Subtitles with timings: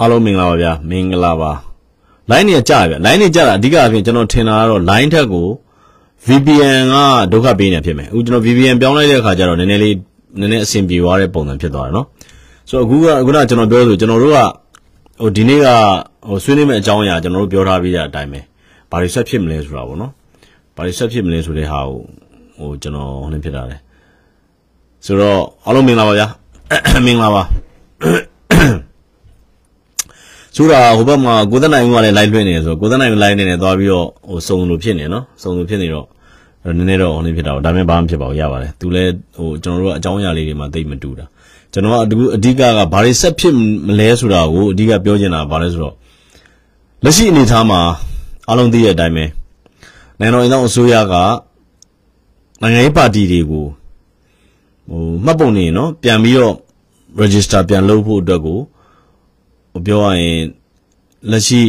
[0.00, 1.50] အားလုံးမင်္ဂလာပါဗျာမင်္ဂလာပါ
[2.30, 5.46] line နေကြဗျာ line နေကြတာအဓိကအဖြစ်ကျွန်တော်ထင်တာကတော့ line ထက်ကို
[6.26, 6.96] VPN က
[7.32, 9.94] ဒုက္ခပေးနေဖြစ်မယ်အခုကျွန်တော် VPN ပြောင်းလိုက်တဲ့အခါကျတော့နည်းနည်းလေး
[10.40, 12.06] နည်းနည်းအဆင်ပြေသွားတဲ့ပုံစံဖြစ်သွားတယ်နော်
[12.68, 14.38] ဆိုတော့အခုကအခုနကျွန်တော်ပြောလို့ကျွန်တော်တို့က
[15.20, 15.66] ဟိုဒီနေ့က
[16.28, 18.40] ဟိုဆွေးနွေးမယ့်အကြောင်းအရာကျွန်တော်တို့ပြောထားပြီးတဲ့အတိုင်းပဲ
[18.90, 20.12] ဘာတွေဆက်ဖြစ်မလဲဆိုတာပေါ့နော်
[20.76, 21.98] ဘာတွေဆက်ဖြစ်မလဲဆိုတဲ့ဟာကို
[22.58, 23.76] ဟိုကျွန်တော်ဟိုနေဖြစ်တာလေ
[25.06, 26.26] ဆိုတော့အားလုံးမင်္ဂလာပါဗျာ
[27.06, 27.42] မင်္ဂလာပါ
[30.56, 36.06] ဆိုတာဟိုဘက်မှာကိုသက်နိုင်ကလည်း live လွှင့်နေဆိုတော့ကိုသက်နိုင် live နေနေသွားပြီးတော့ဟိုစုံလို့ဖြစ်နေနော်စုံလို့ဖြစ်နေတော့
[36.76, 41.26] နည်းနည်းတော့ဟိုနေဖြစ်တာဒါပေမဲ့ဘာမှဖြစ်ပါဘူးရပါတယ်သူလည်းဟိုကျွန်တော်တို့ကအကြောင်းအရာလေးတွေမှာသိမတူတာ
[41.72, 42.04] ကျွန်တော်ကအ
[42.36, 43.54] အဓိကကဘာတွေဆက်ဖြစ်
[43.86, 45.94] မလဲဆိုတာကိုအဓိကပြောချင်တာဘာလဲဆိုတော့
[47.04, 47.80] လက်ရှိအနေအထားမှာ
[48.48, 49.24] အားလုံးသိတဲ့အတိုင်းပဲ
[50.20, 51.14] နိုင်ငံတော်အင်ဆောင်အစိုးရက
[52.62, 53.66] နိုင်ငံရေးပါတီတွေကို
[54.88, 56.56] ဟိုမှတ်ပုံနေနော်ပြန်ပြီးတော့
[57.22, 58.66] register ပြန်လုပ်ဖို့အတွက်ကိုဟို
[59.86, 60.40] ပြောရရင်
[61.30, 61.62] လက်ရှိ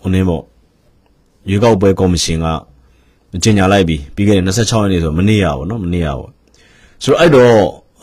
[0.00, 0.42] ဟိုနေပေါ့
[1.48, 2.46] ရွေးကောက်ပွဲကော်မရှင်က
[3.42, 6.26] ကြေညာလိုက်ပြီပြီးခဲ့တဲ့26ရက်နေ့ဆိုမနေ့ရပါတော့မနေ့ရပါ
[7.02, 7.56] ဆိုတော့အဲ့တော့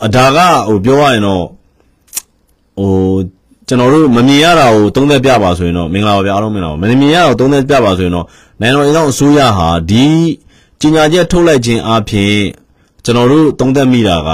[0.04, 1.44] အဒါကဟိုပြောရရင်တော့
[2.78, 2.90] ဟို
[3.68, 8.26] ကျွန်တော်တို့မမြင်ရတာကိုသုံးသက်ပြပါဆိုရင်တော့မင်္ဂလာပါဗျာအားလုံးမင်္ဂလာပါမမြင်ရတာကိုသုံးသက်ပြပါဆိုရင်တော့
[8.60, 10.04] နိုင်ငံတော်အင်ဆောင်အစိုးရဟာဒီ
[10.80, 12.36] ကြေညာချက်ထုတ်လိုက်ခြင်းအပြင်
[13.04, 14.30] ကျွန်တော်တို့သုံးသက်မိတာက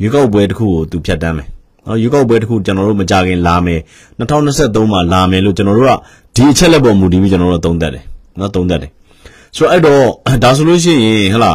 [0.00, 1.48] ရွေးကောက်ပွဲတစ်ခုကိုသူဖြတ်တန်းမယ်
[1.86, 3.80] နော်ရွေးကောက်ပွဲတစ်ခုကျွန်တော်တို့မကြခင်လာမယ်
[4.18, 5.92] 2023မှာလာမယ်လို့ကျွန်တော်တို့က
[6.36, 8.04] ဒီအချက်လက်ပေါ်မူတည်ပြီးကျွန်တော်တို့သုံးသက်တယ်
[8.40, 8.90] နော်သုံးသက်တယ်
[9.56, 10.02] ဆိုတော့အဲ့တော့
[10.42, 11.52] ဒါဆိုလို့ရှိရင်ဟလာ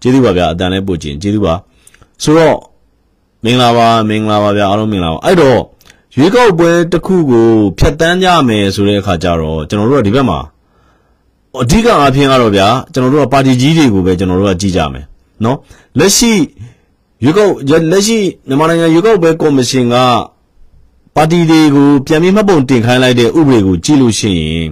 [0.00, 1.54] ကျေးဇူးပါဗျာအတန်လဲပို့ခြင်းကျေးဇူးပါ
[2.22, 2.56] ဆိုတော့
[3.44, 5.60] မင်္ဂလာပါမင်္ဂလာပါဗျာအားလုံးမင်္ဂလာပါအဲ့တော့
[6.16, 7.46] ရွေးကောက်ပွဲတစ်ခုကို
[7.78, 10.38] ဖြတ်တန်းကြမယ်ဆိုတဲ့အခါကျတော့ကျွန်တော်တို့ကဒီဘက်မှာ
[11.62, 15.04] အဓိကအားဖြင့်ကတော့ဗျာကျွန်တော်တို့ကပါတီကြီးတွေကိုပဲကျွန်တော်တို့ကကြည့်ကြမယ်
[15.44, 15.56] နော်
[15.98, 16.32] လက်ရှိ
[17.24, 17.52] ရွေးကောက်
[17.92, 18.18] လက်ရှိ
[18.48, 19.94] မြန်မာနိုင်ငံရွေးကောက်ပွဲကော်မရှင်က
[21.14, 24.68] ပါတီတွေကိုပြန်ပြီးမှတ်ပုံတင်ခိုင်းလိုက်တဲ့ဥပဒေကိုကြည့်လို့ရှိရင်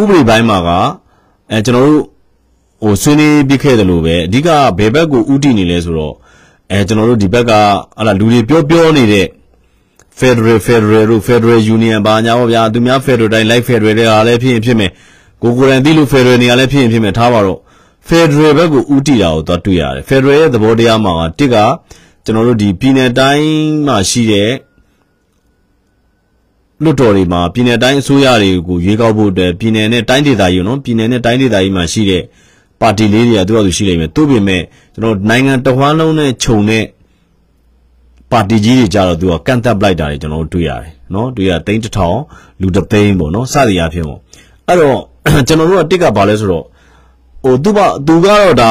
[0.00, 0.68] ဥပဒေပိုင်းမှာက
[1.50, 2.04] အဲကျွန်တော်တို့
[2.82, 4.48] ဟိုဆွေးနွေးပြခဲ့တယ်လို့ပဲအဓိက
[4.78, 6.14] ဘယ်ဘက်ကိုဥတည်နေလဲဆိုတော့
[6.70, 7.52] အဲကျွန်တော်တို့ဒီဘက်က
[7.96, 9.26] ဟာလာလူတွေပြောပြောနေတဲ့
[10.20, 14.90] Federal Federal တို့ Federal Union ဘာညာပေါ့ဗျာသူများ Federal တိုင်း Light Federal တွေအားလည်းဖြစ်ရင်ဖြစ်မယ်
[15.42, 17.58] ကိုကိုရန်တီလို့ Federal နေရာလည်းဖြစ်ရင်ဖြစ်မယ်ထားပါတော့
[18.08, 21.56] Federal ဘက်ကိုဥတီတာကိုသွားတွေ့ရတယ် Federal ရဲ့သဘောတရားမှာတစ်က
[22.24, 23.48] ကျွန်တော်တို့ဒီပြည်နယ်တိုင်း
[23.86, 24.50] မှာရှိတဲ့
[26.82, 32.22] လွတ်တော်တွေမှာပြည်နယ်တိုင်းအစိုးရတွေကိုရွေးကောက်ဖို့အတွက်ပြည်နယ်နဲ့တိုင်းဒေသကြီးနော်ပြည်နယ်နဲ့တိုင်းဒေသကြီးမှာရှိတဲ့
[32.80, 34.62] ပါတီလေးတွေကသူ့အတူရှိနေမယ်သို့ပေမဲ့
[34.94, 36.84] ကျွန်တော်နိုင်ငံတစ်ဝန်းလုံးနဲ့ခြုံတဲ့
[38.32, 42.18] ပါတီကြီးတွေကြတော့သူကကန့်သက်ပလိုက်တာတွေကျွန်တော်တို့တွေ့ရတယ်နော်တွေ့ရသိန်းတစ်ထောင်
[42.60, 44.20] လူတစ်သိန်းပေါ့နော်စသည်အဖြစ်ပေါ့
[44.68, 44.98] အဲ့တော့
[45.48, 46.64] ကျွန်တော်တို့ကတစ်ကဘာလဲဆိုတော့
[47.44, 48.70] ဟိုသူကသူကတော့ဒါ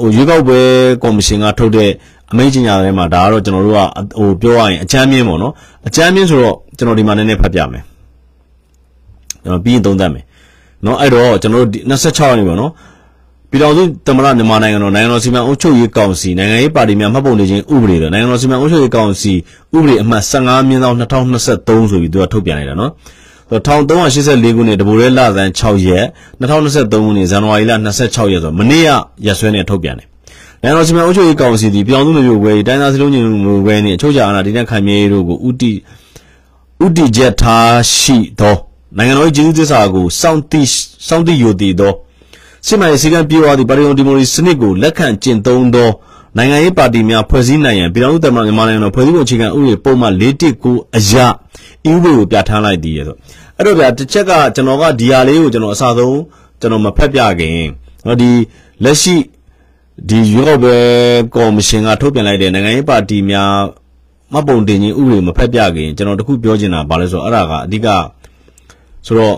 [0.00, 0.60] ဟိုရွေးကောက်ပွဲ
[1.02, 1.90] ကော်မရှင်ကထုတ်တဲ့
[2.30, 3.80] အမိန့်ကြေညာထဲမှာဒါကတော့ကျွန်တော်တို့က
[4.18, 5.52] ဟိုပြောရရင်အချမ်းမြင့်ပေါ့နော်
[5.86, 7.82] အချမ်းမြင့်ဆိုတော့ကျွန်တော်ဒီမှာနည်းနည်းဖတ်ပြမယ်
[9.44, 10.24] ကျွန်တော်ပြီးရင်သုံးသပ်မယ်
[10.86, 12.72] နော်အဲ့တော့ကျွန်တော်တို့26ရက်နေ့ပေါ့နော်
[13.50, 19.32] ပြည်တော်စုသမ္မတမြန်မာနိုင်ငံတော်နိုင်ငံတော်စီမံအုပ်ချုပ်ရေးကောင်စီနိုင်ငံရေးပါတီများမှတ်ပုံတင်ခြင်းဥပဒေတော်နိုင်ငံတော်စီမံအုပ်ချုပ်ရေးကောင်စီ
[19.76, 22.92] ဥပဒေအမှတ်15မြင်းသော2023ဆိုပြီးသူကထုတ်ပြန်လိုက်တာနော်
[23.52, 26.06] 1384ခုနှစ်တဘူရဲလဆန်း6ရက်
[26.40, 28.88] 2023ခုနှစ်ဇန်နဝါရီလ26ရက်ဆိုမနေ့က
[29.26, 30.06] ရက်စွဲနဲ့ထုတ်ပြန်တယ်။
[30.62, 35.72] နိုင်ငံတော်စီမံအုပ်ချုပ်ရေးကောင်စီသည်ပြည်အောင်စုမျိုးဝဲတိုင်းသားစလုံးချင်းမျိုးဝဲနှင့်အချုပ်ချာအာဏာတည်တဲ့ခိုင်မြဲတို့ကိုဥတီ
[36.84, 38.56] ဥတီချက်ထားရှိသော
[38.98, 40.62] နိုင်ငံတော်ကြီးသစ္စာကိုစောင့်တိ
[41.08, 41.92] စောင့်တိယိုတည်သော
[42.66, 45.90] စစ်မှန်ရေးစည်းကမ်းပြေဝသည့်ပါတီဒီမိုရီစနစ်ကိုလက်ခံကျင့်သုံးသော
[46.36, 50.14] နိုင်ငံရေးပါတီများဖွဲ့စည်းနိုင်ရန်ပြည်တော်စုသမ္မတမြန်မာနိုင်ငံတော်ဖွဲ့စည်းပုံအခြေခံဥပဒေပုံမှန်
[50.54, 51.26] 419အရာ
[51.86, 53.16] အဥပဒေကိုပြဋ္ဌာန်းလိုက်သည်ဆို
[53.62, 56.18] အဲ့တော့ဗျာတစ်ချက်ကကျွန်တော်ကဒီဟာလေးကိုကျွန်တော်အစားဆုံး
[56.60, 57.60] ကျွန်တော်မဖက်ပြခင်
[58.06, 58.30] နော်ဒီ
[58.84, 59.16] လက်ရှိ
[60.08, 60.76] ဒီရွေးကောက်ပွဲ
[61.34, 63.52] ကော်မရှင်ကထုတ်ပြန်လိုက်တဲ့နိုင်ငံရေးပါတီများ
[64.32, 67.88] မပုံတင်ခြင်းဥပဒေမဖက်ပြခင်ကျွန်တော်တခုပြောချင်တာဘာလဲဆိုတော့အဲ့ဒါကအဓိက
[69.06, 69.36] ဆိုတော့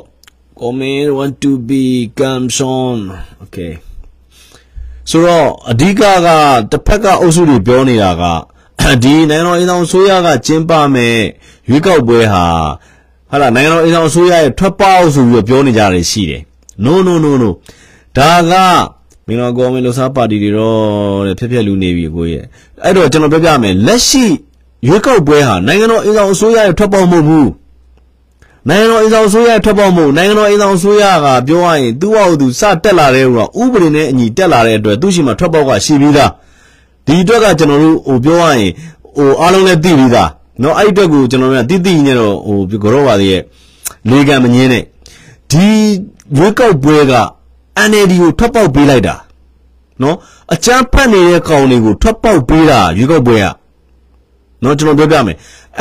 [0.60, 1.82] comment want to be
[2.18, 2.98] comes on
[3.42, 3.72] okay
[5.10, 6.28] ဆိုတော့အဓိကက
[6.70, 8.24] တစ်ဖက်ကအုပ်စုတွေပြောနေတာက
[9.04, 11.18] ဒီနိုင်ငံတော်အင်ဆောင်ဆိုရကကျင်းပမဲ့
[11.68, 12.46] ရွေးကောက်ပွဲဟာ
[13.34, 16.42] ဟာလာနိုင်ငံတော်အင်ဆောင်ဆိုရရဲ့ထွက်ပေါက်ဆိုပြီးပြောနေကြတယ်ရှိတယ်
[16.84, 17.50] no no no no
[18.16, 18.52] ဒါက
[19.26, 22.44] မင်းတော်ကောမင်းလို့စားပါတီတွေတော့တဲ့ဖြက်ဖြက်လူနေပြီကိုရဲ့
[22.84, 24.24] အဲ့တော့ကျွန်တော်ပြောပြမယ်လက်ရှိ
[24.86, 27.48] ရွေးကောက်ပွဲဟာနိုင်ငံတော်အင်ဆောင်အစိုးရရဲ့ထွက်ပေါက်မဟုတ်ဘူး
[28.68, 36.30] နိုင်ငံတော်အင်ဆောင်အစိုးရထွက်ပေါက်မဟုတ်နိုင်ငံတော်အင်ဆောင်အစိုးရကပြောရရင်သူ့အောက်သူစတက်လာတဲ့ဟိုဥပဒေနဲ့အညီတက်လာတဲ့အတွက်သူ့ရှိမှထွက်ပေါက်ကရှိပြီးသား
[37.06, 38.70] ဒီအတွက်ကကျွန်တော်တို့ဟိုပြောရရင်
[39.16, 40.30] ဟိုအားလုံးလည်းသိပြီးသား
[40.62, 43.42] နော်အဲ့အတွက်ကိုကျွန်တော်တို့ကတိတိညက်တော့ဟိုကြောပါသေးရဲ့
[44.10, 44.84] လေကံမငင်းနဲ့
[45.50, 45.66] ဒီ
[46.36, 47.14] ရွေးကောက်ပွဲက
[47.88, 49.16] NLD ကိုထွက်ပေါက်ပေးလိုက်တာ
[50.02, 50.16] နော်
[50.52, 53.46] အချမ်းဖတ်နေတဲ့ကောင်တွေကိုထွက်ပေါက်ပေးတာရွေးကောက်ပွဲက
[54.62, 55.36] နော်ကျွန်တော်ပြောပြမယ်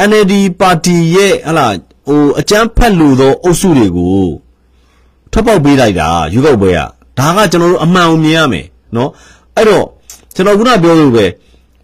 [0.10, 1.68] NLD ပါတီရဲ့ဟလာ
[2.08, 4.28] ဟိုအချမ်းဖတ်လို့သောအုပ်စုတွေကို
[5.32, 6.80] ထွက်ပေါက်ပေးလိုက်တာရွေးကောက်ပွဲက
[7.20, 8.66] ဒါကကျွန်တော်တို့အမှန်အောင်မြင်ရမယ်
[8.96, 9.10] နော်
[9.56, 9.86] အဲ့တော့
[10.36, 11.26] ကျွန်တော်ခုနပြောလို့ပဲ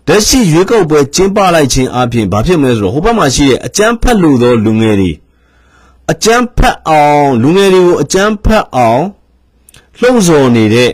[0.10, 5.12] လက်ရှိရွေးကောက်ပွဲကျင်းပလိုက်ခြင်းအပြင်ဘာဖြစ်မလဲဆိုတော့ဟိုဘက်မှာရှိတဲ့အကြမ်းဖက်လို့သောလူငယ်တွေ
[6.12, 9.04] အကြမ်းဖက်အောင်လူငယ်တွေကိုအကြမ်းဖက်အောင်
[10.00, 10.90] လှုံ့ဆော်နေတဲ့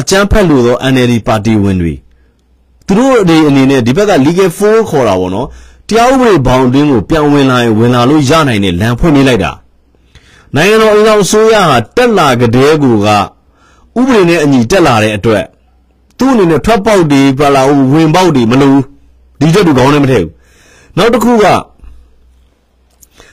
[0.00, 1.94] အကြမ်းဖက်လို့သော NLD ပါတီဝင်တွေ
[2.86, 5.46] သူတို့တွေအနေနဲ့ဒီဘက်က legal force ခေါ်တာပေါ့နော်
[5.88, 9.52] တရားဥပဒေဘောင်တွင်းကိုပြောင်းဝင်လာရင်ဝင်လာလို့ရနိုင်တဲ့လမ်းဖွင့်ပေးလိုက်တာ
[10.54, 13.16] နိုင်ငံတော်အအောင်ဆိုရဟာတက်လာကြတဲ့ကူကဥ
[14.06, 15.44] ပဒေနဲ့အညီတက်လာတဲ့အတွက်
[16.18, 17.62] သူ့အနေနဲ့ထွက်ပေါက်တွေပလာ
[17.92, 18.78] ဝင်ပေါက်တွေမလို့
[19.40, 20.32] ဒီချက်တူကောင်းနေမထည့်ဘူး
[20.96, 21.46] နောက်တစ်ခုက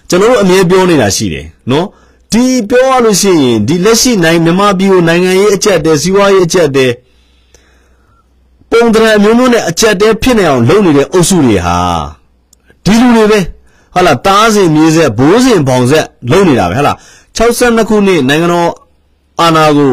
[0.10, 1.86] ကျွန်တော်တို့အမြဲပြောနေတာရှိတယ်နော်
[2.32, 6.88] ဒီပြောရလို့ရှိရင်ဒီလက်ရှိနိုင်မြန်မာပြည်ကိုနိုင်ငံရေးအကျက်တဲစီးပွားရေးအကျက်တဲ
[8.70, 11.78] ပုံတရအမျိုးမျိုးနဲ့အကျက်တဲဖြစ်နေအောင်လုပ်နေတဲ့အုပ်စုတွေဟာ
[12.84, 13.40] ဒီလူတွေပဲ
[13.94, 16.98] ဟုတ်လားတားစင်မြေးဆက်ဘိုးစင်ပေါင်ဆက်လုပ်နေတာပဲဟုတ်လား
[17.38, 18.72] 62ခုနှစ်နိုင်ငံတော်
[19.42, 19.92] အာဏာကို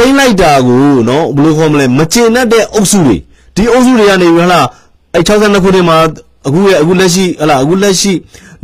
[0.00, 3.16] ထိမ့်လိုက်တာကိုနော်ဘယ်လိုခေါ်မလဲမကျေနပ်တဲ့အုပ်စုတွေ
[3.56, 4.66] ဒီအုပ်စုတွေကနေပြီဟုတ်လား
[5.14, 5.96] အဲ62ခုနှစ်မှာ
[6.46, 8.12] အခုရဲ့အခုလက်ရှိဟလာအခုလက်ရှိ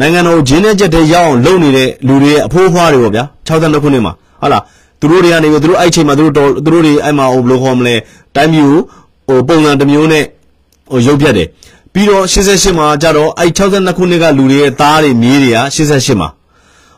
[0.01, 4.63] နိုင်ငံတော်ဂျင်းနဲ့ချက်တဲ့ရောက်အောင်လုပ်နေတဲ့လူတွေရဲ့အဖိုးအဖွားတွေပေါ့ဗျာ62ခုနှစ်မှာဟုတ်လား
[5.01, 7.95] သူတို့တွေကနေပြီးသူတို့အဲ့ချိန်မှာသူတို့သူတို့တွေအဲ့မှာဟိုဘယ်လိုခေါ်မလဲ
[8.37, 8.81] တိုင်းပြည်ကို
[9.29, 10.25] ဟိုပုံစံတစ်မျိုးနဲ့
[10.91, 11.49] ဟိုရုပ်ပြတ်တယ်
[11.93, 16.29] ပြီးတော့88မှာကြတော့အဲ့62ခုနှစ်ကလူတွေရဲ့သားတွေမြေးတွေက88မှာ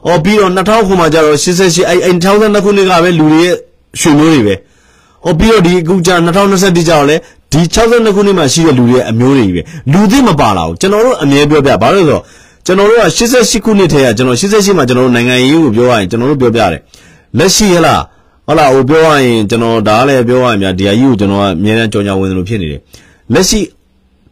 [0.06, 3.56] အော်ပြီးတော့2000ခုမှာကြတော့88အဲ့အဲ့62ခုနှစ်ကပဲလူတွေရဲ့
[4.00, 4.54] ရွှေမျိုးတွေပဲ
[5.24, 7.16] ဟောပြီးတော့ဒီအခုကြာ2021ကြာတော့လေ
[7.52, 9.62] ဒီ62ခုနှစ်မှာရှိတဲ့လူတွေရဲ့အမျိုးတွေပဲ
[9.92, 12.22] လူသိမပါလာဘူးကျွန်တော်တို့အမြဲပြောပြဘာလို့လဲဆိုတော့
[12.66, 16.80] ကျွန်တော်တို့က88ခုနှစ်ထဲကကျွန်တော်88မှာကျွန်တော်တို့နိုင်ငံရေးကိုပြောရရင်ကျွန်တော်တို့ပြောပြတယ်
[17.38, 18.02] လက်ရှိဟလား
[18.46, 22.80] ဟုတ်လားဟိုပြောရရင်ကျွန်တော်ဒါလည်းပြောရရင်များဒီအကြီးကိုကျွန်တော်ကအမြဲတမ်းကြောင်ကြောင်ဝင်သလိုဖြစ်နေတယ်
[23.34, 23.60] လက်ရှိ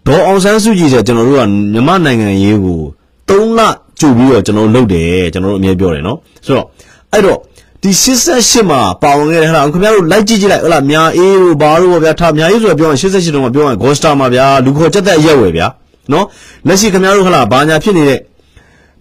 [0.06, 1.42] ဒေါ်အောင်ဆန်းစုကြည်ဆိုကျွန်တော်တို့က
[1.72, 2.80] မြန်မာနိုင်ငံရေးကို
[3.28, 3.60] 3လ
[4.00, 6.66] ကြိုပြီးတော့ကျွန်တော်တို့လုပ်တယ်ကျွန်တော်တို့အမြဲပြောတယ်နော်ဆိုတော့
[7.12, 7.38] အဲ့တော့
[7.82, 7.90] ဒီ
[8.26, 15.66] 88မှာပါဝင်ခဲ့တယ်ဟဲ့လားခင်ဗျားတို့လိုက်ကြည့်ကြည့်လိုက်ဟဲ့လားမြာအေးတို့ဘာတို့ပေါ့ဗျာထားမြာအေးဆိုတော့ပြောရင်88တုန်းကပြောရင် Ghost Star မှာဗျာလူခေါ်ချက်သက်အရက်ဝယ်ဗျာ
[16.12, 16.24] နော်
[16.66, 18.20] လက်ရှိခင်ဗျားတို့ဟဲ့လားဘာညာဖြစ်နေတဲ့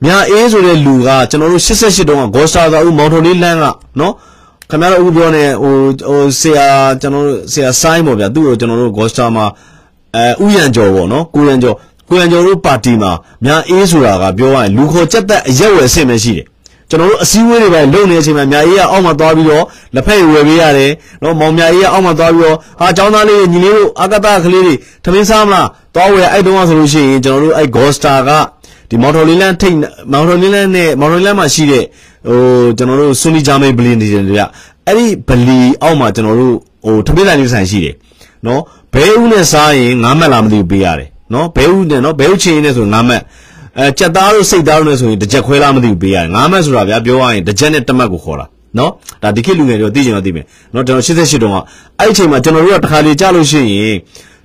[0.05, 3.65] မြာအေးဆိုတဲ့လူကကျွန်တော်တို့88တုန်းက Ghost Star ဆိုဦးမောင်ထုံလေးလန်းက
[3.99, 4.13] နော်
[4.69, 5.73] ခင်ဗျားတို့အခုပြောနေဟို
[6.07, 6.67] ဟိုဆရာ
[7.01, 9.45] ကျွန်တော်တို့ဆရာဆိုင်းပေါ့ဗျာသူ့ကိုကျွန်တော်တို့ Ghost Star မှာ
[10.15, 11.75] အဲဥယံကျော်ပေါ့နော်ကိုရံကျော်
[12.09, 13.11] ကိုရံကျော်တို့ပါတီမှာ
[13.43, 16.45] မြာအေးဆိုတာကပြောရရင်လူခေါ်ချက်သက်အရက်ဝယ်အဆင့်ပဲရှိတယ်
[16.89, 19.65] ကျွန်တော်တို့အစည်းအဝေးတွေပဲလုပ်နေတဲ့အချိန်မှာမြာအေးကအောက်မှာသွားပြီးတော့
[19.95, 20.91] လက်ဖက်ရဝယ်ပေးရတယ်
[21.23, 28.31] နော်မောင်မြာအေးကအောက်မှာသွားပြီးတော့ဟာចောင်းသားလေးညီလေးတို့အာကတကလေးတွေသမင်းစားမလားသွားဝယ်အဲ့တုန်းကဆိုလို့ရှိရင်ကျွန်တော်တို့အဲ့ Ghoster က
[28.89, 29.75] ဒီမော်တော်လေးလန်းထိတ်
[30.11, 31.83] မော်တော်လေးလန်းနဲ့မော်တော်လေးလန်းမှာရှိတဲ့
[32.27, 32.39] ဟို
[32.77, 34.25] ကျွန်တော်တို့ဆွနီဂျာမိန်ဘလင်းတွေကြအဲ့
[34.97, 36.55] ဒီဘလီအောက်မှာကျွန်တော်တို့
[36.85, 37.95] ဟိုထမင်းလိုက်လေးဆိုင်ရှိတယ်
[38.45, 38.61] နော်
[38.93, 43.21] ဘဲဦးနဲ့စားရင်ငါးမက်လာမသိဘူးပေးရတယ်နော်ဘဲဦးနဲ့နော်ဘဲဦးချင်းနဲ့ဆိုငါးမက်
[43.79, 48.45] အဲကြက်သားတို့စိတ်သားတို့နဲ့ဆိုရင်တစ်ချက်ခွဲလားမသိဘူးပေးရတယ်ငါးမက်ဆိုတာဗျာပြောရရင်တစ်ချက်နဲ့တစ်မက်ကိုခေါ်တာ
[48.77, 48.91] နော်
[49.23, 51.57] ဒါဒီခေတ်လူငယ်တွေသိချင်တော့သိမယ်နော်ကျွန်တော်88တုန်းက
[51.99, 53.95] အဲ့အချိန်မှာကျွန်တော်တို့ကတစ်ခါလေကြားလို့ရှိရင်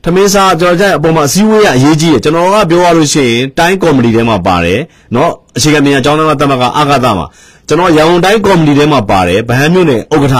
[0.05, 4.81] ထမင်းစားကျွန်တော်ကြအပေါ်မှာအစည်းအဝေးရအရေးကြီးတယ်ကျွန်တော်ကပြောရလို့ရှိရင်တိုင်းကော်မတီထဲမှာပါတယ်
[5.15, 7.27] နော်အခြေခံမြန်အကြောင်းသားကတမကအာဂတမှာ
[7.69, 10.37] ကျွန်တော်ရန်ကုန်တိုင်းကော်မတီထဲမှာပါတယ်ဗဟန်းမြို့နယ်ဥက္ကဋ္ဌ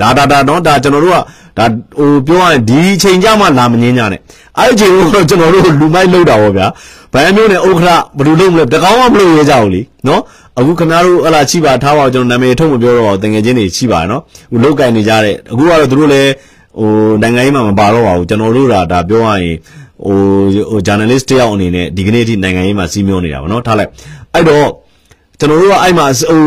[0.00, 1.18] ဒါဒါဒါနော်ဒါကျွန်တော်တို့က
[1.58, 1.64] ဒါ
[1.98, 4.20] ဟိုပြောရရင်ဒီအချိန်ကြမှာလာမငင်းကြနဲ့
[4.58, 6.66] အဲ့ဒီအချိန်ကိုကျွန်တော်တို့လူမိုက်လောက်တာပေါ့ဗျာ
[7.12, 10.20] ဗဟန်းမြို့နယ်ဥက္ကဋ္ဌဘယ်လိုလုပ်မလဲတကောင်းမှမလုပ်ရကြဘူးလीနော်
[10.58, 14.20] အခုခင်ဗျားတို့ဟလာချိပါထားပါကျွန်တော်နာမည်ထုတ်မပြောတော့တငယ်ချင်းတွေချိပါနော်
[14.52, 16.30] ဟိုလောက်ကင်နေကြတဲ့အခုကတော့သူတို့လည်း
[16.78, 16.88] ဟို
[17.22, 19.56] နိုင်ငံရေးမှာမပါတော့ပါဘူးကျွန်တော်တို့ကဒါပြောရရင်
[20.04, 20.16] ဟို
[20.70, 23.90] ဟို journalist တယောက်အနေနဲ့ဒီကနေ့အထိနိုင်ငံရေးမှာစီးမျောနေတာပါနော်ထားလိုက်
[24.34, 24.66] အဲ့တော့
[25.42, 26.40] ကျွန်တော်တို့ကအဲ့မှာဟို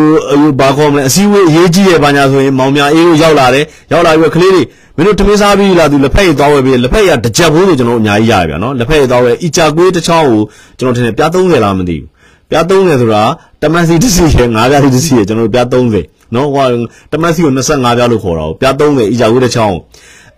[0.60, 4.64] ဘာခေါ်မလဲအစည်းအဝေးအရေးကြီးရဲ့ဘာညာဆိုရင်မောင်မြအေးကိုရောက်လာတယ်ရောက်လာပြီးကလေးတွေ
[4.96, 10.42] မင်းတို့ထမင်းစားပြီးလာသူလက်ဖက်ရည်သွားဝယ်ပြီးလက်ဖက်ရည်တစ်ချက်ဘိုးဆိုကျွန်တော်အများကြီးရတယ်ဗျာနော်လက်ဖက်ရည်သွားဝယ်အီချာကွေးတစ်ချောင်းကို
[10.80, 12.08] ကျွန်တော်ထင်တယ်ပြား30လားမသိဘူး
[12.50, 13.24] ပြား30ဆိုတာ
[13.62, 15.68] တမန်စီတစ်စီရဲ့9ပြားစီတစ်စီရဲ့ကျွန်တော်ပြား
[16.02, 16.68] 30နော်ဟို
[17.12, 19.78] တမန်စီကို25ပြားလို့ခေါ်တာကိုပြား30အီချာကွေးတစ်ချောင်း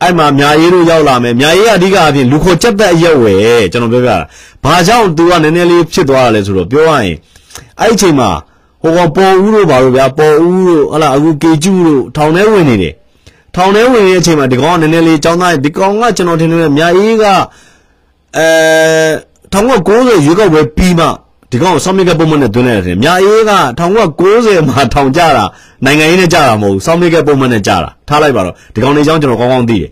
[0.01, 4.17] အဲ့မှာမြာရေးတို့ရောက်လာမယ်မြာရေးကအဓိကအပြင်လူခေါ်ချက်သက်အရက်ဝယ်ကျွန်တော်ပြောပြတာ
[4.63, 7.15] ဘာကြောင့် तू ကနည်းနည်းလေးဖြစ်သွားတာလဲဆိုတော့ပြောရရင်
[7.79, 8.29] အဲ့အချိန်မှာ
[8.81, 12.93] ဟိုကပေါ်ဦးတို့ဘာလို့ဗျာပေါ်ဦးတို့ဟလာအခုကေကျူးတို့ထောင်ထဲဝင်နေတယ်
[13.55, 17.23] ထောင်ထဲဝင်တဲ့အချိန်မှာဒီကောင်ကနည်းနည်းလေးចောင်းသားဒီကောင်ကကျွန်တော်ထင်တယ်မြာအေးက
[18.37, 18.47] အဲ
[19.53, 21.05] 1990ရွေးကောက်ပွဲပြီးမှ
[21.51, 25.45] ဒီကောင်ဆောင်းမြကပုံမှန်နဲ့တွင်းလိုက်တယ်မြာအေးက1990မှာထောင်ကြတာ
[25.85, 29.89] နိုင်ငံရေးနဲ့ကြတာမဟုတ်ဘူးဆောင်းမြကပုံမှန်နဲ့ကြတာထားလိုက်ပါတော့ဒီကောင်နေချောင်းကျွန်တော်ကောင်းကောင်းသိတယ်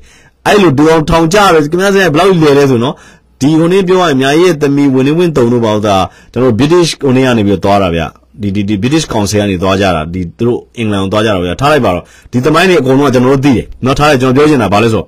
[0.47, 2.95] အဲ့လိုဒီကောင်ထောင်ကြတယ်ခင်ဗျားစဘယ်လောက်လဲလဲဆိုနော်
[3.40, 5.96] ဒီခုနေ့ပြောရရင်မြာအေးရဲ့သမီးဝင်နေဝင်တုံတို့ပေါ့သာ
[6.32, 8.02] ကျွန်တော် British ကိုနေကနေပြီးသွားတာဗျ
[8.40, 15.04] ဒီဒီဒီ British Council ကနေသွားကြတာဒီသူတို့အင်္ဂလန်ကိုသွားကြတာဗျာထားလိုက်ပါတော့ဒီသမိုင်းတွေအကုန်လုံးကကျွန်တော်တို့သိတယ်เนาะထားလိုက်ကျွန်တော်ပြောချင်တာဘာလဲဆို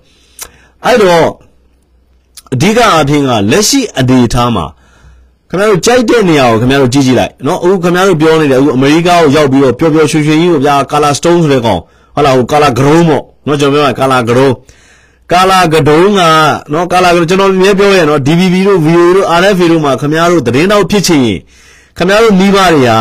[0.85, 1.29] အဲ့တော့
[2.55, 4.65] အဓိကအဖြစ်ကလက်ရှိအနေအထားမှာ
[5.51, 11.81] ခင်ဗျားတို့ကြိုက်တဲ့နေရာကိုခင်ဗျားတို့ကြည့်ကြည့်လိုက်နော်အခုခင်ဗျားတို့ပြောနေတယ်အခုအမေရိကကိုရောက်ပြီးတော့ပျော်ပျော်ရွှင်ရွှင်ကြီးကိုဗျာကာလာစတုန်းဆိုတဲ့ကောင်
[12.15, 14.53] ဟုတ်လားဟိုကာလာဂရုံးပေါ့နော်ကျွန်တော်ပြောတာကာလာဂရုံး
[15.32, 16.22] ကာလာကတုံးက
[16.74, 21.40] နော်ကာလာကကျွန်တော်မြဲပြောရနော် DVB တို့ VO တို့ RFA တို့မှာခင်ဗျားတို့သတင်းတောက်ဖြစ်ချင်ရင်
[21.98, 22.92] ခင်ဗျားတို့မိဘတွေက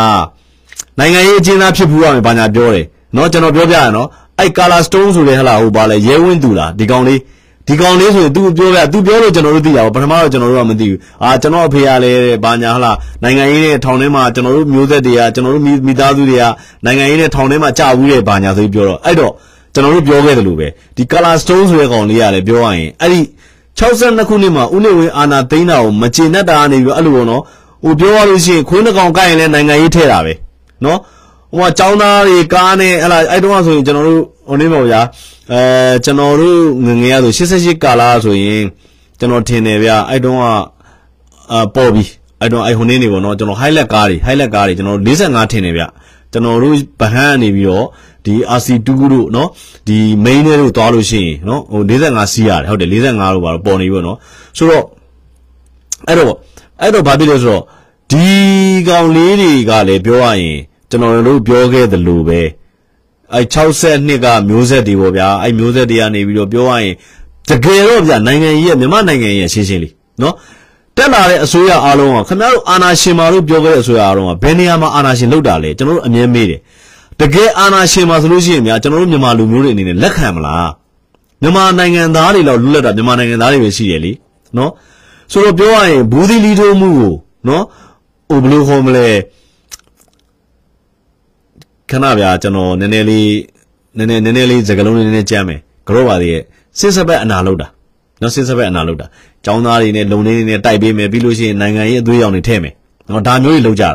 [0.99, 7.21] နိုင်ငံရေးအကျဉ်းသားဖြစ်ဘူးရမယ်ဘာညာပြောတယ်နော်ကျွန်တော်ပြောပြရနော်အဲ့ကာလာစတုန်းဆိုတဲ့ဟလာဟိုပါလဲရဲဝင်းသူလားဒီကောင်လေး
[7.69, 12.93] ဒီကောင်လေးဆိုရင် तू ပြောပြ तू ပြောလို့ကျွန်တော်တို့သိရပါပထမတော့ကျွန်တော်တို့ကမသိဘူးအာကျွန်တော်အဖေကလည်းဘာညာဟလာ
[13.23, 16.45] နိုင်ငံရေးနဲ့ထောင်ထဲမှာကျွန်တော်တို့မျိုးဆက်တွေကကျွန်တော်တို့မိသားစုတွေက
[16.85, 19.33] နိုင်ငံရေးနဲ့ထောင်ထဲမှာကြာဘူးတဲ့ဘာညာဆိုပြီးပြောတော့အဲ့တော့
[19.77, 23.21] ကျွန်တော်တို့ပြောခဲ့တယ်လို့ပဲဒီ color stone ဆိုတဲ့ကောင်လေးကလည်းပြောရရင်အဲ့ဒီ
[23.79, 27.43] 62ခုနှစ်မှာဦးနေဝင်းအာနာသိန်းတာကိုမကျေနပ်တာကနေပြီးအဲ့လိုပေါ့နော်
[27.85, 30.33] ဟိုပြောရလို့ရှိရင်ခွေးနှကောင်ကိုက်ရင်လည်းနိုင်ငံရေးထဲတာပဲ
[30.85, 30.99] နော်
[31.57, 35.01] ဟိုကចောင်းသားတွေကားနဲ့ဟလာအဲ့တုန်းကဆိုရင်ကျွန်တော်တို့ဟိုနေပါဗျာ
[35.53, 35.63] အဲ
[36.05, 38.63] ကျွန်တော်တို့ငငယ်ရဆို88ကာလာဆိုရင်
[39.19, 40.45] ကျွန်တော်ထင်တယ်ဗျာအဲ့တုန်းက
[41.53, 42.05] အာပေါ်ပြီ
[42.41, 45.83] အဲ့တုန်းအဲ့ဟိုနေနေပေါ့နော်ကျွန်တော် highlight ကားတွေ highlight ကားတွေကျွန်တော်45ထင်တယ်ဗျ
[46.32, 47.88] ကျွန်တော်တို့ဗဟန်းနေပြီးတော့
[48.26, 49.48] ဒီ RC2 တို့เนาะ
[49.88, 54.18] ဒီ main တွေတို့သွားလို့ရှိရင်เนาะဟို45စီးရတယ်ဟုတ်တယ်45တို့ပါတော့ပေါ်နေပြီเนาะ
[54.58, 54.86] ဆိုတော့
[56.08, 56.36] အဲ့တော့
[56.82, 57.64] အဲ့တော့ဘာဖြစ်လဲဆိုတော့
[58.12, 58.28] ဒီ
[58.88, 60.60] ကောင်လေးတွေကလည်းပြောရရင်
[60.90, 62.42] ကျွန်တော်တို့ပြောခဲ့သလိုပဲ
[63.34, 66.96] အဲ62ကမျိုးဆက်တွေပေါ့ဗျာအဲမျိုးဆက်တွေကနေပြီးတော့ပြောရရင်
[67.50, 70.36] တကယ်တော့ဗျာနိုင်ငံကြီးရဲ့မြန်မာနိုင်ငံကြီးရဲ့ရှင်းရှင်းလေးနော်
[70.97, 76.61] တက်လာတဲ့အစိုးရအားလုံးကခင်ဗျားတို့အာဏာရှင်မာတို့ပြောခဲ့တဲ့အစိုးရအားလုံးကဘယ်နေရာမှာအာဏာရှင်လောက်တာလဲကျွန်တော်တို့အမြဲမေးတယ်
[77.21, 80.71] တကယ်အာဏာရှင်မှာဆိုလို့ရှိရင်များကျွန်တော်တို့မြန်မာလူမျိုးတွေအနေနဲ့လက်ခံမလား
[81.43, 84.13] မြန်မာနိုင်ငံသားတွေလောက်လွတ်လပ်တာမြန်မာနိုင်ငံသားတွေပဲရှိတယ်လी
[84.57, 84.71] နော်
[85.33, 87.13] ဆိုတော့ပြောရရင်ဘူးဒီလီထိုးမှုကို
[87.49, 87.65] နော်
[88.29, 89.07] ဟိုဘယ်လိုခေါ်မလဲ
[91.91, 93.31] ခဏဗျာကျွန်တော်နည်းနည်းလေး
[93.97, 96.43] နည်းနည်းနည်းနည်းလေးစကလုံးလေးနည်းနည်းကြမ်းမယ်ကြောပါသေးရဲ့
[96.79, 97.69] စစ်စပတ်အနာလောက်တာ
[98.23, 99.07] နော်စစ်စပတ်အနာလောက်တာ
[99.47, 102.75] ចောင်းသားတွေနဲ့လုံနေနေနဲ့တိုက်ပေးမယ်ပြီးလို့ရှိရင်နိုင်ငံရေးအသွေးရောင်တွေထည့်မယ်
[103.09, 103.91] နော်ဒါမျိုးတွေလောက်ကြတာ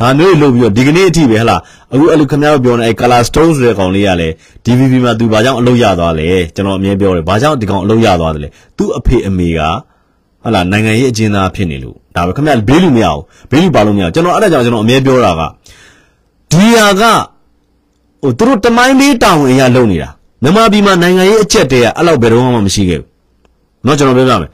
[0.00, 1.56] ဒါမျိုးတွေလုပ်ပြီးတော့ဒီကနေ့အထိပဲဟလာ
[1.92, 9.60] အခုအဲ့လိုခင်ဗျားတို့ပြောနေအဲ့ color stone ဆိုတဲ့ကောင်လေးကလည်း DVB မှာသူဘာကြောင့်အလုပ်ရသွားလဲကျွန်တော်အမြင်ပြောတယ်ဘာကြောင့်ဒီကောင်အလုပ်ရသွားတယ်လဲသူ့အဖေအမေက
[10.44, 15.42] ဟလာနိုင်ငံရေးအကျဉ်းသားဖြစ်နေလို့ဒါပဲခင်ဗျားဘေးလူမရဘူးဘေးလူပါလို့မရကျွန်တော်အဲ့ဒါကြောင့်ကျွန်တော်အမြဲပြောတာက
[16.50, 17.02] ဒီဟာက
[18.22, 20.08] ဟိုသူတို့တမိုင်းလေးတောင်ဝင်ရလုံနေတာ
[20.42, 23.13] မြန်မာပြည်မှာနိုင်ငံရေးအကျက်တည်းကအဲ့လောက်ဘယ်တော့မှမရှိခဲ့ဘူး
[23.83, 24.51] เนาะကျွန်တော်ပြောပြမယ်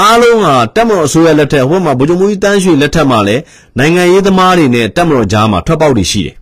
[0.00, 3.42] အားလုံးဟာတက်မတော်အစိုးရလက်ထက်ဟိုမှာဗိုလ်ချုပ်မူကြီးတန်းရွှေလက်ထက်မှာလည်း
[3.78, 6.36] နိုင်ငံရေးသမားတွေနဲ့တက်မတော်ကြားမှာထွက်ပေါက်တွေရှိတယ်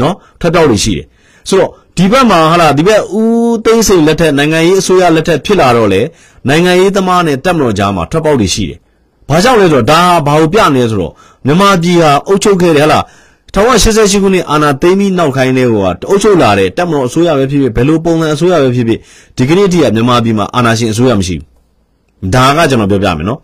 [0.00, 1.06] နော်ထွက်ပေါက်တွေရှိတယ်
[1.48, 6.00] ဆိုတော့ဒီဘက်မှာဟာလာဒီဘက်ဦးသိန်းစိန်လက်ထက်နိုင်ငံရေးအစိုးရလက်ထက်ဖြစ်လာတော့လေ
[6.48, 8.78] နိုင်ငံရေးသမားနဲ့တက်မတော်ကြားမှာထွက်ပေါက်တွေရှိတယ်
[9.28, 11.12] ဘာကြောင့်လဲဆိုတော့ဒါဘာကိုပြနေလဲဆိုတော့
[11.46, 13.04] မြန်မာပြည်ဟာအုပ်ချုပ်ခဲ့တယ်ဟာလား
[13.53, 18.99] 1988ခုနှစ်အာဏာသိမ်းပြီးနောက်ခိုင်းတဲ့ဟိုကအုပ်ချုပ်လာတဲ့တက်မတော်အစိုးရပဲဖြစ်ဖြစ်ဘယ်လိုပုံစံအစိုးရပဲဖြစ်ဖြစ်
[19.37, 21.35] ဒီကနေ့တည်းကမြန်မာပြည်မှာအာဏာရှင်အစိုးရမရှိ
[22.21, 23.39] ဘူးဒါကကျွန်တော်ပြောပြမယ်နော်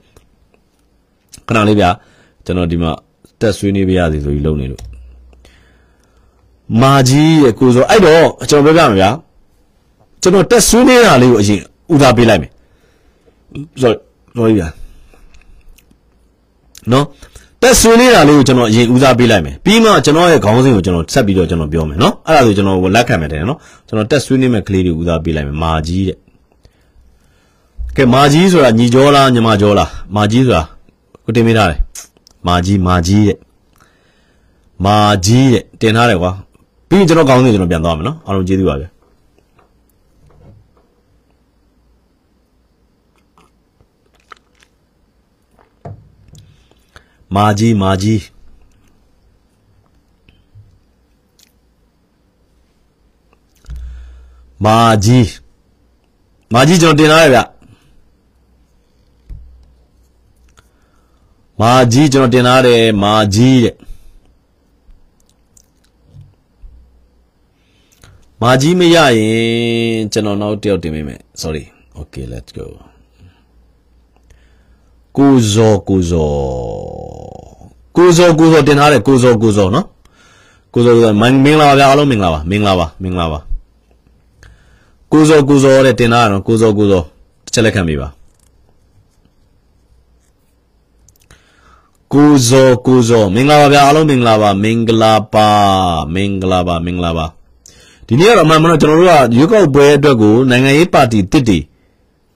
[1.47, 1.89] ခဏလေးဗျာ
[2.45, 2.91] ကျွန်တော်ဒီမှာ
[3.39, 4.81] တက်ဆွေးနေပြရစီဆိုပြီးလုပ်နေလို့
[6.81, 9.09] မာကြီးရဲ့ကိုဆိုအဲ့တော့ကျွန်တော်ပြောပြမယ်ဗျာ
[10.21, 11.59] ကျွန်တော်တက်ဆွေးနေတာလေးကိုအရင်
[11.93, 12.51] ဦးစားပေးလိုက်မယ်
[13.81, 13.91] ဆို
[14.37, 14.67] တော့ဗျာ
[16.91, 17.05] နော်
[17.61, 26.17] တက်ဆွေးနေတာလေးကိုကျွန်တော်အရင်ဦးစားပေးလိုက်မယ်ပြီးမှကျွန်တော်ရဲ့ခေါင်းစဉ်ကိုကျွန်တော်ဆက်ပြီးတော့ကျွန်တော်ပြောမယ်နော်အဲ့ဒါဆိုကျွန်တော်လက်ခံမယ်တဲ့နော်ကျွန်တော်တက်ဆွေးနေမဲ့ကလေးတွေဦးစားပေးလိုက်မယ်မာကြီးတဲ့
[27.95, 30.63] ကဲမာကြီးဆိုတာညီကျော်လားညီမကျော်လားမာကြီးဆိုတာ
[31.25, 31.79] ကိုတင်မိထားတယ်
[32.47, 33.37] မာကြီးမာကြီးတဲ့
[34.85, 34.95] မာ
[35.25, 36.31] ကြီးတဲ့တင်ထားတယ်ကွာ
[36.89, 38.85] ပြီးရင်ကျွန်တော်ကောင်းနေကျွန်တော်ပြန်သွားမယ်နော်အားလုံးကျေးဇူးပါဗျ
[47.35, 48.21] မာကြီးမာကြီး
[54.65, 55.29] မာကြီး
[56.53, 57.39] မာကြီးကျွန်တော်တင်ထားရဗျ
[61.59, 63.75] မာကြီးကျွန်တော်တင်ထားတယ်မာကြီးတဲ့
[68.41, 71.63] မာကြီးမရရင်ကျွန်တော်နောက်တစ်ယောက်တင်ပေးမယ် sorry
[72.01, 72.65] okay let's go
[75.17, 76.33] ကိုဇော်ကိုဇော်
[77.95, 79.85] ကိုဇော်ကိုဇော်တင်ထားတယ်ကိုဇော်ကိုဇော်နော်
[80.73, 83.39] ကိုဇော်မင်္ဂလာပါဗျာအားလုံးမင်္ဂလာပါမင်္ဂလာပါမင်္ဂလာပါ
[85.11, 87.05] ကိုဇော်ကိုဇော်တဲ့တင်ထားတာနော်ကိုဇော်ကိုဇော်
[87.45, 88.07] တစ်ချက်လက်ခံပေးပါ
[92.13, 95.47] ကိုဇော်ကိုဇော်မင်္ဂလာပါဗျာအားလုံးမင်္ဂလာပါမင်္ဂလာပါ
[96.13, 97.25] မင်္ဂလာပါမင်္ဂလာပါ
[98.07, 101.59] ဒီနေ့ကတော့အမှန်မှန်တော့ကျွန်တော်တို့ကရွေးကောက်ပွဲအတွက်ကိုနိုင်ငံရေးပါတီတစ်တီ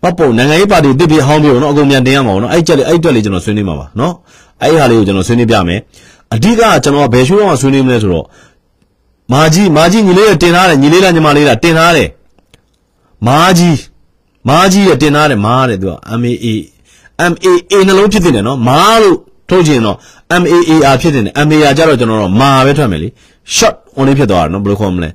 [0.01, 4.13] ပတ်ပုံနိုင်ငံရေးပါတီတစ်ပြီးဟောင်းပြီးတော့နော်အကုန်ပြန်တင်ရမှာပေါ့နော်အဲ့ကြက်လေးအဲ့တွက်လေးကျွန်တော်ဆွေးနွေးမှာပါနော်
[4.61, 5.79] အဲ့ဟာလေးကိုကျွန်တော်ဆွေးနွေးပြမယ်
[6.33, 8.25] အဓိကကျွန်တော်ဘယ်ရှိုးတော့ဆွေးနွေးမလဲဆိုတော့
[9.33, 12.09] မာကြီးမာကြီးညီလေးတင်ထားတယ်ညီလေးလားညီမလေးလားတင်ထားတယ်
[13.27, 13.79] မာကြီး
[14.49, 16.47] မားကြီးရတင်ထားတယ်မားတယ်သူက MAA
[17.31, 19.17] MAA နှလုံးဖြစ်တယ်နော်မားလို့
[19.49, 19.97] ထုတ်ချင်တော့
[20.41, 23.07] MAAR ဖြစ်တယ် MAR ကြတော့ကျွန်တော်တို့မာပဲထွက်မယ်လေ
[23.57, 25.09] short only ဖြစ်သွားတာနော်ဘယ်လိုခေါ်မလဲ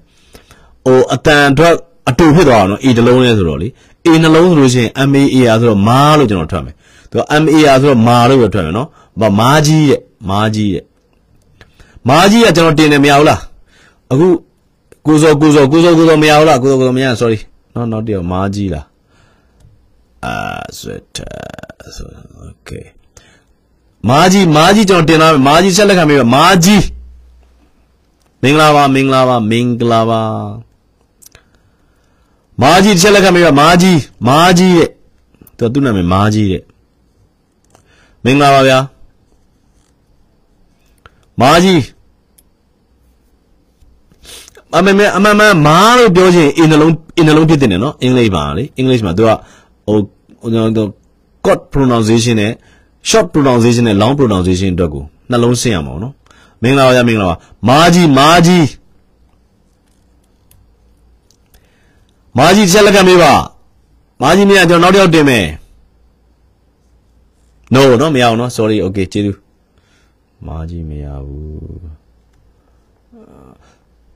[0.84, 1.74] ဟိုအတန်အတွက်
[2.10, 3.68] အတူဖြစ်သွားတာနော် A တလုံးလဲဆိုတော့လေ
[4.12, 6.74] A နှလုံးဆိုလို့ရှိရင် MAAR ဆိုတော့မာလို့ကျွန်တော်ထွက်မယ်
[7.10, 8.88] သူက MAR ဆိုတော့မာလို့ပဲထွက်မယ်နော်
[9.20, 10.84] ဘာမာကြီးရဲ့မာကြီးရဲ့
[12.08, 13.40] မာကြီးကကျွန်တော်တင်တယ်မရဘူးလား
[14.12, 14.26] အခု
[15.06, 17.38] ကိုစောကိုစောကိုစောကိုစောမရဘူးလားကိုစောကိုစောမရ sorry
[17.74, 18.86] နော်နောက်တယောက်မာကြီးလား
[20.24, 20.34] အာ
[20.78, 21.02] ဆွတ်
[21.96, 22.08] ဆို
[22.50, 22.84] okay
[24.08, 26.84] မာကြီးမာကြီးကျွန်တော်တင်လာမယ်မာကြီးဆက်လက်ခံပြီးတော့မာကြီး
[28.42, 30.22] မင်္ဂလာပါမင်္ဂလာပါမင်္ဂလာပါ
[32.62, 33.98] မာကြီးဆက်လက်ခံပြီးတော့မာကြီး
[34.28, 34.88] မာကြီးရဲ့
[35.58, 36.62] သူသူ့နာမည်မာကြီးတဲ့
[38.24, 38.78] မင်္ဂလာပါဗျာ
[41.40, 41.80] မာကြီး
[44.76, 49.30] အမေမေအမမမာလို့ပြောချင်းအင်းနှလုံးအင်းနှလုံးဖြစ်တယ်နော်အင်္ဂလိပ်ပါလေအင်္ဂလိပ်မှာသူက
[49.86, 49.98] ဟို
[50.40, 50.88] ဟိုကျွန်တော်
[51.44, 52.52] code pronunciation နဲ့
[53.10, 56.14] short pronunciation နဲ့ long pronunciation အတွက်ကိုနှလုံးဆင်းရမှာနော်
[56.62, 57.36] မင်္ဂလာပါဗျာမင်္ဂလာပါ
[57.68, 58.64] မာကြီးမာကြီး
[62.36, 63.32] မာကြီးချက်လက်ကမေးပါ
[64.20, 65.46] မာကြီးမြတ်ကျွန်တော်နောက်တစ်ယောက်တင်မယ်
[67.74, 69.38] no နော်မရအောင်နော် sorry okay ကျေးဇူး
[70.46, 71.96] မာကြီးမရဘူး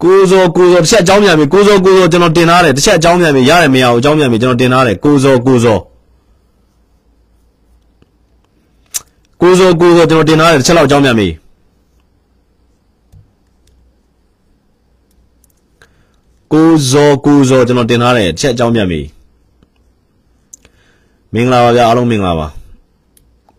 [0.03, 5.81] ကိုဇော်ကိုဇော်တစ်ချက်အကြောင်းပြန်ပြီကိုဇော်ကိုဇော်ကျွန်တော်တင်ထားတယ်တစ်ချက်အကြောင်းပြန်ပြီရတယ်မရဘူးအကြောင်းပြန်ပြီကျွန်တော်တင်ထားတယ်ကိုဇော်ကိုဇော်
[9.41, 11.29] ကိုဇော်ကိုဇော်ကျွန်တော်တင်ထားတယ်တစ်ချက်လောက်အကြောင်းပြန်ပြီ
[16.54, 19.02] ကိုဇော်ကိုဇော်ကျွန်တော်တင်ထားတယ်တစ်ချက်အကြောင်းပြန်ပြီ
[21.34, 22.48] မင်္ဂလာပါဗျာအားလုံးမင်္ဂလာပါ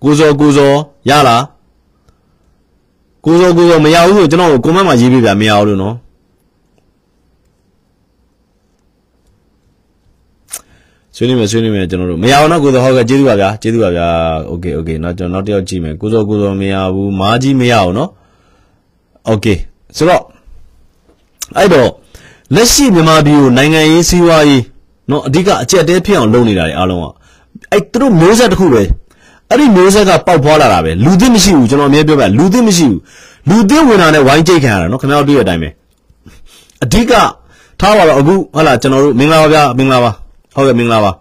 [0.02, 0.76] ကိုဇော်ကိုဇော်
[1.10, 1.44] ရလား
[3.24, 5.96] ကိုဇော်ကိုဇော်မရဘူးဆိုကျွန်တော်ကိုကွန်မန့်မှာရေးပေးပြမရဘူးလို့နော်
[11.16, 14.06] ဆွေးနွေးမယ်ဆွေးနွေးမယ်ကျွန်တော်တို့မရအောင်နော်ကိုဇော်ဟုတ်ကဲ့ကျေးဇူးပါဗျာကျေးဇူးပါဗျာ
[14.48, 18.10] โอเคโอเคနောက်ကျွန်တော်နောက်တစ်ယောက်ကြည့်မယ်ကိုဇော်ကိုဇော်မရဘူးမားကြီးမရအောင်နော်
[19.26, 19.46] โอเค
[19.96, 20.22] ဆိုတော့
[21.56, 21.90] အဲ့တော့
[22.55, 24.63] လက်ရှိမြန်မာပြည်ကိုနိုင်ငံရေးစီးပွားရေး
[25.09, 27.05] နော်အဓိကအကြက်တဲဖြစ်အောင်လုပ်နေတာတွေအားလုံးက
[27.71, 28.81] အဲ့သူတို့မျိုးဆက်တစ်ခုပဲ
[29.49, 32.99] အဲ့ဒီမျိုးဆက်ကပေါက်ဖွာလာတာပဲလူသိမရှိဘူးကျွန်တော်အမြဲပြောပြလူသိမရှိဘူး
[33.49, 35.69] လူသိဝင်တာနဲ့ဝိုင်းကြိတ်ခံရတာနော်ခင်ဗျားတို့တွေ့တဲ့အတိုင်းပဲ
[36.83, 37.11] အဓိက
[37.79, 40.11] ထားပါတော့အခုဟုတ်လားကျွန်တော်တို့မင်္ဂလာပါဗျာမင်္ဂလာပါ
[40.55, 41.11] ဟုတ်ကဲ့မင်္ဂလာပါ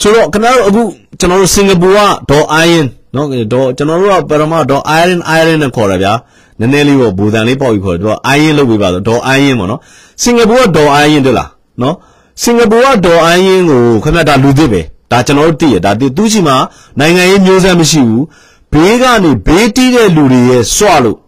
[0.00, 0.82] ဆိုတော့ခင်ဗျားတို့အခု
[1.20, 1.98] ကျွန်တော်တို့စင်ကာပူက
[2.30, 6.12] ဒေါ်အိုင်ယန်နော်ဒေါ်ကျွန်တော်တို့ကပရမဒေါ်အိုင်ယန်အိုင်ယန်နဲ့ခေါ်ရဗျာ
[6.60, 9.80] နည်းနည်းလေးပေါ့ဘူတန်လေးပေါက်ပြီးခေါ်တယ်သူကအိုင်ယန်လုပ်ပေးပါဆိုဒေါ်အိုင်ယန်ပေါ့နော်
[10.22, 11.48] စင်ကာပူကဒေါ်အိုင်ယန်တွေ့လား
[11.82, 11.94] နော်
[12.42, 16.54] စင်ကာပူကဒေါ်အိုင်ယန်ကိုခင်ဗျားဒါလူသိပဲဒါကျွန်တော်တို့သိရဒါသူရှိမှ
[16.98, 18.24] နိုင်ငံရေးမျိုးဆက်မရှိဘူး
[18.72, 21.18] ဘေးကနေဘေးတီးတဲ့လူတွေရဲ့စွလို့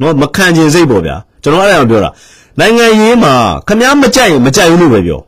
[0.00, 2.10] နော်မခံကျင်စိတ်ပေါ့ဗျာကျွန်တော်အဲ့ဒါပြောတာ
[2.58, 3.32] နိုင်ငံရေးမှာ
[3.68, 5.20] ခမားမကြိုက်ရင်မကြိုက်ဘူးလို့ပဲပြော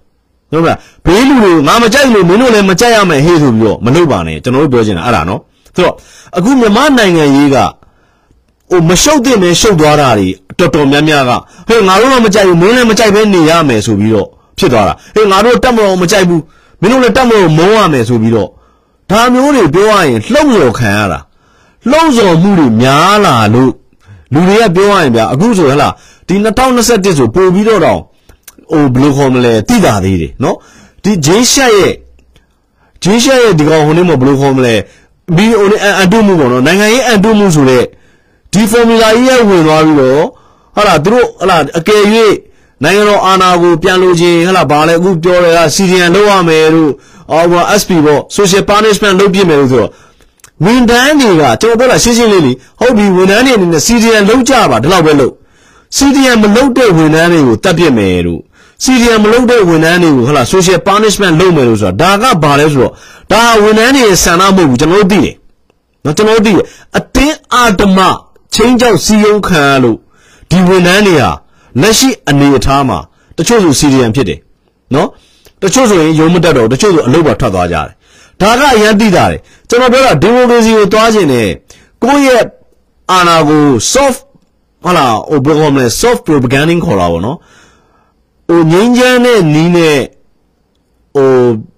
[0.51, 5.41] ဟုတ်လားဘေးလူတွေငါမကြိုက်လို့မင်းတို့လည်းမကြိုက်ရမယ်ဟေ့ဆိုပြီးတော့မလုပ်ပါနဲ့ကျွန်တော်တို့ပြောချင်တာအဲ့ဒါနော်
[5.75, 5.95] ဆိုတော့
[6.37, 7.69] အခုမြန်မာနိုင်ငံရေးကဟို
[8.89, 11.31] မရှုပ်တဲ့မဲရှုပ်သွားတာတွေတော်တော်များများက
[11.69, 16.43] ဟဲ့ငါတို့တော့မကြိုက်ဘူးမင်းလည်းမကြိုက်ဘဲနေရမယ်ဆိုပြီးတော့ဖြစ်သွားတာဟဲ့ငါတို့တက်မလို့မကြိုက်ဘူး
[16.81, 18.49] မင်းတို့လည်းတက်မလို့မုန်းရမယ်ဆိုပြီးတော့
[19.11, 21.21] ဒါမျိုးတွေပြောရရင်လှုပ်ဆော်ခံရတာ
[21.91, 23.73] လှုပ်ဆော်မှုတွေများလာလို့
[24.33, 25.93] လူတွေကပြောရရင်ဗျာအခုဆိုဟဲ့လား
[26.29, 26.35] ဒီ
[26.77, 28.01] 2021ဆိုပို့ပြီးတော့တော့
[28.73, 30.57] ဟိုဘယ်လိုခေါ်မလဲတိတာသေးတယ်နော်
[31.05, 31.95] ဒီဂျေးရှက်ရဲ့
[33.03, 34.75] ဂျေးရှက်ရဲ့ဒီကောင်ဟိုနေ့မှာဘယ်လိုခေါ်မလဲ
[35.37, 37.85] ဘီဟိုနေ့အန်တုမှုပေါ့နော်နိုင်ငံရေးအန်တုမှုဆိုတဲ့
[38.55, 40.25] ဒီ formula ကြီးရဲ့ဝင်သွားပြီးတော့
[40.77, 42.03] ဟာလားသူတို့ဟာလားအကယ်၍
[42.83, 46.91] နိုင်ငံတော်အာဏာကိုပြန်လို့ချင်းဟာလားဘာလဲအခုပြောတယ်က CDN လောက်ရမယ်လို့
[47.33, 49.91] အော်ဘာ SP ပေါ့ social punishment လုပ်ပြမယ်လို့ဆိုတော့
[50.65, 55.33] ဝန်ထမ်းတွေကကျွန်တော်ပြောတာရှင်းရှင်းလေးလေးဟုတ်ပြီဝန်ထမ်းတွေအနေနဲ့ CDN လောက်ကြပါဒီလောက်ပဲလုပ်
[55.97, 58.41] CDN မလုပ်တဲ့ဝန်ထမ်းတွေကိုတတ်ပြစ်မယ်လို့
[58.85, 62.93] CDN မလုပ်တဲ့ဝန်ထမ်းတွေကိုဟုတ်လား social punishment လုပ်မယ်လို့ဆိုတာဒါကဘာလဲဆိုတော့
[63.33, 65.35] ဒါဝန်ထမ်းတွေရဲ့ဆန္ဒမဟုတ်ဘူးကျွန်တော်တို့သိတယ်
[66.05, 66.65] နော်ကျွန်တော်တို့သိတယ်
[66.99, 67.99] အတင်းအာတမ
[68.55, 69.99] ချင်းကြောက်စီယုံခံရလို့
[70.51, 71.31] ဒီဝန်ထမ်းတွေဟာ
[71.81, 72.99] လက်ရှိအနေအထားမှာ
[73.39, 74.39] တချို့ဆို CDN ဖြစ်တယ်
[74.95, 75.09] နော်
[75.63, 77.89] တချို့ဆိုရင်ယုံမတက်တော့တချို့ဆိုအလုပ်ပါထွက်သွားကြတယ်
[78.41, 79.39] ဒါကအရင်သိတာတယ်
[79.69, 81.49] ကျွန်တော်ပြောတာဒီမိုကရေစီကိုသွားခြင်းနဲ့
[82.03, 82.43] ကိုယ့်ရဲ့
[83.13, 83.63] အာဏာကို
[83.93, 84.21] soft
[84.85, 87.39] ဟာလာဟိုဘယ်လိုမလဲ soft propaganda ခေါ်တာပေါ့နော်
[88.49, 89.99] ဟိုငိမ့်ချမ်းတဲ့နီးနဲ့
[91.17, 91.29] ဟို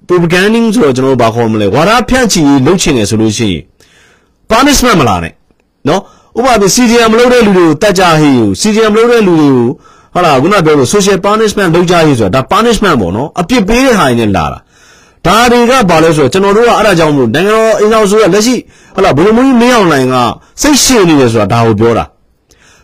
[0.08, 3.62] propaganda ဆိုတော့ကျွန်တော်ဘာခေါ်မလဲဝါဒဖြန့်ချီလုပ်ချင်တယ်ဆိုလို့ရှိရင်
[4.50, 5.32] punishment မလာနဲ့
[5.88, 6.00] နော်
[6.36, 9.68] ဥပမာ CDM မလုပ်တဲ့လူတွေကိုတတ်ကြဟေး CDM မလုပ်တဲ့လူတွေကို
[10.12, 14.58] ဟုတ်လားခုနပြောလို့ social punishment လုပ်ကြဟေးဆိုတာဒါ punishment ပေါ့နော်အပြစ်ပေးတဲ့ဟာတွေနဲ့လာတာ
[15.26, 18.54] ဒါတွေကဘာလဲဆိုတော့ကျွန်တော်တို့ကအဲ့ဒါကြောင့်မလို့နိုင်ငံတော်အင်အောင်ဆိုရလက်ရှိ
[18.94, 20.16] ဟုတ်လားဘယ်လိုမျိုးမင်းအောင်နိုင်က
[20.62, 22.04] စိတ်ရှည်နေတယ်ဆိုတာဒါကိုပြောတာ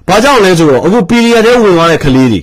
[0.08, 2.40] ဘာကြောင့်လဲဆိုတော့အခု period ထဲဝင်သွားတဲ့ကလေးတွေ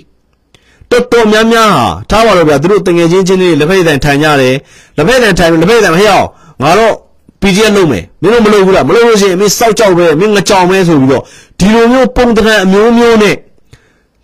[0.91, 4.55] တော်တော်များများဟာထားပါတော့ဗျာသူတို့တငယ်ချင်းချင်းတွေလက်ဖက်တိုင်ထိုင်ကြတယ်
[4.97, 6.27] လက်ဖက်တိုင်ထိုင်လက်ဖက်တိုင်မဟဲ့အောင်
[6.63, 6.93] ငါတော့
[7.41, 11.23] PDF လုပ်မယ်မင်းတို့မလုပ်ဘူးလားမလုပ်လို့ရှိရင်မင်းစောက်ကြောက်ပဲမင်းငကြောင်ပဲဆိုပြီးတော့
[11.59, 13.35] ဒီလိုမျိုးပုံတံအမျိုးမျိုးနဲ့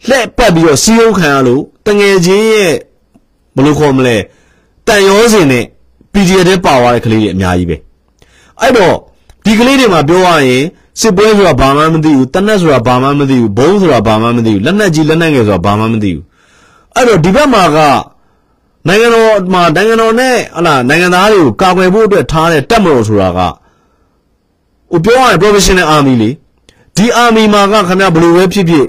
[0.10, 2.73] လှက်ပတ်ပြီးတော့စီးရုံးခံရလို့တငယ်ချင်းရဲ့
[3.56, 4.17] ဘယ်လိုခေါ်မလဲ
[4.88, 5.63] တန်ရောစင်နဲ့
[6.13, 7.78] PDF တဲ့ပါသွားတဲ့ကလေးတွေအများကြီးပဲ
[8.62, 8.95] အဲ့တော့
[9.45, 10.63] ဒီကလေးတွေမှာပြောရရင်
[11.01, 16.23] စစ်ပွဲဆိုတာဘာမှမသိဘူးတနက်ဆိုတာဘာမှမသိဘူးဘုံဆိုတာဘာမှမသိဘူးလက်နက်ကြီးလက်နက်ငယ်ဆိုတာဘာမှမသိဘူး
[16.95, 17.78] အဲ့တော့ဒီဘက်မှာက
[18.88, 23.39] နိုင်ငံတော်မှာနိုင်ငံတော်နဲ့ဟလာနိုင်ငံသားတွေကိုကာကွယ်ဖို့အတွက်ထားတဲ့တပ်မတော်ဆိုတာက
[24.91, 26.30] ဟိုပြောရရင် professional army လေ
[26.95, 28.88] ဒီ army မှာကခင်ဗျာဘယ်လိုပဲဖြစ်ဖြစ်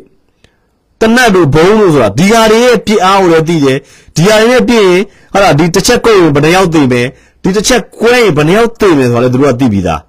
[1.00, 3.78] တနတ်တို့ဘုံလို့ဆိုတာဒီဟာတွေရဲ့ပြစ်အားကိုလည်းသိတယ်
[4.16, 7.06] ဒီဟာတွေနဲ့ပြစ်ရင်ဟာလာဒီတစ်ချက်ကွဲရင်ဘယ်နှယောက်သိမယ်
[7.42, 10.00] ဒီတစ်ချက်ကွဲရင်ဘယ်နှယောက်သိမယ်ဆိုတာလည်းသူတို့ကသိပြီးသား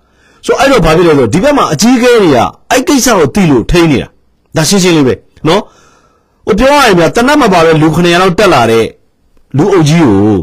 [0.46, 2.38] ဆိုအဲ့တော့ဘာဖြစ်လဲဆိုတော့ဒီဘက်မှာအကြီးအကဲတွေက
[2.72, 4.08] အဲ့ကိစ္စကိုသိလို့ထိန်းနေတာ
[4.56, 5.14] ဒါရှင်းရှင်းလေးပဲ
[5.48, 5.62] နော်
[6.48, 8.86] ဟိုပြောရရင်ဗျာတနတ်မပါပဲလူ900လောက်တက်လာတဲ့
[9.58, 10.38] လူအုပ်ကြီးကို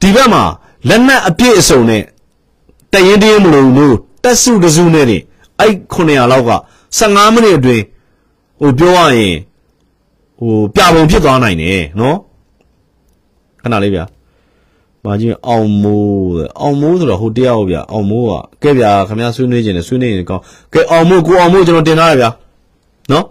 [0.00, 0.42] ဒီဘက်မှာ
[0.88, 2.02] လက်နက်အပြည့်အစုံနဲ့
[2.92, 5.18] တရင်တင်းမလို့လို့တက်စုတစုနဲ့နေ
[5.58, 6.52] အဲ့900လောက်က
[6.98, 7.84] 15မိနစ်အတွင်း
[8.60, 9.36] ဟိုပြောရရင်
[10.38, 12.16] ဟိုပြပုံဖြစ်သွားနိုင်တယ်နော်
[13.62, 14.04] ခဏလေးဗျာ
[15.04, 16.12] မာကြီးအောင်မိုး
[16.60, 22.30] အောင်မိုးဆိုတော့ဟိုတယောက်ဗျာအောင်မိုးကကဲဗျာခင်ဗျားဆွေးနွေးခြင်းနဲ့ဆွေးနွေးရင်ကောင်းကဲအောင်မိုးကိုအောင်မိုးကျွန်တော်တင်ထားရဗျာ
[23.12, 23.24] နော်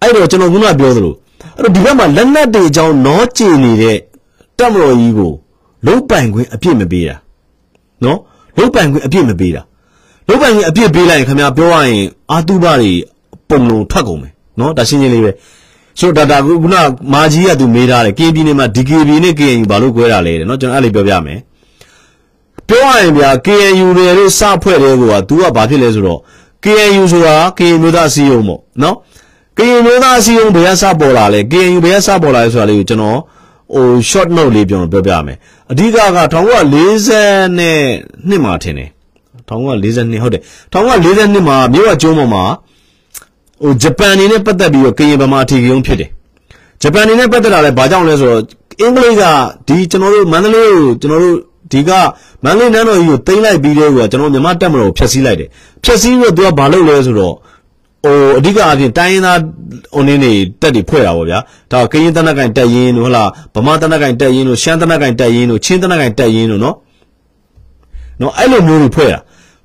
[0.00, 1.14] အဲ့တော့ကျွန်တော်ခုနပြောသလို
[1.56, 3.98] အဲ့တော့ဒီဘက်မှာလက်နက်တွေအကြောင်းနောကျင်နေတဲ့
[4.58, 5.32] တက်မတော်ကြီးကို
[5.86, 7.16] လုံးပိုင်ခွင့်အပြည့်မပေးတာ
[8.04, 8.18] နော်
[8.56, 9.62] လုံးပိုင်ခွင့်အပြည့်မပေးတာ
[10.28, 12.92] လုံးပိုင်ခွင့်အပြည့်ပေးလိုက်ရင်ခင်ဗျာပြောရရင်အာတုဘတွေ
[13.48, 15.30] ပုံလုံးထွက်ကုန်မယ်နော်ဒါရှင်းရှင်းလေးပဲ
[15.98, 16.76] ဆိုတော့ဒါဒါခုန
[17.12, 21.38] မာကြီးကသူမေးထားတယ် KB နဲ့မှာ DKB နဲ့ KNU ဘာလို့꿰တာလဲတဲ့နော်ကျွန်တော်အဲ့လေးပြောပြမယ်
[22.68, 26.20] ပြောရရင်ဗျာ KNU တွေလို့စဖွဲ့တဲ့ကွာ तू ကဘာဖြစ်လဲဆိုတော့
[26.64, 28.96] KNU ဆိုတာ KNU မျိုးသားအစည်းအရုံးပေါ့နော်
[29.62, 33.18] KNU မျိုးသားအစည်းအရုံးဘယ်ကစပေါ်လာလဲ KNU ဘယ်ကစပေါ်လာလဲဆိုတာလေးကိုကျွန်တော်
[33.74, 35.36] ဟို short note လေးပြောပြောပြမယ်
[35.70, 35.98] အဓိကက
[36.78, 37.78] 1940နဲ့
[38.28, 38.88] နှစ်မှာထင်တယ်
[39.48, 42.44] 1942ဟုတ်တယ်1942မှာမြို့ဝကျုံးပေါ်မှာ
[43.62, 46.10] ဟိုဂျပန်နေနဲ့ပတ်သက်ပြီးတော့ကရင်ဗမာအထီးကုန်းဖြစ်တယ်
[46.82, 48.42] ဂျပန်နေနဲ့ပတ်သက်တာလည်းဘာကြောင့်လဲဆိုတော့
[48.80, 49.24] အင်္ဂလိပ်က
[49.68, 51.36] ဒီကျွန်တော်တို့မန္တလေးကိုကျွန်တော်တို့
[51.72, 51.90] ဒီက
[52.44, 55.48] မန္တလေးနန်းတော်ကြီးကိုတိမ့်လိုက်ပြီးတဲ့ကွာကျွန်တော်မြန်မာတက်မတော်ကိုဖျက်ဆီးလိုက်တယ်
[55.84, 57.34] ဖျက်ဆီးပြီးတော့သူကဘာလုပ်လဲဆိုတော့
[58.04, 59.38] ဟိုအဓိကအပြင်တိုင်းရင်းသား
[59.94, 61.38] ဟိုနေနေတက်တွေဖွဲ့တာပေါ့ဗျာ
[61.72, 66.76] ဒါကရင်တနက်ကင်တက်ရင်တို့ဟလာဗမာတနက်ကင်တက်ရင်တို့ရှမ်းတနက်ကင်တက်ရင်တို့ချင်းတနက်ကင်တက်ရင်တို့နော်
[68.20, 69.20] နော်အဲ့လိုမျိုးတွေဖွဲ့တာ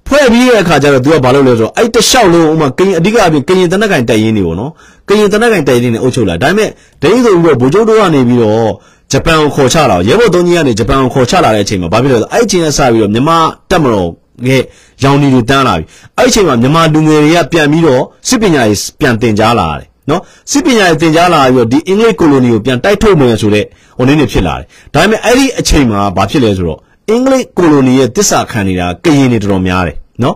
[0.07, 4.71] ဖွဲ့ပြီးတဲ့အခါကျတော့ तू ကဘာလုပ်လဲဆိုတော့အဲ့တလျှောက်လုံးဥမာကရင်အဓိကအပြင်ကရင်တနက်ကင်တက်ရင်တွေပေါ့နော်
[5.07, 6.69] ကရင်တနက်ကင်တက်ရင်တွေအုပ်ချုပ်လာဒါပေမဲ့
[7.01, 8.71] ဒိန်းဆိုပြီးတော့ဗိုလ်ချုပ်တို့ကနေပြီးတော့
[9.11, 13.37] ဂျပန်ကိုခေါ်ချလာရဲဘော်သုံးကြီးကနေဂျပန်ကိုခေါ်ချလာတဲ့အချိန်မှာဘာဖြစ်လဲဆိုတော့အဲ့အချိန်ကစပြီးတော့မြန်မာ
[13.69, 14.07] တက်မတော်
[14.49, 14.63] ရဲ့
[15.03, 15.85] ရောင်နေတွေတန်းလာပြီ
[16.17, 20.21] အဲ့အချိန်မှာမြန်မာလူငယ်တွေကပြန်ပြီးတော့စစ်ပညာရေးပြန်သင်ကြားလာတယ်နော်
[20.51, 23.65] စစ်ပညာရေးသင်ကြားလာပြီးတော့ဒီအင်္ဂလိပ်ကိုလိုနီကိုပြန်တိုက်ထုတ်မယ်ဆိုတဲ့
[23.97, 30.35] ဟိုနေ့နေဖြစ်လာတယ်ဒါပေမဲ့အဲ့ဒီအချိန်မှာဘာဖြစ်လဲဆိုတော့အင်္ဂလိပ်ကိုလိုနီရဲ့တစ္ဆာခံနေတာကရင်တွေတော်တော်များတယ်နော်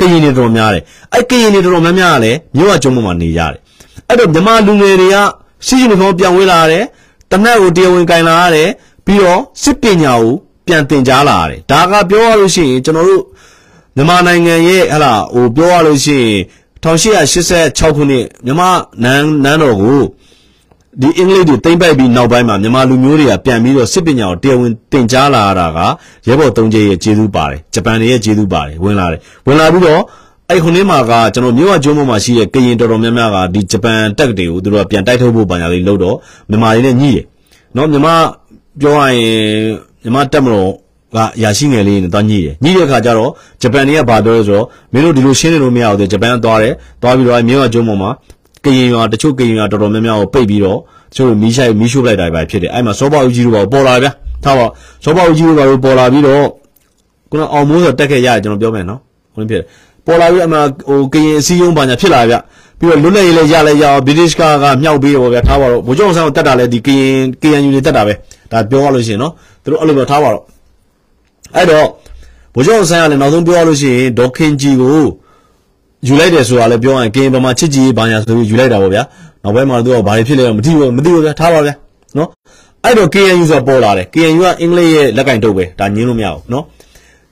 [0.00, 0.82] ကရင်တွေတော်တော်များတယ်
[1.12, 3.58] အဲ့ကရင်တွေတော်တော်များများကလည်းမြို့ဝကျုံးပေါ်မှာနေရတယ်
[4.08, 5.16] အဲ့တော့မြန်မာလူငယ်တွေက
[5.66, 6.84] စီးယူနီဖောင်းပြန်ဝေးလာရတယ်
[7.30, 8.68] တနက်ကိုတရားဝင်ကင်လာရတယ်
[9.06, 10.34] ပြီးတော့စစ်ပညာကို
[10.66, 13.22] ပြန်သင်ကြားလာရတယ်ဒါကပြောရလို့ရှိရင်ကျွန်တော်တို့
[13.96, 16.38] မြန်မာနိုင်ငံရဲ့ဟလာဟိုပြောရလို့ရှိရင်
[16.82, 18.70] 1886ခုနှစ်မြန်မာ
[19.02, 20.00] နန်းနန်းတော်ကို
[21.00, 25.78] ဒီအင်္ဂလိပ်တွေတိမ့်ပိုက်ပြီးနောက်ပိုင်းမှာမြန်မာလူမျိုးတွေကပြန်ပြီးတော့စစ်ပညာကိုတရားဝင်သင်ကြားလာရတာက
[26.26, 30.02] ရဲဘော်သုံးကျဲရဲ့ကျေးဇူးပါတယ်ဂျပန်တွေရဲ့ကျေးဇူးပါတယ်ဝင်လာတယ်ဝင်လာပြီးတော့
[30.50, 36.16] အဲ့ခုနှစ်မှာကကျွန်တော်မြို့ဝကျုံးပေါ်မှာရှိတဲ့ကရင်တော်တော်များများကဒီဂျပန်တက်တွေကိုသူတို့ကပြန်တိုက်ထုတ်ဖို့ပညာလေးလုပ်တော့
[36.50, 37.24] မြန်မာတွေနဲ့ညှိတယ်
[37.76, 38.14] နော်မြန်မာ
[38.80, 39.66] ပြောရရင်
[40.06, 40.68] မြန်မာတက်မတော်
[41.14, 43.30] ကရာရှိငယ်လေးနဲ့သွားညှိတယ်ညှိတဲ့အခါကျတော့
[43.62, 48.10] ဂျပန်တွေကဘာပြောလဲဆိုတော့မင်းတို့ဒီလိုရှင်းနေလို့မရဘူးတဲ့ဂျပန်ကသွားတယ်သွားပြီးတော့မြို့ဝကျုံးပေါ်မှာ
[48.64, 54.10] ကရင်ရွာတချို့ကရင်ရွာတော်တော်များများကိုပိတ်ပြီးတော့တချို့မီးရှိုက်မီးရှို့လိုက်တာပဲဖြစ်တယ်အဲ့မှာစောပေါဦးကြီးတို့ပါပေါ်လာဗျာ
[54.44, 54.66] ထားပါ
[55.04, 56.44] စောပေါဦးကြီးတို့ပါပေါ်လာပြီးတော့
[57.30, 59.00] ခုနအောင်မိုးဆိုတက်ခဲ့ရတယ်ကျွန်တော်ပြောမယ်နော်
[59.34, 59.64] ခုနဖြစ်တယ်
[60.06, 62.34] ပေါ်လာပြီးအမှဟိုကရင်အစည်းအရုံးပါညာဖြစ်လာဗျ
[62.78, 68.14] ပြီးတော့လွတ်လပ်ရေးလည်းရလဲရအောင်ဗြိတိရှ်ကကမြောက်ပြီးတော့ဗျာထားပါတော့ဗိုလ်ချုပ်အောင်ဆန်းကိုတက်တာလဲဒီကရင် KNU တွေတက်တာပဲ
[68.52, 69.32] ဒါပြောရလို့ရှိရင်နော်
[69.66, 70.44] သူတို့အဲ့လိုပြောထားပါတော့
[71.56, 71.86] အဲ့တော့
[72.54, 75.04] ဗိုလ်ချုပ်အောင်ဆန်းကလည်းနောက်ဆုံးပြောရလို့ရှိရင်ဒေါခင်ကြီးကို
[76.06, 79.02] ယူလိုက်တယ်ဆိုတာလည်းပြောရရင်ကရင်ဗမာချစ်ကြည်ဘာညာဆိုပြီးယူလိုက်တာပေါ့ဗျာ
[79.42, 81.74] နောက်ပိုင်းမှာသူကဘာတွေဖြစ်လဲမသိဘူးမသိဘူးဗျာထားပါဗျာ
[82.16, 82.28] နော်
[82.84, 86.64] အဲ့တော့ KNU ဆိုတာပေါ်လာတယ် KNU ကအင်္ဂလိပ်ရဲ့လက်ကင်တုပ်ပဲဒါညင်းလို့မရဘူးနော်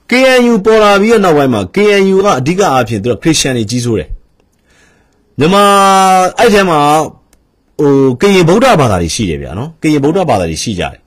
[0.09, 4.09] KNU ပေါ်လာပြီးတဲ့နောက်ပိုင်းမှာ KNU ကအဓိကအားဖြင့်သူကခရစ်ယာန်တွေကြီးစိုးတယ်
[5.39, 5.63] မြန်မာ
[6.37, 6.79] အဲ့ထဲမှာ
[7.79, 10.99] ဟိုကရင်ဗုဒ္ဓဘာသာတွေရှိတယ်ဗျာနော်ကရင်ဗုဒ္ဓဘာသာတွေရှိကြတယ်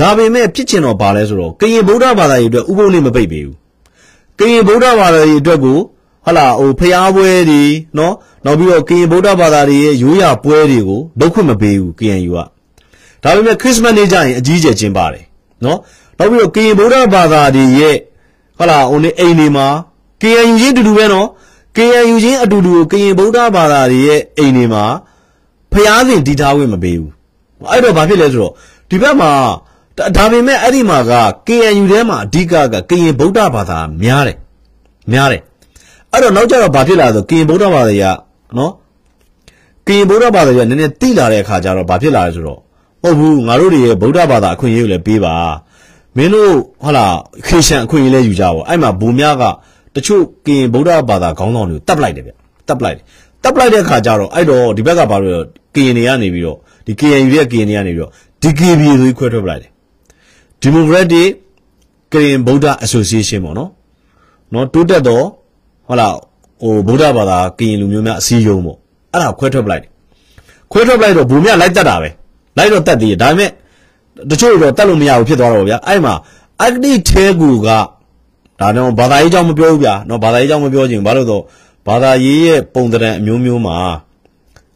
[0.00, 3.56] ဒါပေမဲ့ဖြစ်ချင်တော့ပါလဲဆိုတော့ကရင်ဗုဒ္ဓဘာသာတွေအတွက်ဥပုံနဲ့မပိတ်ပေးဘူး
[4.38, 5.80] ကရင်ဗုဒ္ဓဘာသာတွေအတွက်ကိုဟ
[6.26, 7.62] ဟလာဟိုဖျားပွဲတွေ
[7.98, 12.38] နော်နောက်ပြီးတော့ကရင်ဗုဒ္ဓဘာသာတွေရဲ့ရိုးရာပွဲတွေကိုလုပ်ခွင့်မပေးဘူး KNU က
[13.22, 15.24] ဒါပေမဲ့ခရစ်စမတ်နေ့ကျရင်အကြီးကျယ်ကျင်းပါတယ်
[15.64, 15.78] နော်
[16.18, 17.96] နောက်ပြီးတော့ကရင်ဗုဒ္ဓဘာသာတွေရဲ့
[18.58, 19.68] ဟလာဟိုနေအိမ်တွေမှာ
[20.22, 21.28] KNU ချင်းအတူတူပဲနော်
[21.76, 24.84] KNU ချင်းအတူတူကရင်ဗုဒ္ဓဘာသာတွေရဲ့အိမ်တွေမှာ
[25.72, 27.12] ဖျားစဉ်တည်ထားခွင့်မပေးဘူး
[27.70, 28.52] အဲ့တော့ဘာဖြစ်လဲဆိုတော့
[28.90, 29.32] ဒီဘက်မှာ
[30.16, 31.12] ဒါပေမဲ့အဲ့ဒီမှာက
[31.46, 34.36] KNU ထဲမှာအဓိကကကရင်ဗုဒ္ဓဘာသာများတယ်
[35.12, 35.42] များတယ်
[36.12, 38.06] အဲ့တော့နောက်ကျတော့ဘာဖြစ်လာဆိုကရင်ဗုဒ္ဓဘာသာကြီးက
[38.58, 38.72] နော်
[39.86, 42.60] ကရင်ဗုဒ္ဓဘာသာကြီးကနည်းနည်းတိလာတဲ့အခါကျတော့ဘာဖြစ်လာလဲဆိုတော့
[43.02, 45.34] ဟုတ်ဘူးငါတို့တွေရဲ့ဗုဒ္ဓဘာသာအခွင့်အရေးကိုလည်းပေးပါ
[46.16, 46.52] မင်းတို့
[46.84, 47.14] ဟုတ်လား
[47.46, 49.42] ခရစ်ယာန်အခွင့်အရေးလည်းယူကြပါအဲ့မှာဘူမြက
[49.94, 52.32] တချို့ကရင်ဗုဒ္ဓဘာသာခေါင်းဆောင်တွေကိုတတ်ပလိုက်တယ်ဗျ
[52.68, 53.04] တတ်ပလိုက်တယ်
[53.44, 55.42] တတ်ပလိုက်တဲ့အခါကျတော့အဲ့တော့ဒီဘက်ကဘာလို့
[55.74, 58.10] ကရင်တွေကနေပြီးတော့ဒီ KNU ရဲ့ KN တွေကနေပြီးတော့
[58.42, 59.70] DKB ဆိုပြီးခွဲထွက်ပလိုက်တယ်
[60.62, 61.28] Democratic
[62.12, 63.70] Korean Buddha Association ပေါ့နော်
[64.52, 65.24] နော်တိုးတက်တော့
[65.86, 66.14] ဟုတ်လား
[66.62, 68.78] ဟိုဗုဒ္ဓဘာသာကရင်လူမျိုးများအစည်းအရုံးပေါ့
[69.12, 69.90] အဲ့ဒါခွဲထွက်ပလိုက်တယ်
[70.72, 72.08] ခွဲထွက်ပလိုက်တော့ဘူမြလိုက်တက်တာပဲ
[72.56, 73.50] လိုက်တော့တက်သေးတယ်ဒါပေမဲ့
[74.30, 76.14] တချို့တော့တက်လို့မရဘူးဖြစ်သွားတော့ဗျာအဲ့မှာ
[76.62, 77.68] အဂတိထဲကူက
[78.60, 81.42] ဒါတော့ဘာသာရေးကြောင့်မပြောဘူးဗျာနော်ဘာသာရေးကြောင့်မပြောချင်ဘာလို့တော့
[81.88, 83.76] ဘာသာရေးရဲ့ပုံတံအမျိုးမျိုးမှာ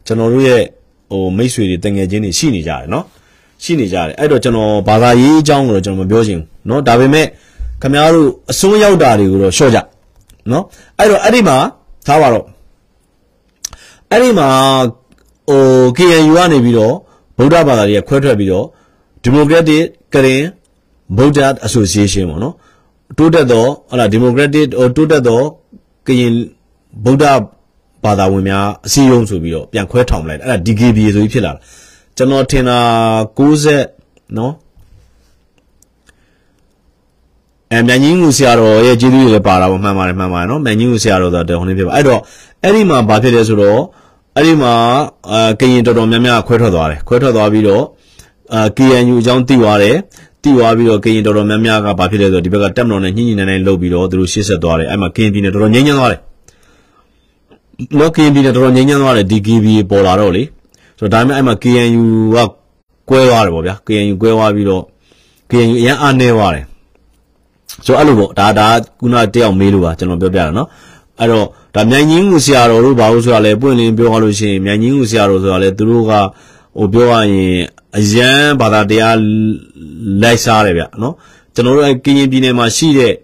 [0.07, 0.62] ကျွန်တော်တို့ရဲ့
[1.11, 3.05] ဟိုမိတ်ဆွေတွေတငယ်ချင်းတွေရှိနေကြတယ်နော်
[3.63, 7.26] ရှိနေကြတယ်အဲ့တော့ကျွန်တော်ဘာသာရေးအကြောင်းကိုတော့ကျွန်တော်မပြောချင်ဘူးเนาะဒါပေမဲ့
[7.82, 9.80] ခင်ဗျားတို့အစွန်းရောက်တာတွေကိုတော့ရှော့ကြ
[10.50, 10.63] เนาะ
[11.00, 11.58] အဲ့တော့အဲ့ဒီမှာ
[12.08, 12.45] ထားပါတော့
[14.12, 14.50] အဲ့ဒီမှာ
[15.50, 15.62] ဟို
[15.98, 16.93] KNU ကနေပြီးတော့
[17.38, 18.65] ဗုဒ္ဓဘာသာတွေကခွဲထွက်ပြီးတော့
[19.26, 20.45] Democratic Korean
[21.17, 22.56] Buddha Association ပေါ့နော်
[23.17, 25.45] တိုးတက်တော့ဟလာ Democratic ဟိုတိုးတက်တော့
[26.08, 26.34] ကရင်
[27.06, 27.26] ဗုဒ္ဓ
[28.04, 31.60] ဘာသာဝင်များအစည်းအရုံးဆိုပြီးတော့ပြန်ခွဲထောင်လိုက်တယ်အဲ့ဒါ DKB ဆိုပြီးဖြစ်လာတာ
[32.16, 32.79] ကျွန်တော်ထင်တာ
[33.46, 34.55] 60နော်
[37.73, 42.20] အဲမြန်ကြီးငူဆရာတော်ရဲ့ကျေးဇူးတွေလည်းပါတာပေါ့မှန်ပါတယ်မှန်ပါတယ်နော်မြန်ကြီးငူဆရာတော်ဆိုတော့ဟိုနေ့ဖြစ်ပါအဲ့တော့
[42.62, 43.81] အဲ့ဒီမှာဘာဖြစ်လဲဆိုတော့
[44.37, 44.73] အဲ့ဒီမှာ
[45.31, 47.85] အာကရင်တော်တော်များများခွဲထွက်သွားတယ်ခွဲထွက်သွားပြီးတော့
[48.55, 49.96] အာ KNU အကြောင်းသိသွားတယ်
[50.42, 56.20] သိသွားပြီးတော့ကရင်တော်တော်များများကဘာဖြစ်လဲဆိုတော့ဒီဘက်ကတက်မတော်နဲ့ညှိညှိနှိုင်းနှိုင်းလုပ်ပြီးတော့သူတို့ရှေ့ဆက်သွားတယ်အဲ့မှာကရင်ပြည်နယ်တော်တော်ငြိမ်းချမ်းသွားတယ်
[57.99, 60.42] လောကရင်ပြည်နယ်တော်တော်ငြိမ်းချမ်းသွားတယ် DKB ပေါ်လာတော့လေ
[61.01, 62.39] ဆိုတော့ဒါပေမဲ့အဲ့မှာ KNU က
[63.09, 64.85] ကွဲသွားတယ်ပေါ့ဗျာ KNU ကွဲသွားပြီးတော့
[65.51, 66.65] KNU အရင်အားနေသွားတယ်
[67.87, 68.69] ဆိုတော့အဲ့လိုပေါ့ဒါဒါ
[69.01, 70.69] ခုနတယောက်မေးလို့ပါကျွန်တော်ပြောပြတာနော်
[71.21, 76.13] အဲ့တော့ဒါမြိုင်ကြီးငူဆရာတော်တို့ဘာလို့ဆိုတာလဲပွင့်လင်းပြောရလို့ရှိရင်မြိုင်ကြီးငူဆရာတော်ဆိုတာလဲသူတို့က
[76.79, 77.57] ဟိုပြောရရင်
[77.99, 79.17] အရန်ဘာသာတရား
[80.23, 81.15] လိုက်စားတယ်ဗျနော်
[81.55, 83.15] ကျွန်တော်တို့အဲကရင်ပြည်နယ်မှာရှိတဲ့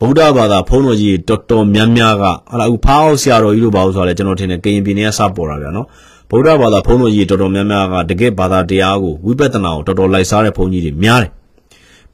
[0.00, 5.86] ဗုဒ္ဓဘာသာဘုန်းတော်ကြီးတော်တော်များများကဟာလာအခုဖောက်ဆရာတော်ကြီးတို့ဘာလို့ဆိုလဲကျွန်တော်ထင်တယ်ကရင်ပြည်နယ်ကစပေါ်တာဗျနော်
[6.30, 11.30] ဗုဒ္ဓဘာသာဘုန်းတော်ကြီးတော်တော်များများကတကယ့်ဘာသာတရားကိုဝိပဿနာကိုတော်တော်လိုက်စားတဲ့ဘုန်းကြီးတွေများတယ်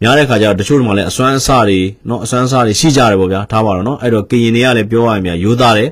[0.03, 5.89] များတဲ့ခါကျတော့တချို့တွေမှလည်းအစွမ်းအစတွေနော်အစွမ်းအစတွေရှိကြတယ်ပေါ့ဗျာထားပါတော့နော်အဲ့တော့ကရင်တွေကလည်းပြောရရင်များရိုးသားတယ်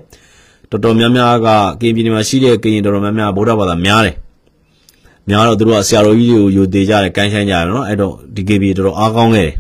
[0.71, 1.49] တော်တော်များများက
[1.81, 4.15] ကရင်ပြည်နယ်မှာရှိတဲ့ကရင်တော်တော်များများဗုဒ္ဓဘာသာများတယ်
[5.29, 9.55] များတော့သူတို့ကဆရာတော်ကြီးတွေကိုယူသေးကြတယ်ကိုင်းဆိုင်ကြတယ်နော်အဲ့တော့ DKB တော်တော်အားကောင်းခဲ့တယ်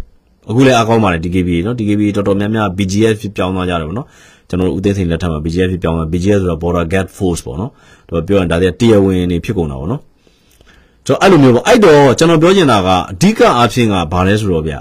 [0.48, 4.06] အခုလည်းအားကောင်းပါတယ် DKB နော် DKB တော်တော်များများ BGF ပြောင်းသွားကြတယ်ပေါ့နော်
[4.50, 7.70] ကျွန်တော်တို့ဦးသိန်းစိန်လက်ထက်မှာ BGF ဖြစ်ပြောင်းမှာ BGF ဆိုတော့ Border Guard Force ပေါ့နော်
[8.08, 10.00] သူပြောရင်ဒါတွေကတရားဝင်နေဖြစ်ကုန်တာပေါ့နော်
[11.06, 14.74] ကျွန်တော်အဲ့လိုမျိုးပေါ့အဲ့တော့ကျွန်တော်ပြောချင်တာကအဓိကအားဖြင့်ကဘာလဲဆိုတော့ဗျ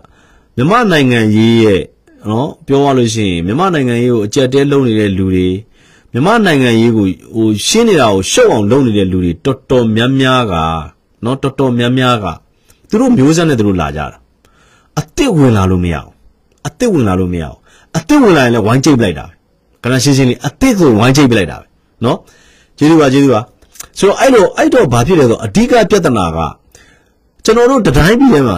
[0.56, 1.82] မြမနိုင်ငံရေးရဲ့
[2.30, 5.48] နော်ပြောရလို့ရှိရင်မြမနိုင်ငံရေးကိုအကြက်တဲလုပ်နေတဲ့လူတွေ
[6.14, 7.06] မြမနိုင်ငံရေးကို
[7.36, 10.54] ဟိုရှင်းနေတာကိုရှုပ်အောင်လုပ်နေတဲ့လူတွေတော်တော်များများက
[11.26, 12.26] နော်တော်တော်များများက
[12.90, 14.18] သူတို့မျိုးဆက်နဲ့သူတို့လာကြတာ
[14.98, 16.10] အစ်စ်ဝင်လာလို့မရအောင်
[16.66, 17.58] အစ်စ်ဝင်လာလို့မရအောင်
[17.96, 19.39] အစ်စ်ဝင်လာရင်လည်းဝိုင်းကျိတ်လိုက်တာပဲ
[19.84, 21.66] ကနရှင်းရှင်းလေးအစ်စ်ဆိုဝိုင်းကျိတ်ပလိုက်တာပဲ
[22.06, 22.18] နော်
[22.78, 23.42] ကျေးဇူးပါကျေးဇူးပါ
[23.98, 26.40] ဆိုတော့အဲ့လိုအဲ့တော့ဘာဖြစ်လဲဆိုတော့အဓိကပြဿနာက
[27.46, 28.58] ကျွန်တော်တို့တတိုင်းပြည်ထဲမှာ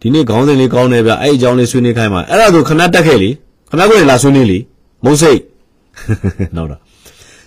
[0.00, 3.30] ဒီနေ့ခေါင်းစဉ်လေးကောင်းတယ်ဗျအဲ့အကြောင်းလေးဆွေးနွေးခိုင်းပါအဲ့ဒါဆိုခဏတက်ခဲ့လေ
[3.70, 4.58] ခဏကိုလာဆွေးနွေးလေ
[5.04, 5.40] မုံစိတ်
[6.56, 6.80] နောက်တော့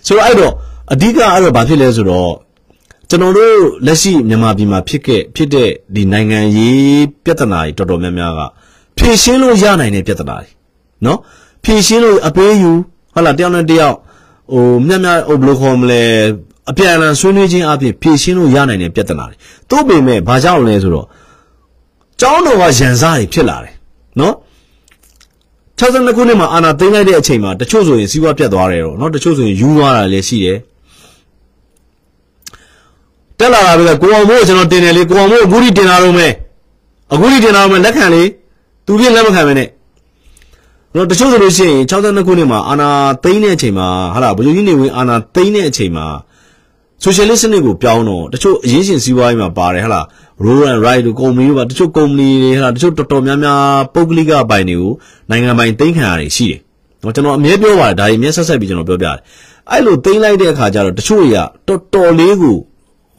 [0.06, 0.52] ဆိုတော့အဲ့တော့
[0.92, 2.32] အဓိကအဲ့တော့ဘာဖြစ်လဲဆိုတော့
[3.10, 8.40] ကျွန်တော်တို့လက်ရှိမြန်မာပြည်မှာဖြစ်ခဲ့ဖြစ်တဲ့ဒီနိုင်ငံရေးပြဿနာတွေတော်တော်များများက
[8.98, 10.48] ဖြေရှင်းလို့ရနိုင်တဲ့ပြဿနာတွေ
[11.04, 11.18] နော်
[11.64, 12.72] ဖြေရှင်းလို့အပေးယူ
[13.14, 13.96] ဟုတ်လားတယောက်နဲ့တယောက်
[14.52, 16.02] ဟိုမြတ်မြတ်ဟိုဘယ်လိုခေါ်မလဲ
[16.70, 19.36] အပြန်အလှန်ဆွေးနွေးခြင်းအပြင်ဖြေရှင်းလို့ရနိုင်တဲ့ပြဿနာတွေ
[19.70, 21.06] သို့ပေမဲ့ဘာကြောင့်လဲဆိုတော့
[22.20, 23.74] ကျောင်းတော်ကရန်စားတွေဖြစ်လာတယ်
[24.20, 24.34] နော်
[25.78, 30.58] 62ခုနှစ်မှာအာနာသိမ်းလိုက်တဲ့အချိန်မှာတချို့ဆိုရင်စီးပွားပြတ်သွားတယ်တော့နော်တချို့ဆိုရင်ယူသွားတာလည်းရှိတယ်
[33.38, 36.32] တက်လာတာပဲကိုအောင်မို့ကျွန်တော်တင်တယ်လေကိုအောင်မို့အခုထိတင်လာတော့မယ်
[37.12, 38.22] အခုထိတင်လာတော့မယ်လက်ခံလေ
[38.86, 39.68] သူပြည့်လက်မခံပဲနဲ့
[40.94, 42.88] နော်တချို့ဆိုလို့ရှိရင်62ခုနှစ်မှာအာနာ
[43.24, 46.06] သိမ်းတဲ့အချိန်မှာဟာလာဘလူကြီးနေဝင်အာနာသိမ်းတဲ့အချိန်မှာ
[47.02, 50.04] ဆိုရှယ်လစ်စနစ်ကိုပြောင်းတော့တချို့အရင်းရှင်စီးပွားရေးမှာပါတယ်ဟာလာဟ
[50.44, 53.60] roll and ride တို့ကုမ္ပဏီတို့ပါတချို့ကုမ္ပဏီတွေဟာတချို့တော်တော်များများ
[53.94, 54.90] ပုဂ္ဂလိကပိုင်တွေကို
[55.30, 56.60] နိုင်ငံပိုင်သိမ်းခံရတယ်ရှိတယ်။
[57.02, 59.18] နော်ကျွန်တော်အမြဲပြောပါတယ်ဒါကြီးအမြဲဆက်ဆက်ပြီးကျွန်တော်ပြောပြတယ်။
[59.70, 62.56] အဲ့လိုသိမ်းလိုက်တဲ့အခါကျတော့တချို့တွေကတော်တော်လေးကို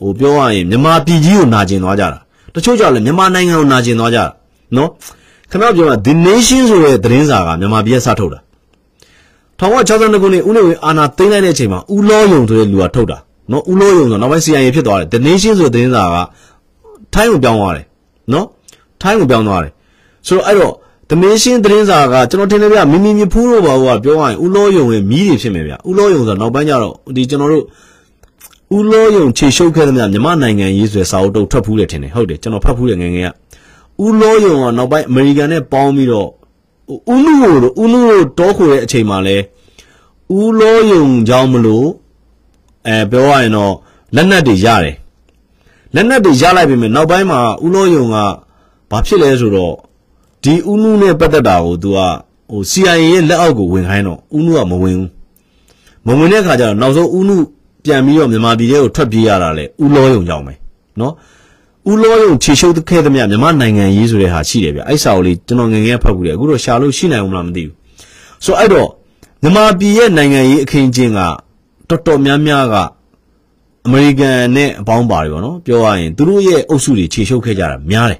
[0.02, 2.20] ဟိုပြောရရင်မြန်မာပြည်ကြီးကိုနာကျင်သွားကြတာ။
[2.56, 4.26] တချို့ကြောင့်လည်းမြန်မာနိုင်ငံကိုနာကျင်သွားကြတာ
[4.78, 4.90] နော်။
[5.56, 8.40] ခင်ဗျားပြောတာ The Nation ဆိုတဲ့သတင်းစာကမြန်မာပြည်ကစထုတ်တာ။
[9.60, 13.18] 1962ခုနှစ်ဦးနေဝင်းအာဏာသိမ်းလိုက်တဲ့အချိန်မှာဦးလောယုံဆိုတဲ့လူကထုတ်တာ။
[13.52, 16.16] နော်ဦးလောယုံဆိုနောက်ပိုင်း CIA ဖြစ်သွားတယ် The Nation ဆိုတဲ့သတင်းစာက
[17.14, 17.86] ထိုင်းကိုပြောင်းသွားတယ်
[18.34, 18.46] နော်
[19.02, 19.72] ထိုင်းကိုပြောင်းသွားတယ်
[20.28, 20.74] ဆိုတော့အဲ့တော့
[21.10, 27.64] သမင်းရှင်းသတင်းစာကကျွန်တော်ထင်တယ်ဗျမိမိမြဖူးတော့ပါဘူးကပြောရရင်ဦးလောယုံရဲ့မီးတွေဖြစ်မယ်ဗျဦးလောယုံဆိုတော့နောက်ပိုင်းကျတော့ဒီကျွန်တော်တို့
[28.78, 33.30] ဦးလောယုံခြေရှုပ်ခဲ့တဲ့မြမြနိုင်ငံရေးဆိုတဲ့စာအုပ်တုပ်ထွက်ဖူးတယ်ထင်တယ်ဟုတ်တယ်ကျွန်တော်ဖတ်ဖူးတယ်ငယ်ငယ်က
[34.04, 36.30] ဦးလောယုံကနောက်ပိုင်းအမေရိကန်နဲ့ပေါင်းပြီးတော့
[37.14, 39.38] ဦးလူကိုဦးလူကိုတောခိုတဲ့အချိန်မှာလဲ
[40.38, 41.88] ဦးလောယုံကြောင့်မလို့
[42.88, 43.74] အဲပြောရရင်တော့
[44.16, 44.96] လက်နက်တွေရတယ်
[45.96, 48.16] လက်နက်တွေရလိုက်ပြီမယ်နောက်ပိုင်းမှာဦးလောယုံက
[48.92, 49.74] ဘာဖြစ်လဲဆိုတော့
[50.44, 51.98] ဒီဦးနုနဲ့ပတ်သက်တာကို तू က
[52.52, 55.10] ဟို CIA ရဲ့လက်အောက်ကိုဝင်ခိုင်းတော့ဦးနုကမဝင်ဘူး
[56.06, 57.36] မဝင်တဲ့ခါကျတော့နောက်ဆုံးဦးနု
[57.84, 60.54] ပြန်ပြီးတော့မြန်မာပြည်ထဲကိုထွက်ပြေးရတာလေဦးလောယုံကြောင့်ပဲ
[61.00, 61.14] နော်
[61.92, 67.76] ဦးလောယုံခြေရှုပ်ခဲ့သမျှမြန်မာနိုင်ငံရေးဆိုတဲ့ဟာရှိတယ်ဗျအဲ့စာအုပ်လေးကျွန်တော်ငငယ်ဖတ်ဘူးလေအခုတော့ရှာလို့ရှိနိုင်အောင်မလားမသိဘူး
[68.46, 68.90] ဆိုအဲ့တော့
[69.42, 71.20] မြန်မာပြည်ရဲ့နိုင်ငံရေးအခင်းကျင်းက
[71.90, 72.76] တော်တော်များများက
[73.86, 78.20] အမေရိကန်နဲ့အပေါင်းပါတယ်ပေါ့နော်ပြောရရင်သူတို့ရဲ့အုပ်စုတွေခြေရှုပ်ခဲ့ကြတာများတယ်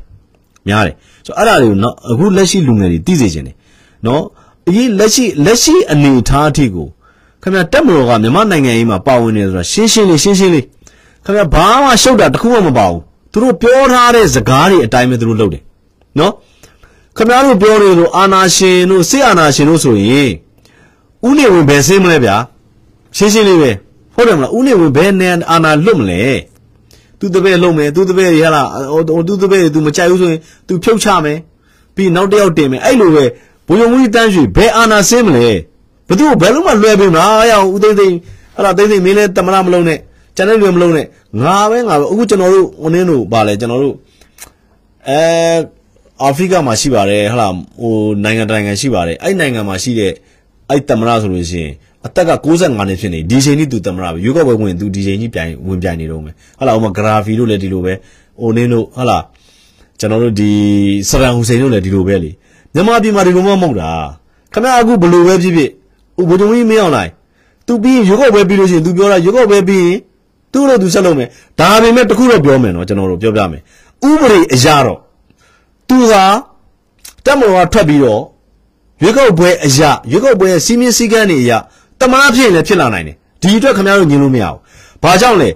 [0.68, 3.56] များတယ်ဆိုတော့အဲ့ဒါတွေကိုနော်အခုလက်ရှိလူငယ်တွေသိစေချင်တယ်
[4.06, 4.22] နော်
[4.70, 6.88] အရင်လက်ရှိလက်ရှိအနေအထားအထိကို
[7.42, 10.66] ခင်ဗျတက်မတော်ကမြန်မာနိုင်ငံရေးမှာပါဝင်နေဆိုတာရှင်းရှင်းလေးရှင်းရှင်းလေး
[11.24, 13.02] ခင်ဗျဘာမှရှုပ်တာတခုမှမပါဘူး
[13.36, 15.62] သူတို့ပြောထားတဲ့စကားတွေအတိုင်းပဲသူတို့လုပ်တယ်
[16.20, 16.32] နော်
[17.18, 20.30] ခင်ဗျားတို့ပြောနေလို့အာနာရှင်တို့စစ်အာနာရှင်တို့ဆိုရင်
[21.28, 22.36] ဥနေဝင်ဘယ်ဆင်းမလဲဗျာ
[23.18, 23.72] ရှင်းရှင်းလေးပဲ
[24.16, 26.22] ဟုတ်တယ်မလားဦးနေဝင်ဘယ်နဲ့အာနာလွတ်မလဲ
[27.20, 31.38] သူတပည့်လုံးမယ်သူတပည့်ရလားဟိုသူတပည့်သူမကြိုက်ဘူးဆိုရင်သူဖြုတ်ချမယ်
[31.96, 33.26] ပြီးနောက်တစ်ယောက်တင်မယ်အဲ့လိုပဲ
[33.68, 35.48] ဘုံယုံမှုတန်းရွှေဘယ်အာနာဆင်းမလဲ
[36.08, 38.08] ဘသူဘယ်လုံးမှလွယ်ပြီမလားရအောင်ဦးသိသိ
[38.58, 40.00] ဟလာသိသိမင်းလည်းတမနာမလုံးနဲ့
[40.36, 41.06] ကျန်တဲ့လူမလုံးနဲ့
[41.44, 43.96] ငါပဲငါပဲအခုကျွန်တော်တို့ဟိုနင်းတို့ဗာလဲကျွန်တော်တို့
[45.10, 45.20] အဲ
[46.22, 47.48] အာဖရိကမှာရှိပါတယ်ဟလာ
[47.82, 47.94] ဟို
[48.24, 50.12] နိုင်ငံတိုင်းငံရှိပါတယ်အဲ့နိုင်ငံမှာရှိတဲ့
[50.70, 51.74] အဲ့တမနာဆိုလို့ရှိရင်
[52.06, 57.94] အသက်က65နှစ်ဖြစ်နေဒီချိန်ကြီးသူတမရပဲရွေးကောက်ပွဲဝင်သူဒီချိန်ကြီးပြိုင်ဝင်ပြိုင်နေတော့မယ်ဟာလာဥမာဂရာဖီတို့လည်းဒီလိုပဲ
[58.40, 59.18] အိုနင်းတို့ဟာလာ
[60.00, 60.50] ကျွန်တော်တို့ဒီ
[61.10, 62.32] စရန်ဟူစိန်တို့လည်းဒီလိုပဲလေ
[62.74, 63.92] မြန်မာပြည်မှာဒီလိုမှမဟုတ်တာ
[64.54, 65.70] ခမအခုဘလို့ပဲဖြစ်ဖြစ်
[66.22, 67.12] ဥပဒုံကြီးမင်းအောင်လိုက်
[67.68, 69.98] သူပြီးရွေးကောက်ပွဲပြီးလို့ရှိရင်သူပြောတာရွေးကောက်ပွဲပြီးရင်
[70.56, 71.28] သူ့လို့သူဆက်လုပ်မယ်
[71.60, 73.62] ဒါပေမဲ့တခုတော့ပြောမယ်နော်ကျွန်တော်တို့ပြောပြမယ်
[74.10, 75.00] ဥပဒေအရာတော့
[75.90, 76.14] သူက
[77.26, 78.22] တက်မတော်ကထွက်ပြီးတော့
[79.02, 81.58] ရွေးကောက်ပွဲအရာရွေးကောက်ပွဲရဲ့စီးမင်းစည်းကမ်းတွေအရာ
[82.00, 84.60] တမနာဖြစ်ရင်လည်းဖြစ်လာနိုင်တယ်ဒီအတွက်ခင်ဗျားတို့ညင်လို့မရဘူး
[85.04, 85.50] ဘာကြောင့်လဲ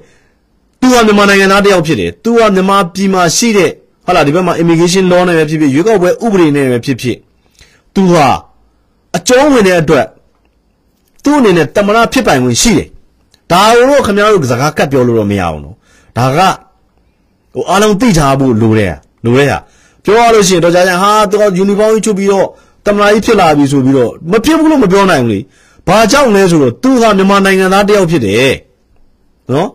[0.80, 3.72] သူကမြန်မာနိုင်ငံသားတယောက်ဖြစ်တယ်သူကမြန်မာပြည်မှာရှိတဲ့
[4.06, 7.18] ဟုတ်လားဒီဘက်မှာ immigration law နဲ့ပဲဖြစ်ဖြစ်ရွေးကောက်ပွဲဥပဒေနဲ့ပဲဖြစ်ဖြစ်
[7.96, 8.28] သူဟာ
[9.18, 10.06] အကျုံးဝင်တဲ့အတွက်
[11.24, 12.88] သူ့အနေနဲ့တမနာဖြစ်ပိုင်ဝင်ရှိတယ်
[13.52, 15.76] ဒါကိုခင်ဗျားတို့စကားကတ်ပြောလို့တော့မရအောင်နော်
[16.18, 16.40] ဒါက
[17.54, 18.94] ဟိုအားလုံးသိထားဖို့လိုတယ်
[19.26, 19.58] လိုတဲ့ဟာ
[20.04, 22.48] ပြောရလို့ရှိရင်တော့ကြာကြာဟာသူကယူနီဖောင်းကြီးချုပ်ပြီးတော့
[22.86, 25.40] တမနာကြီးဖြစ်လာပြီဆိုပြီးတော့မဖြစ်ဘူးလို့မပြောနိုင်ဘူးလေ
[25.88, 28.54] ဘာကြောင့်လဲဆိုတော့သူဟာမြန်မာနိုင်ငံသားတယောက်ဖြစ်တယ်
[29.52, 29.70] နော်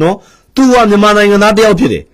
[0.00, 0.16] နော်
[0.54, 2.04] သူဟာမြန်မာနိုင်ငံသားတယောက်ဖြစ်တယ်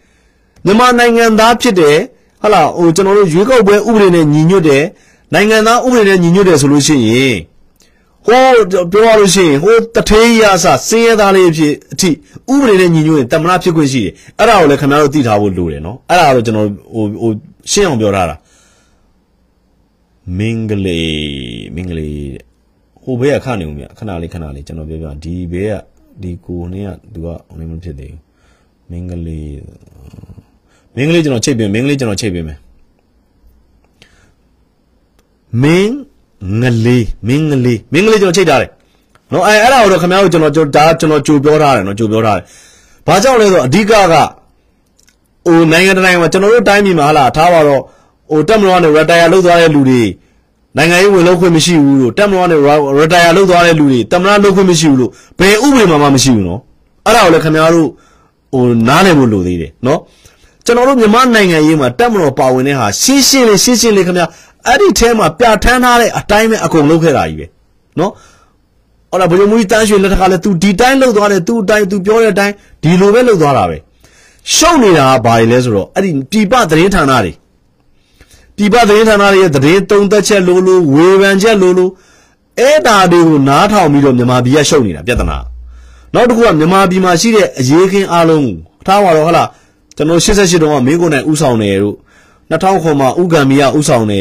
[0.65, 1.97] မြန်မာနိုင်ငံသားဖြစ်တယ်
[2.43, 4.85] ဟာလာဟိုကျွန်တော်တို့ရွေးကောက်ပွဲဥပဒေနဲ့ညီညွတ်တယ်
[5.35, 7.37] နိုင်ငံသားဥပဒေနဲ့ညီညွတ်တယ်ဆိုလို့ရှိရင်
[8.27, 8.45] ဟို
[8.93, 12.11] ပြောရလို့ရှိရင်ဟိုတထေးရဆစင်းရဲသားလေးဖြစ်အထိ
[12.53, 17.31] ဥပဒေနဲ့ညီညွတ်ရင်တမနာဖြစ်ခွင့်ရှိတယ်အဲ့ဒါကိုလည်းခင်ဗျားတို့သိထားဖို့လိုတယ်နော်အဲ့ဒါတော့ကျွန်တော်ဟိုဟို
[17.73, 18.37] ရှင်းအောင်ပြောထားတာ
[20.39, 21.11] မင်္ဂလေး
[21.75, 22.19] မင်္ဂလေး
[23.03, 25.75] ဟိုဘေးကခနေဦးမြခဏလေးခဏလေးကျွန်တော်ပြောပြဒီဘေးက
[26.23, 28.21] ဒီကိုနေကသူကဟိုနေမဖြစ်သေးဘူး
[28.91, 29.57] မင်္ဂလေး
[30.97, 32.59] မင်္ဂလေးကျွန်တော်ချိတ်ပြင်မင်္ဂလေးကျွန်တော်ချိတ်ပြင်မယ်
[35.63, 35.97] မင်း
[36.61, 38.71] ငလေးမင်းငလေးမင်းငလေးကျွန်တော်ချိတ်ထားတယ်
[39.33, 42.45] နော်အဲအဲ့ဒါကိုတော့ခင်ဗျားတို့ကျွန်တော်ဒါကျွန်တော်ကြိုပြောထားတယ်နော်ကြိုပြောထားတယ်
[43.07, 43.95] ဘာကြောင့်လဲဆိုတော့အဓိကက
[45.47, 47.83] ဟိုနိုင်ငံတိုင်းမှာကျွန်တော်တို့တိုင်းပြည်မှာဟာလာထားပါတော့
[48.31, 50.03] ဟိုတက်မလို့ကနေ retire လုပ်သွားတဲ့လူတွေ
[50.77, 52.57] နိုင်ငံရေးဝင်လုပ်ခွင့်မရှိဘူးလို့တက်မလို့ကနေ
[53.01, 56.61] retire လုပ်သွားတဲ့လူတွေတမနာလုပ်ခွင့်မရှိဘူးလို့ဘယ်ဥပဒေမှမှမရှိဘူးနော်
[57.07, 57.89] အဲ့ဒါကိုလည်းခင်ဗျားတို့
[58.53, 60.01] ဟိုနားလည်ဖို့လိုသေးတယ်နော်
[60.65, 64.27] ကျွန်တော်တို့မြန်မာနိုင်ငံရေးမှာတက်မလို့ပါဝင်တဲ့ဟာရှင်းရှင်းလေးရှင်းရှင်းလေးခင်ဗျာ
[64.68, 67.46] အဲ့ဒီထဲမှာပြဋ္ဌာန်းထားတဲ့အတိုင်းပဲအကုန်လုပ်ခဲ့တာကြီးပဲ
[68.00, 68.12] နော်
[69.12, 72.54] ဟုတ်လားဘုရားမူကြီးတန်းရွှေလက်ထက်ကလည်း तू ဒီတိုင်းလုပ်သွားတယ် तू အတိုင်း तू ပြောတဲ့အတိုင်း
[72.84, 73.78] ဒီလိုပဲလုပ်သွားတာပဲ
[74.56, 77.32] ရှုပ်နေတာကဘာတွေလဲဆိုတော့အဲ့ဒီပြည်ပသတင်းဌာနတွေ
[78.56, 81.90] ပြည်ပသတင်းဌာနတွေရဲ့သတင်းသုံးသက်ချက်လိုလိုဝေဖန်ချက်လိုလို
[82.60, 85.38] အဲ့ဒါတွေကိုနားထောင်ပြီးတော့မြန်မာပြည်ကရှုပ်နေတာပြဿနာ
[86.14, 88.50] နောက်တစ်ခုကမြန်မာပြည်မှာရှိတဲ့အရေးခင်းအားလုံး
[88.86, 89.48] ထားပါတော့ဟလား
[89.96, 91.98] ကျွန်တော်88တုန်းကမင်းကိုယ်နိုင်ဥဆောင်တယ်တို့
[92.52, 94.14] 2000ခွန်မှာဥကံမီကဥဆောင်တ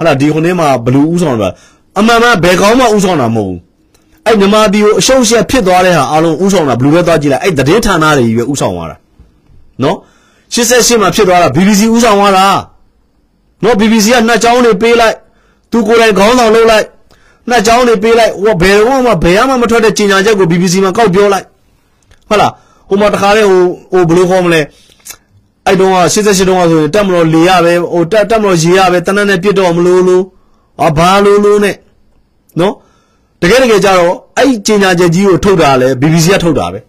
[0.00, 1.52] ယ်တို့ဟလားဒီခုနှစ်မှာဘလူးဥဆောင်တယ်
[1.98, 3.58] အမှန်မှဘယ်ကောင်းမှဥဆောင်တာမဟုတ်ဘူး
[4.26, 8.96] အဲ့မြန်မာပြည်ကိုအရှုံးရှက်ဖြစ်သွားတဲ့ဟာအားလုံးဥဆောင်တာဘလူးပဲသွားကြည့်လိုက်အဲ့တည်င်းဌာနတွေကြီးပဲဥဆောင်သွားတာ
[9.82, 9.96] နော်
[10.54, 12.46] 88မှာဖြစ်သွားတာ BBC ဥဆောင်သွားတာ
[13.64, 15.14] နော် BBC ကနှစ်ကြောင်းတွေပေးလိုက်
[15.70, 16.84] သူကိုယ်တိုင်ခေါင်းဆောင်လုပ်လိုက်
[17.48, 21.46] နှစ်ကြောင်းတွေပေးလိုက်ဟိုဘယ်တော့မှဘယ်မှမထွက်တဲ့ကြေညာချက်ကို BBC မှာကောက်ပြောလိုက်
[22.28, 22.52] ဟုတ်လား
[22.88, 24.60] ဟိုမှာတခါလေဟိုဟိုဘယ်လိုခေါ်မလဲ
[25.68, 30.24] အဲ့တုန်းက88တုန်းကဆိုရင်တက်မလို့လေရပဲဟိုတက်တက်မလို့ရေရပဲတနက်နဲ့ပြစ်တော့မလို့လို့
[30.82, 31.76] အာဘာလို့လို့နဲ့
[32.60, 32.74] နော်
[33.42, 36.80] တကယ်တကယ်ကြတော့အဲ့ကြေညာချက်ကြီးကိုထုတ်တာလဲ BBC ကထုတ်တာပဲ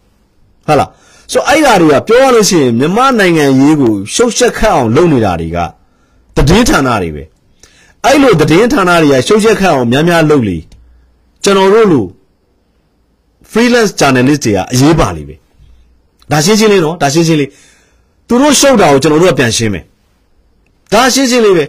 [0.68, 0.90] ဟုတ်လား
[1.32, 5.58] ဆိုအဲ့ဓာတွေကပြောရလို့ရှိရင်မြန်မာနိုင်ငံရေးကိုရှုပ်ရှက်ခတ်အောင်လုပ်နေတာတွေက
[6.48, 7.24] တည်င်းဌာနတွေပဲ
[8.06, 10.58] အဲ့လိုတည်င်းဌာနတွေကရှုပ်ရှက်ခတ်အောင်များများလုပ်လေ
[11.44, 12.06] ကျွန်တော်တို့လို
[13.52, 15.36] freelance journalist တွေကအရေးပါလိမ့်ပဲ
[16.32, 17.50] ဒါရှင်းရှင်းလေးနော်ဒါရှင်းရှင်းလေး
[18.30, 19.84] သူတို့ရှုပ်တာကိုကျွန်တော်တို့ကပြန်ရှင်းမယ်
[20.94, 21.66] ဒါရှင်းရှင်းလေးပဲ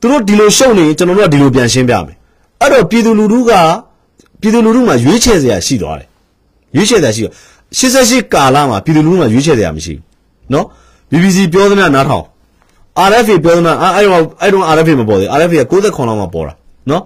[0.00, 2.16] သူတို့ဒီလိုရှုပ်နေရင်ကျွန်တော်တို့ကဒီလိုပြန်ရှင်းပြမယ်
[2.60, 3.52] အဲ့တော့ပြည်သူလူထုက
[4.40, 6.08] ပြည်သူလူထုမှာရွေးချယ်စရာရှိသွားတယ်
[6.76, 7.34] ရွေးချယ်စရာရှိတော့
[7.78, 10.02] 88ကာလမှာပြည်သူလူထုမှာရွေးချယ်စရာမရှိဘူး
[10.52, 10.66] နော်
[11.10, 12.24] BBC ပြောသမျှနားထောင်
[13.10, 16.54] RFA ပြောသမျှအဲ့တော့အဲ့တော့ RFA မပေါ်သေး RFA က69လောက်မှပေါ်တာ
[16.90, 17.02] နော်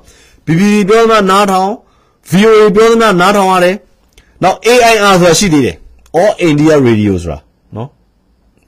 [0.46, 1.70] BBC ပြောသမျှနားထောင်
[2.30, 3.74] VOA ပြောသမျှနားထောင်ရတယ်
[4.42, 5.76] နောက် AIR ဆိုတာရှိသေးတယ်
[6.20, 7.38] All India Radio ဆိုတာ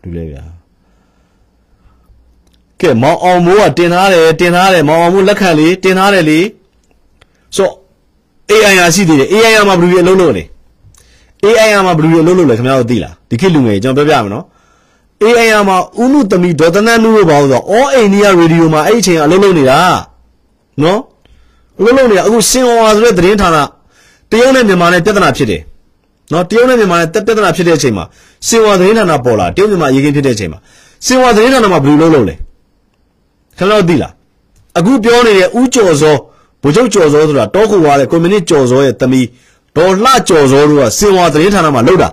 [0.05, 0.43] နော်ဒီလေဗျာ
[2.81, 6.41] ကဲမောင်အောင်မိုးကတင်ထားတယ်တင်ထားတယ်မောင်အောင်မိုးလက်ခံလေတင်ထားတယ်လေ
[7.57, 7.69] ဆို
[8.51, 10.45] AIR ရှိသေးတယ် AIR မှာဘယ်လိုအလုပ်လုပ်လဲ
[11.45, 14.45] AIR မှာဘယ်လိုအလုပ်လုပ်လဲခင်ဗျားတို့သိလားဒီခေတ်လူငယ်ကျွန်တော်ပြောပြမယ်နော်
[15.25, 19.79] AIR မှာဥနုသမီဒေါသနန်နုလို့ပါဆိုတော့ All India Radio မှာအဲ့ဒီအချိန်ကအလုပ်လုပ်နေတာ
[20.83, 21.01] နော်
[21.79, 23.57] အလုပ်လုပ်နေတာအခုစင်ဟောဆိုတဲ့သတင်းဌာန
[24.31, 25.63] တရုတ်နဲ့မြန်မာနဲ့ပြဿနာဖြစ်တယ်
[26.33, 28.05] နော်တရုတ်နဲ့မြန်မာနဲ့ပြဿနာဖြစ်တဲ့အချိန်မှာ
[28.49, 30.59] စင်ဟောသတင်းဌာနပေါ်လာတရုတ်မြန်မာရေခင်းဖြစ်တဲ့အချိန်မှာ
[31.07, 32.35] စင်ဟောသတင်းဌာနမှာဘယ်လိုလုပ်လုပ်လဲ
[33.59, 34.13] ခင်ဗျားတို့သိလား
[34.79, 36.17] အခုပြောနေတဲ့ဥကျော်စော
[36.63, 39.27] ဗိုလ်ချုပ်ကျော်စောဆိုတာတောခုဝါတဲ့ကွန်မြူနစ်ကျော်စောရဲ့သမီး
[39.77, 42.09] ဒေါ်လှကျော်စောတို့ကစင်ဟောသတင်းဌာနမှာလုပ်တာ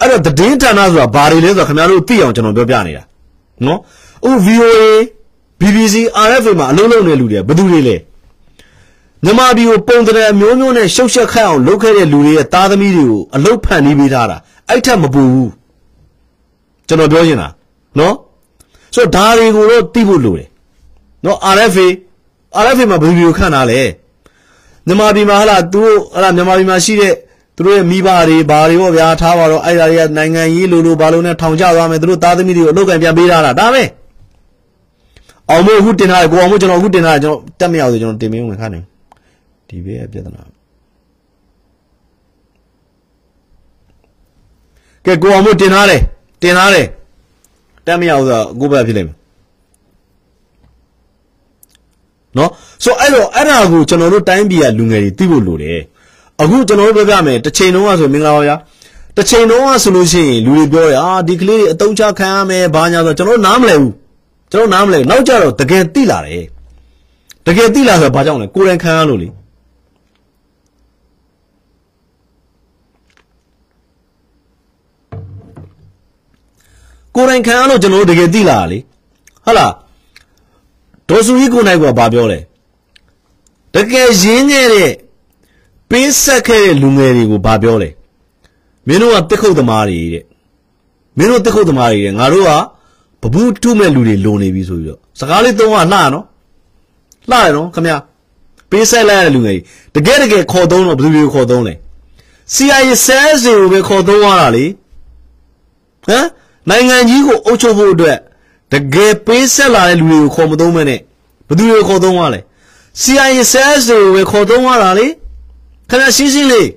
[0.00, 3.02] အဲ့တော့သတင်းဌာနဆိုတာဘာတွေလဲဆိုတာခင်ဗျားတို့သိအောင်ကျွန်တော်ပြောပြနေတာ
[3.66, 3.78] နော်
[4.24, 4.78] အခု VOA
[5.60, 5.94] BBC
[6.28, 7.96] RFA မှာအလုံးလုံးနေလူတွေဘယ်သူတွေလဲ
[9.24, 14.36] မြန်မာပြည်ကိုပုံတရအမျိုးမျိုးနဲ့ရှုပ်ရှက်ခတ်အောင်လုပ်ခဲ့တဲ့လူတွေရဲ့သားသမီးတွေကိုအလုတ်ဖန်နေပေးထားတာ
[14.68, 15.50] အဲ့ထက်မပူဘူး
[16.88, 17.48] ကျွန်တော်ပြောချင်တာ
[17.98, 18.14] နော်
[18.94, 20.48] ဆိုတော့ဒါတွေကိုတော့သိဖို့လိုတယ်
[21.24, 21.88] နော် RFA
[22.64, 23.80] RFA မှာဘယ်လိုခန့်တာလဲ
[24.86, 27.14] မြန်မာပြည်မှာဟလာသူတို့ဟလာမြန်မာပြည်မှာရှိတဲ့
[27.56, 33.82] သူတို့ရဲ့မိဘတွေဘာတွေပေါ့ဗျာထားပါတော့အဲ့ဒါတွေကနိုင်ငံရေးလိုလိုဘာလို့နဲ့ထောင်ချသွားမယ်သူတို့သားသမီးတွေကိုအလုပ်ကံပြန်ပေးထားတာဒါပဲ
[35.50, 38.80] အောင်မို့အခုတင်ထားတယ်ကိုအောင်မို့ကျွန်တော်အခုတင်ထားတယ်ကျွန်တော်တက်မရဘူးကျွန်တော်တင်မင်းဝင်ခါနေ
[39.68, 40.42] ဒီဘေးရဲ့ပြဿနာ
[45.04, 46.02] ကဲကိုအောင်မို့တင်ထားတယ်
[46.42, 46.86] တင်ထားတယ်
[47.86, 49.16] တက်မရဘူးဆိုတော့ကိုဘက်ဖြစ်လိမ့်မယ်
[52.38, 52.50] နော်
[52.84, 55.80] ဆိုအဲ့တော့အဲ့ဒါကိုကျွန်တော်တို့တိုင်းပြည်ကလူငယ်တွေသိဖို့လိုတယ်
[56.40, 58.56] အခုကျွန်တော်တို့ပြောပြမယ်တစ်ချိန်လုံးကဆိုမင်္ဂလာပါဗျာ
[59.16, 63.92] တစ်ချိန်လုံးကဆိုလို့ရှိရင်လူတွေပြောတယ်အာဒီကလေးတွေအတုံးချခံရမယ်ဘာညာဆိုကျွန်တော်တို့နားမလဲဘူး
[64.52, 66.44] ကျွန်တော်နားမလဲနောက်ကြတော့တကယ်သိလာတယ်
[67.46, 69.28] တကယ်သိလာဆိုဘာကြောင့်လဲကိုယ်တိုင်ခံရလို့လေ
[77.16, 78.78] ကိုယ်တိုင်ခံရလို့ကျွန်တော်တို့တကယ်သိလာတာလေ
[79.44, 79.72] ဟုတ်လား
[81.08, 82.38] ဒေါ်စုကြီးကိုနိုင်ကဘာပြောလဲ
[83.74, 84.92] တကယ်ရင်းခဲ့တဲ့
[85.90, 87.88] ပေးဆက်ခဲ့တဲ့လူငယ်တွေကိုဘာပြောလဲ
[88.86, 90.24] မင်းတို့ကတစ်ခုတ်သမားတွေတဲ့
[91.16, 92.50] မင်းတို့တစ်ခုတ်သမားတွေတဲ့ငါတို့က
[93.22, 96.24] ဘဘူးထုမဲ့လူတွေလုံနေပြီဆိုပြီးတော့စကားလေးသုံးကလှရနော်
[97.30, 97.88] လှရနော်ခမ
[98.70, 99.58] ပေးဆက်လိုက်ရတဲ့လူငယ်
[99.94, 101.74] တကယ်တကယ်ခေါ်သုံးတော့ဘယ်သူတွေကိုခေါ်သုံးလဲ
[102.54, 104.64] CIA ဆဲစီကိုပဲခေါ်သုံးရတာလေ
[106.08, 106.26] ဟမ်
[106.68, 108.18] နိုင်ငံကြီးကိုအုပ်ချုပ်ဖို့အတွက်
[108.72, 111.00] တကယ်ပေးဆက်လာတဲ့လူတွေကိုခေါ်မသုံးမဲနဲ့
[111.48, 112.40] ဘယ်သူတွေကိုခေါ်သုံးရလဲ
[113.02, 115.06] CIA ဆဲစီကိုပဲခေါ်သုံးရတာလေ
[115.90, 116.68] ခင်ဗျာရှင်းရှင်းလေး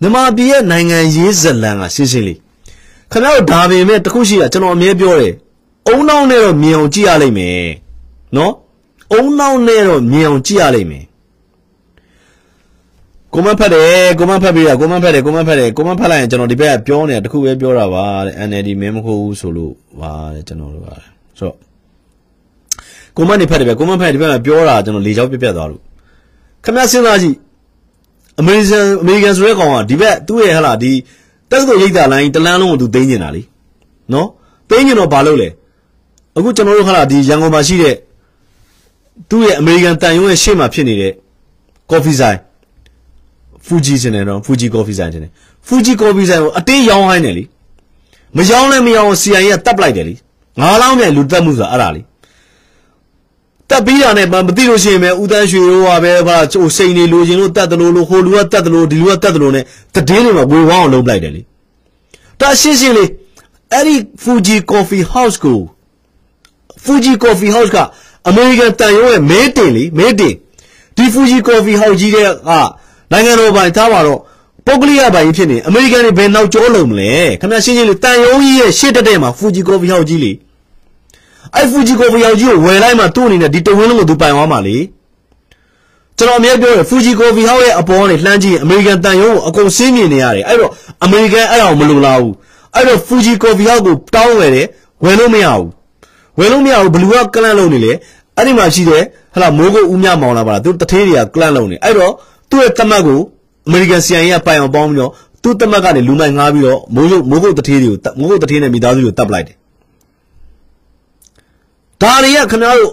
[0.00, 2.38] မြန်မာပြည်ရဲ့နိုင်ငံရေးဇလံကရှင်းရှင်းလေး
[3.12, 5.34] ခင်ဗျားတို့ဒါပေမဲ့တခုရှိတာကျွန်တော်အမြဲပြောတယ်
[5.88, 7.68] အုံနောက်နဲ့တော့မြင်အောင်ကြည့်ရလိမ့်မယ်
[8.36, 8.52] နော်
[9.12, 11.04] အုံနောက်နဲ့တော့မြင်အောင်ကြည့်ရလိမ့်မယ်
[13.38, 20.88] ကိုမဖတ်တယ်ကိုမဖတ်ပြီးတာကိုမဖတ်တယ်ကိုမဖတ်တယ်ကိုမဖတ်လိုက်ရင်ကျွန်တော်ဒီဘက်ကပြောနေတာတခုပဲပြောတာပါတဲ့ NLD မင်းမဟုတ်ဘူးဆိုလို့ပါတဲ့ကျွန်တော်တို့က
[21.38, 21.56] ဆိုတော့
[23.16, 25.82] ကိုမနေဖတ်တယ်ဗျကိုမဖတ်ဒီဘက်ကပြောတာကျွန်တော်လေချောက်ပြပြသွားလို့
[26.64, 27.36] ခင်ဗျားစဉ်းစားကြည့်
[28.40, 30.92] အမေရိကန်အမေရိကန်ဆိုတဲ့ကောင်ကဒီဘက်သူ့ရဲ့ဟလာဒီ
[31.50, 33.42] တက်သို့ရိတ်တာလိုင်းတလန်းလုံးကိုသူသိမ်းနေတာလी
[34.12, 34.28] နော်
[34.68, 35.48] သိမ်းကျင်တော့ဘာလုပ်လဲ
[36.36, 37.96] အခုကျွန်တော်တို့ဟလာဒီရန်ကုန်မှာရှိတဲ့
[39.30, 41.12] သူ့ရဲ့အမေရိကန်တန်ရုံးရဲ့ရှေ့မှာဖြစ်နေတဲ့
[41.90, 42.38] ကော်ဖီဆိုင်
[43.68, 45.30] ဖူဂျီစင်တယ်နော်ဖူဂျီကော်ဖီဆိုင်တင်တယ်
[45.66, 47.44] ဖဖူဂျီကော်ဖီဆိုင်ကိုအတင်းရောင်းဟိုင်းတယ်လေ
[48.36, 50.14] မရောင်းလဲမရောင်း CIA ကတပ်ပလိုက်တယ်လေ
[50.60, 52.02] ငါးလောင်းမြန်လူတက်မှုဆိုတာအဲ့ဒါလေ
[53.70, 59.60] တက်ပြီးတာနဲ့မသိလို့ရှိရင်ပဲဦးတန်းရွှေရောပါပဲဟာဟိုစိန်နေလိုချင်လို့တက်တယ်လို့လို့ဟိုလူကတက်တယ်လို့ဒီလူကတက်တယ်လို့ ਨੇ
[59.94, 61.42] တည်င်းတွေမှာဝေဝောင်းအောင်လုပ်လိုက်တယ်လေ
[62.40, 63.10] ဒါရှင်းရှင်းလေး
[63.72, 65.60] အဲ့ဒီ Fuji Coffee House ကို
[66.84, 67.78] Fuji Coffee House က
[68.28, 70.34] အမေရိကန်တန်ရုံးရဲ့မဲတင်လေမဲတင်
[70.96, 72.28] ဒီ Fuji Coffee House ကြီးတဲ့က
[73.12, 74.20] နိုင်ငံတော်ပိုင်ထားပါတော့
[74.66, 80.32] ပုဂ္ဂလိကပိုင်ဖြစ်နေအမေရိကန်တွေဘယ်နောက်ကျောလုံးမလဲခင်ဗျာရှင်းရှင်းလေးတန်ရုံးကြီးရဲ့ရှေ့တက်တဲ့မှာ Fuji Coffee House ကြီးလေ
[81.54, 84.76] အဲ့ Fuji Coffee House ကြီးကိုဝယ်လိုက်မှသူ့အနေနဲ့ဒီတဝင်းလုံးကိုသူပိုင်သွားမှာလေ
[86.18, 90.70] ကျွန်တော်အမြဲပြောတယ် Fuji Coffee House ရဲ့အပေါ်ကနေလှမ်းကြည့်ရင်အမေရိကန်တန်ရုံးကိုအကုန်ဆင်းမြင်နေရတယ်အဲ့တော့
[91.04, 92.34] အမေရိကန်အဲ့ဒါကိုမလိုလားဘူး
[92.74, 94.66] အဲ့တော့ Fuji Coffee House ကိုတောင်းဝယ်တယ်
[95.04, 95.66] ဝယ်လို့မရဘူး
[96.38, 97.92] ဝယ်လို့မရဘူးဘလူးကကလန့်လုံးနေလေ
[98.36, 99.04] အဲ့ဒီမှာရှိတယ်
[99.34, 102.12] ဟလာမိုးကုတ်ဦးမြမောင်လာပါလားသူတထေးတွေကကလန့်လုံးနေအဲ့တော့
[102.50, 103.20] သူ့ရဲ့တမတ်ကို
[103.66, 109.56] အမေရိကန် CIA ကပိုင်အောင်ပေါင်းပြီးတော့သူ့တမတ်ကနေလူမိုက်ငားပြီးတော့မိုးကုတ်မိုးကုတ်တထေးတွေကိုမိုးကုတ်တထေးနဲ့မိသားစုတွေကိုတပ်ပလိုက်တယ်
[112.02, 112.92] ဒါတွေကခင်ဗျားတို့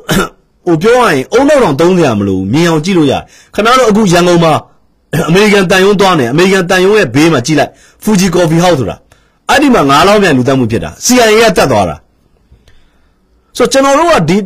[0.68, 3.14] ဟိုပြောရရင်အုံနောက်တောင်သုံးစရာမလိုဘူးမြင်အောင်ကြည့်လို့ရ
[3.53, 4.53] ခင်ဗျားတို့အခုရန်ကုန်မှာ
[5.30, 7.72] အမေရိကန်တန်ယုံသွားနေအမေရိကန်တန်ယုံရဲ့ဘေးမှာကြည့်လိုက်
[8.03, 8.97] Fuji Coffee House ဆိုတာ
[9.49, 11.95] အဲ့ဒီမှာငါးလောင်းပြန်လူတက်မှုဖြစ်တာ CIA ကတက်သွားတာ
[13.58, 14.38] ဆိုကျွန်တော်တို့ကဒီ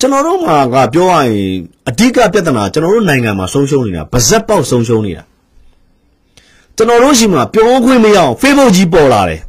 [0.00, 1.56] ကျွန်တော်တို့မှာကပြောရရင်
[1.88, 5.22] အဓိကပြဿနာကျွန်တော်တို့နိုင်ငံမှာဆုံးရှုံးနေတာဗဇက်ပေါက်ဆုံးရှုံးနေတာ
[6.76, 9.40] ကျွန်တော်တို့ရှိမှာပြောခွင့်မရအောင် Facebook ကြီးပေါ်လာတယ်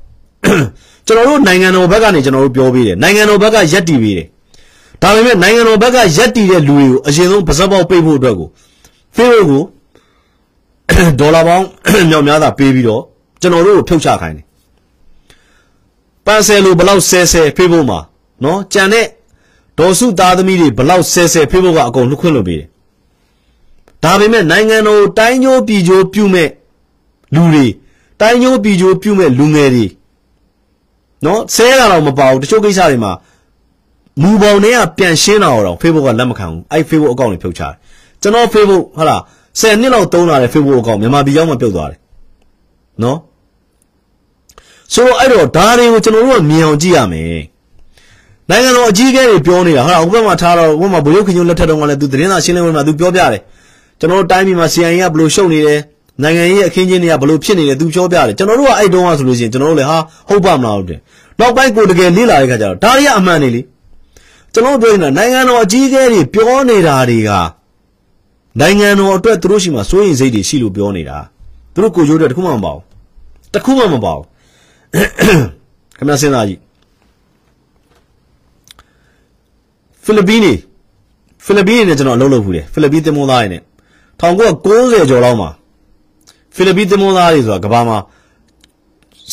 [1.05, 4.27] ကျွန်တော်တို့နိုင်ငံတော်ဘက်ကနေကျွန်တော်တို့ပြောပေးတယ်နိုင်ငံတော်ဘက်ကရက်တီပေးတယ်
[5.01, 8.49] ဒါပေမဲ့နိုင်ငံတော်ဘက်ကရက်တီတဲ့လူတွေကိုအရင်ဆုံးဗဇက်ပေါက်ပိတ်ဖို့အတွက်ကို
[9.17, 9.67] Facebook
[10.91, 11.65] ကိုဒေါ်လာပေါင်း
[12.09, 13.01] မြောက်များစွာပေးပြီးတော့
[13.41, 14.45] ကျွန်တော်တို့ကိုဖြုတ်ချခိုင်းတယ်
[16.25, 17.99] ပန်ဆယ်လိုဘလောက်ဆဲဆဲ Facebook မှာ
[18.43, 19.05] နော်ကြံတဲ့
[19.79, 22.67] ဒေါ်စုသားသမီးတွေဘလောက်ဆဲဆဲ Facebook ကအကုန်လွတ်ခွင့်လုပ်ပေးတယ်
[24.03, 26.49] ဒါပေမဲ့နိုင်ငံတော်တိုင်းကျိုးပြည်ကျိုးပြုမဲ့
[27.35, 27.65] လူတွေ
[28.21, 29.85] တိုင်းကျိုးပြည်ကျိုးပြုမဲ့လူငယ်တွေ
[31.25, 33.11] နော်ဆဲတာတော့မပါဘူးတချို့ကိစ္စတွေမှာ
[34.21, 37.73] မူပေါင်းတွေကပြန်ရှင်းတာတော့ Facebook ကလက်မခံဘူးအဲ့ Facebook အကောင့်တွေဖြုတ်ချတယ်
[38.21, 39.21] ကျွန်တော် Facebook ဟုတ်လား
[39.59, 41.99] 10နှစ်လောက်သုံးလာတဲ့ Facebook အကောင့်မြန်မာပြည်ရောက်မှပြုတ်သွားတယ်
[43.03, 43.17] နော်
[44.93, 47.41] ဆိုတော့အဲ့တော့ဒါတွေကိုကျွန်တော်တို့ကမြင်အောင်ကြည့်ရမယ်
[48.49, 53.41] နိုင်ငံတော်အကြီးအကဲတွေပြောနေတာဟာဥပမာထားတော့ဥပမာဗိုလ်ချုပ်ခင်ကျုံလက်ထက်တုန်းကလည်းသူသတင်းစာရှင်းလင်းပွဲမှာသူပြောပြတယ်
[53.99, 55.79] ကျွန်တော်တို့တိုင်းပြည်မှာ CIA ကဘလို့ရှုပ်နေတယ်
[56.23, 59.97] နိုင်ငံရေးအခင်းချင်းတွေကဘလို့ဖြစ်နေတယ်သူပြောပြတယ်ကျွန်တော်တို့ကအဲ့တုန်းကဆိုလို့ရှိရင်ကျွန်တော်တို့လည်းဟာ
[60.29, 60.99] ဟုတ်ပါမလားဟုတ်တယ်
[61.39, 63.61] နောက်ပိုင်းကိုတကယ်လေ့လာတဲ့ခါကျတော့ဒါတွေကအမှန်နေလေ
[64.53, 67.31] ကျွန်တော်ပြောနေတာနိုင်ငံတော်အကြီးအကဲတွေပြောနေတာတွေက
[68.59, 71.17] နိုင်ငံတော်အတွက်သူတို့ရှိမှစိုးရင်စိတ်တွေရှိလို့ပြောနေတာ
[71.73, 72.83] သူတို့ကိုကြိုးတဲ့တခုမှမပါဘူး
[73.53, 74.25] တခုမှမပါဘူး
[75.97, 76.59] ခင်ဗျာစဉ်းစားကြည့်
[80.09, 80.53] ဖိလစ်ပင်းနေ
[81.45, 83.61] ဖိလစ်ပင်းနေကျွန်တော်အလုပ်လုပ်ဖူးတယ်ဖိလစ်ပင်းတင်မောသားတွေနဲ့
[84.21, 85.49] 1990ကျော်လောက်မှာ
[86.55, 87.97] ဖိလစ်ပင်းတင်မောသားတွေဆိုတာကမ္ဘာမှာ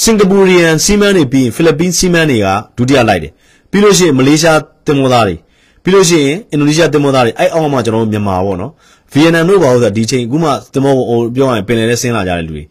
[0.02, 2.46] စင်ကာပူရီယန်စီမန်တွေပြီးဖိလစ်ပင်းစီမန်တွေက
[2.76, 3.32] ဒုတိယလိုက်တယ်
[3.70, 5.36] ပြီးလို့ရှိရင်မလေးရှားတင်မောသားတွေ
[5.82, 8.72] ပြီးလို့ရှိရင်အင်ဒိုနီးရှားတင်မောသားတွေအဲ့အောက်မှာကျွန်တော်တို့မြန်မာပေါ့နော်
[9.12, 12.64] ဗီယက်နမ်တို့ပါလို့ဆိုတာဒီချိန်အခုမှတင်မောဟိုပြောရရင်ပင်လယ်ထဲဆင်းလာကြတဲ့လူတွေ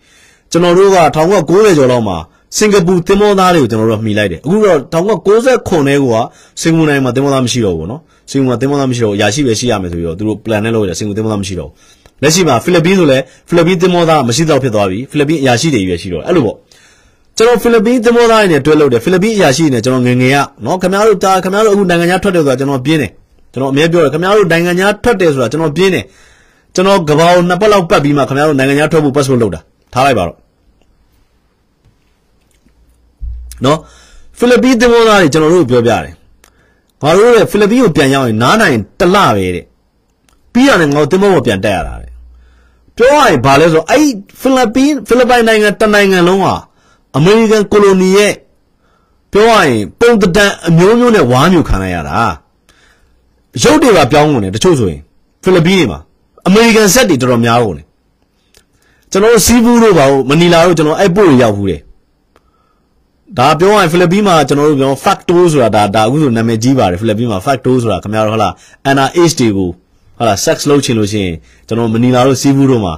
[0.51, 2.17] ကျွန်တော်တို့က1990ကျော်လောက်မှာ
[2.57, 6.05] စင်ကာပူတင်မောသားတွေကိုကျွန်တော်တို့မှီလိုက်တယ်အခုတော့1990ခုနဲ့က
[6.61, 8.01] စင်ကာပူနိုင်ငံမှာတင်မောသားမရှိတော့ဘူးနော်
[8.31, 13.17] စင်ကာပူမှာတင်မောသားမရှိတော့ဘူးအရာရှိပဲရှိရမယ်ဆိုပြီးတော့သူတို့ plan နဲ့လုပ်ရတယ်စင်ကာပူတင်မောသားမရှိတော့ဘူးလက်ရှိမှာဖိလစ်ပင်းဆိုလဲ
[13.49, 16.55] ဖိလစ်ပင်းတင်မောသားမရှိတော့ဖြစ်သွားပြီဖိလစ်ပင်းအရာရှိတွေပဲရှိတော့အဲ့လိုပေါ့
[17.37, 23.11] ကျွန်တော်ဖိလစ်ပင်းတင်မောသားတွေနဲ့တွဲလုပ်တယ်ဖိလစ်ပင်းအရာရှိတွေနဲ့ကျွန်တော်ငငယ်ရနော်ခင်ဗျားတို့တာခင်ဗျားတို့အခုနိုင်ငံခြားထွက်တယ်ဆိုတာကျွန်တော်ပြင်းတယ်
[23.53, 26.03] ကျွန်တော်အမြဲပြောတယ်ခင်ဗျားတို့နိုင်ငံခြားထွက်တယ်ဆိုတာကျွန်တော်ပြင်းတယ်
[26.75, 29.59] ကျွန်တော်ကဘာကိုနှစ်ပတ်လောက်ပတ်ပြီးမှခင်ဗျားတို့နိုင်ငံခြားထွက်ဖို့ passport လုပ်တာ
[29.93, 30.44] ထားလိုက်ပါတော့
[33.63, 33.79] နော်
[34.37, 36.13] ဖိလစ်ပင်းသင်္ဘောသားတွေကျွန်တော်တို့ပြောပြတယ်
[37.01, 39.65] ငါတို့ရဲ့ဖိလစ်ပင်းကိုပြန်ရောက်ရင်နားနိုင်တလပဲတဲ့
[40.53, 42.11] ပြီးရတယ်ငါတို့သင်္ဘောပေါ်ပြန်တက်ရတာတဲ့
[42.95, 44.05] ပြောရရင်ဘာလဲဆိုအဲ့
[44.41, 46.55] ဖိလစ်ပင်းဖိလစ်ပိုင်နိုင်ငံတနိုင်ငံလုံးဟာ
[47.17, 48.33] အမေရိကန်ကိုလိုနီရဲ့
[49.31, 52.17] ပြောရရင်ပုံတံအမျိုးမျိုးနဲ့ဝါးမျိုးခံလိုက်ရတာ
[53.63, 55.01] ရုပ်တွေကပြောင်းကုန်တယ်တချို့ဆိုရင်
[55.43, 55.99] ဖိလစ်ပင်းတွေမှာ
[56.47, 57.85] အမေရိကန်ဇက်တွေတော်တော်များကုန်တယ်
[59.11, 61.81] ကျွန်တော်တို့စီးဘူးတို့ပါဦးမနီလာတို့ကျွန်တော်အဲ့ပို့တွေရောက်ဘူးတယ်
[63.39, 68.53] ဒါပြောရရင်ဖိလစ်ပင်းမှာကျွန်တော်တို့ပြော factor ဆိုတာဒါဒါအခုဆိုနာမည်ကြီးပါတယ်ဖိလစ်ပင်းမှာ factor ဆိုတာခင်ဗျားတို့ဟုတ်လား
[68.95, 69.69] NRH တွေကို
[70.17, 71.35] ဟုတ်လား sex လုပ်ချင်လို့ရှိရင်
[71.67, 72.93] ကျွန်တော်မနီလာတို့စီးဘူးတို့မှာ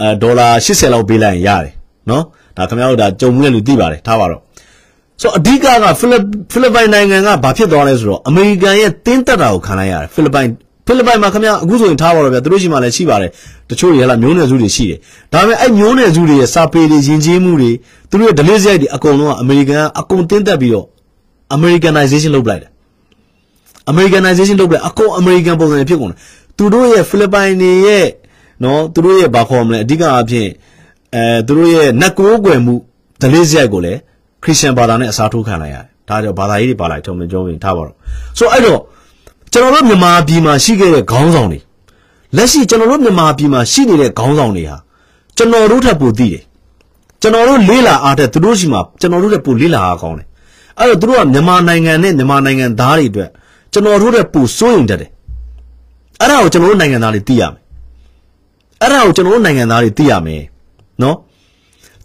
[0.00, 1.72] အဲဒေါ်လာ80လောက်ပေးလိုက်ရင်ရတယ်
[2.10, 2.24] နော်
[2.56, 4.40] ဒါခင်ဗျားတို့ဒါကြုံမှုတဲ့လူသိပါတယ်ထားပါတော့
[5.20, 6.22] ဆိုအဓိကကဖိလစ်
[6.52, 10.48] ဖိလစ်ပိုင်နိုင်ငံကဘာဖြစ်သွားလဲဆိုတော့အမေရိကန်ရဲ့တင်းတက်တာကိုခံလိုက်ရတယ်ဖိလစ်ပိုင်
[10.86, 13.30] ဖိလစ်ပိုင်မှာခင်ဗျာအခုဆိုရင်ထားပါတော့ဗျာသူတို့ရှိမှလည်းရှိပါတယ်
[13.70, 14.98] တချို့တွေဟလာမျိုးနွယ်စုတွေရှိတယ်
[15.32, 17.70] ဒါပေမဲ့အဲ့မျိုးနွယ်စုတွေရဲ့စာပေတွေယဉ်ကျေးမှုတွေ
[18.10, 20.86] သူတို့ရဲ့ delay စရိုက်တွေအကုန်လုံးကအမေရိကန်ကအကုန်တင်းတက်ပြီးတော့
[21.56, 22.70] Americanization လုပ်ပလိုက်တယ်
[23.90, 26.18] Americanization လုပ်ပလိုက်အကုန် American ပုံစံဖြစ်ကုန်တယ်
[26.58, 28.06] သူတို့ရဲ့ဖိလစ်ပိုင်တွေရဲ့
[28.64, 30.48] နော်သူတို့ရဲ့ဘာခေါ်မလဲအဓိကအဖြစ်
[31.14, 32.74] အဲသူတို့ရဲ့နတ်ကိုးကွယ်မှု
[33.22, 33.98] ဒလေးစရိုက်ကိုလည်း
[34.42, 37.96] ခရစ်ယာန်ဘာသာနဲ့အစားထိုးခံလိုက်ရတယ်ဒါကြောင့်ဘာသာရေးတွေပါလိုက်ထုံးမကြုံးရင်ထားပါတော့
[38.38, 38.80] ဆိုအဲ့တော့
[39.54, 41.58] ကျွန်တော်တို့မြန်မာပြည်မှာရှိခဲ့တဲ့ခေါင်းဆောင်တွေ
[42.36, 44.76] လက်ရှိကျွန်တော်တို့မြန်မာပြည်မှာရှိနေတဲ့ခေါင်းဆောင်တွေဟာ
[45.36, 46.42] ကျွန်တော်တို့ထပ်ပိုသိတယ်
[47.22, 50.26] ကျွန်တော်တို့လေးလာအားတဲ့သူတို့ရှိမှာကျွန်တော်တို့ထပ်ပိုလေးလာအားကောင်းတယ်
[50.78, 53.30] အဲ့တော့သူတို့ကမြန်မာနိုင်ငံနဲ့မြန်မာနိုင်ငံသားတွေအတွက်
[53.72, 55.10] ကျွန်တော်တို့ထပ်ပိုစိုးရင်တတ်တယ်
[56.20, 57.60] အဲ့ဒါကိုကျွန်တော်တို့နိုင်ငံသားတွေသိရမယ်
[58.80, 60.42] အဲ့ဒါကိုကျွန်တော်တို့နိုင်ငံသားတွေသိရမယ်
[61.02, 61.16] နော်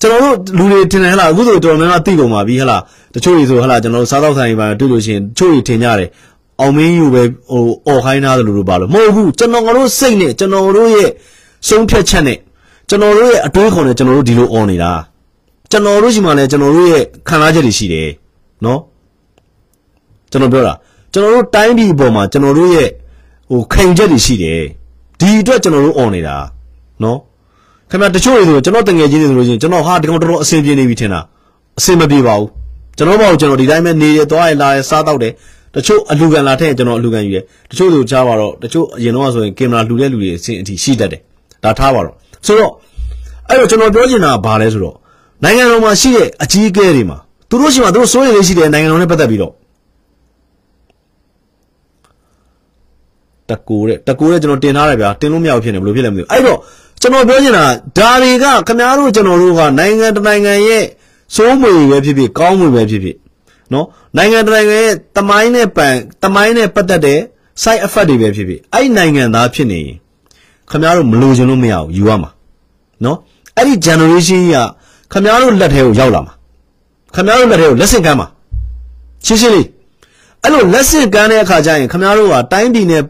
[0.02, 2.82] ကျွန်တော်တို့လူတွေထင်တယ်ဟလားအခုဆိုတော်တော်များများသိကုန်ပါပြီဟလား
[3.14, 6.10] တချို့တွေဆိုဟလားကျွန်တော်တို့စားတော့ဆိုင်ပါတွေ့လို့ရှိရင်တချို့တွေထင်ကြတယ်
[6.61, 11.11] အောင်မင်းယူပဲဟိုអော်ခိုင်းသားတယ်လို့လို့ပါလို့မဟုတ်ဘူးကျွန်တော်တို့စိတ်နဲ့ကျွန်တော်တို့ရဲ့
[11.69, 12.39] ဆုံးဖြတ်ချက်နဲ့
[12.89, 14.93] ကျွန်တော်တို့ရဲ့အတွေးခေါ်နဲ့ကျွန်တော်တို့ဒီလိုអော်နေတာ
[15.71, 18.09] ကျွန်တော်တို့ရှိမှလည်းကျွန်တော်တို့ရဲ့ခံစားချက်တွေရှိတယ်
[18.65, 18.81] နော်
[20.31, 20.75] ကျွန်တော်ပြောတာ
[21.13, 22.89] ကျွန်တော်တို့တိုင်းပြည်အပေါ်မှာကျွန်တော်တို့ရဲ့
[23.51, 24.61] ဟိုခံချက်တွေရှိတယ်
[25.21, 26.37] ဒီအတွက်ကျွန်တော်တို့អော်နေတာ
[27.03, 27.19] နော်
[27.91, 31.21] ခင်ဗျာတချို့တွေဆိုကျွန်တော်တငယ်ချင်းတွေဆိုလို့ရှိရင်ကျွန်တော်ဟာဒီကောင်တော်တော်အဆင်ပြေနေပြီထင်တာ
[31.79, 32.49] အဆင်မပြေပါဘူး
[32.97, 35.33] ကျွန်တော်ဘောကျွန်တော်ဒီတိုင်းပဲနေရသွားရလာရစားတော့တယ်
[35.76, 41.22] တချို့အလူကန်လာထက်ကျွန်တော်အလူကန်ယူတယ်တချို့ဆိုကြားပါတော့တချို့အရင်တော့ဆိုရင်ကင်မရာလှူတဲ့လူတွေအဆင်အထိရှိတတ်တယ်
[41.64, 42.16] ဒါထားပါတော့
[42.46, 42.72] ဆိုတော့
[43.50, 44.96] အဲ့တော့ကျွန်တော်ပြောချင်တာကဘာလဲဆိုတော့
[45.44, 47.18] နိုင်ငံတော်မှာရှိတဲ့အကြီးအကဲတွေမှာ
[47.50, 49.54] သူတို့ရှိမှသူတို့စိုးရိမ်လေးရှိတယ်နိုင်ငံတော်နဲ့ပတ်သက်ပြီးတော့
[53.50, 56.58] တကူတဲ့တကူတဲ့ကျွန်တော်တင်ထားတယ်ဗျာတင်လို့မရဘူးဖြစ်နေဘယ်လိုဖြစ်လဲမသိဘူးအဲ့တော့
[57.02, 57.66] ကျွန်တော်ပြောချင်တာ
[57.98, 60.84] ဒါတွေကခင်ဗျားတို့ကျွန်တော်တို့ကနိုင်ငံတနိုင်ငံရဲ့
[61.36, 63.16] စိုးမွေပဲဖြစ်ဖြစ်ကောင်းမွေပဲဖြစ်ဖြစ်
[63.74, 63.86] နော်
[64.18, 65.94] နိုင်ငံတနိုင်ငံရဲ့တမိုင်းနဲ့ပန်
[66.24, 67.20] တမိုင်းနဲ့ပတ်သက်တဲ့
[67.64, 69.96] side effect တွေပဲဖြစ်ဖြစ်အဲ့နိုင်ငံသားဖြစ်နေရင်
[70.70, 72.30] ခင်ဗျားတို့မလိုချင်လို့မရဘူးယူရမှာ
[73.04, 73.18] နော်
[73.58, 74.58] အဲ့ဒီ generation ကြီးက
[75.12, 76.34] ခင်ဗျားတို့လက်ထဲကိုရောက်လာမှာ
[77.16, 78.28] ခင်ဗျားတို့လက်ထဲကိုလက်ဆင့်ကမ်းမှာ
[79.26, 79.68] ရှင်းရှင်းလေး
[80.44, 83.04] အဲ့လိုလက်ဆင့်ကမ်းတဲ့အခါကျရင်ခင်ဗျားတို့ကတိုင်းပြည်နဲ့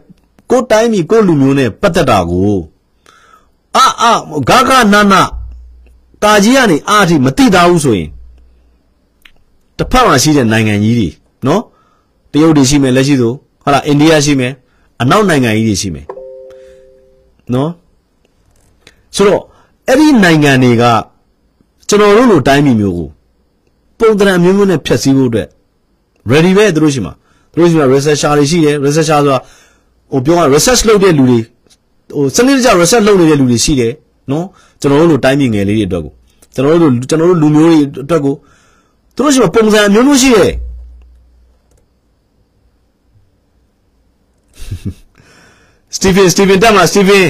[0.50, 2.58] ကိုယ်တိုင်းပြည်ကိုယ်လူမျိုးနဲ့ပတ်သက်တာကို
[3.76, 4.12] အာအာ
[4.48, 5.22] ဂါဂနာနာ
[6.22, 8.08] တာကြီးကနေအာအထိမတိသားဘူးဆိုရင်
[9.80, 11.08] တစ်ဖက်မှာရှိတဲ့နိုင်ငံကြီးတွေ
[11.46, 11.62] နော်
[12.32, 13.32] တရုတ်တွေရှိမယ်လက်ရှိဆို
[13.64, 14.52] ဟာလာအိန္ဒိယရှိမယ်
[15.02, 16.06] အနောက်နိုင်ငံကြီးတွေရှိမယ်
[17.54, 17.70] နော်
[19.16, 19.42] ဆိုတော့
[19.88, 20.84] အဲ့ဒီနိုင်ငံတွေက
[21.88, 23.08] ကျွန်တော်တို့လိုတိုင်းပြည်မျိုးကို
[23.98, 25.48] ပုံသဏ္ဍာန်မျိုးမျိုးနဲ့ဖျက်ဆီးဖို့အတွက်
[26.32, 27.12] ready ပဲသူတို့ရှိမှာ
[27.52, 29.38] သူတို့ရှိမှာ researcher တွေရှိတယ် researcher ဆိုတာ
[30.12, 31.40] ဟိုပြောရ research လုပ်တဲ့လူတွေ
[32.14, 33.92] ဟိုစနစ်တကျ research လုပ်နေတဲ့လူတွေရှိတယ်
[34.30, 34.44] နော်
[34.80, 36.12] ကျွန်တော်တို့လိုတိုင်းပြည်ငယ်လေးတွေအတွက်ကို
[36.54, 38.34] ကျွန်တော်တို့ကျွန်တော်တို့လူမျိုးတွေအတွက်ကို
[39.20, 40.52] သူတို့ရှိမှာပုံစံမျိုးမျိုးရှိတယ်
[45.94, 47.26] စတီဗင်စတီဗင်တက်မှာစတီဗင်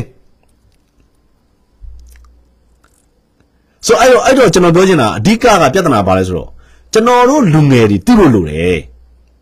[3.86, 6.48] ဆိုအဲ့တော့အဲ့တော့ကျွန်တော်ပြောချင်တာအဓိကကပြဿနာပါလဲဆိုတော့
[6.92, 8.78] ကျွန်တော်တို့လူငယ်တွေသိဖို့လိုတယ်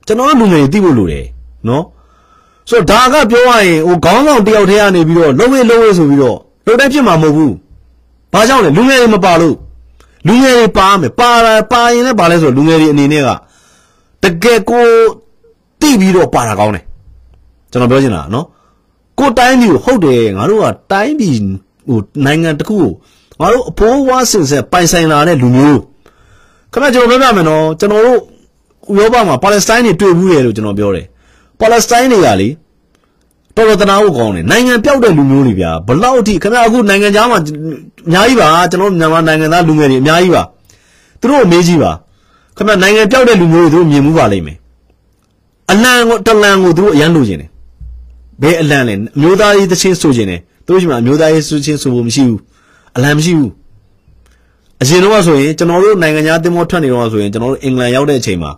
[0.07, 1.25] ကျွန်တော်တို့လူငယ်တွေသိဖို့လိုတယ်
[1.69, 1.85] နော်
[2.71, 7.55] ဆိုတော့ဒါကပြောရရင်ဟိုခေါင်းဆောင်တယောက်တည်းကနေပြီးတော့လုံးဝလုံးဝဆိုပြီးတော့လုံးတိုင်းဖြစ်မှာမဟုတ်ဘူး
[8.33, 9.57] ဘာကြောင့်လဲလူငယ်တွေမပါလို့
[10.27, 13.31] လူငယ်တွေပါမယ်ပါလာပါရင်လည်းပါလဲဆိုတော့လူငယ်တွေအနေနဲ့က
[14.23, 14.85] တကယ်ကို
[15.81, 16.85] တိပြီးတော့ပါတာကောင်းတယ်
[17.71, 18.47] ကျွန်တော်ပြောချင်တာနော်
[19.19, 21.37] ကိုတိုင်းပြည်ကိုဟုတ်တယ်ငါတို့ကတိုင်းပြည်
[21.89, 22.91] ဟိုနိုင်ငံတစ်ခုကို
[23.41, 25.81] ငါတို့အဖိုးဝါစင်ဆက်ပိုင်ဆိုင်လာတဲ့လူမျိုး
[26.73, 28.21] ခင်ဗျာကျွန်တော်ပြောပြမယ်နော်ကျွန်တော်တို့
[28.91, 31.07] ဥရောပမှာပါလက်စတိုင်းတွေတွေ့ဘူးတယ်လို့ကျွန်တော်ပြောတယ်
[31.61, 32.49] ပါလက်စတိုင်းတွေကလေ
[33.59, 37.39] တော်တော်တနာဖို့ကောင်းတယ်နိုင်ငံပြောက်တဲ့လူမျိုးတွေဗျာဘလောက်အထိခင်ဗျာအခုနိုင်ငံသားမှာ
[38.09, 40.43] အများကြီးပါကျွန်တော်မြန်မာနိုင်ငံသားလူငယ်တွေအများကြီးပါ
[41.21, 41.93] သူတို့အမေးကြီးပါ
[42.57, 44.57] ခင်ဗျာနိုင်ငံပြောက်တဲ့လူမျိုးတွေသူတို့မြင်မှုပါလိမ့်မယ်
[45.73, 47.51] အလံကိုတလံကိုသူတို့အရန်လိုချင်တယ်
[48.43, 52.41] ဘယ်အလံလဲအမျိုးသားရေးသချင်းဆိုချင်တယ်သူတို့ရှိမှအမျိုးသားရေးဆိုချင်းဆိုဖို့မရှိဘူး
[52.97, 53.53] အလံမရှိဘူး
[54.83, 58.51] အရင်တော့ဆိုရင်ကျွန်တော်တို့နိုင်ငံသားတင်မောထွက်နေတော့ဆိုရင်ကျွန်တော်တို့အင်္ဂလန်ရောက်တဲ့အချိန်မှာ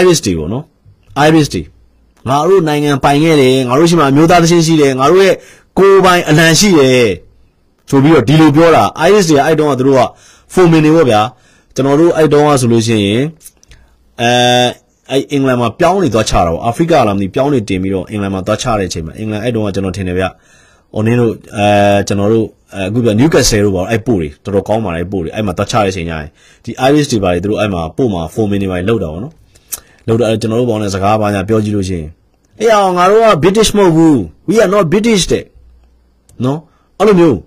[0.00, 0.64] Iris တွေပေါ့နော်
[1.26, 1.62] Iris တွေ
[2.28, 5.34] ငါတို့နိုင်ငံပိုင်ခဲ့တယ်ငါတို့ရှိမှအမျိုးသားသချင်းရှိတယ်ငါတို့ရဲ့
[5.78, 7.08] ကိုယ်ပိုင်အလံရှိတယ်
[7.90, 10.02] ဆိုပြီးတော့ဒီလိုပြောတာ Iris တွေအဲ့တုန်းကသူတို့က
[10.52, 11.20] foreman တွေပေါ့ဗျာ
[11.74, 13.22] ကျွန်တော်တို့အဲ့တုန်းကဆိုလို့ရှိရင်
[14.20, 14.30] အဲ
[15.10, 20.24] အဲ့အင်္ဂလန်မှာပြောင်းနေသွားချတာပေါ့အာဖရိကလာမသိပြောင်းနေတင်ပြီးတော့အင်္ဂလန်မှာသွားချတဲ့အချိန်မှာအင်္ဂလန်အဲ့တုန်းကကျွန်တော်ထင်တယ်ဗျ
[20.94, 21.66] ဟိုနင်းတို့အဲ
[22.08, 26.28] ကျွန်တော်တို့အခုပြနယူကက်ဆယ်တို့ပါအဲ့ပို့တွေတော်တော်ကောင်းပါလေပို့တွေအဲ့မှာသွားချတဲ့အချိန်ညရင်
[26.64, 29.34] ဒီ Iris တွေပါလေသူတို့အဲ့မှာပို့မှာ foreman တွေပါလေလောက်တာပေါ့နော်
[30.06, 32.08] လောက်တာကျွန်တော်တို့ဘောင်းနဲ့စကားပါညာပြောကြည့်လို့ရှိရင်
[32.60, 34.16] အေးအောင်ငါတို့က British မဟုတ်ဘူး
[34.48, 35.44] we are not British တဲ့
[36.44, 36.58] နော်
[36.98, 37.38] အဲ့လိုမျိုး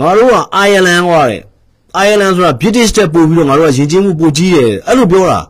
[0.00, 0.36] ငါတို့က
[0.68, 1.40] Ireland ဟောတဲ့
[2.06, 5.40] Ireland ဆိုတာ British တက်ပို့ပြီးတော့ငါတို့ကယဉ်ကျေးမှုပိုကြီးတယ်အဲ့လိုပြောတာ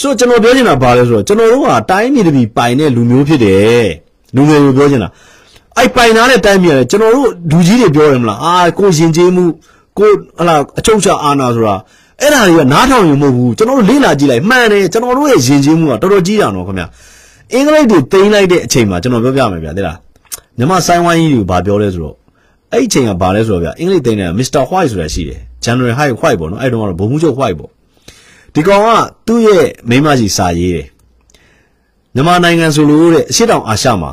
[0.00, 3.86] ဆိုတော့ကျွန်တော်ပြောချင်တာဘာလဲဆိုတော့ကျွန်တော်တို့ကတိုင်းပြည်တစ်ပြည်ပိုင်တဲ့လူမျိုးဖြစ်တယ်
[4.36, 5.08] လူငယ်တွေပြောချင်တာ
[5.76, 9.44] အဲ့ပိုင်သားတဲ့တိုင်းပြည်ကကျွန်တော်တို့လူကြီးတွေပြောတယ်မလားအာကိုယဉ်ကျေးမှု
[9.98, 11.76] ကိုဟလာအချုပ်ချအာဏာဆိုတာ
[12.20, 16.84] အဲ့ဒါတွေကနားထောင်ယူမဟုတ်ဘူးကျွန်တော်တို့လေ့လာကြည့်လိုက်မှန်တယ်ကျွန်တော်တို့ရဲ့ယဉ်ကျေးမှုကတော်တော်ကြီးတာနော်ခင်ဗျ
[17.52, 19.98] အင်္ဂလိပ်တွေတင်လိုက်တဲ့အချိန်မှာကျွန်တော်ပြောပြမယ်ဗျာသိလား
[20.58, 22.16] မြမဆိုင်းဝိုင်းကြီးတွေကိုဗာပြောလဲဆိုတော့
[22.72, 24.62] အဲ့ဒီအချိန်ကဘာလဲဆိုတော့ဗျာအင်္ဂလိပ်သိန်းတဲ့ Mr.
[24.70, 27.70] White ဆိုတာရှိတယ် General White White ပေါ့နော်အဲ့တုန်းကတော့ဘုံမှုချုပ် White ပေါ့
[28.54, 28.88] ဒီကောင်က
[29.26, 30.86] သူ့ရဲ့မိန်းမကြီးစာရေးတယ်
[32.14, 34.12] မြန်မာနိုင်ငံဆိုလို့တဲ့အရှေ့တောင်အာရှမှာ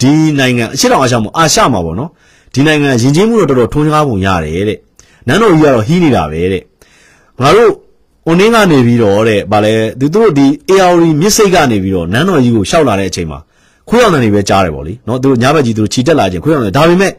[0.00, 2.10] ဒီနိုင်ငံအရှေ့တောင်အာရှမှာအာရှမှာပေါ့နော်
[2.54, 4.78] ဒီနိုင်ငံယဉ်ကျေးမှုတော့တော်တော်ထွန်းကားပုံရတယ်တဲ့
[5.26, 6.62] နန်းတော်ကြီးကတော့ဟီးနေတာပဲတဲ့
[7.42, 7.72] ငါတို့
[8.26, 13.38] အွန်နင်းကနေပြီးတော့တဲ့ဗာလဲသူတို့ဒီ AR မြစ်စိတ်ကနေပြီးတော့နန်းတော်ကြီးကိုရှောက်လာတဲ့အချိန်မှာ
[13.88, 17.12] ခွေးအောင်တယ်ပဲကြားတယ်ပေါ့လေနော်သူတို့ညဘက်ကြီးသူတို့ခြိတက်လာခြင်းခွေးအောင်တယ်ဒါပေမဲ့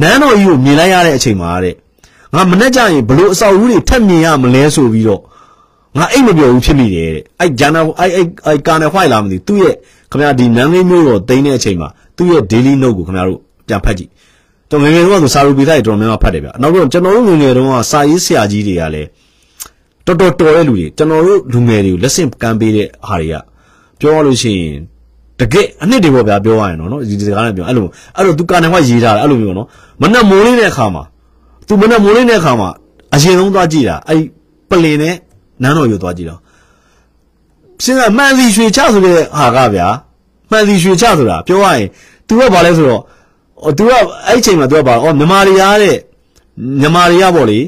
[0.00, 1.74] နန်းတော်ကြီးကိုမြင်လိုက်ရတဲ့အချိန်မှာတဲ့
[2.34, 5.22] ငါမနဲ့ကြရင်ဘလို့အဆောက်အဦတွေထပ်မြင်ရမလဲဆိုပြီးတော့
[5.98, 9.74] ငါအိတ်မပြောဘူးဖြစ်မိတယ်တဲ့အဲ့ဂျန်နာအဲ့အဲ့အဲ့ကာနယ်ဟွိုက်လာမသိသူ့ရဲ့
[10.10, 14.10] ခင်ဗျာဒီနန်းလေးမျိုးတော့တိန်းတဲ့အချိန်မှာသူ့ရဲ့ daily note ကိုခင်ဗျားတို့ပြန်ဖတ်ကြည့်
[14.70, 19.08] တော့ငယ်ငယ်တုန်းကဆိုစာရူပိသားတွေတော်တော်များများဖတ်တယ်ဗျနောက်တော့ကျွန်တော်တို့ငယ်ငယ်တုန်းကစာရေးဆရာကြီးတွေကလည်း
[20.05, 23.35] တော်တော်တော်တဲ့လူတွေကျွန်တော်တို့လူငယ်တွေကိုလက်ဆင့်ကမ်းပေးတဲ့ဟာတွေက
[23.99, 24.75] ပြောရလို့ရှိရင်
[25.39, 27.85] တကယ်အနှစ်တွေပေါ့ဗျာပြောရရင်တော့နော်ဒီစကားနဲ့ပြောအဲ့လို
[28.17, 29.67] အဲ့လိုသူကာနယ်ဟွိုက်ရေးထားတယ်အဲ့လိုမျိုးနော်
[30.01, 31.03] မနဲ့မိုးလေးတဲ့အခါမှာ
[31.67, 32.69] သူမနဲ့မိုးလေးတဲ့အခါမှာ
[33.13, 34.21] အရင်ဆုံးသွားကြည့်တာအဲ့
[34.69, 35.15] ပလင်နဲ့
[35.61, 36.39] နန်းတော်ရုပ်သွားကြည့်တော့
[37.83, 39.87] စဉ်းစားမှန်စီရွှေချဆိုတဲ့ဟာကဗျာ
[40.51, 41.87] မှန်စီရွှေချဆိုတာပြောရရင်
[42.27, 43.01] तू ကဘာလဲဆိုတော့
[43.63, 44.03] ဟို तू ကအဲ့
[44.39, 45.97] အချိန်မှာ तू ကဘာဩမြမာရီယာတဲ့
[46.81, 47.59] မြမာရီယာပေါ့လေ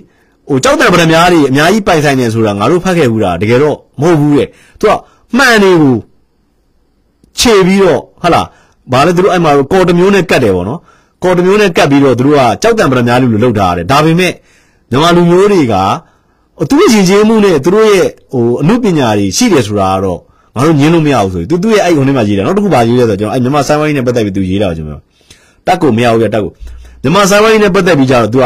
[0.48, 4.48] ဟိုကြောက်တယ်ဗရမများတွေအများကြီးပိုင်ဆိုင်နေဆိုတာငါတို့ဖတ်ခဲ့ဘူးတာတကယ်တော့မဟုတ်ဘူးတဲ့
[4.80, 4.92] तू က
[5.36, 5.98] မှန်နေဘူး
[7.38, 8.46] ခြေပြီးတော့ဟာလား
[8.92, 10.80] ဘာလဲသူတို့အဲ့မှာကော်တမျိုးနဲ့ကတ်တယ်ပေါ့နော်
[11.22, 14.32] ကော်တမျိုးနဲ့ကတ်ပြီးတော့သူတို့ကကြောက်တံပရမများလူလိုလောက်ထားရတယ်ဒါပေမဲ့
[14.90, 15.74] မြန်မာလူမျိုးတွေက
[16.68, 20.20] သူတို့ရင်ကျေးမှုနဲ့သူတို့ရဲ့ဟိုအမှုပညာတွေရှိတယ်ဆိုတာကတော့
[20.54, 25.00] ငါတို့ညင်းလို့မရဘူးဆိုပြီးသူသူ့ရဲ့အဲ့ဟိုနေ့မှာရေးတယ်နောက်တစ်ခုပါရေးလဲဆိုတော့ကျွန်တော်အဲ့မြန်မာဆိုင်ဝိုင်းနဲ့ပတ်သက်ပြီးသူရေးတာကျွန်တော်
[25.66, 26.52] တက်ကိုမရဘူးပြတက်ကို
[27.02, 28.44] မြန်မာဆိုင်ဝိုင်းနဲ့ပတ်သက်ပြီးကြတော့ तू က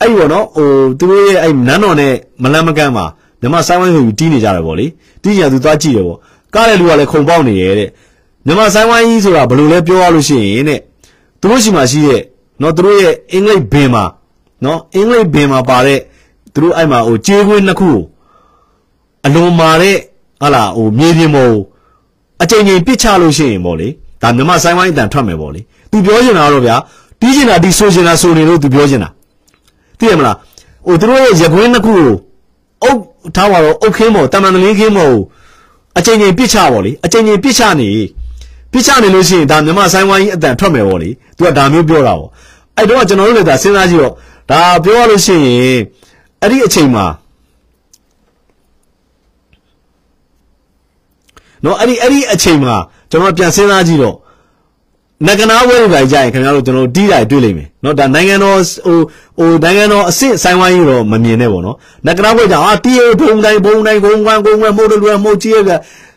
[0.00, 0.68] အဲ့ဒီပေါ့နော်ဟို
[0.98, 3.04] သူတို့ရဲ့အဲ့နန်းတော်နဲ့မလန်းမကန်းမှာ
[3.40, 4.86] မြန်မာဆိုင်ဝိုင်းဆိုပြီးတီးနေကြတယ်ပေါ့လေ
[5.22, 6.18] တီးကြသူသွားကြည့်တယ်ပေါ့
[6.54, 7.88] ကားတဲ့လူကလည်းခုံပေါက်နေရဲ့တဲ့
[8.46, 10.80] မြန်မာဆိုင်ဝိုင်းကြီးဆိုတာဘယ်လိုလဲပြောရလို့ရှိရင်တဲ့
[11.40, 12.22] သူတို့ရှိမှရှိတဲ့
[12.60, 14.04] နော်သူတို့ရဲ့အင်္ဂလိပ်ဘင်မှာ
[14.64, 16.00] နော်အင်္ဂလိပ်ဘင်မှာပါတဲ့
[16.54, 18.00] သူတို့အဲ့မှာဟိုကြေးခွင်းနှစ်ခုကို
[19.26, 19.96] အလွန်မာတဲ့
[20.42, 21.52] ဟာလာဟိုမြေပြင်ပေါ်
[22.42, 23.88] အချိန်ချင်းပစ်ချလို့ရှိရင်ပေါ့လေ
[24.22, 26.76] ဒါမြန်မာဆိုင်ဝိုင်းအတန်ထွက်မယ်ပေါ့လေသူပြောချင်တာတော့ဗျာ
[27.20, 29.08] တီးချင်တာဒီဆိုချင်တာဆိုနေလို့သူပြောချင်တာ
[29.98, 30.36] သိရမလား
[30.86, 32.10] ဟိုသူတို့ရဲ့ရကွင်းနှစ်ခုကို
[32.82, 32.98] အုတ်
[33.36, 35.16] ထားပါတော့အုတ်ခင်းမော်တမန်တလင်းခင်းမော်
[35.98, 37.90] အချိန်ချင်းပစ်ချပေါ့လေအချိန်ချင်းပစ်ချနေ
[38.72, 42.30] ပစ်ချနေလို့ရှိရင်ဒါမြန်မာဆိုင်ဝိုင်းကြီးအတန်ထွက်မယ်ပေါ့လေသူကဒါမျိုးပြောတာပေါ့
[42.76, 44.12] အဲ့တော့ကျွန်တော်တို့လည်းဒါစဉ်းစားကြည့်တော့
[44.50, 45.80] ဒါပြောရလို့ရှိရင်
[46.40, 47.06] အဲ့ဒီအချိန်မှာ
[51.64, 52.74] နော်အဲ့ဒီအဲ့ဒီအချိန်မှာ
[53.10, 54.16] ကျွန်တော်ပြန်စဉ်းစားကြည့်တော့
[55.26, 58.98] နဂနာဝဲတွေပါကြရင်ခင်ဗျားတို့ကျွန်တော်တီးတာတွေ့လိမ့်မယ်နော်ဒါနိုင်ငံတော်ဟို
[59.38, 65.72] ဟိုနိုင်ငံတော်အစ်စ်ဆိုင်ဝိုင်းကြီးတော့မမြင်နဲ့ပေါ့နော်နဂနာဝဲကြောင့်အာတီးရဘုံတိုင်းဘုံတိုင်းဘုံကွမ်းဘုံကွမ်းမှုတ်တယ်လူမှုတ်ကြီးရပြ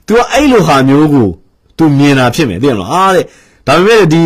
[0.08, 1.28] သူကအဲ့လိုဟာမျိုးကို
[1.78, 3.24] သူမြင်တာဖြစ်မယ်သိရမလားအားတဲ့
[3.68, 4.24] ဒါပေမဲ့ဒီ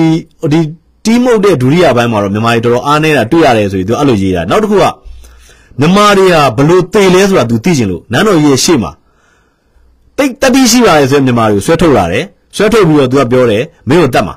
[0.52, 0.60] ဒီ
[1.06, 4.86] တီးမုတ်တဲ့ဒုတိယပိုင်းမှာတော့မြန်မာတွေတော်တော်အားနေတာတွေ့ရတယ်ဆိုပြီးသူအဲ့လိုရေးတာနောက်တစ်ခုက
[5.80, 8.92] မြန်မာတွေကဘလို့တေလဲဆိုတာ तू သိချင်လို့နန်းတော်ကြီးရဲ့ရှေ့မှာ
[10.18, 12.26] တိတ်တတိရှိပါလေဆိုရင်မြန်မာတွေကိုဆွဲထုတ်လာတယ်
[12.56, 14.36] ဆွဲထုတ်ပြီးတော့ तू ကပြောတယ်မင်းကိုတတ်မှာ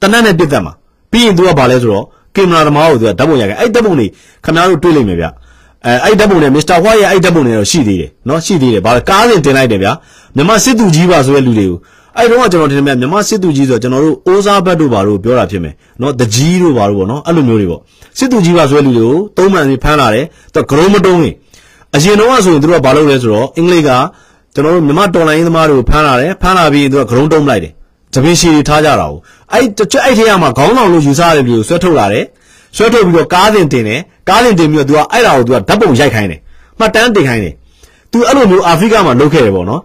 [0.00, 0.72] တနတ်နဲ့ပြစ်တတ်မှာ
[1.10, 4.06] ပြီးရင် तू ကဘာလဲဆိုတော့ကင်မရာသမားကို तू ကဓာတ်ပုံရိုက်ခဲ့အဲ့ဓာတ်ပုံတွေ
[4.44, 5.26] ခင်ဗျားတို့တွေ့လိမ့်မယ်ဗျ
[5.86, 9.92] အဲအဲ့ဓာတ်ပုံတွေမစ္စတာဟွာရဲ့အဲ့ဓာတ်ပုံတွေတော့ရှိသေးတယ်နော်ရှိသေးတယ်ဘာလဲကားစဉ်တင်လိုက်တယ်ဗျာ
[10.36, 11.78] မြန်မာစစ်သူကြီးပါဆိုတဲ့လူတွေကို
[12.16, 17.80] အဲ့တော့ကျွန်တော်တင်မြမြန်မာစစ်သူကြီးဆိုတော့ကျွန်တော်တို့အိုးစားဘတ်တို့ဘာတို့ပြောတာဖြစ်မယ်နော်တကြီးတို့ဘာတို့ပေါ့နော်အဲ့လိုမျိုးတွေပေါ့
[18.18, 20.24] စစ်သူကြီးပါဆိုတဲ့လူတွေကိုသုံးမှန်ပြီးဖမ်းလာတယ်
[20.54, 21.34] သူကဂရုံးမတုံးရင်
[21.94, 23.90] အရင်တော့ဆိုရင်သူတို့ကဘာလုပ်လဲဆိုတော့အင်္ဂလိပ်က
[24.54, 27.72] ကျွန်တော်တို့မြန်မာတော်လိုင်းသမားတွေကိုဖမ်းလာတယ်ဖမ်းလာပြီးသူကဂရုံးတုံးလိုက်တယ်
[28.14, 29.18] တပင်းရှည်တွေထားကြတာကို
[29.52, 32.24] အဲ့တချို့အဲ့ထဲမှာခေါင်းဆောင်လို့ယူဆရတဲ့လူကိုဆွဲထုတ်လာတယ်
[32.76, 36.40] ဆွဲထုတ်ပြီးတော့ကားတင်တင်တယ်ကားတင်တင်ပြီးတော့သူကအဲ့ဒါကိုသူကဓာတ်ပုံရိုက်ခိုင်းတယ်
[36.78, 37.54] မှတ်တမ်းတင်ခိုင်းတယ်
[38.12, 39.82] သူအဲ့လိုမျိုးအာဖရိကမှာလုပ်ခဲ့တယ်ပေါ့နော်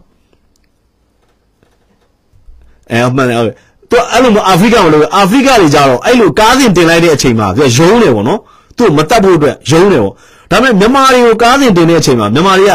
[2.92, 3.54] အဲမှန်တယ်ဟုတ်
[3.90, 8.40] သူအဲ့လိုမျိုးအာဖရိကမှာလုပ်အာဖရိကတွေကြတော့အဲ့လိုကားစဉ်တင်လိုက်တဲ့အချိန်မှာသူကယုံတယ်ပေါ့နော်
[8.78, 10.14] သူ့မတတ်ဖို့အတွက်ယုံတယ်ပေါ့
[10.52, 12.74] ဒါပေမဲ့မြန်မာတွေကိုကားစဉ်တင်တဲ့အချိန်မှာမြန်မာတွေက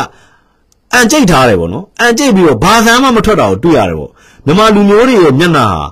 [0.95, 4.11] အန်ကျိတ်ထားတယ်ပေါ့နော်အန်ကျိတ်ပြီးတော့ဘာသာမှမထွက်တာကိုတွေ့ရတယ်ပေါ့
[4.47, 5.82] မြန်မာလူမျိုးတွေရဲ့မျက်နှာဟာ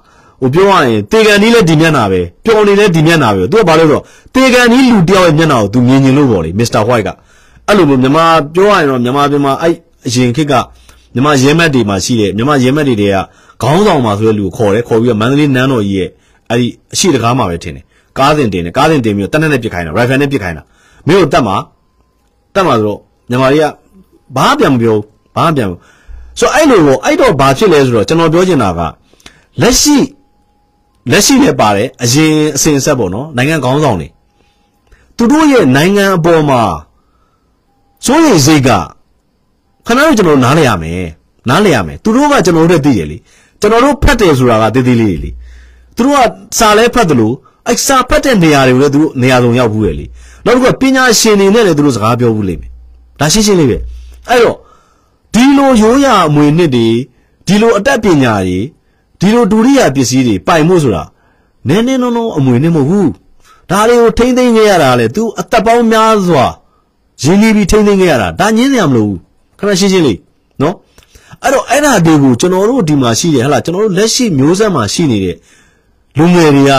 [0.40, 4.02] ဟိုပြောရရင်တေကန်ကြီးလည်းဒီမျက်နှာပဲပျော်နေလည်းဒီမျက်နှာပဲသူကဘာလို့ဆိုတော့
[4.34, 7.08] တေကန်ကြီးလူတယောက်ရဲ့မျက်နှာကိုသူမြင်မြင်လို့ပေါ့လေမစ္စတာဟွိုက်က
[7.66, 8.24] အဲ့လိုမျိုးမြန်မာ
[8.54, 9.74] ပြောရရင်တော့မြန်မာပြည်မှာအဲ့
[10.06, 10.54] အရင်ခေတ်က
[11.14, 13.16] မြန်မာရဲမက်တွေမှာရှိတဲ့မြန်မာရဲမက်တွေတွေက
[13.62, 16.08] ခေါင်းဆောင်မှာဆိုတဲ့လူကိုခေါ်တယ်ခေါ်ပြီးတော့မန္တလေးနန်းတော်ကြီးရဲ့
[16.50, 17.84] အဲ့ဒီအရှိတကားမှာပဲထင်တယ်
[18.18, 20.62] ကားစဉ်တင်တယ်ကားစဉ်တင်ပြီးတော့တက်နဲ့နဲ့ပြစ်ခိုင်းတာရိုင်ဖယ်နဲ့ပြစ်ခိုင်းတာ
[21.06, 21.56] မင်းကိုတက်မှာ
[22.54, 22.98] တက်မှာဆိုတော့
[23.30, 23.66] မြန်မာတွေက
[24.36, 24.96] ဘာပြန်မပြော
[25.36, 25.68] ဘာပြန်
[26.38, 28.80] ဆိုအဲ့လိုကိုအဲ့တော့ဘာဖြစ်လဲဆိုတော့ကျွန်တော်ပြောချင်တာက
[29.60, 29.96] လက်ရှိ
[31.10, 34.08] လက်ရှိလည်းပါတယ်အရင်အစဉ်ဆက်ပေါ့နော်နိုင်ငံခေါင်းဆောင်တွေ
[35.16, 36.62] သူတို့ရဲ့နိုင်ငံအပေါ်မှာ
[38.04, 38.70] စိုးရိမ်စိတ်က
[39.86, 41.06] ခဏတော့ကျွန်တော်နားလည်ရမယ်
[41.48, 43.16] နားလည်ရမယ်သူတို့ကကျွန်တော်တို့သိတယ်လေ
[43.60, 45.30] ကျွန်တော်တို့ဖတ်တယ်ဆိုတာကတည်တည်လေးလေ
[45.96, 46.20] သူတို့က
[46.58, 47.34] စာလဲဖတ်တယ်လို့
[47.68, 50.06] အဲ့စာဖတ်တဲ့နေရာတွေကိုလည်းသူတို့နေရာစုံရောက်ဘူးလေလေ
[50.44, 52.70] နောက်တစ်ခုကပညာရှင်တွေနဲ့လည်းသူတို့စကားပြောဘူးလိမ့်မယ်
[53.20, 53.78] ဒါရှင်းရှင်းလေးပဲ
[54.30, 54.56] အဲ့တော့
[55.34, 56.88] ဒီလိုရိုးရာအမွေနှစ်တွေ
[57.46, 58.58] ဒီလိုအတတ်ပညာတွေ
[59.20, 61.04] ဒီလိုဒုရိယာပစ္စည်းတွေပိုင်မှုဆိုတာ
[61.68, 63.10] နည်းနည်းနော်နော်အမွေနှစ်မဟုတ်ဘူး
[63.70, 66.44] ဒါတွေကိုထိမ့်သိမ့်ခဲ့ရတာလေ तू အသက်ပေါင်းများစွာ
[67.22, 69.18] ရင်းနှီးပြီးထိမ့်သိမ့်ခဲ့ရတာဒါညင်းစရာမလိုဘူး
[69.58, 70.18] ခဏရှင်းရှင်းလေး
[70.62, 70.74] နော်
[71.42, 75.36] အဲ့တော့အဲ့ဒါတွေကိုကျွန်တော်တို့ဒီမှာရှိတယ်ဟလာကျွန်တော်တို့လက်ရှိမျိုးဆက်မှာရှိနေတဲ့
[76.18, 76.72] လူငယ်တွေက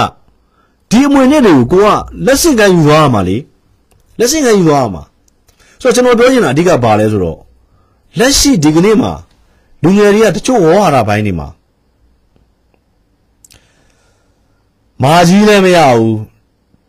[0.91, 1.87] ဒီအမွေနဲ့တွေကိုကိုက
[2.25, 3.37] လက်ဆင့်ကမ်းယူသွားရမှာလေ
[4.19, 5.03] လက်ဆင့်ကမ်းယူသွားရမှာ
[5.81, 7.37] ဆိုတော့ကျွန်တော်ပြောချင်တာအဓိကဘာလဲဆိုတော့
[8.19, 9.11] လက်ရှိဒီကနေ့မှာ
[9.83, 11.47] လူငယ်တွေကတချို့ဝေါ်ဟာရပိုင်းတွေမှာ
[15.03, 16.17] မာကြီးလည်းမရဘူး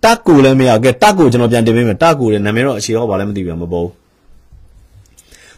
[0.05, 3.93] တက်ကိုလည်းမရဘူးကဲတက်ကိုကျွန်တော်ပြန်တင်ပေးမယ်တက်ကိုလည်းနာမည်တော့အခြေဟောပါလည်းမသိဘူးမပေါ်ဘူး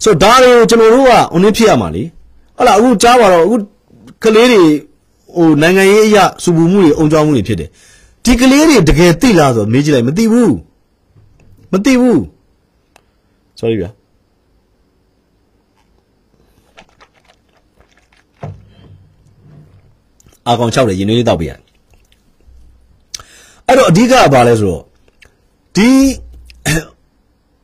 [0.05, 2.03] ဆိုတော့ဒါတွေကိုကျွန်တော်တို့ကအုံနည်းဖြစ်ရမှာလေ
[2.57, 3.57] ဟုတ်လားအခုကြားပါတော့အခု
[4.25, 4.63] ကလေးတွေ
[5.37, 7.69] ဟိုနိုင်ငံရေးအရာစူပူမှုတွေအုံကြောင်းမှုတွေဖြစ်တယ်
[8.25, 10.55] ဒီကလေးတွေတကယ်သိလားဆိုတော့မေးကြည့်လိုက်မသိဘူး
[11.73, 12.21] မသိဘူး
[13.61, 13.91] sorry ဗျာ
[20.47, 21.61] အာကောင်6တယ်ရင်နွေးလေးတောက်ပြရတယ်
[23.67, 24.83] အဲ့တော့အဓိကကဘာလဲဆိုတော့
[25.77, 25.91] ဒီ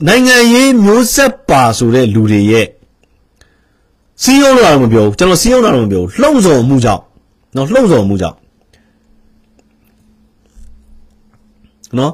[0.06, 2.66] နိုင်ငံရေးမျိုးဆက်ပါဆိုတဲ့လူတွေရဲ့
[4.22, 7.02] စီးရုံးလာတော့မပြောဘူးကျွန်တော်စီးရုံးလာတော့မပြောဘူးလှုံ့ဆော်မှုကြောင့်
[7.56, 8.36] နော်လှုံ့ဆော်မှုကြောင့်
[11.98, 12.12] နော်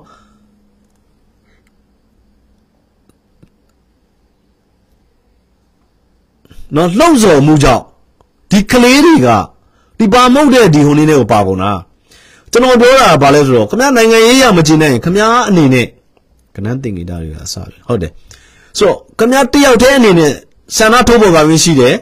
[6.76, 7.82] နော်လှုပ်ဆော်မှုကြောင့်
[8.50, 9.28] ဒီကလေးတွေက
[9.98, 11.70] ဒီပါမုတ်တဲ့ဒီဟိုနေတွေကိုပါကုန်တာ
[12.52, 15.16] ကျွန်တော်ပြောတာကဘာလဲဆိုတော့ခမနိုင်ငံရေးရမကျင်နိုင်ခမ
[15.48, 15.86] အနေနဲ့
[16.54, 18.12] ကနန်းတင်ကြတာတွေကအစားပဲဟုတ်တယ်
[18.78, 20.32] ဆိုတော့ခမတယောက်တည်းအနေနဲ့
[20.76, 21.94] ဆန္ဒထုတ်ဖို့ပိုင်ခွင့်ရှိတယ်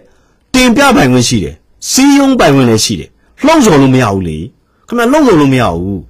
[0.55, 1.55] တင်ပြပိုင်ခွင့်ရှိတယ်
[1.91, 3.09] စီးယုံပိုင်ခွင့်လည်းရှိတယ်
[3.45, 4.39] လှုပ်ဆော်လို့မရဘူးလေ
[4.89, 6.01] ခမလှုပ်ဆော်လို့မရဘူး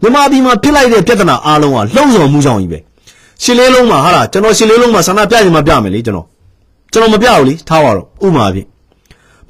[0.00, 2.78] မြန်မာပြည်မှာဖြစ်လိုက်တဲ့ပြဿနာအားလုံးကလှုပ်ဆော်မှုကြောင့်ကြီးပဲ
[3.42, 6.26] ရှစ်လေးလုံးမှာဟာလားကျွန်တော်ရှစ်လေးလုံးမှာဆန္ဒပြရင်မပြမယ်လေကျွန်တော်
[6.92, 8.68] ကျွန်တော်မပြဘူးလေထားပါတော့ဥမာဖြင့်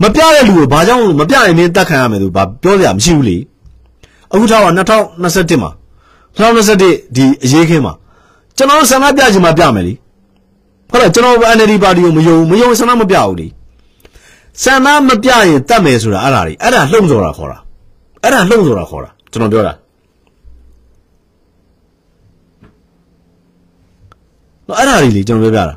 [0.03, 3.36] မပြတဲ့လူကိုဘာကြောင့်မပြရင်မင်းတတ်ခံရမယ်သူဘာပြောစရာမရှိဘူးလေ
[4.32, 5.70] အခုထားပါ2021မှာ
[6.39, 7.95] 2021ဒီအရေးခင်းမှာ
[8.57, 9.95] ကျွန်တော်ဆန္ဒပြချင်မှပြမယ်လေ
[10.91, 13.47] ဟုတ်လားကျွန်တော် NLD ပါတီကိုမယုံမယုံဆန္ဒမပြဘူးလေ
[14.62, 17.59] ဆန္ဒမပြရင်တတ်မယ်ဆိုတာအဲ့ဒါတွေအဲ့ဒါလှုံ့ဆော်တာခေါ်တာ
[18.22, 19.72] အဲ့ဒါလှုံ့ဆော်တာခေါ်တာကျွန်တော်ပြောတာ
[24.66, 25.74] နော်အဲ့ဒါတွေလေကျွန်တော်ပြောပြတာ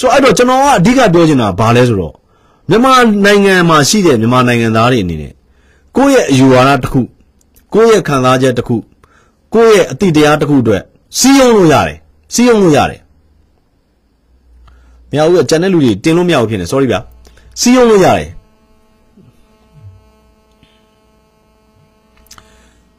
[0.00, 2.14] ဆိုအဲ့တော့ကျွန်တော်ကအဓိကပြောချင်တာဘာလဲဆိုတော့
[2.70, 2.92] မြန်မာ
[3.24, 5.32] နိုင်ငံမှာရှိတဲ့မြန်မာနိုင်ငံသားတွေအနေနဲ့
[5.96, 7.00] ကိုယ့်ရဲ့အယူဝါဒတစ်ခု
[7.74, 8.76] ကိုယ့်ရဲ့ခံစားချက်တစ်ခု
[9.54, 10.82] ကိုယ့်ရဲ့အတိတရားတစ်ခုအတွက်
[11.18, 11.98] စီးရုံးလို့ရတယ်
[12.34, 13.00] စီးရုံးလို့ရတယ်
[15.10, 17.00] မရဘူးကကျန်တဲ့လူတွေတင်လို့မရဘူးဖြစ်နေ sorry ဗျာ
[17.60, 18.28] စီးရုံးလို့ရတယ်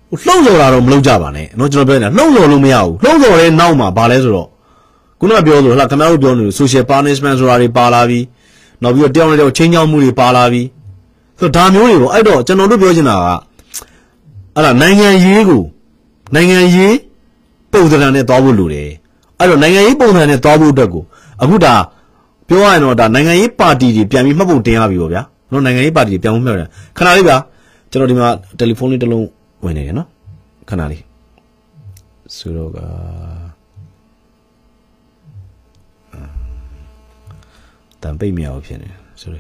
[0.10, 4.50] ဟိုလှုံ့ဆော်တာတော့မလုပ်ကြပါနဲ့เนาะကျွန်တော်ပြောနေတာလှုံ့ဆော်လို့မရဘူးလှုံ့ဆော်တဲ့နောက်မှာဘာလဲဆိုတော့
[5.25, 8.25] ခုနကပြောလို့ဟလာခင်ဗျားတို့ပြောနေလို့ social punishment ဆိုတာတွေပါလာပြီး
[8.83, 10.67] နောက်ပြီးတော့တယောက်နဲ့တယောက်ချင်းချောင်းမှုတွေပါလာပြီး
[11.39, 13.27] ဆိုတော့ဒါမျိုးတွေပေါ့အဲ့တော့ကျွန်တော်တို့ပြောချင်တာက
[14.55, 15.63] အဲ့ဒါနိုင်ငံရေးကို
[16.35, 16.97] နိုင်ငံရေး
[17.73, 18.91] ပုံစံနဲ့သွားဖို့လိုတယ်
[19.39, 21.03] အဲ့တော့နိုင်ငံရေးပုံစံနဲ့သွားဖို့အတွက်ကို
[21.43, 21.75] အခုဒါ
[22.49, 26.69] ပြောရရင်တော့ဒါနိုင်ငံရေးပါတီတွေပြန်ပြီးမှတ်ပုံတင်ရပြီပေါ့ဗျာနော်နိုင်ငံရေးပါတီတွေပြန်မှတ်တယ်
[26.99, 27.37] ခဏလေးဗျာ
[27.91, 29.27] ကျွန်တော်ဒီမှာတယ်လီဖုန်းလေးတစ်လုံး
[29.65, 30.09] ဝင်နေရနော်
[30.69, 31.03] ခဏလေး
[32.37, 32.79] ဆိုတော့က
[38.05, 38.89] တန်ပိတ်မြောက်ဖြစ်နေ
[39.21, 39.39] ဆိုရ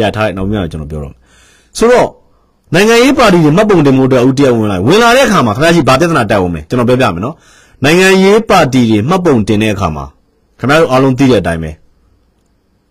[0.00, 1.14] ရထားတဲ့နောက်မြောက်ကျွန်တော်ပြောတော့
[1.78, 2.08] ဆိုတော့
[2.74, 7.34] နိုင်ငံရေးပါတီတွေမှတ်ပုံတင်မှုအတွက်ဦးတရားဝင်လာဝင်လာတဲ့အခါမှာခင်ဗျားကြီးဗာပြဿနာတက်အောင်မယ်ကျွန်တော်ပြောပြမယ်နော်
[7.84, 10.04] နိုင်ငံရေးပါတီတွေမှတ်ပုံတင်တဲ့အခါမှာ
[10.58, 11.70] ခင်ဗျားတို့အားလုံးသိတဲ့အတိုင်းပဲ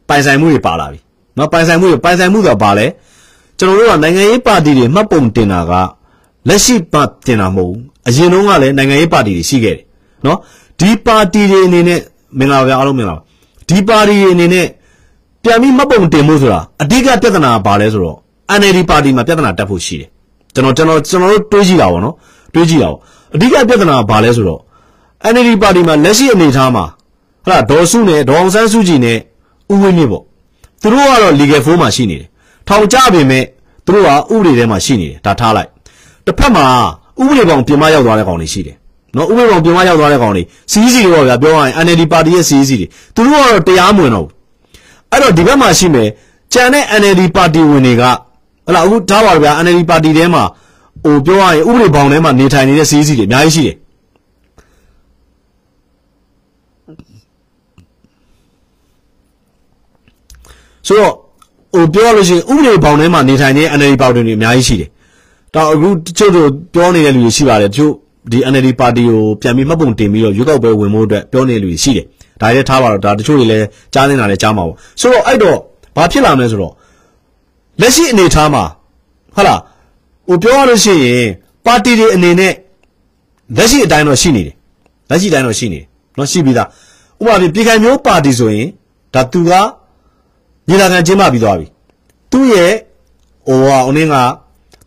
[0.08, 1.00] ပိုင်ဆိုင်မှုတွေပါလာပြီ
[1.38, 2.86] နော်ပိုင်ဆိုင်မှုတွေပိုင်ဆိုင်မှုဆိုတာဘာလဲ
[3.60, 5.74] ကျွန်တော်တို့ကနိုင်ငံရေးပါတီတွေမှတ်ပုံတင်တာက
[6.48, 9.84] လက်ရှိပါတင်တာမဟုတ်ဘူးအရင်တုန်းကလည်းနိုင်ငံရေးပါတီတွေရှိခဲ့တယ်
[10.26, 10.38] နော်
[10.80, 12.00] ဒီပါတီတွေအနေနဲ့
[12.40, 13.22] မင်္ဂလာပါအားလုံးမင်္ဂလာပါ
[13.70, 14.68] ဒီပါတီတွေအနေနဲ့
[15.44, 18.18] ပြန်ပြီးမှတ်ပုံတင်မှုဆိုတာအဓိကပြဿနာကဘာလဲဆိုတော့
[18.60, 20.10] NLD ပါတီမှာပြဿနာတက်ဖို့ရှိတယ်
[20.54, 22.16] ကျွန်တော်ကျွန်တော်ကျွန်တော်တို့တွေးကြည့်တာပေါ့နော်
[22.54, 23.00] တွေးကြည့်တာပေါ့
[23.36, 24.62] အဓိကပြဿနာကဘာလဲဆိုတော့
[25.34, 26.86] NLD ပါတီမှာလက်ရှိအနေအထားမှာ
[27.46, 29.18] ဟလာဒေါ်စုနဲ့ဒေါအောင်ဆန်းစုကြည်နဲ့
[29.72, 30.24] ဦးဝင်းမြင့်ပေါ့
[30.82, 32.28] သူတို့ကတော့ legal form မှာရှိနေတယ်
[32.68, 33.44] ထောင်ကြပေမဲ့
[33.86, 35.70] သူတို့ကဥပဒေထဲမှာရှိနေတယ်ဒါထားလိုက်
[36.26, 36.66] တစ်ဖက်မှာ
[37.22, 38.76] ဥပဒေပေါင်းပြင်မရောက်သွားတဲ့ကောင်တွေရှိတယ်
[39.16, 44.32] နော်ဥပဒေပေါင်းပြင်မရောက်သွားတဲ့ကောင်တွေစီးစီတွေပေါ့ဗျာပြောရရင် NLD ပါတီရဲ့စီးစီတွေသူတို့ကတော့တရားမဝင်တော့ဘူး
[45.12, 46.10] အဲ့တော့ဒီဘက်မှာရှိမယ်
[46.54, 48.04] ကြံတဲ့ NLD ပါတီဝင်တွေက
[48.66, 50.44] ဟလာအခုထားပါဗျာ NLD ပါတီထဲမှာ
[51.04, 53.76] ဟိုပြောရရင်ဥပဒေပေါင်းထဲမှာနေထိုင်နေတဲ့စီးစီတွေအများကြီးရှိတယ်
[60.88, 61.14] ဆိုတော့
[61.74, 64.90] ဟိုပြောရလို့ရှိရင်ဥပဒေပေါင်းထဲမှာနေထိုင်နေတဲ့ NLD ပါတီတွေအများကြီးရှိတယ်
[65.56, 67.94] တော့အခုတချို့တို့ပြောနေတဲ့လူတွေရှိပါတယ်တချို့
[68.32, 72.06] ဒီ NLD ပါတီကိုပြန်ပြီးမှတ်ပုံတင်ပြီးတော့ရွေးကောက်ပွဲဝင်ဖို့အတွက်ပြောနေတဲ့လူတွေရှိတယ်
[72.42, 75.58] ဒါလည်းထားပါတော့ဒါတချို့တွေလည်းကြားနေတာလည်းကြားမှာပေါ့ဆိုတော့အဲ့တော့
[75.96, 76.74] ဘာဖြစ်လာမလဲဆိုတော့
[77.82, 78.64] လက်ရှိအနေအထားမှာ
[79.36, 79.60] ဟုတ်လား
[80.28, 81.26] ဟိုပြောရလို့ရှိရင်
[81.66, 82.54] ပါတီတွေအနေနဲ့
[83.58, 84.56] လက်ရှိအတိုင်းတော့ရှိနေတယ်
[85.10, 85.86] လက်ရှိအတိုင်းတော့ရှိနေတယ်
[86.18, 86.68] နော်ရှိပြီးသား
[87.22, 88.68] ဥပမာပြည်ခိုင်မျိုးပါတီဆိုရင်
[89.14, 89.52] ဒါသူက
[90.68, 91.68] ညီလာခံကျင်းပပြီးသွားပြီ
[92.32, 92.72] သူ့ရဲ့
[93.48, 94.16] ဟိုဟာအုံးက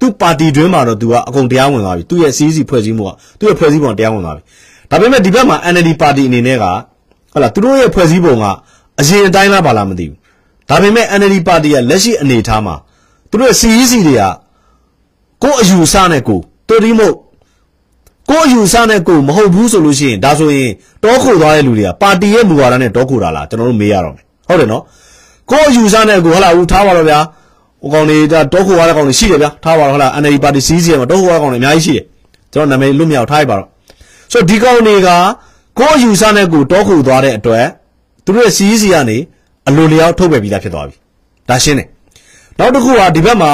[0.01, 4.43] သူ့ပါတီတွင်းမှာတော့သူကအကုန်တရားဝင်သွားပြီသူ့ရဲ့စီးစီဖွဲ့စည်းမှုကသူ့ရဲ့ဖွဲ့စည်းပုံတရားဝင်သွားပြီ
[4.91, 6.65] ဒါပေမဲ့ဒီဘက်မှာ NLD ပါတီအနေနဲ့က
[7.33, 8.45] ဟုတ်လားသူတို့ရဲ့ဖွဲ့စည်းပုံက
[9.01, 10.19] အရင်အတိုင်းလားပါလားမသိဘူး
[10.69, 12.75] ဒါပေမဲ့ NLD ပါတီကလက်ရှိအနေအထားမှာ
[13.31, 14.23] သူတို့ရဲ့ CEC တွေက
[15.43, 17.15] ကိုယ်အယူဆနဲ့ကိုတော်ဒီမို့
[18.31, 20.71] ကိုယ်အယူဆနဲ့ကိုမဟုတ်ဘူးဆိုလို့ရှိရင်ဒါဆိုရင်
[21.03, 24.83] တောခိုသွားတဲ့လူတွေကပါတီရဲ့မူဝါဒနဲ့တောခိုတာလားကျွန်တော်တို့မေးရတော့မယ်ဟုတ်တယ်နော်
[25.51, 27.19] ကိုယ်အယူဆနဲ့ကိုဟလာဦးထားပါတော့ဗျာ
[27.85, 32.05] ဟိုကောင်တွေဒါတောခိုရတဲ့ကောင်တွေရှိတယ်ဗျာထားပါတော့ဟလာ NLD ပါတီ CEC မှာတောခိုရတဲ့ကောင်တွေအများကြီးရှိတယ်
[32.53, 33.69] ကျွန်တော်နာမည်လွတ်မြောက်ထားရပါတော့
[34.33, 35.09] ဆိုတော့ဒီကောင်တွေက
[35.79, 37.67] ကိုယ်အယူဆနဲ့ကိုတောခိုသွားတဲ့အတွက်
[38.25, 39.19] သူတို့ရဲ့ CEC ကနေ
[39.69, 40.97] အလိုလျောက်ထုတ်ပယ်ပြီးသားဖြစ်သွားပြီ
[41.49, 41.89] ဒါရှင်းတယ်
[42.59, 43.53] နောက်တစ်ခုကဒီဘက်မှာ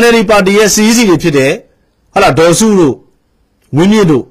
[0.00, 1.52] NLD ပါတီရဲ့ CEC တွေဖြစ်တဲ့
[2.14, 2.94] ဟာလာဒေါ်စုတို့
[3.76, 4.24] ဝင်းမြင့်တို့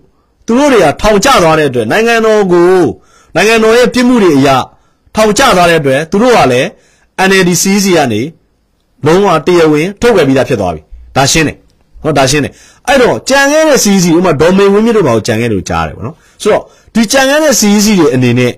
[0.46, 2.74] သူတို့တွေကထောင်ကျသွားတဲ့အတွက်နိုင်ငံတော်ကို
[3.36, 4.58] နိုင်ငံတော်ရဲ့ပြစ်မှုတွေအရာ
[5.16, 6.68] ထောင်ကျသွားတဲ့အတွက်သူတို့ကလည်း
[7.28, 8.22] NLD CEC ကနေ
[9.06, 10.82] လုံးဝတရားဝင်ထုတ်ပယ်ပြီးသားဖြစ်သွားပြီ
[11.16, 11.58] ဒါရှင်းတယ်
[12.04, 12.54] ဟောဒါရှင်းတယ်
[12.88, 16.64] အဲ့တော့ကြံခဲ့တဲ့ CEC ဥမာဒေါ်မေဝင်းမြင့်တို့ဘာကိုကြံခဲ့လို့ကြားတယ်ဗောနော်ဆိုတော့
[16.96, 18.52] ဒီကြံခဲ့တဲ့ CEC တွေအနေနဲ့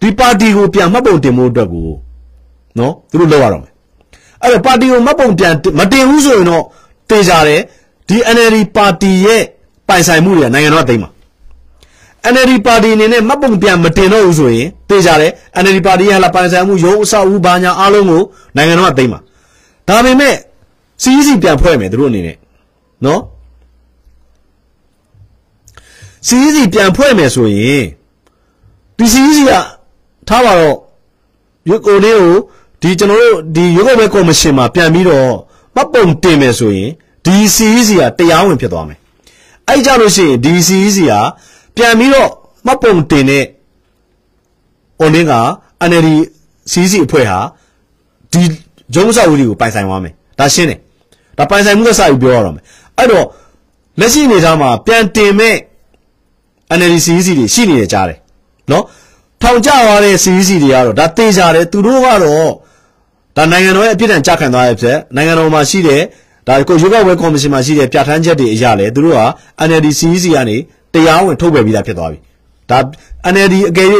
[0.00, 1.88] ဒီပါတီကိုပြန်မှတ်ပုံတင်ဖို့အတွက်ကို
[2.78, 3.72] နော်သူတို့လောက်ရတော့မယ်
[4.42, 6.64] အဲ့တော့ပါတီကိုမှတ်ပုံပြန်မတင်ဘူးဆိုရင်တော့
[7.10, 7.60] တေချာတယ်
[8.08, 9.42] ဒီ NLD ပါတီရဲ့
[9.88, 11.10] ပိုင်ဆိုင်မှုတွေကနိုင်ငံတော်ကသိမ်းမှာ
[12.32, 15.30] NLD ပါတီအနေနဲ့မှတ်ပုံပြန်မတင်တော့ဘူးဆိုရင်တေချာတယ်
[15.62, 18.22] NLD ပါတီရဲ့ဟာပိုင်ဆိုင်မှုရုံးအဆောက်အဦဘာညာအားလုံးကို
[18.56, 19.20] နိုင်ငံတော်ကသိမ်းမှာ
[19.92, 20.36] ဒါပေမဲ့
[21.02, 22.36] CEC ပြန်ဖွဲ့မယ်သူတို့အနေနဲ့
[23.04, 23.20] နော်
[26.28, 27.84] CEC ပြန်ဖွဲ့မယ်ဆိုရင်
[28.96, 29.52] ဒီ CEC က
[30.28, 30.76] ထားပါတော့
[31.68, 32.34] ရွေးကိုလေးကို
[32.80, 35.30] ဒီကျွန်တော်တို့ဒီရွေးကောက်ပွဲကော်မရှင်မှာပြန်ပြီးတော့
[35.74, 36.90] မှတ်ပုံတင်မယ်ဆိုရင်
[37.24, 38.98] ဒီ CEC ကတရားဝင်ဖြစ်သွားမယ်
[39.68, 41.12] အဲ့ကြလို့ရှိရင်ဒီ CEC က
[41.76, 42.30] ပြန်ပြီးတော့
[42.66, 43.44] မှတ်ပုံတင်တဲ့
[45.02, 45.34] online က
[45.88, 46.08] NLD
[46.72, 47.38] CEC အဖွဲ့ဟာ
[48.32, 48.42] ဒီ
[48.94, 50.78] ဂျုံးဆောက်ဦးတွေကိုပိုင်ဆိုင်သွားမယ်ဒါရှင်းတယ်
[51.38, 52.64] ဒါပိုင်ဆိုင်မှုကစပြီးပြောရတော့မယ်
[52.98, 53.26] အဲ့တော့
[54.00, 55.56] လက်ရှိအနေထားမှာပြန်တင်မဲ့
[56.78, 58.18] NLD CEC တွေရှိနေကြကြားတယ်
[58.70, 58.84] နော်
[59.42, 62.52] ထောင်ကျသွားတဲ့ CEC တွေကတော့ဒါတေးကြတယ်သူတို့ကတော့
[63.36, 66.02] ဒါနိုင်ငံတော်ရဲ့အပြစ်ဒဏ်ကြခံသွားရဖြစ်နိုင်ငံတော်မှာရှိတဲ့
[66.48, 69.22] ဒါကိုရွေးကောက်ပွဲကော်မရှင်မှာရှိတဲ့ပြဋ္ဌာန်းချက်တွေအရလဲသူတို့က
[69.68, 70.56] NLD CEC ကနေ
[70.94, 72.18] တရားဝင်ထုတ်ပယ်ပြီးသားဖြစ်သွားပြီ
[72.70, 72.78] ဒါ
[73.32, 73.88] NLD အကယ်၍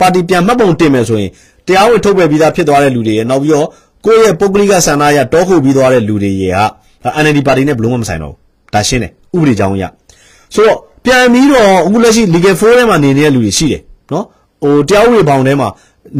[0.00, 1.30] ပါတီပြန်မှတ်ပုံတင်မယ်ဆိုရင်
[1.66, 3.68] တရားဝင်ထုတ်ပယ်ပြီးသားဖြစ်သွားတဲ့လူတွေရဲ့နောက်ပြီးတော့
[4.04, 6.54] ကိုယ့်ရဲ့ပုဂ္ဂလိကဆန္ဒအရတောခုပြီးသွားတဲ့လူတွေရဲ့
[7.02, 9.84] ဟာ NLD ပါတီနဲ့ဘလုံးမဆိုင်တော့ဘူးဒါရှင်းတယ်ဥပဒေကြောင်းအရ
[10.54, 13.82] ဆိုတော့ပြန်ပြီးတော့အခုလက်ရှိ legal forum ထဲမှာနေနေတဲ့လူတွေရှိတယ်
[14.12, 14.24] နော်
[14.62, 15.68] ဟိုတရားဥပဒေဘောင်ထဲမှာ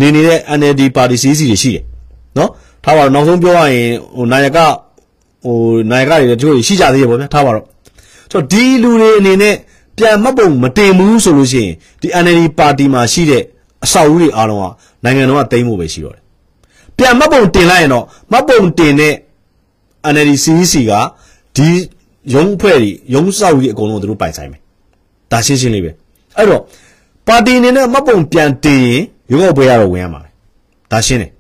[0.01, 1.83] နေနေတဲ့ NLD ပါတီ CC တွေရှိတယ်
[2.39, 2.51] နော်
[2.85, 4.59] ထားပါတော့နောက်ဆုံးပြောရရင်ဟိုနာယက
[5.45, 5.57] ဟို
[5.91, 7.65] နာယကတွေတချို့ရှိကြသေးတယ်ပေါ့ဗျာထားပါတော့
[8.31, 9.55] ဆိုတော့ဒီလူတွေအနေနဲ့
[9.99, 13.43] ပြန်မှတ်ပုံမတင်ဘူးဆိုလို့ရှိရင်ဒီ NLD ပါတီမှာရှိတဲ့
[13.85, 14.67] အဆောက်အဦတွေအားလုံးက
[15.05, 16.24] နိုင်ငံတော်ကတိမ့်ဖို့ပဲရှိတော့တယ်
[16.99, 19.15] ပြန်မှတ်ပုံတင်လိုက်ရင်တော့မှတ်ပုံတင်တဲ့
[20.13, 20.93] NLD CC က
[21.57, 21.69] ဒီ
[22.35, 24.61] ရုံးအဖွဲ့တွေရုံးဆောက်ကြီးအကုန်လုံးသူတို့ပိုင်ဆိုင်မယ်
[25.31, 25.91] ဒါရှင်းရှင်းလေးပဲ
[26.37, 26.63] အဲ့တော့
[27.29, 30.29] ပါတီအနေနဲ့မှတ်ပုံပြန်တင်ရင်ရုံးောက်ပွဲရတော့ဝင်ရမှာပဲ
[30.93, 31.31] ဒါရှင်းတယ်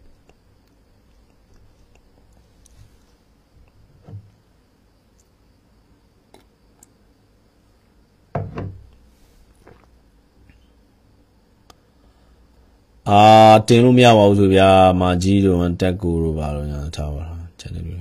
[13.10, 13.20] အာ
[13.68, 14.68] တင်လို့မရပါဘူးဆိုဗျာ
[15.00, 17.98] မာကြီးတို့တက်ကူတို့ပါတော့ညာထားပါလားချက်တယ်လို့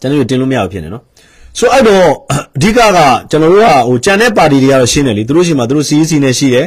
[0.00, 1.04] ကျွန်တော်တို့တင်လို့မရဘူးဖြစ်နေနော်
[1.58, 2.06] ဆိုအဲ့တော့
[2.56, 2.98] အဓိကက
[3.30, 6.66] ကျွန်တော်တို့ကဟိုကြံတဲ့ပါတီတွေကတော့ရှင်းတယ်လေသူတို့ရှိမှသူတို့ CEC နဲ့ရှိတယ်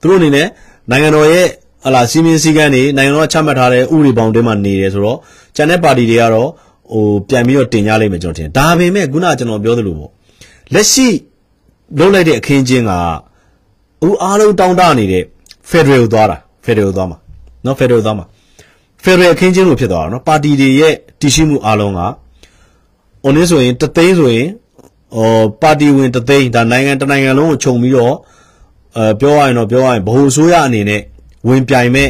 [0.00, 0.46] သူတို့အနေနဲ့
[0.90, 1.46] နိုင်ငံတော်ရဲ့
[1.84, 5.18] ဟလာစီမင်းစည်းကမ်းတွေနိုင်ငံတော်ကချမှတ်ထားတဲ့ဥပဒေပေါင်းတွေမှာနေတယ်ဆိုတော့
[5.56, 6.48] ကြံတဲ့ပါတီတွေကတော့
[6.92, 10.10] ဟိုပြန်ပြီးတော့တင်ကြလိမ့်မယ်ကျွန်တော်ထင်ဒါပေမဲ့ခုနကကျွန်တော်ပြောသလိုပေါ့
[10.74, 11.08] လက်ရှိ
[11.98, 12.92] လုံးလိုက်တဲ့အခင်းချင်းက
[14.06, 15.24] ဦးအားလုံးတောင်းတနေတဲ့
[15.70, 17.18] Federal သွားတာ Federal သွားမှာ
[17.64, 18.26] နော် Federal သွားမှာ
[19.04, 22.00] Federal အခင်းချင်းလို့ဖြစ်သွားတာနော်ပါတီတွေရဲ့တည်ရှိမှုအားလုံးက
[23.22, 24.48] ဟိုနည်းဆိုရင်တသိန်းဆိုရင်
[25.16, 28.14] ဟောပါတီဝင်တသိန်းဒါနိုင်ငံတနိုင်ငံလုံးကိုခြုံပြီးတော့
[28.96, 31.02] အဲပြောရရင်တော့ပြောရရင်ဗဟိုဆိုရအနေနဲ့
[31.48, 32.08] ဝင်ပြိုင်မဲ့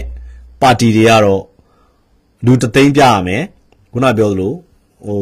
[0.62, 1.42] ပါတီတွေကတော့
[2.46, 3.42] လူတသိန်းပြရမယ်
[3.92, 4.52] ခုနပြောသလို
[5.06, 5.18] ဟို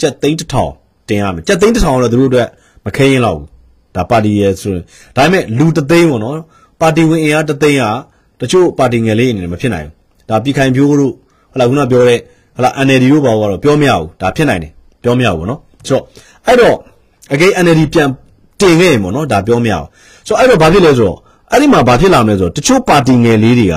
[0.00, 0.72] ကြက်သိန်းတစ်ထောင်
[1.08, 2.48] တင်ရမယ်ကြက်သိန်းတစ်ထောင်တော့သူတို့အတွက်
[2.84, 3.51] မခဲရင်တော့ဘူး
[3.96, 4.82] ဒါပါတီရဲ့ဆိုရင်
[5.16, 6.36] ဒါပေမဲ့လူတသိန်းပေါ့နော်
[6.80, 7.84] ပါတီဝင်အင်အားတသိန်းက
[8.40, 11.12] တချို့ပါတီငယ်လေးအနေနဲ့မဖြစ်နိုင်ဘူးဒါပြည်ခိုင်ပြိုးတို့
[11.52, 12.18] ဟလာခုနပြောတဲ့
[12.56, 14.72] ဟလာ NLD တို့ဘာကတော့ပြောမရဘူးဒါဖြစ်နိုင်တယ်
[15.02, 16.04] ပြောမရဘူးပေါ့နော်ဆိုတော့
[16.46, 16.76] အဲ့တော့
[17.32, 18.08] အကေ NLD ပြန်
[18.60, 19.88] တင်ခဲ့ရင်ပေါ့နော်ဒါပြောမရဘူး
[20.26, 21.18] ဆိုတော့အဲ့တော့ဘာဖြစ်လဲဆိုတော့
[21.50, 23.74] အဲ့ဒီမှာဘာဖြစ်လာမလဲဆိုတော့တချို့ပါတီငယ်လေးတွေက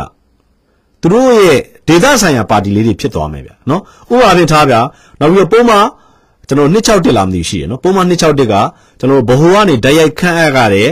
[1.01, 4.79] သူတို့ရဲ့ဒေသဆိုင်ရာပါတီလေးတွေဖြစ်သွားမယ်ဗျာနော်ဥပမာဖြင့်ထားဗျာ
[5.19, 5.79] နောက်ပြီးတော့ပုံမှာ
[6.47, 8.21] ကျွန်တော်261လာမသိရှိရနော်ပုံမှန်261
[8.51, 8.53] က
[8.99, 10.89] ကျွန်တော်ဘဟုကနေတိုက်ရိုက်ခန့်အပ်ရတဲ့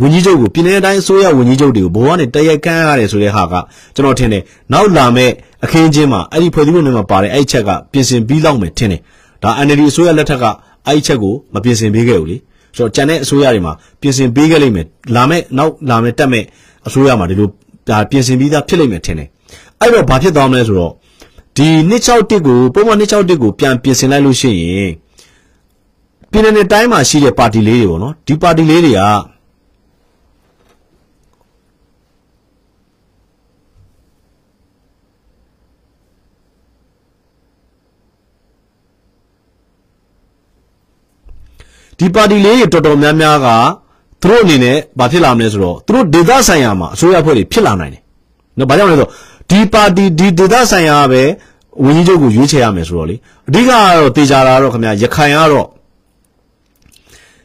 [0.00, 3.54] ဝန်ကြီးချုပ်ကိုပြည်내တိုင်းအစိုးရဝန်ကြီးချုပ်တွေကိုဘဟုကနေတိုက်ရိုက်ခန့်အပ်ရတယ်ဆိုတဲ့ဟာက
[3.94, 5.30] ကျွန်တော်ထင်တယ်နောက်လာမဲ့
[5.64, 9.00] အခင်းချင်းမှာအဲ့ဒီဖွဲ့စည်းပုံတွေမှာပါတဲ့အဲ့ဒီချက်ကပြင်ဆင်ပြီးလောက်မယ်ထင်တယ်
[9.42, 10.44] ဒါ NLD အစိုးရလက်ထက်က
[10.86, 12.36] အဲ့ဒီချက်ကိုမပြင်ဆင်ပေးခဲ့ဘူးလေ
[12.76, 14.86] ဆိုတော့ကြံတဲ့အစိုးရတွေမှာပြင်ဆင်ပေးခဲ့လိမ့်မယ်
[15.16, 16.44] လာမဲ့နောက်လာမဲ့တက်မဲ့
[16.86, 17.48] အစိုးရမှာဒီလို
[17.88, 19.28] ဒါပြင်ဆင်ပြီးသားဖြစ်လိမ့်မယ်ထင်တယ်
[19.80, 20.92] အဲ့တော့ဘာဖြစ်သွားမလဲဆိုတော့
[21.56, 24.92] ဒီ261ကိုပုံမှန်261ကိုပြန်ပြင်ဆင်လိုက်လို့ရှိရင်
[26.30, 29.02] ပြည်내တိုင်းမှာရှိတဲ့ပါတီလေးတွေပေါ့နော်ဒီပါတီလေးတွေက
[41.98, 43.48] ဒီပါတီလေးတွေတော်တော်များများက
[44.20, 48.01] သူတို့အနေနဲ့ဘာဖြစ်လာမလဲဆိုတော့သူတို့ဒေသဆိုင်ရာမှာအစိုးရဖွဲ့တွေဖြစ်လာနိုင်တယ်။
[48.58, 49.10] နော်ဘာကြောင့်လဲဆိုတော့
[49.50, 51.22] ဒီပါတီဒီဒေသဆိုင်ရာပဲ
[51.84, 53.16] ဝန်ကြီးချုပ်ကိုရွေးချယ်ရမယ်ဆိုတော့လေ
[53.48, 55.66] အဓိကကတော့တေချာတာတော့ခင်ဗျာရခိုင်ကတော့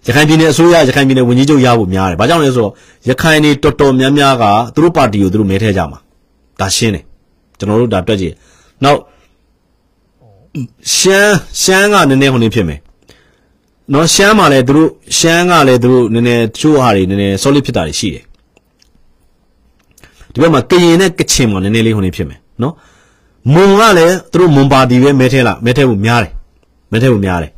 [0.08, 2.74] ရခိုင်ပြည်နယ်အစိုးရရခိုင်ပြည်နယ်ဝန်ကြီးချုပ်ရဖို့များတယ်။ဘာကြောင့်လဲဆိုတော့
[3.10, 4.44] ရခိုင်တွေတော်တော်များများက
[4.74, 6.00] သူတို့ပါတီကိုသူတို့မဲထည့်ကြမှာ။
[6.60, 7.04] ဒါရှင်းတယ်။
[7.58, 8.34] ကျွန်တော်တို့ဒါတွက်ကြည့်။
[8.84, 9.00] နောက်
[10.96, 12.80] ရှမ်းရှမ်းကနည်းနည်းဟိုနေဖြစ်မယ်
[13.94, 18.24] နော်ရှမ်းမှာလည်းသူတို့ရှမ်းကလည်းသူတို့နည်းနည်းတချို့ဟာတွေနည်းနည်း solid ဖြစ်တာတွေရှိတယ်
[20.38, 22.74] ဒီဘက်မှာကရင်နဲ့ကချင်မှာနည်းနည်းလေးဟိုနေဖြစ်မယ်နော်
[23.54, 26.32] မွန်ကလည်းသူတို့မွန်ပါတီပဲမဲထဲလာမဲထဲဖို့များတယ်
[26.92, 27.52] မဲထဲဖို့များတယ်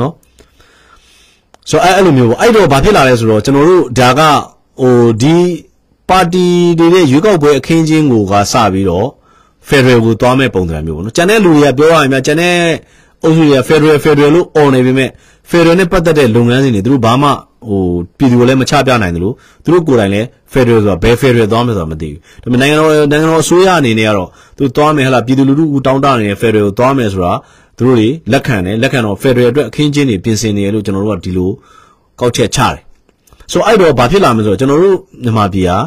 [0.00, 0.12] နော်
[1.70, 4.20] ဆိုအဲ့အဲ့လိုမျိုးပေါ့အဲ့တော့ဘာဖြစ်လာလဲဆိုတော့ကျွန်တော်တို့ဒါက
[4.82, 5.36] ဟိုဒီ
[6.08, 6.46] ပါတီ
[6.78, 9.08] တွေရဲ့ရွေးကောက်ပွဲအခင်းချင်းကိုကစပြီးတော့
[9.68, 12.54] Federal ကိုသွားမဲ့ပုံစံမျိုးပေါ့နော်ကျန်တဲ့လူတွေကပြောရရင်များကျန်တဲ့
[13.22, 15.10] အုပ်စုတွေက Federal Federal လို့អော်နေပေမဲ့
[15.50, 17.28] Federal နဲ့ပတ်သက်တဲ့လုပ်ငန်းစဉ်တွေသူတို့ဘာမှ
[17.68, 17.82] ဟို
[18.18, 19.34] ပြည်သူကိုလည်းမချပြနိုင်တယ်လို့
[19.64, 27.32] သူတို့ကိုယ်တိုင်လည်း Federal ဆိုတာဘယ် Federal သွားမယ်ဆိုတာမသိဘူးဒါပေမဲ့နိုင်ငံတော်နိုင်ငံတော်အစိုးရအနေနဲ့ကတော့သူသွားမယ်ဟလာပြည်သူလူထုဦးတောင်းတနေတဲ့ Federal ကိုသွားမယ်ဆိုတာ
[27.76, 31.50] သူတို့တွေလက်ခံတယ်လက်ခံတော့ Federal အတွက်အခင်းချင်းတွေပြင်ဆင်နေရလို့ကျွန်တော်တို့ကဒီလို
[32.20, 32.76] ကောက်ချက်ချတယ်
[33.52, 35.78] ဆိုတော့အဲ့တော့ဘာဖြစ်လာမလဲဆိုတော့ကျွန်တော်တို့မြန်မာပြည်ဟာ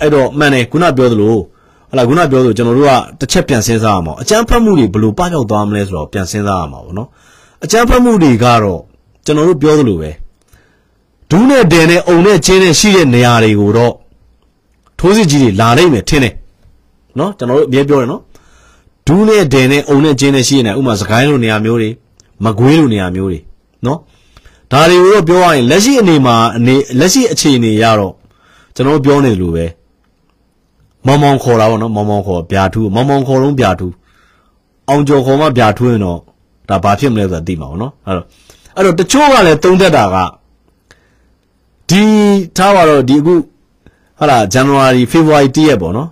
[0.00, 1.34] အဲ့တော့မှန်တယ်ခုနပြောသလို
[1.90, 7.08] ဟလာခုနပြောဆိုကျွန်တော်တို့ကတစ်ချက်ပြန်စဉ်းစားရမှာအကြမ်းဖက်မှုတွေဘယ်လိုပကြောက်သွားမလဲဆိုတော့ပြန်စဉ်းစားရမှာပေါ့နော်
[7.64, 8.80] အကြမ်းဖက်မှုတွေကတော့
[9.24, 10.10] ကျွန်တော်တို့ပြောသလိုပဲ
[11.34, 13.94] ဒူးနဲ့ဒယ်နဲ့အုံနဲ့ချင်းနဲ့ရှိတဲ့နေရာတွေကိုတော့
[14.98, 16.34] ထိုးစစ်ကြီးတွေလာနိုင်မယ်ထင်တယ်
[17.18, 18.22] နော်ကျွန်တော်တို့အမြဲပြောတယ်နော်
[19.06, 21.90] ဒူးနဲ့ဒယ်နဲ့အုံနဲ့ချင်းနဲ့ရှိနေဥမာစကိုင်းလိုနေရာမျိုးတွေ
[22.44, 23.38] မကွေးလိုနေရာမျိုးတွေ
[23.86, 23.98] နော်
[24.72, 28.12] ဒါတွေကိုတော့ပြောရရင်လက်ရှိအနေမှာအနေလက်ရှိအခြေအနေရတော့
[28.74, 29.66] ကျွန်တော်ပြောနေတယ်လို့ပဲ
[31.06, 33.92] မောင်မောင်ခေါ်တာပေါ့နော်မောင်မောင်ခေါ်ဗျာထူးမောင်မောင်ခေါ်လုံးဗျာထူး
[34.88, 36.18] အောင်ကျော်ခေါ်မှဗျာထူးရင်တော့
[36.68, 38.26] ဒါဘာဖြစ်မလဲဆိုတာသိမှာပေါ့နော်အဲ့တော့
[38.76, 40.16] အဲ့တော့တချို့ကလည်းတုံးသက်တာက
[41.90, 42.02] ဒီ
[42.56, 43.34] ထားပါတော့ဒီအခု
[44.18, 46.08] ဟာလာဇန်နဝါရီဖေဖော်ဝါရီ1ရက်ပေါ့နော်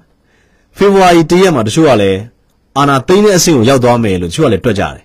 [0.77, 2.19] ဖေဖော်ဝါရီ1ရက်မှာတချို့ကလည်း
[2.79, 5.05] အာနာသိန်းတဲ့အဆင့်ကိုရောက်သွားမယ်လို့တချို့ကလည်းတွက်ကြတယ်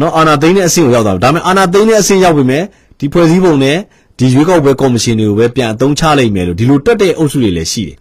[0.00, 2.62] နော်အာနာသိန်းတဲ့အဆင့်ကိုရောက်သွားတယ်ဒါပေမဲ့အာနာသိန်းတဲ့အဆင့်ရောက်ပြီမဲ့
[2.98, 3.78] ဒီဖွဲ့စည်းပုံနဲ့
[4.18, 7.96] ဒီရွေးကောက်ပွဲကော်မရှင်တွေကိုပဲပြန်အသုံးချလိုက်မယ်လို့ဒီလိုတွက်တဲ့အုပ်စုတွေလည်းရှိတယ်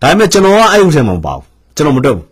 [0.00, 1.44] ဒါပေမဲ့ကျွန်တော်ကအဲ့ဥစ္စာမှမပါဘူး
[1.76, 2.26] ကျွန်တော်မတွက်ဘူး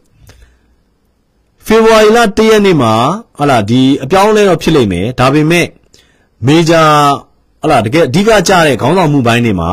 [1.66, 2.92] ဖေဖော်ဝါရီလ၁ရက်နေ့မှာ
[3.38, 5.66] ဟလာဒီအပြောင်းလဲတော့ဖြစ်လိမ့်မယ်ဒါပေမဲ့
[6.46, 6.82] မေဂျာ
[7.62, 9.70] ဟလာတကယ်အဓိကကြတဲ့ခေါင်းဆောင်မှုပိုင်းတွေမှာ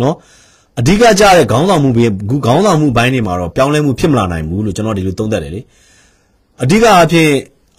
[0.00, 0.14] နော်
[0.78, 2.10] အဓိကကြတဲ့ခေါင်းဆောင်မှုပြီး
[2.46, 5.60] ခေါင်းဆောင်မှုပိုင်းတွေမှာတော့ပြောင်းလဲမှုဖြစ်မလာနိုင်ဘူးလို့ကျွန်တော်ဒီလိုသုံးသပ်တယ်လေ
[6.62, 7.28] အဓိကအဖြစ်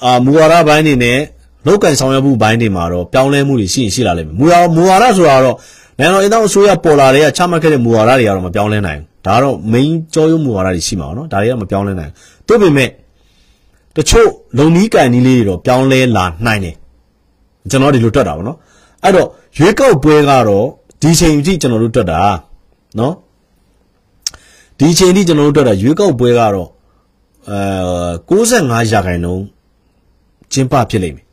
[0.03, 1.17] အာမူဝါဒပိုင်းတွေနဲ့
[1.65, 5.55] လောက်ကင်ဆောင်ရွက်မှုပိုင်းတွေမှာတော့ပြောင်းလဲမှုတွေရှိရင်ရှိလာလိမ့်မယ်မူဝါမူဝါဒဆိုတာတော့
[5.99, 12.11] နိုင်ငံတော်အင်တောင်အစိုးရပေါ်လာတဲ့ချမှတ်ခဲ့တဲ့မူဝါဒတွေကတော့မပြောင်းလဲနိုင်ဘူးဒါကတော့ main ကြောရုံးမူဝါဒတွေရှိမှာပေါ့နော်ဒါတွေကမပြောင်းလဲနိုင်
[12.47, 12.89] ဘူးဒါပေမဲ့
[13.95, 16.75] တချို့လုံနီးကန်နီးလေးတွေတော့ပြောင်းလဲလာနိုင်တယ်
[17.71, 18.57] ကျွန်တော်ဒီလိုတွက်တာပေါ့နော်
[19.03, 19.27] အဲ့တော့
[19.57, 20.65] ရွေးကောက်ပွဲကတော့
[21.01, 22.19] ဒီချိန်အထိကျွန်တော်တို့တွက်တာ
[22.99, 23.13] နော်
[24.79, 26.69] ဒီချိန်အထိကျွန်တော်တို့တွက်တာရွေးကောက်ပွဲကတော့
[27.49, 27.59] အဲ
[28.29, 29.43] 65ရာခိုင်နှုန်း
[30.51, 31.25] ကျင်းပဖြစ်လိမ့်မယ်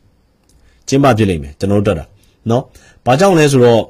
[0.87, 2.05] ကျင်းပဖြစ်လိမ့်မယ်ကျွန်တော်တို့တွက်တာ
[2.49, 2.63] နော်
[3.05, 3.83] ဘာကြောင့်လဲဆိုတော့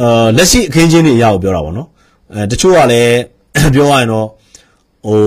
[0.00, 1.88] အာလက်ရှိအခင်းချင်းတွေအရာကိုပြောတာပေါ့နော်
[2.32, 3.16] အဲတချို့ကလည်း
[3.74, 4.26] ပြောရရင်တော့
[5.06, 5.20] ဟို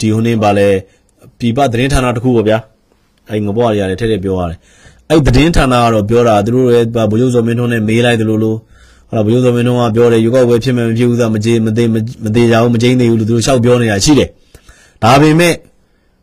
[0.00, 0.68] ဒီဟိုနေပါလဲ
[1.38, 2.58] ပြပသတင်းဌာနတစ်ခုပေါ့ဗျာ
[3.30, 4.58] အဲငဘွားတွေရတယ်ထဲထဲပြောရတယ်
[5.10, 8.56] အဲ့သတင်းဌာနကတော့ပြောတာသူတို့ရဲ့ဗိုလ်ချုပ်စောမင်းထွန်းနဲ့မေးလိုက်တယ်လို့လို့
[9.10, 11.88] ဟောဗိုလ်ချုပ်စောမင်းထွန်းကပြောတယ်ရွေးကောက်ပွဲဖြစ်မယ်မဖြစ်ဘူးသာမကြေးမသေး
[12.24, 14.28] မသေးကြဘူးမကျင်းသေးဘူးလို့သူတို့လျှောက်ပြောနေတာရှိတယ်
[15.02, 15.54] ဒါပေမဲ့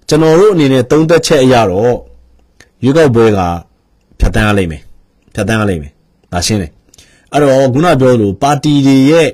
[0.10, 1.96] ကျွန်တော်တို့အနေနဲ့သုံးသက်ချက်အရတော့
[2.84, 3.40] ရွေးကောက်ပွဲက
[4.20, 4.82] ဖြတ်တန်းရလိမ့်မယ်
[5.36, 5.92] ဖြတ်တန်းရလိမ့်မယ်
[6.34, 6.72] ဒါရှင်းတယ်
[7.32, 9.30] အဲ့တော့ခုနပြောလို့ပါတီတွေရဲ့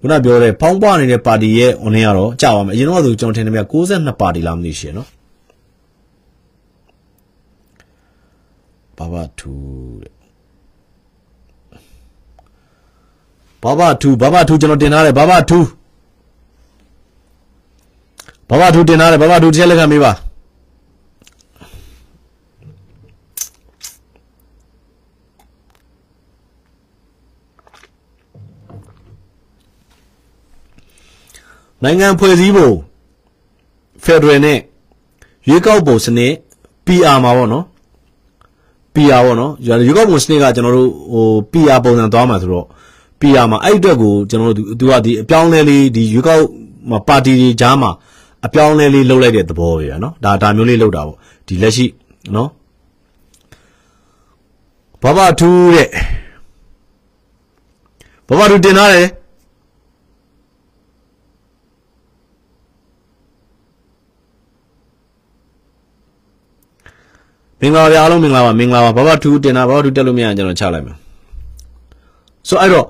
[0.00, 5.08] ခုနပြောတဲ့ဖောင်းပွားနေတဲ့ပါတီရဲ့အွန်လိုင်းကတော့ကြာပါမယ်အရင်တော့ဆိုကျွန်တော်ထင်တယ်မြ62ပါတီလားမသိရှင်နော်
[9.02, 9.54] ဘာဘာထူ
[10.02, 10.12] တဲ့
[13.62, 15.58] ဘာဘာထူဘာဘာထူကျွန်တော်တင်ထားတယ်ဘာဘာထူ
[18.48, 20.12] ဘာဘာထူတင်ထားတယ်ဘာဘာထူတစ်ချက်လက်ခံပေးပါ
[31.82, 32.70] နိုင်ငံဖွဲ့စည်းပုံ
[34.04, 34.58] ဖက်ဒရယ်နဲ့
[35.48, 36.32] ရွေးကောက်ပုံစနစ်
[36.86, 37.64] PR မှာပေါ့နော်
[38.94, 42.66] PR ပေါ့နော်ရွေးကောက်ပုံစနစ်ကကျွန်တော်တို့ဟို PR ပုံစံသွားမှာဆိုတော့
[43.20, 46.44] PR မှာအဲ့အတွက်ကိုကျွန်တော်တို့သူကဒီအပြောင်းလဲလေးဒီရွေးကောက်
[47.08, 47.90] ပါတီတွေကြားမှာ
[48.46, 51.16] အပြောင်းလဲလေးလှုပ်လိုက်တဲ့သဘောပဲဗျာနော်ဒါဒါမျိုးလေးလှုပ်တာပေါ့
[51.46, 51.86] ဒီလက်ရှိ
[52.34, 52.48] နော်
[55.02, 55.88] ဘဘထူးတဲ့
[58.28, 59.08] ဘဘထူးတင်ထားတယ်
[67.62, 70.96] မင်္ဂလာပါအားလုံးမင်္ဂလာပါမင်္ဂလာပါဘဘထူးတင်တာဘဘထူးတက်လို့မရရင်ကျွန်တော်ချလိုက်မယ်
[72.48, 72.86] ဆိုအဲ့တော့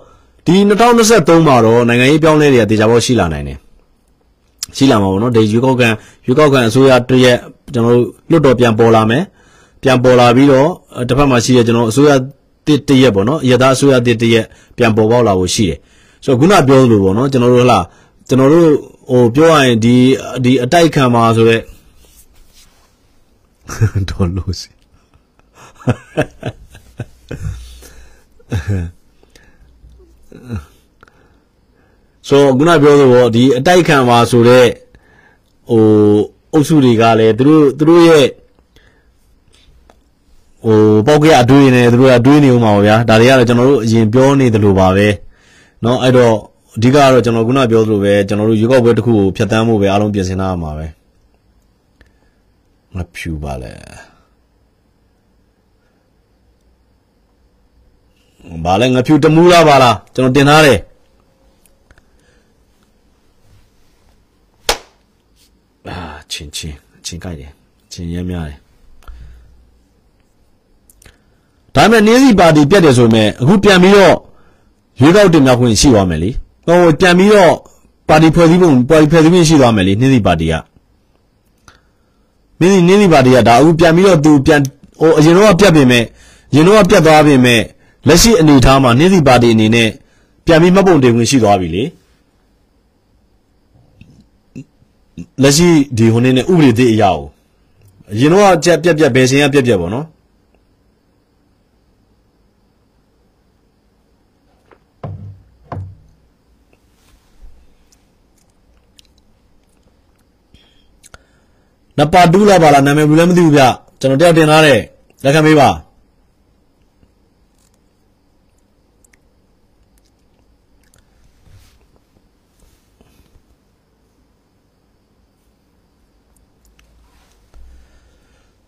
[0.46, 0.54] ဒီ
[1.00, 3.58] 2023မှာတော့နိုင်ငံရေးပြောင်းလဲတွေကတေချာပေါရှိလာနိုင်တယ်
[4.76, 5.88] ရှိလာမှာပေါ့နော်ဒီရွေးကောက်ခံ
[6.26, 7.38] ရွေးကောက်ခံအစိုးရတရက်
[7.74, 9.22] ကျွန်တော်တို့လွတ်တော်ပြန်ပေါ်လာမယ်
[9.82, 10.68] ပြန်ပေါ်လာပြီးတော့
[11.08, 12.10] တစ်ဖက်မှာရှိတဲ့ကျွန်တော်အစိုးရ
[12.66, 14.46] တစ်တရက်ပေါ့နော်ရသားအစိုးရတစ်တရက်
[14.76, 15.78] ပြန်ပေါ်ပေါက်လာဖို့ရှိတယ်
[16.24, 17.78] ဆိုတော့ခုနပြောလို့ပေါ့နော်ကျွန်တော်တို့ဟလာ
[18.28, 18.68] ကျွန်တော်တို့
[19.10, 19.94] ဟိုပြောရရင်ဒီ
[20.44, 21.62] ဒီအတိုက်ခံမှာဆိုတော့
[24.09, 24.69] ဒေါ်လို့စီ
[32.27, 34.67] ဆိုခုနပြောသလိုဒီအတိုက်ခံပါဆိုတော့
[35.69, 35.83] ဟို
[36.53, 38.27] အုပ်စုတွေကလည်းသူတို့သူတို့ရဲ့
[40.65, 45.07] ဟိုပေါက်ကရအတွေးနေသူတို့ကအတွေးနေဦးမှာပါဗျာဒါတွေကတော့ကျွန်တော်တို့အရင်ပြောနေသလိုပါပဲ
[45.81, 46.35] เนาะအဲ့တော့
[46.75, 50.85] အဓိကတော့ကျွန်တော်ခုနပြောသလိုပဲကျွန်တော်တို့ရွေးကောက်ပွဲတစ်ခုကိုဖျက်ဆီးဖို့ပဲအားလုံးပြင်ဆင်ထားရမှာပဲ
[52.94, 53.72] ငါဖြူပါလေ
[58.64, 60.78] ဘာလဲငါဖြူတမူးလားပါလားကျွန်တော်တင်ထားတယ်
[65.88, 65.96] အာ
[66.30, 67.50] ချင်းချင်းချင်းကြိုက်တယ်
[67.92, 68.58] ချင်းရဲများတယ်
[71.74, 74.16] ဒါပေမဲ့နေစီပါတီပြတ်တယ်ဆိုပေမဲ့အခုပြန်ပြီးတော့
[75.00, 76.30] ရွေးကောက်တင်မြှောက်ခွင့်ရှိသွားမယ်လေ
[76.66, 77.52] ဟိုပြန်ပြီးတော့
[78.08, 80.54] ပါတီဖွဲ့စည်းပုံပါတီဖွဲ့စည်းခွင့်ရှိသွားမယ်လေနေစီပါတီက
[82.62, 84.60] နေစီနေစီပါတီကဒါအခုပြန်ပြီးတော့သူပြန်
[85.00, 86.04] ဟိုအရင်တော့ပြတ်ပြင်မဲ့
[86.54, 87.60] ရင်တော့ပြတ်သွားပြင်မဲ့
[88.08, 89.88] လက်ရှိအနေအထားမှာနေစီပါတီအနေနဲ့
[90.46, 91.84] ပြန်ပြီးမှတ်ပုံတင်ခွင့်ရှိသွားပြီလေ
[95.42, 97.26] လက်ရှိဒီဟိုနေနဲ့ဥပဒေသစ်အရာကို
[98.12, 100.06] အရင်တော့ကြက်ပြက်ပြက်ဘယ်စင်ကပြက်ပြက်ပေါ့နော်
[111.98, 113.62] နပါတူးလာပါလားနာမည်ဘူးလည်းမသိဘူးဗျ
[114.00, 114.80] ကျွန်တော်တယောက်တင်ထားတယ်
[115.24, 115.68] လက်ခံပေးပါ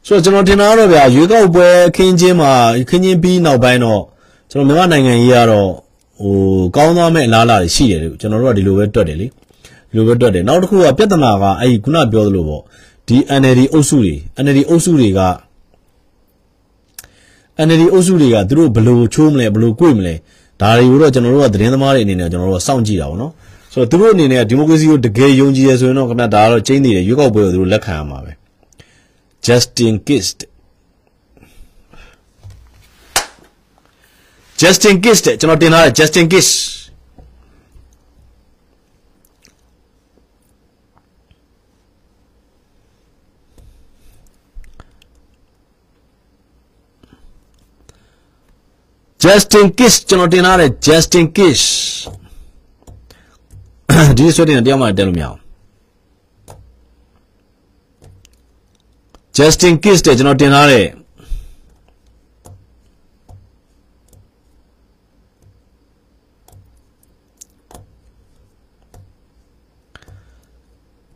[0.06, 2.52] ဆိုတော့ကျွန်တော်ထင်တာကတော့ဗျာရွေးကောက်ပွဲခင်းချင်းမှာ
[2.88, 4.02] ခင်းချင်းပြီးနောက်ပိုင်းတော့
[4.50, 5.70] ကျွန်တော်မြန်မာနိုင်ငံကြီးကတော့
[6.20, 6.34] ဟို
[6.76, 9.26] ကောင်းသွားမဲ့အလားအလာတွေရှိတယ်ကျွန်တော်တို့ကဒီလိုပဲတွက်တယ်လေ
[9.88, 12.62] ဒီလိုပဲတွက်တယ်နောက်တစ်ခုကပြဿနာကအဲ့ဒီခုနပြောသလိုပေါ့
[13.08, 15.20] ဒီ NLD အုပ်စုတွေ NLD အုပ်စုတွေက
[17.66, 20.14] NLD အုပ်စုတွေကသူတို့ဘယ်လိုချိုးမလဲဘယ်လိုကြွေမလဲ
[20.60, 23.32] ဒါတွေကိုတော့ကျွန်တော်တို့ကသတင်းသမားတွေအနေနဲ့ကျွန်တော်တို့ကစောင့်ကြည့်တာပေါ့နော်
[23.72, 28.32] ဆိုတော့သူတို့အနေနဲ့ဒီမိုကရေစီကိုတကယ်ယုံကြည်ရဆိုရင်တော့ခင်ဗျာဒါကတော့ကျင်းနေတယ်ရွေးကောက်ပွဲကိုသူတို့လက်ခံရမှာပဲ
[29.46, 30.38] Justin Kist
[34.60, 36.52] Justin Kist ကျွန်တော်တင်ထားတယ် Justin Kist
[49.24, 51.62] Justin Kiss ကျွန်တော်တင်ထားတယ် Justin Kiss
[54.16, 55.38] ဒီဆွဲတင်တရားမှတက်လို့မရအောင်
[59.36, 60.86] Justin Kiss တဲ့ကျွန်တော်တင်ထားတယ်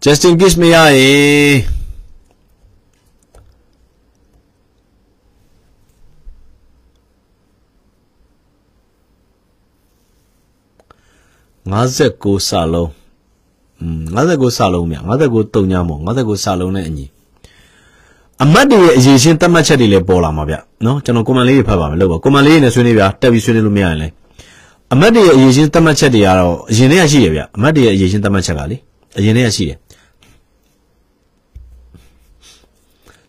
[0.05, 1.78] Justin Kiss မရရင်
[11.73, 12.91] 59စာလုံး
[13.81, 14.97] อืม59စာလုံးမြ
[15.27, 17.07] 59တုံညာမို့59စာလုံးနဲ့အညီ
[18.43, 20.55] အမတ်တွေရဲ့အရေးရှင်းသတ်မှတ်ချက်တွေလည်းပေါ်လာမှာဗျ
[20.85, 24.13] နော်ကျွန်တော်ကွန်မန်လေးတွေဖတ်ပါမယ်လို့ပါကွန်မန်လေးတွေနဲ့ဆွေးနွေးပြတက်ပြီးဆွေးနွေးလို့မရရင်လည်း
[24.93, 28.77] အမတ်တွေရဲ့အရေးချင်းသတ်မှတ်ချက်တွေကတော့အရင်တည်းကရှိရဗျအမတ်တွေရဲ့အရေးချင်းသတ်မှတ်ချက်ကလေ
[29.19, 29.79] အရင်တည်းကရှိတယ်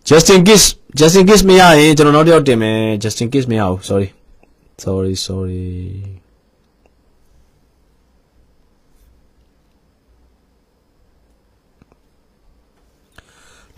[0.10, 0.64] Justin Kiss
[1.00, 4.08] Justin Kiss မရရင်ကျွန်တော်နောက်တစ်ယောက်တင်မယ် Justin Kiss မရဘူး sorry
[4.84, 6.19] sorry sorry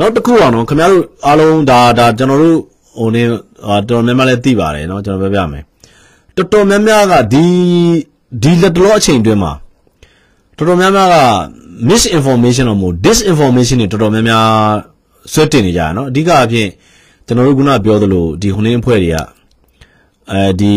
[0.02, 2.58] နောက်တစ်ခုအောင်နော်ခင်ဗျားတို့အားလုံးဒါဒါကျွန်တော်တို့
[2.98, 3.24] ဟိုနေ
[3.90, 5.64] တော်များများလည်းသိပါတယ်နော်ကျွန်တော်ပြောပြမယ်
[6.36, 7.44] တော်တော်များများကဒီ
[8.44, 9.54] ဒီလက်တလောအချိန်တွင်းမှာ
[10.58, 11.18] တော်တော်များများက
[11.90, 14.46] misinformation တော့မဟုတ် disinformation တွေတော်တော်များများ
[15.34, 16.68] ဆွဲတင်နေကြတာနော်အဓိကအဖြစ်
[17.26, 19.18] ကျွန်တော်တို့ခုနပြောသလိုဒီဟိုနေအဖွဲ့တွေက
[20.32, 20.76] အဲဒီ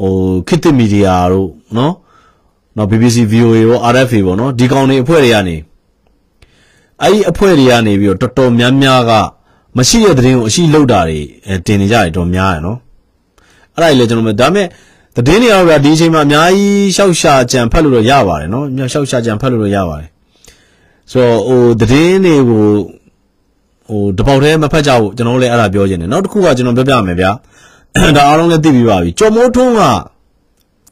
[0.00, 0.14] ဟို
[0.48, 1.92] ခစ်တမီဒီယာတို့နော်
[2.76, 5.56] နော် BBC VOA ရော RFA ပေါ့နော်ဒီကောင်တွေအဖွဲ့တွေကနေ
[7.02, 9.12] အဲ့ဒီအဖွဲ့တွေကနေပြီးတော့တော်တော်များများက
[9.76, 11.18] မရှိတဲ့သတင်းကိုအရှိလောက်တာတွေ
[11.66, 12.78] တင်နေကြတယ်တော်များရယ်နော်
[13.74, 14.66] အဲ့ဒါကြီးလေကျွန်တော်ဒါပေမဲ့
[15.16, 20.08] သတင်းတွေရောဗျာဒီအချိန်မှာအများကြီးရှောက်ရှာကြံဖတ်လို့တော့ရပါတယ်နော်အများရှောက်ရှာကြံဖတ်လို့တော့ရပါတယ်
[21.12, 22.64] ဆိုတော့ဟိုသတင်းတွေကို
[23.88, 27.30] ဟိုတပေါက်တည်းမဖတ်ကြဘူးကျွန်တော်လည်းအဲ့ဒါပြောချင်တယ်နောက်တစ်ခုကကျွန်တော်ပြောပြမယ်ဗျာ
[28.16, 29.82] ဒါအားလုံးလည်းသိပြီးပါပြီကျော်မိုးထွန်းက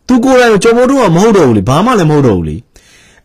[0.06, 2.56] သူကိုယ်တိုင်ကျော်မိုးထွန်းကမဟုတ်တော့ဘူးလေဘာမှလည်းမဟုတ်တော့ဘူးလေ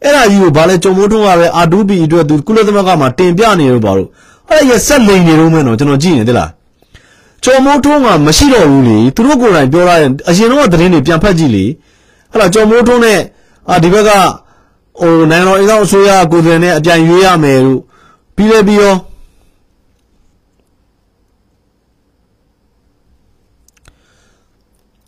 [0.04, 4.10] အဲ့ဒါကြီးကိုဘာလဲကျော်မိုးထွန်းကပဲအာဒူဘီအတွက်သူကုလသမဂ္ဂမှာတင်ပြနေလို့ပါလို့
[4.50, 6.50] အဲ့ဒါရဆက်လိန်နေတော့မယ်နော်ကျွန်တော်ကြည့်နေသလား
[7.44, 11.66] ကျော်မိုးထွန်းကမရှိတော့ဘူးလေသူတို့ကိုယ်တိုင်ပြောရရင်အရင်တော့သတင်းတွေပြန်ဖတ်ကြည့်လေ
[12.32, 13.20] အဲ့ဒါကျော်မိုးထွန်းနဲ့
[13.70, 14.10] အာဒီဘက်က
[15.02, 17.80] ဟိုနိုင်ငံတော်အစိုးရအစိုးရကိုယ်တိုင်နဲ့အပြန်ရွေးရမယ်လို့
[18.36, 18.96] ပြီးလဲပြီးရော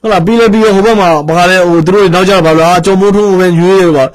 [0.02, 4.06] ဟုတ်လားပြီးလဲပြီးရောဟိုဘက်မှာဘာလဲဟိုသူတို့နောက်ကြတော့ဘာလို့အာကျော်မိုးထွန်းကိုပဲရွေးတယ်ပါ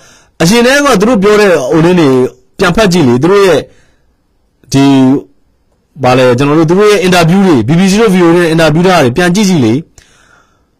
[0.42, 2.08] အရှင်တည်းကသူတို့ပြောတဲ့ဟိုလင်းတွေ
[2.58, 3.60] ပြန်ဖတ်ကြည့်လေသူတို့ရဲ့
[4.72, 4.84] ဒီ
[6.02, 9.74] ဘာလဲကျွန်တော်တို့သူတို့ရဲ့အင်တာဗျူးတွေ BBC တို့ VO တွေအင်တာဗျူးတာတွေပြန်ကြည့်ကြည့်လေ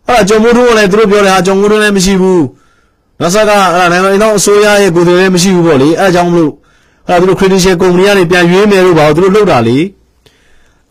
[0.06, 2.44] အဲ့ဒါကျော်မိုးထွန်းကလည်းသူတို့ပြောတယ်ဟာကျော်မိုးထွန်းလည်းမရှိဘူး
[3.20, 6.52] နောက်ဆက်ကအဲ့ဒါနိုင်ငံတော်အစိုးရရဲ့ကိုယ်တိုင်လည်းမရှိဘူးပေါ့လေအဲ့ဒါကြောင့်မလို့
[7.08, 9.78] အဲ့ဒါသူတို့ credential ကုမ္ပဏီကနေပြန်ရွေးမယ်လို့ပါသူတို့လှုပ်တာလေ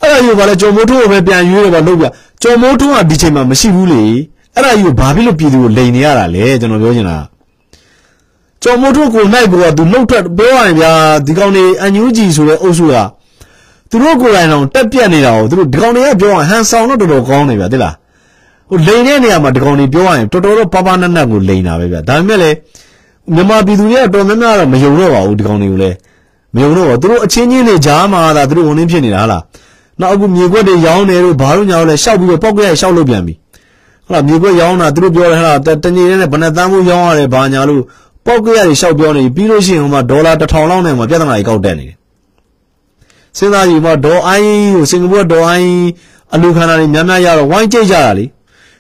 [0.06, 2.06] အဲ့ဒါယူပါလဲကျော်မိုးထွန်းကိုပဲပြန်ရွေးတယ်ပါလှုပ်ပြ
[2.42, 4.04] ကျော်မိုးထွန်းကဒီချိန်မှာမရှိဘူးလေ
[4.56, 7.18] အဲ့ဒါယူဘာဖြစ်လို့ပြည်သူကိုလိန်နေရတာလဲကျွန်တော်ပြောချင်တာ
[8.62, 10.92] ကျော်မိုးထွန်းကိုနိုင်ကိုကသူလှုပ်ထွက်ပြောရရင်ဗျာ
[11.26, 12.94] ဒီကောင်နေအန်ယူဂျီဆိုတဲ့အုပ်စုက
[13.90, 17.94] သူတို့ကိုယ်တိုင်တော့တက်ပြက်နေတာကိုသူတို့ဒီကောင်တွေကပြောရဟန်ဆောင်တော့တော်တော်ကောင်းနေဗျာသိလား
[18.70, 22.52] ဟိုလိန်တဲ့နေရာမှာဒီကောင်တွေပြောရရင်တော်တော်တော့ပပနက်နက်ကိုလိန်တာပဲဗျာဒါပေမဲ့လေ
[23.34, 25.96] မြန်မာပြည်သူတွေကတော်များများတော့မယုံတော့ပါဘူးဒီကောင်တွေကိုလည်း
[26.56, 29.42] မယုံတော့ပါသူတို့အချင်းချင်းတွေကြားမှာသာသူတို့ဝင်နေဖြစ်နေတာဟာလား
[30.02, 33.34] နောက်အခုမြေခွက်တွေရောင်းနေလို့ဘာလို့ညာလဲရှောက်ပြီးတော့ပောက်ကရရှောက်လို့ပြန်ပြီ
[34.06, 35.54] ဟုတ်လားမြေခွက်ရောင်းတာသူတို့ပြောတယ်ဟာ
[35.84, 37.82] တငြိနဲ့ဘယ်နဲ့တန်းဖို့ရောင်းရတယ်ဘာညာလို့
[38.26, 41.98] ပောက်ကရရှောက်ပြောနေပြီးလို့ရှိရင်ဟိုမှာဒေါ်လာ1000လောက်နဲ့မှာပြဿနာကြီးကောက်တက်နေတယ်
[43.38, 45.72] စဉ်းစားကြည့်မှာဒေါ်အိုင်းကိုစင်ကာပူဒေါ်အိုင်း
[46.34, 48.26] အလူခန္ဓာတွေများများရတော့ဝိုင်းကြိတ်ကြတာလေ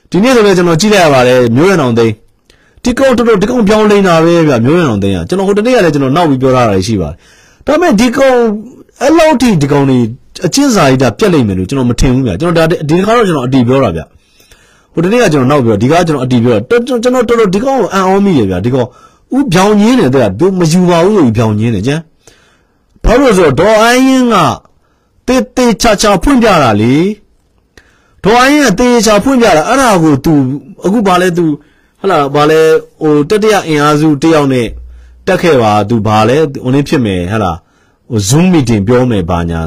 [0.09, 2.13] ဒီနေ့ဆိုလည်းကျွန်တော်ကြည့်လိုက်ရပါတယ်မျိုးရံအောင်သိန်း
[2.83, 7.17] ဒီကောင်တော်တော်ဒီကောင်ပြောင်းလိမ့်တာပဲဗျမျိုးရံအောင်သိန်းကကျွန်တော်ဟိုတနေ့ကလည်းကျွန်တော်နောက်ပြီးပြောထားတာရှိပါတယ်
[7.65, 8.37] ဒါပေမဲ့ဒီကောင်
[9.01, 9.99] အဲ့လောက်ထိဒီကောင်တွေ
[10.46, 14.02] အချင်းစာရိတာပြက်လိမ့်မယ်လို့ကျွန်တော်မထင်ဘူးဗျကျွန်တော်ဒါဒီခါတော့ကျွန်တော်အတီးပြောတာဗျ
[14.92, 18.88] ဟိုတနေ့ကကျွန်တော်နောက်ပြောဒီကကျွန်တော်အတီးပြောတာကျွန်တော်တော်တော်ဒီကောင်ကိုအံ့ဩမိတယ်ဗျဒီကောင်
[19.36, 22.00] ဥပြောင်းညင်းတယ်တဲ့သူမယူပါဘူးလို့ပြောင်းညင်းတယ်ကျန်
[23.04, 24.36] ဘာလို့ဆိုတော့ဒေါ်အိုင်းရင်က
[25.26, 26.94] တေးတေးချာချာဖွင့်ပြတာလေ
[28.24, 30.32] ဒေါ်အိုင်းရင်ကတေးချာဖွင့်ပြတာအဲ့ဒါကို तू
[30.84, 31.44] အခုဘာလဲ तू
[32.00, 32.60] ဟလာဘာလဲ
[33.00, 34.66] ဟိုတတိယအင်အားစုတယောက်နဲ့
[35.26, 37.52] တက်ခဲ့ပါ तू ဘာလဲဟိုနေဖြစ်မယ်ဟလာ
[38.08, 39.60] ဟို Zoom meeting ပြောမယ်ဘာညာ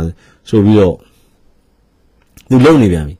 [0.48, 0.94] ဆိုပြီးတော့
[2.48, 3.14] သူလုံနေပြန်ပြီ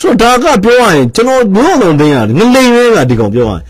[0.00, 3.60] ဆိုတော့ဒါကပြောရရင်ကျွန်တော်မျိုးလုံးသိန်းရတယ်ငလိန်ပဲဗျဒီကောင်ပြောရရင်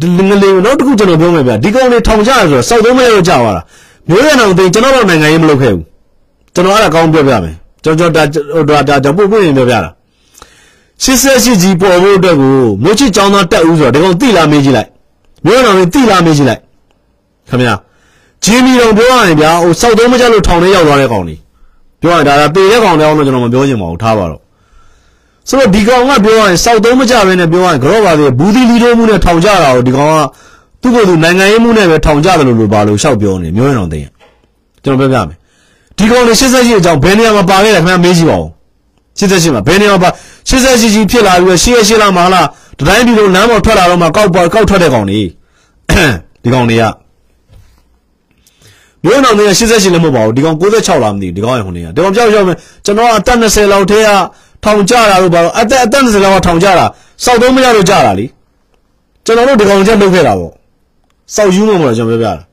[0.00, 3.62] ဒီငလိန်နောက်တစ်ခုကျွန်တော်ပြောမယ်ဗျဒီကောင်တွေထောင်ကြရဆိုတော့စောက်သုံးမရတော့ကြာသွားတာ
[4.08, 5.84] မျိုးရအောင်သိန်းကျွန်တော်တော့နိုင်ငံရေးမလုပ်ခဲ့ဘူး
[6.54, 7.54] ကျွန်တော်အဲ့ဒါကောင်းပြောပြမယ်
[7.84, 8.22] ကျွန်တော်ဒါ
[8.68, 9.90] ဒါဒါဒါပို့ပို့ရင်ပြောပြတာ
[11.02, 14.88] ရှစ်ဆက်ရှိကြီးပေါ်ဖို့အတွက်ကိုမြို့ချစ်ចောင်းသားတက်ဦးဆိုတော့ဒီကောင်တိလာမေးကြည့်လိုက်
[15.44, 16.60] မျိုးရအောင်တိလာမေးကြည့်လိုက်
[17.48, 17.74] ခင်ဗျာ
[18.44, 21.36] ဂျင်းမီတော်ပြောရရင်ဗျာဟိုစောက်သုံးမကြလို့ထောင်ထဲရောက်သွားတဲ့ကောင်တွေ
[22.00, 24.40] ပြောရရင်ဒါကပေတဲ့ကောင်တယောက်တော့ကျွန်တော်မပြောချင်ပါဘူးထားပါတော့
[25.48, 30.14] ဆိုတော့ဒီကောင်ကပြောရရင်စောက်သုံးမကြဘဲနဲ့ပြောရရင်ကြော့ပါသေးဘူးသီလီတို့မှုနဲ့ထောင်ကြတာကိုဒီကောင်က
[30.82, 34.10] သူ့ကိုယ်သူနိုင်ငံရေးမှုနဲ့ပဲထောင်ကြတယ်လို့လို့ပါလို့ရှောက်ပြောနေမျိုးရင်တော်သိရင်
[34.84, 35.36] ကျွန်တော်ပြောပြမယ်
[35.98, 38.46] ဒီကောင်တွေ88အကြောင်းဘယ်နေရာမှာပါခဲ့တယ်ခင်ဗျာမေးကြည့်ပါဦး
[39.18, 40.10] 88မှာဘယ်နေရာမှာပါ
[40.48, 42.46] 88ကြီးဖြစ်လာပြီးတော့88လာမှာလား
[42.78, 45.20] တတိုင်းပြည်လုံးလမ်းပေါ်ထွက်လာတော့မှကောက်ကောက်ထွက်တဲ့ကောင်တွေ
[46.42, 46.84] ဒီကောင်တွေက
[49.06, 54.08] မျိုးတော်တွေက88လည်းမဟုတ်ပါဘူးဒီကောင်96လားမသိဘူးဒီကောင်ရဟိုနေကဒီကောင်ပြောက်ပြောက်မယ်ကျွန်တော်အသက်20လောက်ထဲက
[54.64, 56.86] ထောင်ကြတာလို့ပါတော့အသက်အသက်20လောက်ကထောင်ကြတာ
[57.24, 58.26] စောက်သုံးမရလို့ကြတာလी
[59.26, 60.52] ကျွန်တော်တို့ဒီကောင်ချက်လုပ်ခဲ့တာပေါ့
[61.34, 62.46] စောက်ယူးမှာမလို့ကျွန်တော်ပြောပြတာ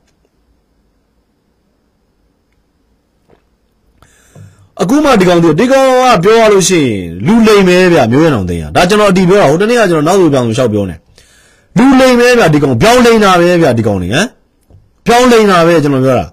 [4.80, 10.96] အခုမှဒီကောင်တို့ဒီကောင်ကပြောရလို့ရှိရင်လူလိမ်ပဲဗျမျိုးရအောင်သိရဒါကျွန်တော်အတီးပြောတာဟိုတနေ့ကကျွန်တော်နောက်ဆိုပြောင်းဆိုရှောက်ပြောနေ
[11.78, 14.26] လူလိမ်ပဲဗျဒီကောင်ပြောင်းလိမ်တာပဲဗျဒီကောင်နေဟမ်
[15.06, 16.26] ပြောင်းလိမ်တာပဲကျွန်တော်ပြောတာ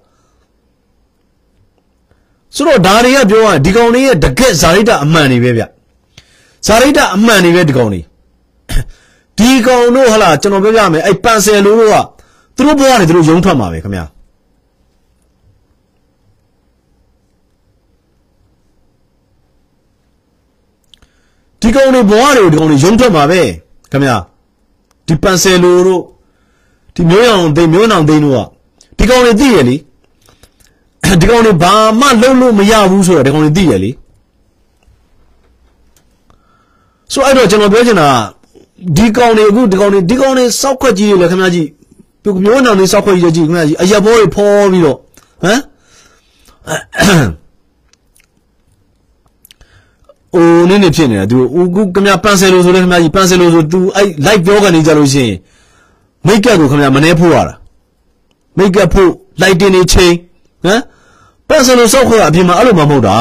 [2.56, 5.64] ဆိုတော့ဒါတွေကပြောရရင်ဒီကောင်တွေရဲ့တကက်ဇာရိတအမှန်တွေပဲဗျ
[6.68, 8.02] ဇာရိတအမှန်တွေပဲဒီကောင်တွေ
[9.38, 11.96] ဒီကောင်တို့ဟလာကျွန်တော်ပြောပြမယ်အဲ့ပန်ဆယ်လိုတို့က
[12.56, 14.06] သူတို့ဘဝကနေသူတို့ယုံထွက်မှာပဲခင်ဗျာ
[21.62, 23.42] ဒီကောင်တွေဘဝတွေကိုဒီကောင်တွေယုံထွက်မှာပဲ
[23.92, 24.16] ခင်ဗျာ
[25.08, 26.04] ဒီပန်ဆယ်လိုတို့
[26.96, 28.40] ဒီမျိုးရောင်သိမျိုးနောင်သိတို့က
[28.98, 29.76] ဒီကောင်တွေသိရလေ
[31.22, 33.92] ဒီကောင်တွေဘာမှလုပ်လို့မရဘူးဆိုတော့ဒီကောင်တွေသိရလေ
[37.14, 38.10] ဆိုအဲ့တော့ကျွန်တော်ပြောချင်တာ
[38.98, 41.68] ဒီကောင်တွေအခုဒီကောင်တွေဒီကောင်တွေစောက်ခွက်ကြီးတွေလည်းခင်ဗျာကြီး
[42.44, 45.62] မျိုးနောင်တွေစောက်ခွက်ကြီးကြီးခင်ဗျာကြီးအရက်ဘောတွေဖော်ပြီးတော့ဟမ်
[50.36, 55.38] အိုးနည်းနည်းဖြစ်နေတာသူအခုခင်ဗျာပန်ဆယ်လိုဆိုလဲခင်ဗျာကြီးပန်ဆယ်လိုဆို तू အဲ့ live ပြောကနေကြလို့ရှိရင်
[56.26, 57.54] မိတ်ကပ်ကိုခင်ဗျာမနှဲဖို့ရတာ
[58.58, 59.12] မိတ်ကပ်ဖို့
[59.42, 60.14] light တင်နေချိန်
[60.64, 60.82] ဟမ်
[61.48, 63.18] ပန်ဆယ်လိုစောက်ခွက်အပြင်မှာအဲ့လိုမှမဟုတ်တာ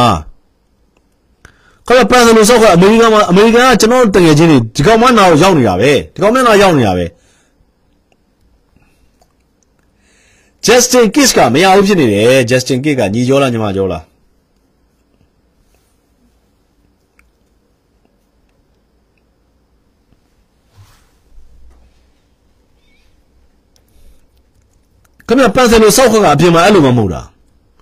[1.87, 7.07] ခင်ဗျာပန်ဆယ်လိုစောက်ခွက်အမေရိကန်မှာအမေရိကန်ကကျွန်တော်တကယ်ချင်းတွေဒီကောင်မနာကိုရောက်နေတာပဲဒီကောင်မနာရောက်နေတာပဲ
[10.67, 14.03] Justin Kiss ကမရဘူးဖြစ်နေတယ် Justin Kiss ကညီကြောလားညီမကြောလား
[25.31, 27.23] ခင်ဗျပန်းစင်လို့စောက်ခကအပြင်မှာအဲ့လိုမှမဟုတ်တာ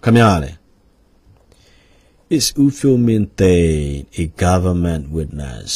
[0.05, 0.51] ခင်ဗျားလေ
[2.37, 3.55] is ufilmente
[4.23, 5.71] a government witness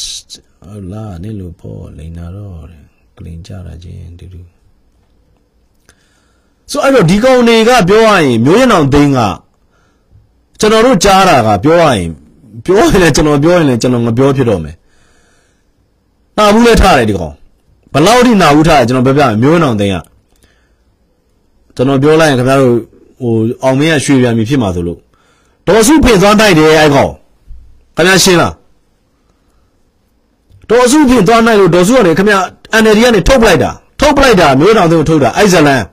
[0.65, 2.83] ဟုတ်လားနင်လို့ပေါ့လိန်နာတော့တယ်
[3.17, 4.41] ကလင်ကြတာချင်းတူတူ
[6.71, 9.19] ဆိုအဲ့တော့ဒီကောင်တွေကပြောရရင်မျိုးရအောင်သိန်းက
[10.59, 12.09] ကျွန်တော်တို့ကြားတာကပြောရရင်
[12.65, 14.75] ပြောရင်လည်းကျွန်တော်ပြောရင်လည်းကျွန်တော်မပြောဖြစ်တော့မယ်
[16.37, 17.35] နာဘူးလဲထားတယ်ဒီကောင်
[17.93, 19.97] ဘလောက်ထိနာဘူးထားတယ်ကျွန်တော်ပြောပြမယ်မျိုးရအောင်သိန်းက
[21.75, 22.75] ကျွန်တော်ပြောလိုက်ရင်ခင်ဗျားတို့
[23.21, 23.33] ဟို
[23.63, 24.99] အောင်မင်းကရွှေပြန်ပြီဖြစ်မှာဆိုလို့
[25.67, 27.11] ဒေါ်စုဖင်သွားတိုက်တယ်အဲ့ကောင်
[27.95, 28.53] ခင်ဗျားရှင်းလား
[30.69, 32.39] ဒေါ်စုဖင်သွားနိုင်လို့ဒေါ်စုကနေခင်ဗျာ
[32.81, 35.83] NLD ကနေထုတ်ပလိုက်တာထုတ်ပလိုက်တာမျိုးတော်သူထုတ်တာအဲ့ဇလန်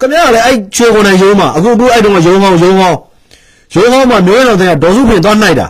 [0.00, 2.98] ခင်ဗျားလည်းအဲ့ချွေကုန်နဲ့ရုံးမှာအခုအခုအဲ့တုန်းကရုံးကောင်းရုံးကောင်း
[3.74, 5.66] ရုံးကောင်းမှာမျိုးတော်တဲ့ဒေါ်စုဖင်သွားနိုင်တာ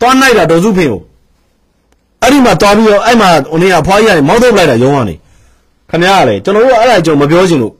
[0.00, 1.00] သွားနိုင်တာဒေါ်စုဖင်ကို
[2.22, 5.14] အဲ့ဒီမှာသွားပြီးတော့အဲ့မှာဟိုနေ့ကဖွားကြီးကနေမောင်းထုတ်ပလိုက်တာရုံးကနေ
[5.90, 7.74] ခင်ဗျားကလည်းကျွန်တော်တို့အဲ့ဒါကျွန်တော်မပြောချင်လို့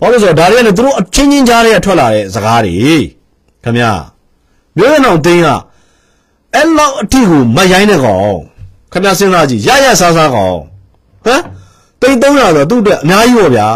[0.00, 2.74] ဘာလို့ဆိုတော့ဒါတွေကလည်းသူတို့အချင်းချင်းကြားတွေကထွက်လာတဲ့စကားတွေ
[3.64, 3.92] ခင်ဗျာ
[4.76, 5.48] မျိုးရအောင်တင်းက
[6.54, 8.38] အဲ့လောက်အထိကိုမရိုင်းတဲ့ကောင်
[8.92, 10.56] ခင်ဗျာစဉ်းစားကြည့်ရရဆားဆားကောင်
[11.24, 11.42] ဟမ်
[12.00, 13.68] တိတ်300ဆိုသူ့အတွက်အများကြီးပေါ့ဗျာ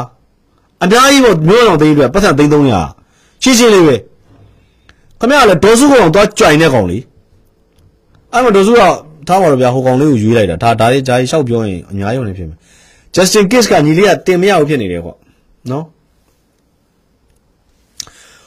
[0.83, 3.97] အများကြီးပေါ့မျိုးရအောင်တင်းအတွက်ပတ်စံသိန်း300ရှင်းရှင်းလေးပဲ
[5.19, 6.99] ခင်ဗျာလည်းဒေါ်စုကောင်သွားကြွိုင်တဲ့ကောင်လေ
[8.33, 8.81] အဲ့မှာဒေါ်စုက
[9.29, 12.59] ထားပါတော့ဗျာဟိုကောင်လေးကိုရွေးလိုက်တာဒါဒါလေးဂျာကြီးလျှောက်ပြောရင်အများကြီးဝင်နေဖြစ်မယ်
[13.15, 15.17] Justin Kiss ကညီလေးကတင်မရဘူးဖြစ်နေတယ်ပေါ့
[15.71, 15.85] နော်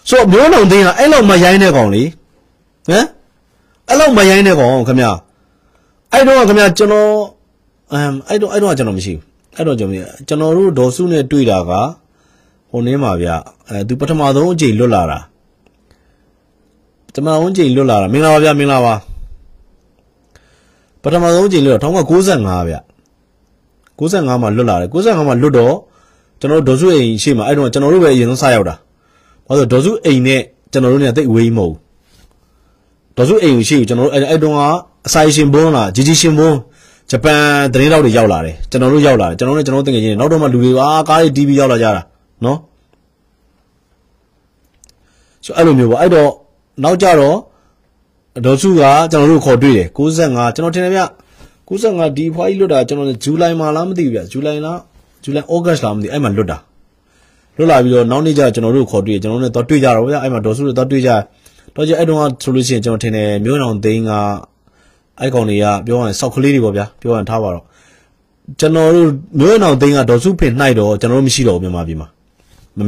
[0.09, 2.03] ဆိုတော့မျိုးလုံးသိန်းကအဲ့လောက်မရိုင်းတဲ့ကောင်လေ
[2.87, 3.05] ဟမ်
[3.89, 5.11] အဲ့လောက်မရိုင်းတဲ့ကောင်ခင်ဗျာ
[6.11, 7.09] အဲ့တော့ခင်ဗျာကျွန်တော်
[7.93, 9.21] အမ်အဲ့တော့အဲ့တော့ကျွန်တော်မရှိဘူး
[9.55, 11.71] အဲ့တော့ကျွန်တော်ကျွန်တော်တို့ဒေါ်စုနဲ့တွေ့တာက
[12.69, 13.27] ဟိုနင်းပါဗျ
[13.69, 15.19] အဲသူပထမဆုံးအကြိမ်လွတ်လာတာ
[17.07, 18.93] ပထမဆုံးအကြိမ်လွတ်လာတာမင်္ဂလာပါဗျမင်္ဂလာပါ
[21.03, 22.75] ပထမဆုံးအကြိမ်လွတ်တာ1995ဗျ
[23.98, 25.74] 95မှာလွတ်လာတယ်95မှာလွတ်တော့
[26.40, 28.74] ကျွန်တော်တို့ဒေါ်စုအိမ်ရှိမှာအဲ့တော့ကျွန်တော်တို့ပဲအရင်ဆုံးစရောက်တာ
[29.46, 30.40] ဘာလို့ဒေါ်စုအိမ်နဲ့
[30.72, 31.74] ကျွန်တော်တို့เนี่ยတိတ်ဝေးမဟုတ်
[33.16, 34.60] ဒေါ်စုအိမ်ရှိကျွန်တော်တို့အဲ့အဲ့တုန်းက
[35.06, 36.58] အဆိုင်ရှင်ဘုန်းလားဂျီဂျီရှင်ဘုန်း
[37.10, 37.42] ဂျပန်
[37.72, 42.02] သတင်းတောက်တွေရောက်လာတယ်ကျွန်တော်တို့ရောက်လာတယ်ကျွန်တော်တို့ကျွန်တော်တို့တကယ်ချင်းနောက်တော့မှလူတွေအာကားတွေ TV ရောက်လာကြတာ
[42.44, 42.58] နော်
[45.44, 46.30] ဆိုအဲ့လိုမျိုးပေါ့အဲ့တော့
[46.84, 47.36] နောက်ကြတော့
[48.44, 48.82] ဒေါ်စုက
[49.12, 51.00] ကျွန်တော်တို့ခေါ်တွေ့တယ်65ကျွန်တော်ထင်တယ်ဗျ
[51.67, 54.79] 95ဒီဖွားကြီးလွတ်တာကျွန်တော်ဇူလိုင်မှာလားမသိဘူးဗျဇူလိုင်လား
[55.23, 56.57] ဇူလိုင်ဩဂတ်လားမသိအဲ့မှာလွတ်တာ
[57.57, 61.11] လွတ်လာပြီးတော့နောက်နေ့ကျကျွန်တော်တို့ခေါ်တွေ့ကျွန်တော်တို့တော့တွေ့ကြတော့ဗျအဲ့မှာဒေါ်စုတို့တော့တွေ့ကြ
[61.75, 64.11] တော့ကျအဲ့တုန်းကဆိုလို့ရှိရင်ကျွန်တော်ထင်တယ်မျိုးအောင်သိန်းက
[65.19, 67.63] အဲ့ကောင်တွေကပြောရရင်စောက်ကလေးတွေပေါ့ဗျာပြောရရင်ထားပါတော့
[68.59, 69.07] ကျွန်တော်တို့
[69.39, 72.07] မျိုးအောင်သိန်းကဒေါ်စုဖင်နှိုက်တော့ကျွန်တော်တို့မရှိတော့ဘူးမြန်မာပြည်မှာ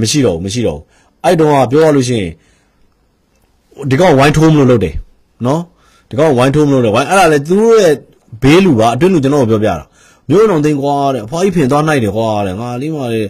[0.02, 0.84] မရှိတော့ဘူးမရှိတော့ဘူး
[1.24, 2.32] အဲ့တုန်းကပြောရလို့ရှိရင်
[3.90, 4.96] ဒီကောင်ဝိုင်းထိုးမလို့လုပ်တယ်
[5.46, 5.62] နော်
[6.10, 7.94] ဒီကောင်ဝိုင်းထိုးမလို့လုပ်တယ်ဝိုင်းအဲ့ဒါလေသူတို့ရဲ့
[8.42, 9.76] ဘေးလူပါအတွင်းလူကျွန်တော်ပြောပြတာ
[10.30, 13.28] မျိုးအောင်သိန်းကွာတဲ့အဖွားကြီးဖင်သွားနှိုက်တယ်ကွာတဲ့ငါလေးမလေး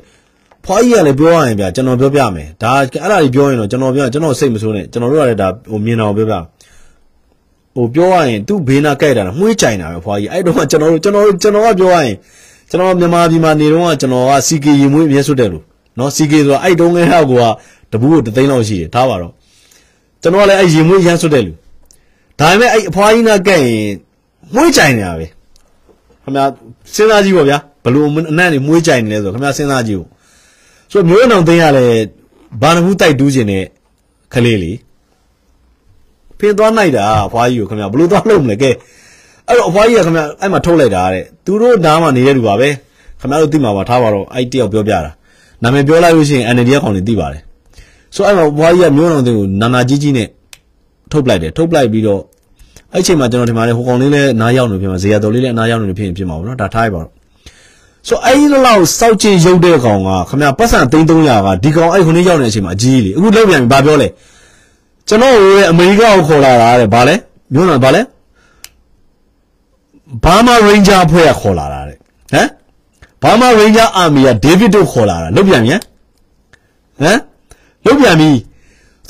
[0.65, 6.35] ဖွားကြီးကလည်းပြောရရင်ဗျာကျွန်တော်ပြောပြမယ်ဒါအဲ့ဒါကြီးပြောရင်တော့ကျွန်တော်ပြောကျွန်တော်စိတ်မဆိုးနဲ့ကျွန်တော်တို့ကလည်းဒါဟိုမြင်အောင်ပြောပြ
[7.75, 12.15] ဟိုပြောရရင်သူ့ဘေးနာကြိုက်တာမှွေးကြိုင်တာပဲဖွားကြီးအဲ့တော့ကျွန်တော်တို့ကျွန်တော်တို့ကျွန်တော်ကပြောရရင်
[12.69, 15.63] ကျွန်တော်မြန်မာပြည်မှာနေတော့ကကျွန်တော်က CK ရင်မွေးအမြဲဆွတ်တယ်လို့
[15.99, 17.33] နော် CK ဆိုတာအဲ့တုန်းကဟောက်က
[17.91, 19.33] တပူးကိုတသိန်းလောက်ရှိတယ်ထားပါတော့
[20.21, 21.51] ကျွန်ကျွန်တော်ကလည်းအဲ့ရင်မွေးရမ်းဆွတ်တဲ့လူ
[22.39, 23.91] ဒါပေမဲ့အဲ့အဖွားကြီးနာကဲ့ရင်
[24.55, 25.25] မွေးကြိုင်နေတာပဲ
[26.23, 26.45] ခင်ဗျာ
[26.93, 30.07] စဉ်းစားကြည့်ပါဗျာဘလို့အနံ့နေမွေးကြိုင်နေလဲဆိုခင်ဗျာစဉ်းစားကြည့်ဦး
[30.91, 31.85] ဆိုမျိုးအောင်သိန်းရလဲ
[32.61, 33.63] ဘာနမှုတိုက်တူးခြင်းနဲ့
[34.33, 34.77] ခလေးလေး
[36.39, 38.69] ဖင်သွားနိုင်တာအဖွားကြီးကိုခင်ဗျာဘလို့သွားလို့မလဲကဲ
[39.47, 42.69] အဲ့တော့အဖွားကြီးကခင်ဗျာအဲ့မှာထုတ်လိုက်တာတဲ့သူတို့နားမှာနေတဲ့လူပါပဲ
[43.19, 45.11] ခင်ဗျားတို့သိမှာပါထားပါတော့အဲ့တယောက်ပြောပြတာ
[45.63, 47.41] နာမည်ပြောလိုက်လို့ရှိရင် NLD ကောင်တွေသိပါတယ်
[48.15, 50.27] ဆိုအဲ့မှာဘွားကြီးကမျိုးအောင်သိန်းကိုနာနာကြီးကြီးနဲ့
[51.11, 52.21] ထုတ်ပလိုက်တယ်ထုတ်ပလိုက်ပြီးတော့
[52.93, 57.11] အဲ့ချိန်မှာကျွန်တော်ဒီမှာလေဟိုကောင်လေးလည်းနားရောက်နေဖြစ်မှာဇေယျတော်လေးလည်းနားရောက်နေဖြစ်ရင်ဖြစ်မှာပေါ့နော်ဒါထားရပါတော့
[58.07, 64.07] ဆိုအဲ့ဒီလောက်စောက်ချင်းရုပ်တဲ့ကောင်ကခမရပတ်စံ3300ကဒီကောင်အဲ့ခုနေ့ရောက်နေတဲ့အချိန်မှာအကြီးလေအခုလောက်ပြန်ပြီဘာပြောလဲ
[65.07, 67.15] ကျွန်တော်ရဲ့အမေရိကကိုခေါ်လာတာတဲ့ဘာလဲ
[67.53, 68.01] မျိုးနာဘာလဲ
[70.23, 72.47] ဘာမာရိန်ဂျာဖွဲ့ကခေါ်လာတာတဲ့ဟမ်
[73.23, 75.81] ဘာမာရိန်ဂျာအာမီကဒေးဗစ်တို့ခေါ်လာတာလုတ်ပြန်ပြန်
[77.01, 77.19] ဟမ်
[77.85, 78.29] လုတ်ပြန်ပြီ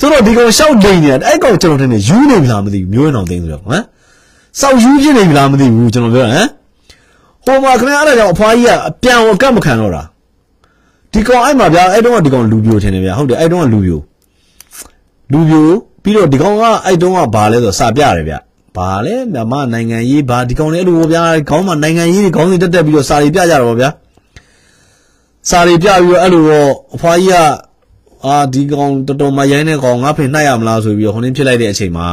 [0.00, 3.82] ဆိုတော့ဒီကောင်ရှောက်လိန်နေတာအဲ့ကောင်ကျွန်တော်ထင်တယ်ယူနေပြီလားမသိဘူးမျိုးရင်အောင်သိဆိုတော့ဟမ်
[4.60, 6.48] စောက်ယူဖြစ်နေပြီလားမသိဘူးကျွန်တော်ပြောဟမ်
[7.44, 10.02] ဟိုမှာခင်ဗျားအဲ့ဒါကြောင့်အဖွားကြီးကအပြန်ဝကတ်မခံတော့တာ
[11.12, 13.98] ဒီကောင်အဲ့မှာဗျာအဲ့တုန်းကဒီကောင်လူပြိုထင်တယ်ဗျာဟုတ်တယ်အဲ့တုန်းကလူပြို
[15.32, 15.66] လူပြို
[16.02, 18.38] ပြီးတော့ဒီကောင်ကအဲ့တုန်းကဘာလဲဆိုစာပြတယ်ဗျာ
[18.76, 23.90] ဘာလဲမြန်မာနိုင်ငံရေးဘာဒီကောင်လေးအဲ့လိုဗျာခေါင်းမှာနိုင်ငံရေးတွေခေါင်းစဉ်တက်တက်ပြီးတော့စာတွေပြကြတော့ဗျာ
[25.50, 27.67] စာတွေပြပြီးတော့အဲ့လိုတော့အဖွားကြီးက
[28.26, 32.08] အာဒီကောင်တော်တော်မရိုင်းတဲ့ကောင်ငါဖင်နှိုက်ရမလားဆိုပြီးတော့ဟိုနေ့ဖြစ်လိုက်တဲ့အချိန်မှာ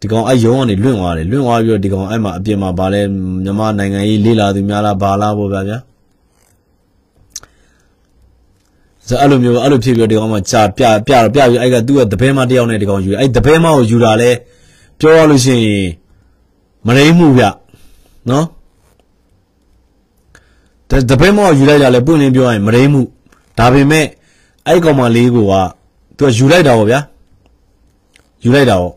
[0.00, 3.00] ဒီကောင်အဲ့ရုံးကနေလွင့်သွားတယ်လွင့်သွားပြီးတော့ဒီကောင်အဲ့မှာအပြင်မှာဗာလဲ
[3.44, 5.78] မြန်မာနိုင်ငံရေးလေးလာသူများလားဘာလားပေါ့ဗျာဗျာ
[9.08, 14.30] ဇာအဲ့လိုမျိုးအဲ့လိုဖြစ်ပြီးတော့ဒီကောင်မှကြာပြပြတော့ပြပြီးအဲ့ကသူ့ရဲ့တပည့်မတယောက်နဲ့ဒီကောင်ယူအဲ့တပည့်မကိုယူတာလဲ
[14.98, 15.88] ပြောရလို့ရှိရင်
[16.86, 17.44] မရိမှုဗျ
[18.30, 18.46] နော်
[21.10, 23.02] တပည့်မကိုယူလိုက်တာလဲပွင့်လင်းပြောရင်မရိမှု
[23.58, 24.06] ဒါပေမဲ့
[24.66, 25.54] အဲ့ကောင်မလေးကိုက
[26.16, 27.00] သူကယူလိုက်တာပေါ့ဗျာ
[28.44, 28.92] ယူလိုက်တာပေါ့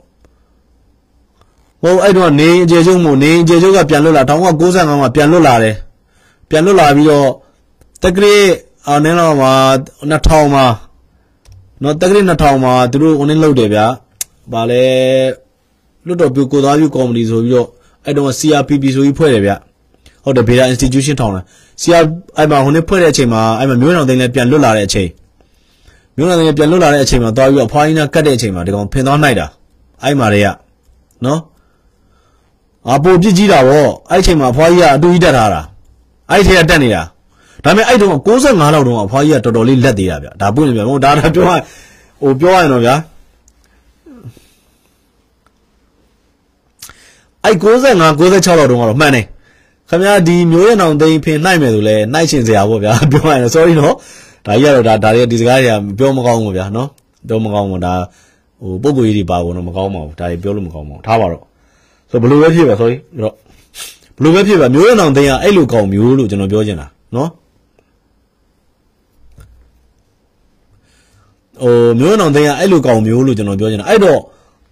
[1.81, 5.75] ဟိုအဲ့တော့နေအကျေကျုံမို့နေအကျေကျုံကပြန်လွတ်လာ1995မှာပြန်လွတ်လာတယ်
[6.49, 7.29] ပြန်လွတ်လာပြီးတော့
[8.03, 8.35] တက္ကရီ
[8.87, 9.51] အော်နင်းတော့မှာ
[10.11, 10.65] 2000မှာ
[11.83, 13.85] နော်တက္ကရီ2000မှာသူတို့ဟိုနင်းလောက်တယ်ဗျာ
[14.53, 14.83] ဗာလဲ
[16.05, 17.67] လွတ်တော်ပြကိုသားပြကော်မတီဆိုပြီးတော့
[18.05, 19.51] အဲ့တော့ CRPP ဆိုပြီးဖွဲ့တယ်ဗျ
[20.23, 21.43] ဟုတ်တယ် Beta Institution ထောင်တယ်
[21.81, 22.05] CR
[22.37, 25.09] အဲ့မှာဟိုနင်းဖွဲ့တဲ့အချိန်မှာအဲ့မှာမျိုးတော်သိန်းလည်းပြန်လွတ်လာတဲ့အချိန်
[26.19, 29.47] မျိုးတော်သိန်းပြန်လွတ်လာတဲ့အချိန်မှာသွားပြီးတော့အဖွားကြီးနဲ့ကတ်တဲ့အချိန်မှာဒီကောင်ဖင်သွားနိုင်တာ
[30.03, 30.47] အဲ့မှာတွေက
[31.25, 31.39] နော်
[32.89, 35.61] အပိုပြစ်ကြီးတာဗောအဲ့ချိန်မှာအဖွားကြီးကအတူကြီးတက်ထားတာ
[36.31, 37.01] အဲ့ထဲကတက်နေတာ
[37.63, 41.51] ဒါပေမဲ့အဲ့တုန်းက65လောက်တုန်းကအဖွားကြီးကတော်တော်လေးလက်သေးတာဗျဒါပွင့်နေဗျဟိုဒါဒါပြောရ
[42.21, 42.95] ဟိုပြောရရင်တော့ဗျာ
[47.43, 47.63] အဲ့65
[47.95, 49.25] 96လောက်တုန်းကတော့မှန်တယ်
[49.89, 53.95] ခင်ဗျာဒီမျိုးရနောင်သိန်းဖင်နှိုက်မယ်ဆိုလဲနှိုက်ရှင်စရာပေါ့ဗျာပြောရရင် sorry နော်
[54.45, 56.89] ဒါကြီးကတော့ဒါဒါတွေဒီစကားတွေကပြောမကောင်းဘူးဗျာနော်
[57.27, 57.93] ပြောမကောင်းဘူးဒါ
[58.61, 61.43] ဟိုပုံကိုကြီးတွေပါဘူးတော့မကောင်းပါဘူးဒါတွေပြောလို့မကောင်းပါဘူးထားပါတော့
[62.09, 67.29] ဆိုဘယ်လိုပဲဖြစ်ပါ sorry တော့ဘယ်လိုပဲဖြစ်ပါမျိုးရနောင်သိန်းကအဲ့လိုကောင်းမျိုးလို့ကျွန်တော်ပြောချင်တာနော်
[71.61, 74.19] ဟိုမျိုးရနောင်သိန်းကအဲ့လိုကောင်းမျိုးလို့ကျွန်တော်ပြောချင်တာအဲ့တော့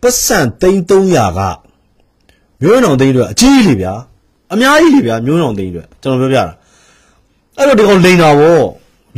[0.01, 1.41] ပတ်စံသိန်း300က
[2.61, 3.93] မျိုးရနောင်သိန်းတွေအကြီးလေဗျာ
[4.53, 6.45] အများကြီးလေဗျာမျိုးရနောင်သိန်းတွေကျွန်တော်ပြောပြတာ
[7.57, 8.59] အဲ့တော့ဒီကောင်လိန်တာဗော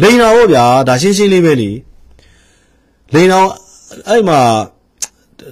[0.01, 1.69] လိန်တာဗောဗျာဒါရှင်းရှင်းလေးပဲလေ
[3.13, 3.47] လိန်တော့
[4.09, 4.39] အဲ့မှာ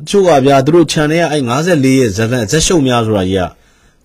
[0.07, 3.49] ချို့ကဗျာသူတို့ channel ကအဲ့54ရဲ့ဇက်ဇက်ရှုပ်များဆိုတာကြီးက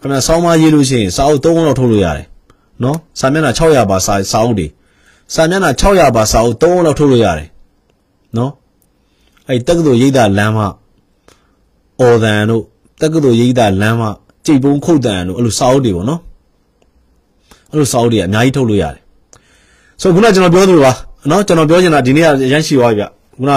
[0.00, 2.26] ခင်ဗျာစောင်းမရေးလို့ရှိရင်စာအုပ်3ခုလောက်ထုတ်လို့ရတယ်
[2.82, 4.66] နော်စာမျက်နှာ600ပါစာစာအုပ်တွေ
[5.34, 7.48] စာမျက်နှာ600ပါစာအုပ်3ခုလောက်ထုတ်လို့ရတယ်
[8.36, 8.52] နော်
[9.48, 10.58] အဲ့တက္ကသိုလ်ရိပ်သာလမ်းမ
[12.00, 12.64] အော်တန်တို့
[13.00, 14.02] တက္ကသိုလ်ရိပ်သာလမ်းမ
[14.46, 16.20] ကြိတ်ပုံးခုတ်တန်တို့အဲ့လိုစာအုပ်တွေပေါ့နော်
[17.70, 19.02] အဲ့လိုစာအုပ်တွေအများကြီးထုတ်လို့ရတယ်
[20.02, 20.92] ဆိုခုနကကျွန်တော်ပြောသလိုပါ
[21.30, 23.06] နော်ကျွန်တော်ပြောချင်တာဒီနေ့ကရမ်းရှိသွားပြီဗျ
[23.38, 23.50] ခုန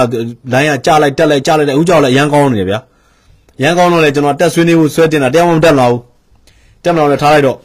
[0.54, 2.80] လိုင်းကကြလိုက်တက်လိုက်ကြလိုက်တဲ့ဦးကြောက်လိုက်ရမ်းကောင်းနေတယ်ဗျာ
[3.62, 6.02] ရမ်းကောင်းတော့လေကျွန်တော်တက်ဆွေးနေဖို့ဆွဲတင်တာတရားမှမတက်လာဘူး
[6.84, 7.58] တက်မလာလည်းထားလိုက်တော့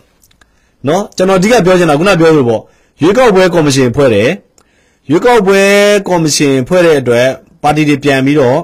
[0.88, 2.62] နော်ကျွန်တော်အဓိကပြောချင်တာခုနပြောလို့ပေါ့
[3.02, 4.28] ရွေးကောက်ပွဲကော်မရှင်ဖွဲ့တယ်
[5.10, 5.60] ရွေးကောက်ပွဲ
[6.08, 7.26] ကော်မရှင်ဖွဲ့တဲ့အတွက်
[7.62, 8.58] ပါတီတွေပြန်ပြီးတော့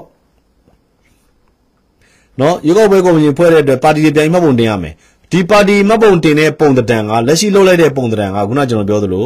[2.39, 4.93] နော်ရွေးကောက်ပွဲကော်မရှင်ဖွဲ့တဲ့အတွက်ပါတီတွေပြန်မှတ်ပုံတင်ရမယ်
[5.31, 9.25] ဒီပါတီမှတ်ပုံတင်တဲ့ပုံတံကလက်ရှိလုပ်လိုက်တဲ့ပုံတံကခုနကျွန်တော်ပြောသလို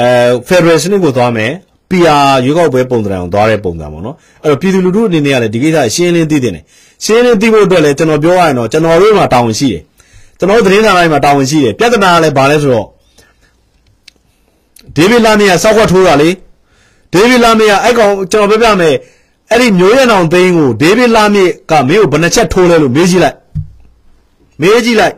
[0.00, 0.08] အဲ
[0.46, 1.52] ဖက်ဒရယ်စနစ်ကိုသွားမယ်
[1.90, 6.60] PR ရွေးကောက်ပွဲပုံစံအောင်သွားတဲ့ပုံစံပေါ့နော်အဲ့တော့ပြည်သူလူထုအနေနဲ့ကလည်းဒီကိစ္စရှင်းလင်းသိတဲ့နေ
[7.04, 9.82] ရှင်းလင်းသိဖို့အတွက်လည်းကျွန်တော်ပြောရရင်တော့ကျွန်တော်တို့မှာတာဝန်ရှိတယ်
[10.38, 12.86] ကျွန်တော်သတင်းစာတိုင်းမှာတာဝန်ရှိတယ်ပြဿနာကလည်းဘာလဲဆိုတော့
[14.96, 16.30] ဒေးဗစ်လာမီကစောက်ခွက်ထိုးတာလေ
[17.12, 18.94] ဒေးဗစ်လာမီကအဲ့ကောင်ကျွန်တော်ပြောပြမယ်
[19.50, 23.36] အဲ့ဒီမျိုးရံအောင်သိန်းကိုဒေးဗစ်လာမီကမင်းကိုဘယ်နှချက်ထိုးလဲလို့မေးကြည့်လိုက်
[24.60, 25.14] မေးကြည့်လိုက်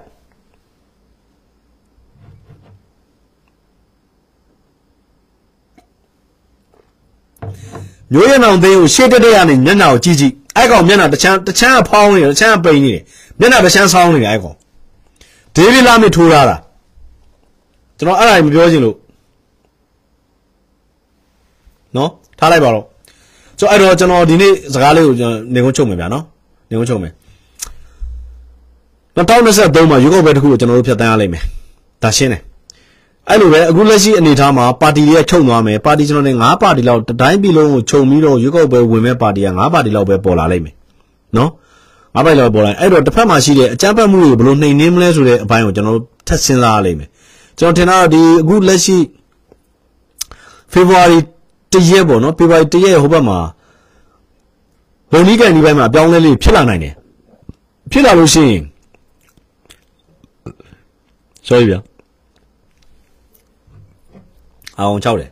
[8.12, 13.02] မျိုးရနောင်သိန်းကိုရှေ့တက်တက်ရနေမျက်နှာကိုကြည့်ကြည့်အဲ့ကောင်မျက်နှာတစ်ချမ်းတစ်ချမ်းကဖောင်းနေတယ်တစ်ချမ်းကပိန်နေတယ်
[13.39, 14.56] မျက်နှာတစ်ချမ်းဆောင်းနေတယ်အဲ့ကောင်
[15.55, 16.56] ဒေးဗစ်လာမစ်ထိုးထားတာ
[17.98, 18.97] ကျွန်တော်အဲ့ဒါမပြောချင်လို့
[21.97, 22.85] နော်ထားလိုက်ပါတော့
[23.59, 26.24] ဆိုအဲ့တော့ကျွန်တော်ဒီနေ့စကားလေးကိုကျွန်တော်နေကုန်းချုပ်မယ်ဗျာနော်
[26.70, 27.12] နေကုန်းချုပ်မယ်
[29.16, 31.43] 2023မှာရွေးကောက်ပွဲတစ်ခုကိုကျွန်တော်တို့ဖျက်ဆီးရလိမ့်မယ်
[32.02, 32.43] ဒါရှင်းတယ်
[33.30, 40.74] အဲ့လိုပဲအခုလက်ရှိအနေအထားမှာပါတီတွေကချုပ်သွားမယ်ပါတီကျွန်တော်တို့၅ပါတီလောက်တိုင်းပြည်လုံးကိုခြုံပြီးတော့ရွေးကောက်ပွဲဝင်မဲ့ပါတီက၅ပါတီလောက်ပဲပေါ်လာလိမ့်မယ်
[41.36, 41.50] နော်
[42.16, 47.09] ၅ပါတီလောက်ပေါ်လာအဲ့တော့တစ်ဖက်မှာရှိတဲ့အကြမ်းဖက်မှုတွေကိုဘယ်လိုနှိမ်နင်းမလဲဆိုတဲ့အပိုင်းကိုကျွန်တော်တို့ထပ်စဉ်းစားရလိမ့်မယ်
[47.59, 48.96] ကျွန်တော်ထင်တာတော့ဒီအခုလက်ရှိ
[50.72, 51.18] February
[51.72, 53.38] တရက်ပေါ့နော် February တရက်ဟိုဘက်မှာ
[55.12, 56.94] ဘုံနီးကန်ဒီဘက်မှာအပြောင်းလဲလေးဖြစ်လာနိုင်တယ်
[57.92, 58.62] ဖြစ်လာလို့ရှိရင်
[61.48, 61.78] sorry ဗျာ
[64.80, 65.30] အောင်6တယ်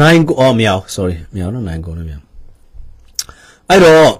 [0.00, 2.26] နိုင်ကိုအော်မရအောင် sorry မရအောင်နော်နိုင်ကိုလည်းမရအောင်
[3.68, 4.10] အဲ့တော့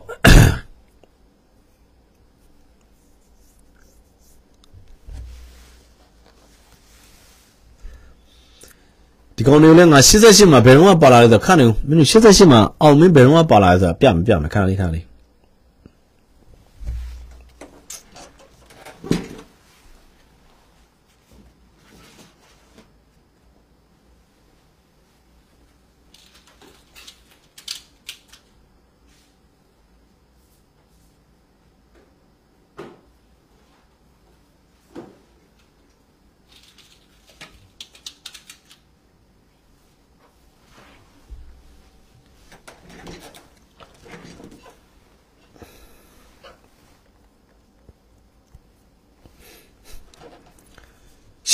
[9.38, 15.04] ဒီကောင်တွေလည်းငါ88မှာဘယ်တော့မှပါလာလဲဆိုခန့်နေမင်းတို့88မှာအောင်မင်းဘယ်တော့မှပါလာလဲဆိုတာပြမပြမခဏလေးခဏလေး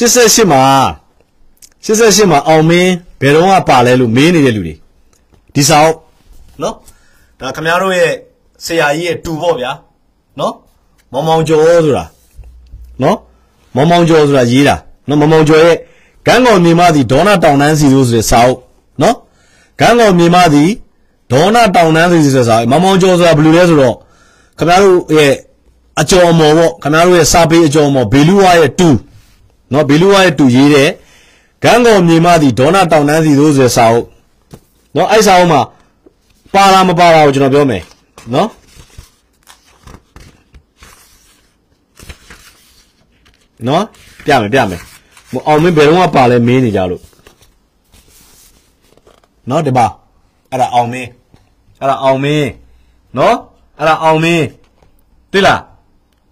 [0.05, 0.63] 88မှာ
[1.85, 4.75] 88မှာအောင်မင်းဘယ်တော့မှပါလဲလို့မေးနေတဲ့လူတွေ
[5.55, 5.97] ဒီစာအုပ်
[6.63, 6.75] နော်
[7.41, 8.13] ဒါခင်ဗျားတို့ရဲ့
[8.65, 9.71] ဆရာကြီးရဲ့တူပေါ့ဗျာ
[10.39, 10.55] နော်
[11.13, 12.05] မောင်မောင်ကျော်ဆိုတာ
[13.03, 13.19] နော်
[13.75, 14.77] မောင်မောင်ကျော်ဆိုတာရေးတာ
[15.09, 15.77] နော်မောင်မောင်ကျော်ရဲ့
[16.27, 18.59] ဂန်းကောင်မြေမသည်ဒေါနာတောင်တန်းစီဆိုဆိုတဲ့စာအုပ်
[19.03, 19.17] နော်
[19.81, 20.71] ဂန်းကောင်မြေမသည်
[21.33, 23.95] ဒေါနာတောင်တန်းစီဆိုတဲ့စာအုပ်မောင်မောင်ကျော်ဆိုတာဘယ်လိုလဲဆိုတော့
[24.59, 25.33] ခင်ဗျားတို့ရဲ့
[26.01, 28.89] အကျော်အမော်ပေါ့ခင်ဗျားတို့ရဲ့စာပေအကျော်အမော်ဘေလူဝါရဲ့တူ
[29.73, 30.91] နော်ဘေလူဝါရဲ့တူရေးတဲ့
[31.63, 34.07] ဂန်းကောင်မြေမသည်ဒေါနာတောင်တန်းစီဆိုဆိုတဲ့စာအုပ်
[34.97, 35.61] နော်အဲ့စာအုပ်မှာ
[36.55, 37.83] ပါလားမပါလားကိုကျွန်တော်ပြောမယ်
[38.35, 38.49] နော်
[43.69, 43.85] နော်
[44.25, 44.83] ပြမယ်ပြမယ်
[45.33, 47.03] မအောင်မင်းဘယ်တော့မှပါလဲမင်းနေကြလို့
[49.51, 49.87] နော်ဒီပါ
[50.51, 51.09] အဲ့ဒါအောင်မင်း
[51.81, 52.49] အဲ့ဒါအောင်မင်း
[53.19, 53.37] နော်
[53.79, 54.45] အဲ့ဒါအောင်မင်း
[55.33, 55.61] သိလား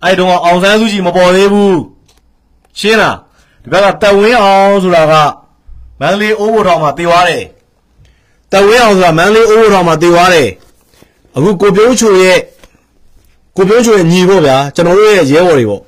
[0.02, 1.78] အဲ့တုန်းကအောင်ဆန်းစုကြည်မပေါ်သေးဘူး
[2.78, 3.16] ရှင်းလား
[3.62, 5.14] ဒီဘက်ကတက်ဝင်းအောင်ဆိုတာက
[6.00, 7.44] မန္တလေးအိုးဘိုထောင်မှာတည်သွားတယ်
[8.52, 10.48] တက်ဝင်းအောင်ဆိုတာမန္တလေးအိုးဘိုထောင်မှာတည်သွားတယ်
[11.36, 12.38] အခုကိုပြုံးချိုရဲ့
[13.56, 15.82] ကိုပြုံးချိုရဲ့ညီပေါ့ဗျာကျွန်တော်တို့ရဲ့ရဲဘော်တွေပေါ့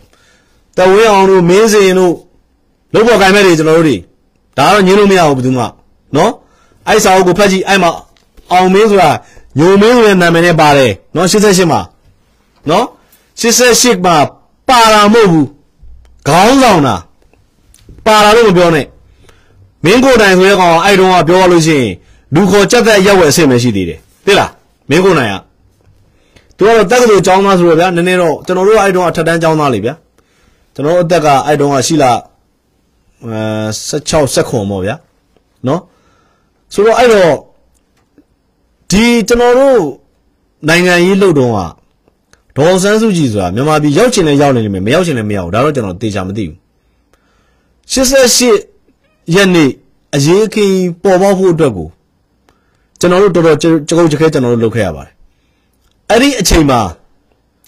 [0.78, 2.14] တဝင်းအောင်တို့မင်းစင်တို့
[2.94, 3.96] လုပ်ပေါ်ကိုင်မဲ့တွေကျွန်တော်တို့တွေ
[4.58, 5.64] ဒါကတော့ညင်းလို့မရဘူးဘယ်သူမှ
[6.16, 6.32] နော်
[6.88, 7.90] အဲ့စာအုပ်ကိုဖတ်ကြည့်အဲ့မှာ
[8.52, 9.10] အောင်မင်းဆိုတာ
[9.58, 11.80] ညိုမင်းဆိုတဲ့နာမည်နဲ့ပါတယ်နော်88မှာ
[12.70, 12.84] နော်
[13.40, 14.16] 88မှာ
[14.68, 15.46] ပါတာမဟုတ်ဘူး
[16.28, 16.96] ခေါင်းဆောင်တာ
[18.06, 18.86] ပါတာလို့မပြောနဲ့
[19.84, 21.92] မင်းကိုယ်တိုင်ဆိုတဲ့ကောင်အဲ့တုန်းကပြောရလို့ရှိရင်
[22.34, 24.50] လူခေါ်ကြက်သက်ရက်ဝယ်အဆင့်ပဲရှိသေးတယ်သိလား
[24.90, 25.34] မင်းကိုယ်တိုင်က
[26.56, 29.94] သူကတော့တက္ကသိုလ်ကျောင်းသားဆိုတော့ဗျာနည်းနည်းတော့ကျွန်တော်တို့အဲ့တုန်းကအထက်တန်းကျောင်းသားလေဗျာ
[30.74, 32.12] ကျွန်တော်အသက်ကအဲ့တုန်းကရှိလာ
[33.24, 33.40] အဲ
[33.88, 34.94] 16 16ပေါ့ဗျာ
[35.66, 35.80] နော်
[36.74, 37.32] ဆိုတော့အဲ့တော့
[38.90, 39.78] ဒီကျွန်တော်တို့
[40.68, 41.58] နိုင်ငံရေးလှုပ်တုံးက
[42.56, 46.56] ဒေါ်ဆန်းစုကြည်ဆိုတာမြန်မာပြည်ရောက်ချင်လဲရောက်နေလိမ့်မယ်မရောက်ချင်လဲမရောက်ဘူးဒါတော့ကျွန်တော်တေချာမသိဘူး
[47.92, 49.70] 88ရက်နေ့
[50.14, 51.88] အရေးခင်းပေါ်ပေါက်ဖို့အတွက်ကို
[53.00, 53.56] ကျွန်တော်တို့တော်တော်
[53.88, 55.12] ကြကုတ်ကြခဲကျွန်တော်တို့လုပ်ခဲ့ရပါတယ်
[56.10, 56.80] အဲ့ဒီအချိန်မှာ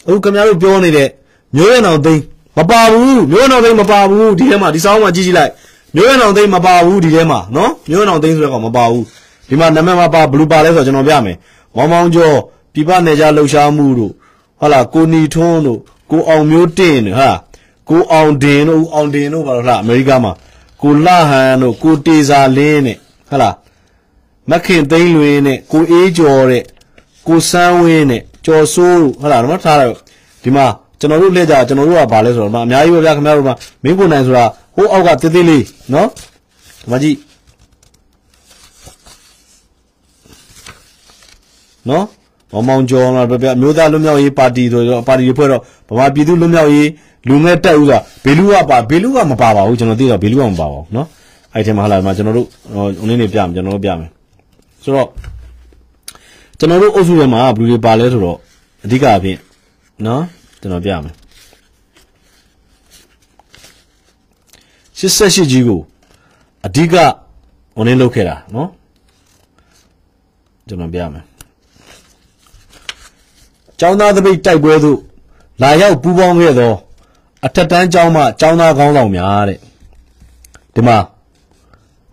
[0.06, 1.08] အခုခင်ဗျားတို့ပြောနေတဲ့
[1.56, 2.22] မျိုးရံအောင်သိန်း
[2.58, 5.52] မပါဘူးမျိုးရံအောင်သိန်းမပါဘူးဒီထဲမှာဒီစောင်းမှာကြည့်ကြည့်လိုက်
[5.94, 9.04] မျိုးရံအောင်သိန်းမပါဘူးဒီထဲမှာနော်မျိုးရံအောင်သိန်းဆိုတဲ့ကောင်မပါဘူး
[9.48, 11.36] ဒီမှာနာမည်မှာပါဘလူးပါလဲဆိုတော့ကျွန်တော်ပြမယ်
[11.76, 12.36] မောင်မောင်ကျော်
[12.74, 14.12] ပြပနယ်ကြလှုပ်ရှားမှုတို့
[14.60, 15.80] ဟုတ်လားကိုနီထွန်းတို့
[16.10, 17.30] ကိုအောင်မျိုးတင်တို့ဟာ
[17.88, 20.32] ကိုအောင်တင်တို့အောင်တင်တို့ဘာလို့လားအမေရိကမှာ
[20.82, 22.96] ကိုလှဟန်တို့ကိုတေစာလင်းနဲ့
[23.28, 23.54] ဟုတ်လား
[24.50, 26.62] မခင်သိန်းလွင်နဲ့ကိုအေးကျော်တဲ့
[27.26, 29.90] ကိုစန်းဝင်းနဲ့ကျော်စိုးတို့ဟုတ်လားတော့ထားတယ်
[30.42, 30.66] ဒီမှာ
[31.00, 33.50] ကျွန်တော်တို့လက်ကြကျွန်တော်တို့ကဘာလဲဆိုတော့အများကြီးပဲဗျာခင်ဗျားတို့က
[33.82, 34.44] မင်းကိုနိုင်ဆိုတာ
[34.76, 35.64] ဟိုးအောက်ကတေးသေးလေး
[35.94, 37.16] နော်ဒီမှာကြည့်
[41.88, 42.04] နော်
[42.52, 46.88] မောင်မောင်ကျော်လာပြပြအမျိုးသားလွတ်မြောက်ရေးပါတီဆိုတော့ပါတီတွေဖွဲ့တော့ဗမာပြည်သူလွတ်မြောက်ရေး
[47.28, 51.06] လူငယ်တက်ဦးဆိုတာဘေလူကပါဘေလူကမပါပါဘူးကျွန်တော်သိတော့ဘေလူကမပါပါဘူးနော်
[51.54, 52.46] အဲ့ဒီမှာဟာလာမှာကျွန်တော်တို့
[52.98, 54.08] ဟိုနည်းနည်းပြမယ်ကျွန်တော်တို့ပြမယ်
[54.84, 55.08] ဆိုတော့
[56.58, 58.38] ကျွန်တော်တို့အုပ်စုထဲမှာဘယ်လူတွေပါလဲဆိုတော့
[58.84, 59.38] အဓိကအဖြစ်
[60.06, 60.22] နော်
[60.60, 61.14] ကျွန်တော်ပြမယ်
[64.98, 65.80] 88ကြီးကို
[66.66, 66.94] အဓိက
[67.76, 68.68] ဟိုနည်းလုပ်ခဲ့တာနော်
[70.68, 71.35] ကျွန်တော်ပြမယ်
[73.80, 74.98] ကျောင်းသားသပိတ်တိုက်ပွဲသို့
[75.62, 76.72] လာရောက်ပူးပေါင်းခဲ့သော
[77.44, 79.58] အထက်တန်းကျောင်းမှကျောင်းသားကောင်းဆောင်များတဲ့
[80.74, 80.98] ဒီမှာ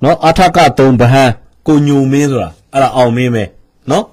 [0.03, 1.31] နော်အထက်က3ဗဟန်း
[1.67, 3.43] ကိုညိုမင်းဆိုတာအဲ့ဒါအောင်မင်းပဲ
[3.91, 4.05] နော်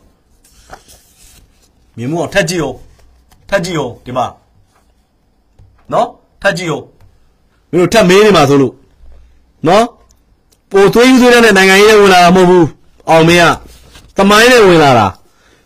[1.96, 2.76] မြင်မို့ထက်ကြည့်အောင်
[3.48, 4.26] ထက်ကြည့်အောင်ဒီမှာ
[5.92, 6.08] နော်
[6.42, 6.84] ထက်ကြည့်အောင်
[7.70, 8.74] မင်းတို့ထက်မေးနေမှာဆိုလို့
[9.66, 9.84] နော်
[10.70, 12.66] ပိုသွေးယူသွေးတဲ့နိုင်ငံရေးဝင်လာတာမဟုတ်ဘူး
[13.10, 13.46] အောင်မင်းက
[14.16, 15.06] တမိုင်းနဲ့ဝင်လာတာ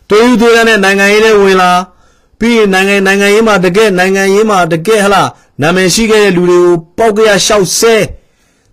[0.09, 1.71] သွေးယူသွေးတဲ့နိုင်ငံရေးနဲ့ဝင်လာ
[2.39, 5.29] ပြီးရင်နိုင်ငံနိုင်ငံရေးမှာတကယ်နိုင်ငံရေးမှာတကယ်ဟလား
[5.61, 7.95] နာမည်ရှိခဲ့တဲ့လူတွေကိုပောက်ကရရှောက်ဆဲ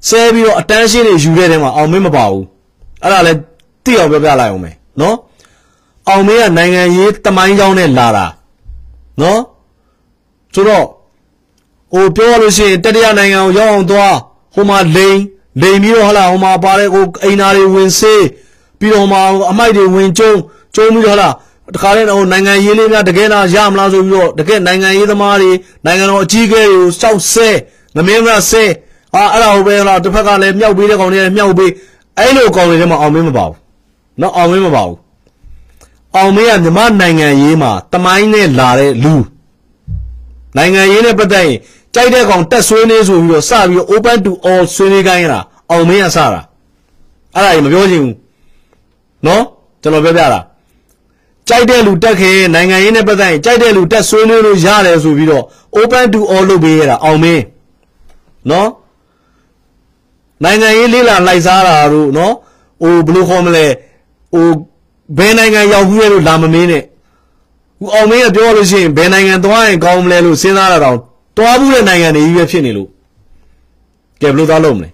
[0.08, 2.44] ဆဲပြီးတော့အတန်းရှင်းတွေယူတဲ့တဲမှာအောင်မင်းမပါဘူး
[3.02, 3.38] အဲ့ဒါလည်း
[3.84, 5.16] တိအောင်ပြောပြလိုက်အောင်မယ်နော်
[6.08, 8.26] အောင်မင်းကနိုင်ငံရေးတမိုင်းကြောင်းနဲ့လာတာ
[9.20, 9.40] နော်
[10.54, 10.86] ဆိုတော့
[11.92, 14.16] ဟိုပြောလို့ရှိရင်တတိယနိုင်ငံကိုရောက်အောင်သွား
[14.54, 15.18] ဟိုမှာလိန်
[15.60, 18.24] လိန်ပြီးတော့ဟလာဟိုမှာပါတဲ့ဟိုအိမ်သားတွေဝင်စေး
[18.78, 20.32] ပြီးတော့ဟိုမှာအမိုက်တွေဝင်ကျုံ
[20.74, 21.28] ကျုံပြီးတော့ဟလာ
[21.74, 25.50] တခါလဲဟိုနိုင်ငံရေးလေးများတကယ်လားရမလားဆိုပြီးတော့တကယ်နိုင်ငံရေးသမားတွေ
[25.86, 27.48] နိုင်ငံတော်အကြီးအကဲတွေကိုစောက်ဆဲ
[27.96, 28.64] ငမင်းမဆဲ
[29.14, 31.70] အာအဲ့ဒါဟိုပဲဟလာတစ်ဖက်ကလည်းမြောက်ပေးတဲ့ကောင်တွေလည်းမြောက်ပေး
[32.18, 33.56] အဲ့လိုကောင်တွေထဲမှာအောင်မင်းမပါဘူး
[34.20, 34.98] နော်အောင်မင်းမပါဘူး
[36.16, 39.14] အောင်မင်းကမြမနိုင်ငံရေးမှာတမိုင်းနဲ့လာတဲ့လူ
[40.56, 41.58] နိုင်ငံရေးနဲ့ပတ်သက်ရင်
[41.94, 45.40] ကြိုက်တဲ့ကောင်တက်ဆွေးနေဆိုပြီးတော့စပြီးတော့ open to all ဆွေးနွေးခိုင်းရတာ
[45.70, 46.40] အောင်မင်းကစတာ
[47.34, 48.16] အဲ့ဒါကြီးမပြောချင်ဘူး
[49.26, 49.42] နော်
[49.82, 50.40] ကျွန်တော်ပြောပြတာ
[51.52, 55.44] ကြိုက်တဲ့လူတက်ခင်နိုင်ငံရေးနဲ့ပတ်သက်ရင်ကြိုက်တဲ့လူတက်ဆွေးနွေးလို့ရတယ်ဆိုပြီးတော့
[55.78, 57.42] open to all လုပ်ပေးရတာအောင်မင်း
[58.50, 58.68] နော်
[60.44, 62.34] နိုင်ငံရေးလေးလာလိုက်စားတာတို့နော်
[62.82, 63.66] ဟိုဘယ်လိုခေါ်မလဲ
[64.32, 64.46] ဟို
[65.18, 66.82] ဘယ်နိုင်ငံရောက်ဘူးလဲလို့လာမမင်းနဲ့
[67.80, 70.98] ဟိုအောင်မင်းကပြောလို့ရှိရင်ဘယ်နိုင်ငံသွားရင်ကောင်းမလဲလို့စဉ်းစားတာတော့
[71.36, 72.88] တွားဘူးတဲ့နိုင်ငံတွေကြီးပဲဖြစ်နေလို့
[74.20, 74.88] ကဲဘယ်လိုသွားလုပ်မလဲ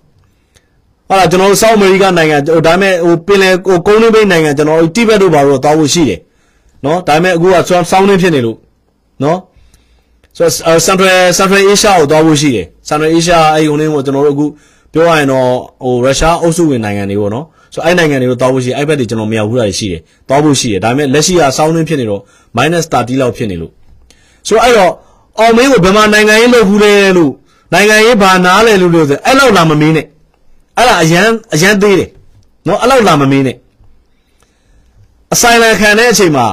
[1.09, 6.21] ဟာလာကျွန်တော်တို့ဆောက်အမေရိကနိုင်ငံဟိုဒါပေမဲ့ဟိုပင်လယ်ဟိုကုန်းလေးပိတ်နိုင်ငံကျွန်တော်တို့တိဘက်တို့ဘာလို့သွားဖို့ရှိတယ်
[6.85, 7.55] နော်ဒါပေမဲ့အခုက
[7.91, 8.57] ဆောင်းနေဖြစ်နေလို့
[9.23, 9.39] နော်
[10.37, 14.47] ဆိုတော့ Central Central Asia ကိုသွားဖို့ရှိတယ် Central Asia အဲ့ဒီုံလေးကိုကျွန်တော်တို့အခု
[14.93, 15.49] ပြောရရင်တော့
[15.83, 17.45] ဟိုရုရှားအုပ်စုဝင်နိုင်ငံတွေပေါ့နော်
[17.75, 22.21] ဆိုအဲ့နိုင်ငံတွေကိုသွားဖို့ရှိအဲ့ဘက်တွေကျွန်တော်မရောက်ဘူးတာရှိတယ်သွားဖို့ရှိတယ်ဒါပေမဲ့လက်ရှိကဆောင်းနေဖြစ်နေတော့
[22.57, 23.73] -30 လောက်ဖြစ်နေလို့
[24.49, 24.93] ဆိုတော့အဲ့တော့
[25.39, 27.33] အောင်မင်းကိုဘယ်မှာနိုင်ငံရေးလုပ်ဘူးလဲလို့
[27.73, 30.07] နိုင်ငံရေးဘာနားလဲလို့လို့ဆိုအဲ့လောက်လာမမင်းနဲ့
[30.77, 32.09] အဲ့ဒါအရန်အရန်သေးတယ်
[32.67, 33.57] နော်အဲ့လောက်လာမမင်းနဲ့
[35.35, 36.47] အဆိုင်လန်ခံတဲ့အချိန်မှာ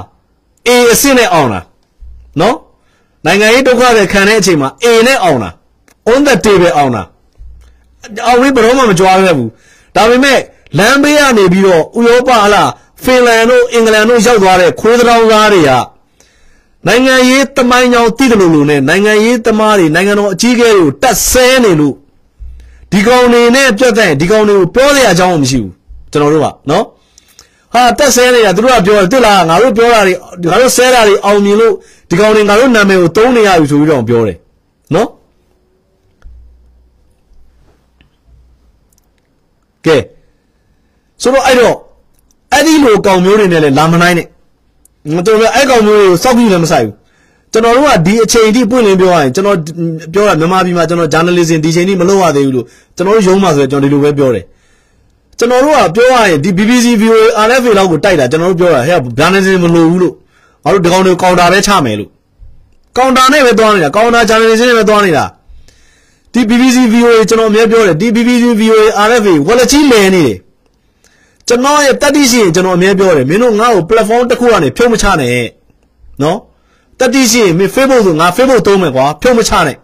[0.68, 1.60] အေအစ်စ်နဲ့အောင်တာ
[2.42, 2.56] နော်
[3.26, 5.50] နိုင်ငံရေးဒုက္ခတွေခံတဲ့အချိန်မှာအေနဲ့အောင်တာ
[6.12, 7.04] on the table အောင်တာ
[8.28, 9.50] အောင်ဝေးဘယ်တော့မှမကြွားခဲ့ဘူး
[9.96, 10.40] ဒါပေမဲ့
[10.78, 12.70] လမ်းဘေးကနေပြီးတော့ဥရောပဟလား
[13.04, 15.72] ဖင်လန်တို့အင်္ဂလန်တို့ရောက်သွားတဲ့ခွေးတောင်သားတွေက
[16.88, 21.96] နိုင်ငံရေးတမိုင်းကြောင်တည်တယ်လို့လို့နဲ့နိုင်ငံရေးသမားတွေနိုင်ငံတော်အကြီးအကဲတွေကိုတတ်ဆဲနေလို့
[22.92, 25.72] ဒီကောင်တွေနဲ့ပြတ်တဲ့ဒီကောင်တွေကိုပြောရအကြောင်းမရှိဘူး
[26.12, 26.84] ကျွန်တော်တို့ကနော်
[27.76, 30.14] ဟာတက်ဆဲနေတာသူတို့ကပြောတယ်တွေ့လားငါတို့ပြောတာတွေ
[30.50, 31.74] ငါတို့ဆဲတာတွေအောင်မြင်လို့
[32.10, 34.38] ဒီကောင်တွေငါတို့နာမည်ကိုသုံးနေရပြီဆိုပြီးတော့ပြောတယ်
[34.96, 35.08] နော်
[39.86, 39.98] ကဲ
[41.22, 41.76] ဆိုတော့အဲ့တော့
[42.54, 44.28] အဲ့ဒီလိုကောင်မျိုးတွေနဲ့လည်းလာမနိုင်နဲ့
[45.08, 46.96] ကျွန်တော်အဲ့ကောင်မျိုးတွေကိုစောက်ပြီးလည်းမဆိုင်ဘူး
[47.52, 49.58] ကျွန်တော်တို့ကဒီအချိန်အထိပွင့်လင်းပြောရရင်ကျွန်တော်
[50.14, 52.66] ပြောတာမြန်မာပြည်မှာကျွန်တော် journalism ဒီချိန်ထိမလုပ်ရသေးဘူးလို့
[52.96, 54.46] ကျွန်တော်တို့ရုံးမှာဆိုရင်ကျွန်တော်ဒီလိုပဲပြောတယ်
[55.40, 60.14] ကျွန်တော်တို့ကပြောရရင်ဒီ BBC VOA RFA လောက်ကိုတိုက်တာကျွန်တော်တို့ပြောတာဟဲ့ journalism မလိုဘူးလို့
[60.64, 62.10] ငါတို့ဒီကောင်တွေကောင်တာပဲချမယ်လို့
[62.98, 65.26] ကောင်တာနဲ့ပဲသွားနေတာကောင်တာ journalism နဲ့ပဲသွားနေတာ
[66.34, 70.38] ဒီ BBC VOA ကျွန်တော်အများပြောတယ်ဒီ BBC VOA RFA ဝက်လက်ကြီးလဲနေတယ်
[71.48, 75.46] ကျွန်တော်ရဲ့တက်တိရှိရင်ကျွန်တော်အမြဲပြောတယ်မင်းတို့ငါ့ကို platform တစ်ခုကနေဖြုတ်မချနဲ့
[76.22, 76.38] နော်
[77.00, 79.78] တက်တိရှိရင်မင်း Facebook ဆိုငါ Facebook သုံးမယ်ကွာဖြုတ်မချနဲ့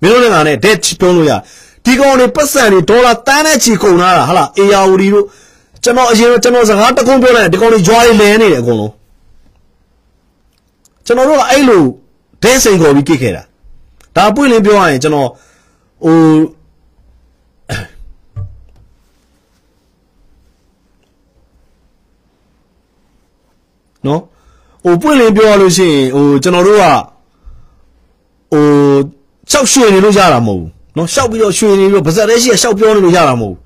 [0.00, 1.32] မင်းတို့လည်းငါနဲ့ debt တုံးလို့ရ
[1.84, 5.26] ဒီကောင်တွေပတ်စံတွေဒေါ်လာတန်းနဲ့ချီကုန်လာတာဟာလား ARD တို့
[5.82, 8.92] ကျွန်တော်အရင်ကျွန်တော်စကားတကုန်းပြောလိုက်ဒီကောင်တွေကြွားတွေလဲနေတယ်အကုန်လုံး
[11.06, 11.82] ကျွန်တော်တို့ကအဲ့လို
[12.42, 13.42] ဒဲစိန်ခေါ်ပြီးကိတ်ခဲ့တာ
[14.16, 15.28] ဒါပွင့်လင်းပြောရရင်ကျွန်တော်
[16.04, 16.18] ဟို
[24.06, 24.20] နော်
[24.84, 26.84] ဟိုပွင့်လင်းပြောရလို့ရှိရင်ဟိုကျွန်တော်တို့က
[28.52, 28.64] ဟို
[29.50, 33.58] ရှောက်ရွှေနေလို့ရတာမဟုတ်ဘူး နော်ရှောက်ပြီးတော့ရွှေနေပြီးတော့ဗဇက်လေးရှိရရှောက်ပြောနေလို့ရတာမဟုတ်ဘူး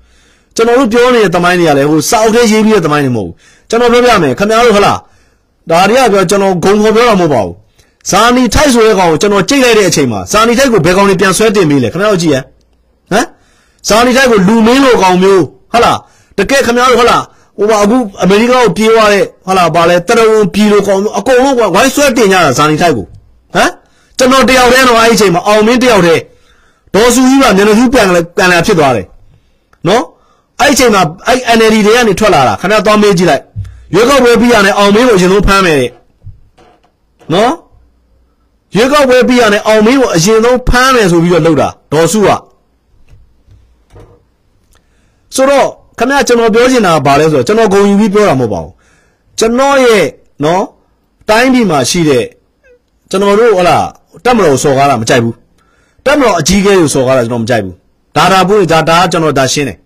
[0.55, 3.33] ကျွန်တော်တို့ပြောနေတဲ့တမိုင်းတွေကလည်းဟိုစာအုပ်ထဲရေးပြီးတဲ့တမိုင်းတွေမဟုတ်ဘူး
[3.69, 4.97] ကျွန်တော်ပြောပြမယ်ခင်ဗျားတို့ဟလား
[5.69, 7.53] ဒါတွေကပြောကျွန်တော်ဂုံခေါ်ပြောတာမဟုတ်ပါဘူး
[8.09, 12.37] ဇာနီထိုက်ဆိုတဲ့ကောင်ကိုကျွန်တော်ကြိတ်လိုက်တဲ့အချိန်မှာဇာနီထိုက်ကိုဘယ်ကောင်တွေပြန်ဆွဲတင်ပြီးလဲခင်ဗျားတို့ကြည့်ရ
[13.11, 13.25] ဟမ်
[13.87, 15.97] ဇာနီထိုက်ကိုလူမင်းလိုကောင်မျိုးဟုတ်လား
[16.37, 17.23] တကယ်ခင်ဗျားတို့ဟုတ်လား
[17.57, 23.05] ဟိုပါအခုအမေရိကန်ကိုပြေးသွားတဲ့ဟုတ်လားဗာလဲတရဝန်ပြည်လိုကောင်မျိုးအကုန်လုံးကဝိုင်းဆွဲတင်ကြတာဇာနီထိုက်ကို
[23.55, 23.71] ဟမ်
[24.17, 26.21] ကျွန်တော်တယောက်တည်းတော့အဲ့ဒီအချိန်မှာအောင်မင်းတယောက်တည်း
[26.93, 29.05] ဒေါ်စုကြီးကမျက်နှာကြီးပြန်လဲပြန်လဲဖြစ်သွားတယ်
[29.87, 30.03] နော်
[30.59, 33.43] အဲ့ဒီအချိန်မှာအဲ့ NLD တွေကနေထွက်လာတာခင်ဗျားသွားမေးကြည့်လိုက်
[33.93, 35.91] ရွေးကောက်ပွဲပြီးရတယ်အောင်မင်းကိုအရင်ဆုံးဖမ်းမယ်တဲ့
[37.33, 37.51] နော်
[38.75, 42.29] ရွေးကောက်ပွဲပြီးရတယ်အောင်မင်းကိုအရင်ဆုံးဖမ်းမယ်ဆိုပြီးတော့လုပ်တာဒေါ်စုက
[45.35, 45.67] ဆိုတော့
[45.99, 48.73] ခမကျွန်တော်ပြောချင်တာကဘာလဲဆိုတော့ကျွန်တော်ဂုံယူပြီးပြောတာမဟုတ်ပါဘူး
[49.39, 50.03] ကျွန်တော်ရဲ့
[50.43, 50.63] နော်
[51.29, 52.25] တိုင်းပြည်မှာရှိတဲ့
[53.09, 53.77] ကျွန်တော်တို့ဟလာ
[54.25, 55.35] တက်မတော်စော်ကားတာမကြိုက်ဘူး
[56.09, 57.75] တက်မတော်အကြီးကဲကိုစော်ကားတာကျွန်တော်မကြိုက်ဘူး
[58.15, 59.77] ဒါဒါပွင့်ဒါဒါကျွန်တော်ဒါရှင်းတယ်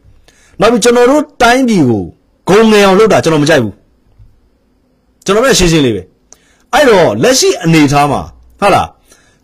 [0.59, 2.03] နောက်ပြီးကျွန်တော်တို့တိုင်းပြည်ကို
[2.49, 3.73] ဂုံငယ်အောင်လုပ်တာကျွန်တော်မကြိုက်ဘူး
[5.25, 6.01] ကျွန်တော်ပဲရှင်းရှင်းလေးပဲ
[6.73, 8.21] အဲ့တော့လက်ရှိအနေထားမှာ
[8.59, 8.87] ဟုတ်လား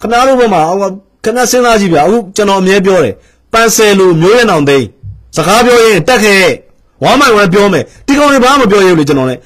[0.01, 0.61] ခင်ဗျားတို့ဘက်မှာ
[1.23, 3.14] ခင်ဗျားစဉ်းစားကြည့်ဗျာအခုကျွန်တော်အမြဲပြောတယ်
[3.53, 4.85] ပန်ဆယ်လိုမျိုးရအောင်သိန်း
[5.35, 6.43] စကားပြောရင်တက်ခဲ့
[7.03, 9.39] ဝမ်းမိုင်ဝမ်းပြောမယ်ဒီကောင်တွေဘာမှမပြောရဘူးလေကျွန်တော်လည်း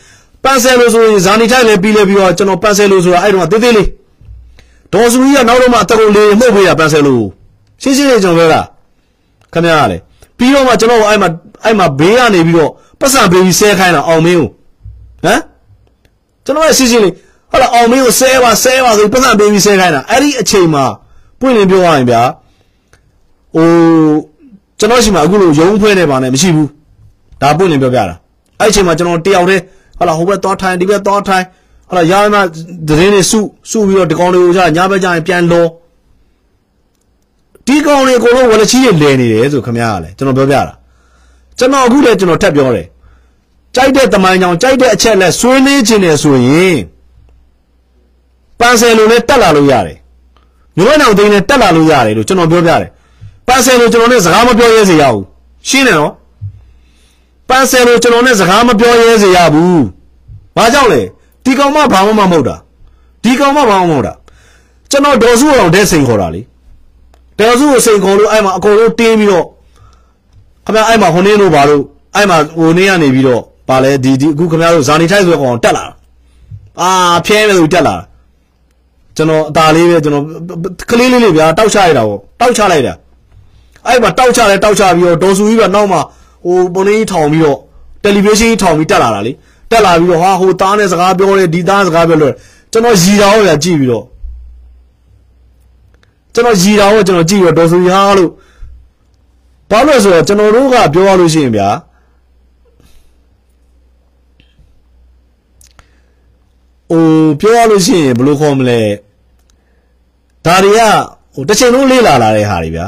[0.43, 3.87] ပန်ဆယ်လိုဆိုရင်ဇာနီထိုက်လည်းပြီးလဲပြီးတော့ကျွန်တော်ပန်ဆယ်လိုဆိုတာအဲ့တော့တေးသေးလေး
[4.93, 7.21] ဒေါ်စုကြီးကနောက်တော့မှအတကုံလေးမှုတ်ပေးတာပန်ဆယ်လို
[7.81, 8.61] ရှင်းရှင်းလေးကျွန်တော်ပြောတာ
[9.53, 10.01] ခင်ဗျားကလည်း
[10.37, 11.29] ပြီးတော့မှကျွန်တော်အဲ့မှာ
[11.63, 14.49] အဲ့မှာဘေးကနေပြီးတော့ပတ်စံပေးပြီးဆဲခိုင်းတာအောင်မင်းကို
[15.25, 15.39] ဟမ်
[16.45, 17.13] ကျွန်တော်ရဲ့ရှင်းရှင်းလေး
[17.51, 20.83] ဟုတ်လားအောင်မင်းကိုဆဲပါဆဲပါဆိုပတ်စံပေးပြီးဆဲခိုင်းတာအဲ့ဒီအချိန်မှာ
[21.39, 22.21] ပွင့်လင်းပြောရရင်ဗျာ
[23.55, 23.67] ဟို
[24.79, 26.69] ကျွန်တော်ရှိမှအခုလိုရုံးဖွဲ့နေပါနဲ့မရှိဘူး
[27.41, 28.15] ဒါပွင့်လင်းပြောပြတာ
[28.59, 29.61] အဲ့အချိန်မှာကျွန်တော်တယောက်တည်း
[29.97, 31.43] ဟုတ်လားဟိုဘက်သွားထိုင်ဒီဘက်သွားထိုင်
[31.89, 32.35] ဟုတ်လားရာမ
[32.87, 33.39] သတင်းတွေစု
[33.69, 35.65] စုပြီးတော့ဒီကောင်တွေကိုကြာညဘက်ကျရင်ပြန်လော
[37.67, 40.73] ဒီကောင်တွေအကုန်လုံးဝလချီးတွေလဲနေတယ်ဆိုခမရကလည်းကျွန်တော်ပြောပြတာ
[41.57, 42.87] ကျွန်တော်အခုလည်းကျွန်တော်ထပ်ပြောတယ်
[43.75, 46.77] ကြိုက်တဲ့တမိုင်းကြောင်ကြိုက်တဲ့အချက်လက်ဆွေးနွေးခြင်းတယ်ဆိုရင်
[48.59, 49.97] ပန်ဆယ်လိုနဲ့တက်လာလို့ရတယ်
[50.77, 52.89] မျိုးဝဲအောင်သိန်းနဲ့တက်လာလို့ရတယ်လို့ကျွန်တော်ပြောပြတယ်
[53.47, 55.25] ပန်ဆယ်လိုကျွန်တော်နဲ့စကားမပြောရဲစေရဘူး
[55.69, 56.13] ရှင်းတယ်နော်
[57.49, 59.83] ပန်ဆယ်လိုကျွန်တော်နဲ့စကားမပြောရဲစေရဘူး
[60.55, 61.01] ဘာကြောင့်လဲ
[61.45, 62.55] ဒီကောင်မဘာမှမမဟုတ်တာ
[63.23, 64.13] ဒီကောင်မဘာမှမဟုတ်တာ
[64.91, 66.41] ကျွန်တော်ဒေါ်စုအောင်တဲ့စိန်ခေါ်တာလေ
[67.39, 69.45] ဒေါ်စုကိုစိန်ခေါ်လို့အဲ့မှာအကုန်လုံးတင်းပြီးတော့
[70.65, 71.83] ခင်ဗျာအဲ့မှာဟိုနေလို့ဘာလို့
[72.15, 75.85] အဲ့မှာဟိုနေကနေပြီးတော့ပါလဲဒီဒီအခုခင်ဗျားတို့ဇာနီထိုက်ဆိုကောင်တက်လာ
[76.81, 76.89] အာ
[77.25, 77.95] ဖျဲနေလို့တက်လာ
[79.17, 80.23] ကျွန်တော်အตาလေးပဲကျွန်တော်
[80.89, 82.93] ကလေးလေးလေးဗျာတောက်ချလိုက်တာပေါ့တောက်ချလိုက်တာ
[83.87, 86.01] အဲ့မှာတောက်ချလဲတောက်ချပြီးတော့ဒေါ်စုကြီးကနောက်မှာ
[86.45, 87.59] ဟိုပုံလေးထောင်ပြီးတော့
[88.03, 89.31] တယ်လီဗီရှင်းထောင်ပြီးတက်လာတာလေ
[89.73, 92.33] တက်လာပြီးတော့ဟာဟိုသားနဲ့စကားပြောတယ်ဒီသားစကားပြောလို့
[92.71, 94.05] ကျွန်တော်ရီတာဟောဗျာကြည့်ပြီးတော့
[96.33, 98.31] ကျွန်တော်ရီတာဟောကျွန်တော်ကြည့်ပြီးတော့ဒေါ်စုကြီးဟာလို့
[99.71, 101.69] ဘာလို့လဲဆိုတော့ကျွန်တော်တို့ကပြောရလို့ရှိရင်ဗျာ
[106.89, 107.03] ဟို
[107.39, 108.79] ပြောရလို့ရှိရင်ဘယ်လိုခေါ်မလဲ
[110.45, 110.81] ဒါတွေက
[111.33, 112.87] ဟိုတစ်ချိန်လုံးလေးလာလာတဲ့ဟာတွေဗျာ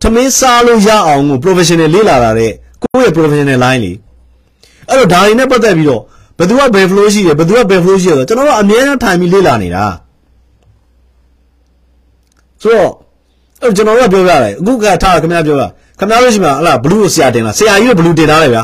[0.00, 2.52] သမင်းစားလို့ရအောင်ကို professional လေးလာလာတဲ့
[2.82, 3.92] ကိုယ့်ရဲ့ professional line လေ
[4.88, 6.02] အဲ့တော့ဒါတွေနဲ့ပတ်သက်ပြီးတော့
[6.38, 9.84] ဘယ်သူကဘယ် flow ရှိတယ်ဘယ်သူကဘယ် flow ရှိတယ်ဆိုတော့ကျွန်တော်တို့အများအားထိုင်ပြီးလေ့လာနေတာ
[12.62, 12.90] ဆိုတော့
[13.62, 15.66] အဲ့ကျွန်တော်တို့ကပြောပြတယ်အခုကထားခင်ဗျားပြောတာ
[15.98, 18.62] ခင်ဗျားတို့ရှိမှာဟလားဘလူးကိုဆရာတင်လားဆရာကြီးကဘလူးတင်ထားတယ်ဗျာ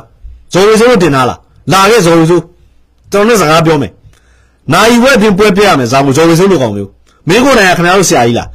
[0.53, 1.39] ဇော်ရီစိုးတင်ထားလား
[1.73, 2.43] လာခဲ့ဇော်ရီစိုး
[3.13, 3.93] ကျွန်တော်နဲ့စကားပြောမယ်
[4.73, 6.91] နိုင်ဝက်ပြင်ပွဲပြရမယ်ဇာမဇော်ရီစိုးလိုကောင်မျိုး
[7.29, 8.49] မင်းကိုယ်တိုင်ကခင်ဗျားတို့ဆရာကြီးလား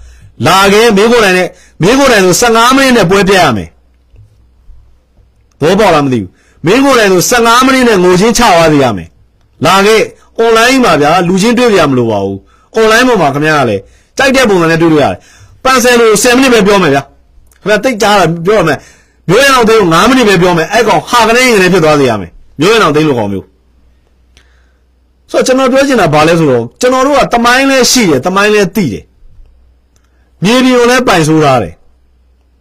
[0.47, 1.47] လာခဲ့မင်းကိုယ်တိုင်နဲ့
[1.81, 3.69] မင်းကိုယ်တိုင်ဆို15မိနစ်နဲ့ပွဲပြရမယ်
[5.61, 6.29] ဘောပေါက်လားမသိဘူး
[6.65, 9.09] မင်းကိုယ်တိုင်ဆို15မိနစ်နဲ့ငိုချင်းချသွားစေရမယ်
[9.65, 10.01] လာခဲ့
[10.43, 12.37] online မှာဗျာလူချင်းတွေ့ကြမလို့ပါဘူး
[12.77, 13.81] online ပေါ်မှာခင်ဗျားကလည်း
[14.17, 15.17] ကြိုက်တဲ့ပုံစံနဲ့တွေ့လို့ရတယ်
[15.63, 17.01] ပန်ဆယ်လို10မိနစ်ပဲပြောမယ်ဗျာ
[17.61, 18.77] ခင်ဗျားတိတ်ကြားတာပြောရမယ်
[19.29, 23.45] မျိုးရအောင်သိလို့9မိနစ်ပဲပြောမယ်အဲ့ကောင်ဟာကနေငနေဖြစ်သွားစေရမယ်မျိုးရအောင်သိလို့ကောင်မျိုး
[25.31, 29.03] ဆိုတော့ကျွန်တော်ပြောချင်တာဘာလဲဆိုတော့ကျွန်တော်တို့ကတမိုင်းလဲရှိတယ်တမိုင်းလဲသိတယ်
[30.43, 31.73] မြေပြင်ကိုလည်းပိုင်ဆိုးထားတယ်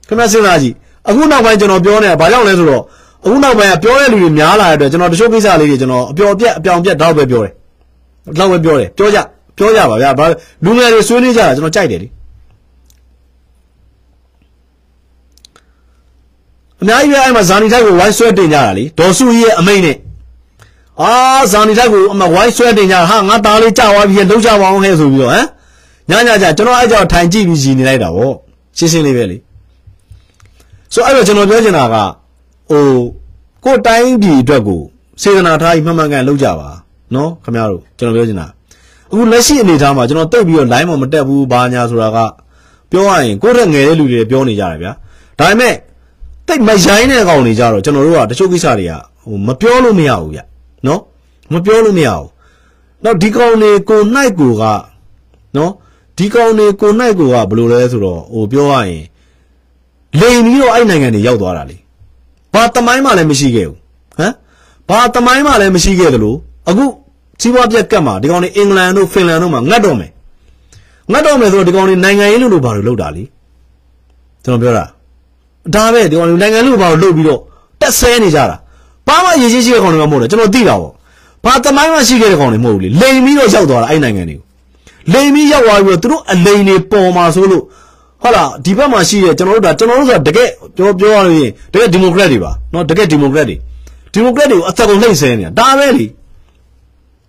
[0.09, 0.75] ခင်ဗျားစဉ်းစားကြည့်
[1.09, 2.83] အခုနောက်ပိုင်းကျွန်တော်ပြောနေတာဘာကြောင့်လဲဆိုတော့
[3.25, 7.53] အခုနောက်ပိုင်းကပြောတဲ့လူတွေများလာတဲ့အတွက်ကျွန်တော်တချို့ကိစ္စလေးတွေကျွန်တော်အပျော်ပြက်အပြောင်ပြက်တော့ပဲပြောတယ်
[8.39, 9.19] တော့ပဲပြောတယ်ပြောကြ
[9.57, 10.27] ပြောကြပါဗျာဘာ
[10.65, 12.09] လူငယ်တွေဆွေးနွေးကြတာကျွန်တော်ကြိုက်တယ်လေ
[16.81, 19.97] အများကြီးပဲအဲ့မှာဇာနီထိုက်ကိုဝိုင်းဆွဲတင်ကြတာလေဒေါ်စုကြီးရဲ့အမိန့်နဲ့
[21.03, 21.13] အာ
[21.53, 25.47] ဇာနီထိုက်ကိုအမဝိုင်းဆွဲတင်ကြတာဟာငါသားလေးကြာသွားပြီလှုပ်ကြပါအောင်ဟဲ့ဆိုပြီးတော့ဟမ်
[26.11, 28.33] ညညကြကျွန်တော်အဲ့ကြောင့်ထိုင်ကြည့်ပြီးရည်နေလိုက်တာဗော
[28.79, 29.37] ရှင်းရှင်းလေးပဲလေ
[30.93, 31.97] ဆိုအဲ့တော့ကျွန်တော်ပြောချင်တာက
[32.71, 32.87] ဟို
[33.65, 34.81] ကိုယ်တိုင်းပြည်အတွက်ကို
[35.23, 36.69] စေတနာထားပြီးမှန်မှန်ကန်လုပ်ကြပါ
[37.15, 38.47] နော်ခင်ဗျားတို့ကျွန်တော်ပြောချင်တာ
[39.11, 42.19] အခုလက်ရှိအနေအထားမှာကျွန်တော်တိတ်ပြီးတော့ line မှာမတက်ဘူးဘာညာဆိုတာက
[42.91, 44.93] ပြောရရင်ကိုယ့်ရဲ့ငယ်တဲ့လူတွေပြောနေကြတယ်ဗျာ
[45.39, 45.75] ဒါပေမဲ့
[46.47, 50.41] တိတ်မရိုင်းတဲ့ကောင်တွေကြတော့ကျွန်တော်တို့ကတချို့ကိစ္စတွေကဟိုမပြောလို့မရဘူးဗျ
[50.87, 51.01] နော်
[51.53, 52.29] မပြောလို့မရဘူး
[53.05, 54.63] နောက်ဒီကောင်တွေကိုနိုင်ကိုက
[55.57, 55.73] နော်
[56.19, 59.05] ဒီကောင်တွေကိုနိုင်ကိုကဘယ်လိုလဲဆိုတော့ဟိုပြောရရင်
[60.21, 61.77] လိန်ပြီးတော့အဲ့နိုင်ငံတွေရောက်သွားတာလေ
[62.57, 63.79] ဘာတမိုင်းမှလည်းမရှိခဲ့ဘူး
[64.19, 64.33] ဟမ်
[64.89, 66.37] ဘာတမိုင်းမှလည်းမရှိခဲ့တယ်လို့
[66.69, 66.85] အခု
[67.41, 70.11] စီးပွားပြက်ကတ်မှာဒီကောင်တွေအင်္ဂလန်တို့ဖင်လန်တို့မှာငတ်တော့မယ်
[71.13, 73.23] ငတ်တော့မယ်ဆိုတော့ဒီကောင်တွေနိုင်ငံရေးလို့လို့ဘာလို့လုပ်တာလဲ
[74.45, 74.85] ကျွန်တော်ပြောတာ
[75.75, 77.41] ဒါပဲဒီကောင်တွေနိုင်ငံလို့ဘာလို့လုပ်ပြီးတော့
[77.81, 78.57] တက်ဆဲနေကြတာ
[79.09, 80.93] ဘာမှရေးချင်းရှိတဲ့ကောင်တွေမှမဟုတ်တယ်ကျွန်တော်သိတာပေါ့
[81.45, 84.45] ဘာတမိုင်းမှရှိခဲ့တဲ့ကောင်တွေမဟုတ်ဘူးလေလိန်ပြီးတော့ရောက်သွားတာအဲ့နိုင်ငံတွေကို
[85.13, 87.63] လိန်ပြီးရောက်သွားပြီးတော့သူတို့အလိန်တွေပေါ်မှာဆိုလို့
[88.23, 93.57] ဟုတ်လားဒီဘက်မှာရှိတဲ့ကျွန်တော်တို့ဒါကျွန်တော်တို့ဆိုတာတကယ်ပြောပြောရလို့ရင်တကယ်ဒီမိုကရက်တွေပါနော်တကယ်ဒီမိုကရက်တွေ
[94.13, 96.07] ဒီမိုကရက်တွေကိုအသက်ကုန်နှိမ့်ဆဲနေတာဒါပဲလေ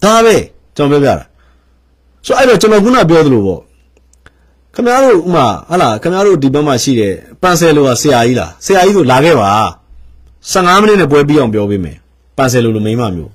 [0.03, 0.35] ဒါပဲ
[0.75, 1.25] ကျွန်တော်ပြောပြတာ
[2.25, 3.61] ဆိုအဲ့တော့ကျွန်တော်ခုနပြောသလိုပေါ့
[4.73, 9.49] ခင်ဗျားတို့ဥမာဟလာခင်ဗျားတို့ဒီဘက်မှာရှိတဲ့ပန်ဆယ်လိုကဆရာကြီးလားဆရာကြီးဆိုလာခဲ့ပါ
[10.51, 11.97] 15မိနစ်နဲ့ပွဲပြီးအောင်ပြောပေးမယ်
[12.37, 13.31] ပန်ဆယ်လိုလိုမိမမျိုး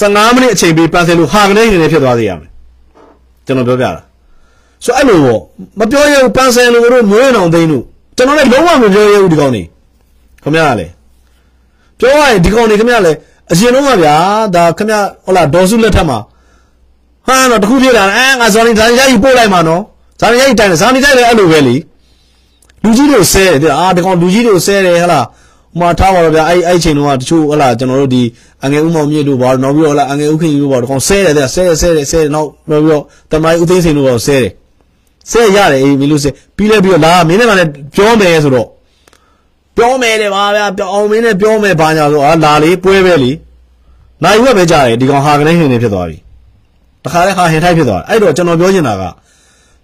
[0.00, 2.50] 15မိနစ်အချိန်ပေးပန်ဆယ်လိုဟာကနေနေနေဖြစ်သွားစေရမယ်
[3.46, 4.02] ကျွန်တော်ပြောပြတာ
[4.84, 5.40] ဆိုအဲ့လိုပေါ့
[5.78, 7.84] မပြောရဘူးပန်ဆယ်လိုတို့မျိုးရင်အောင်သိန်းတို့
[8.16, 9.62] ကျွန်တော်လည်းလုံးဝမပြောရဘူးဒီကောင်နေ
[10.42, 10.92] ခင်ဗျားကလည်း
[11.98, 13.16] ပြောရရင်ဒီကောင်နေခင်ဗျားလည်း
[13.52, 14.16] အရင်တော့ကဗျာ
[14.54, 16.18] ဒါခင်ဗျားဟုတ်လားဒေါ်စုလက်ထက်မှာ
[17.26, 19.82] ဟာတော့တခုပြေးတာအဲငါဇော်နီဇာနီရိုက်ပို့လိုက်မှာနော်
[20.20, 21.76] ဇာနီရိုက်တိုင်ဇာနီတိုင်လည်းအဲ့လိုပဲလေ
[22.82, 25.24] လူကြီးတွေဆဲတယ်အာဒီကောင်လူကြီးတွေဆဲတယ်ဟလား
[25.72, 28.22] ဟိုမှာထားပါတော့ဗျာအဲ့အဲ့ချိန်တုန်းကတချို့ဟလားကျွန်တော်တို့ဒီ
[28.64, 34.52] အငယ်ဦးမောင်မြင့်တို့ဘာနောက်ပြီးတော့ဟလားအငယ်ဦးခင်ကြီးတို့ဘာဒီကောင်ဆဲတယ်တဲ့ဆဲဆဲတယ်ဆဲတယ်နောက်နောက်ပြီးတော့တမိုင်းဦးသိန်းစိန်တို့ဘာဆဲတယ်
[35.32, 38.68] ဆဲရတယ်အေးမင်းလို့ဆဲပြီးလဲပြီးတော့လာမင်းနဲ့မှလည်းပြောမယ်ဆိုတော့
[39.76, 43.30] ပြောမယ်လေပါဗျာပြောအောင်မင်းနဲ့ပြောမယ်ဘာညာဆိုအာလာလေပွဲပဲလေ
[44.24, 46.16] နိုင်ရွက်ပဲကြတယ်ဒီကောင်ဟာကနေဟင်းနေဖြစ်သွားပြီ
[47.04, 49.02] တခါလဲဟာဟင်ထိုက်ဖြစ်သွားတယ်အဲ့တော့ကျွန်တော်ပြောချင်တာက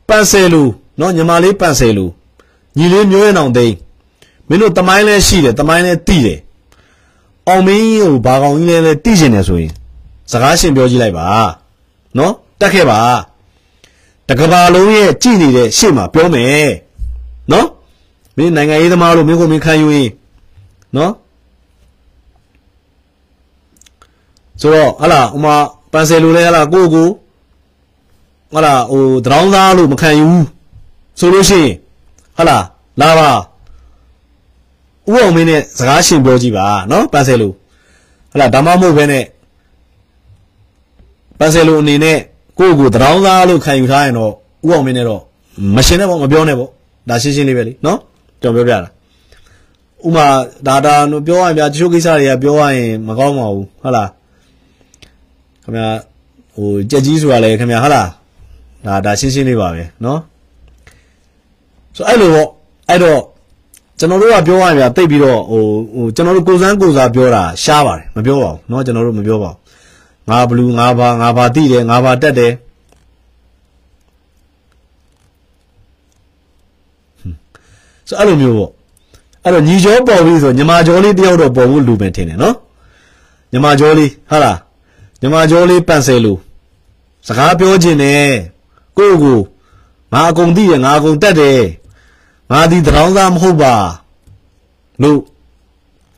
[0.08, 0.62] ပန်ဆယ်လူ
[1.00, 2.06] နော်ညီမလေးပန်ဆယ်လူ
[2.76, 3.74] ညီလေးမျိုးရင်အောင်သိန်း
[4.48, 6.38] မင်းတို့တမိုင်းလဲရှိတယ်တမိုင်းလဲတိတယ်
[7.48, 9.72] အောင်မင်းကိုဘာကောင်ကြီးလဲလဲတိကျင်တယ်ဆိုရင်
[10.30, 11.26] စကားရှင်ပြောကြည့်လိုက်ပါ
[12.18, 13.00] နော်တက်ခဲ့ပါ
[14.28, 16.70] တကဘာလုံးရဲ့ကြည်နေတဲ့ရှေ့မှာပြောမယ်
[17.52, 17.68] နော်
[18.36, 20.10] မင်းနိုင်ငံရေးသမားလို့မင်းကိုမင်းခံယူရင်
[20.96, 21.12] နော်
[24.60, 25.54] ဆိုတော့ဟလာဥမာ
[25.92, 27.08] ပန်ဆယ်လိုလဲဟလာကိုကို
[28.54, 30.28] ဟလာဟိုတရောင်းသားလို့မခံယူ
[31.18, 31.74] ဆိုလို့ရှိရင်
[32.36, 32.58] ဟလာ
[33.00, 33.30] လာပါ
[35.10, 37.52] ဥအောင်မင်းနဲ့စကားရှင်ပြောကြည့်ပါနော်ပန်ဆယ်လို
[38.32, 39.24] ဟလာဒါမှမဟုတ်ဘဲနဲ့
[41.38, 42.18] ပန်ဆယ်လိုအနေနဲ့
[42.59, 44.31] ကိုကိုတရောင်းသားလို့ခံယူထားရင်တော့
[44.65, 45.21] ဥအောင်မင်းနဲ့တော့
[45.75, 46.69] မရှင်နဲ့ပေါ့မပြောနဲ့ပေါ့
[47.09, 47.97] ဒါရှင်းရှင်းလေးပဲလीနော်
[48.41, 48.89] ကျွန်တော်ပြောပြတာ
[50.05, 50.25] ဥမာ
[50.67, 50.95] ဒါဒါ
[51.27, 54.09] ပြောရရင်ဗျာတချို့ကိစ္စတွေကပြောရရင်မကောင်းပါဘူးဟုတ်လား
[55.63, 55.87] ခင်ဗျာ
[56.55, 58.07] ဟိုကြက်ကြီးဆိုတာလေခင်ဗျာဟုတ်လား
[58.85, 60.17] ဒါဒါရှင်းရှင်းလေးပါပဲเนาะ
[61.95, 62.47] ဆိုအဲ့လိုပေါ့
[62.89, 63.19] အဲ့တော့
[63.99, 65.63] ကျွန်တော်တို့ကပြောရရင်ဗျာတိတ်ပြီးတော့ဟို
[65.95, 69.57] ဟိုကျွန်တော်တို့ကိုစန်းကိုစားပြောတာရှားပါတယ်မပြောပါဘူးเนาะကျွန်တော်တို့မပြောပါဘူး
[70.28, 72.52] ငါဘလူးငါဘာငါဘာတိတယ်ငါဘာတက်တယ်
[78.08, 78.70] ဆိုအဲ့လိုမျိုးပေါ့
[79.42, 82.56] အဲ့တော့ညီကျော်ပေါ်ပြီဆိုညီမကျော်လေးတယောက်တော့ပေါ်ဖို့လူပဲထင်တယ်နော်
[83.52, 84.58] ညီမကျော်လေးဟုတ်လား
[85.20, 86.32] ညီမကျော်လေးပန့်ဆယ်လူ
[87.26, 88.28] စကားပြောခြင်းနဲ့
[88.96, 89.38] ကိုယ့်ကို
[90.12, 91.60] ငါအကုန်သိတယ်ငါအကုန်တတ်တယ်
[92.50, 93.74] ငါဒီတရောင်းသားမဟုတ်ပါ
[95.02, 95.18] လို့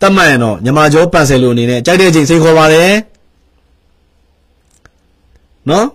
[0.01, 2.91] တတ်မှန်ရင်တော့ညီမကျော်ပန့်ဆယ်လူအနေနဲ့ကြိုက်တဲ့ချိန်စိတ်ခေါ်ပါတယ်
[5.71, 5.87] နော်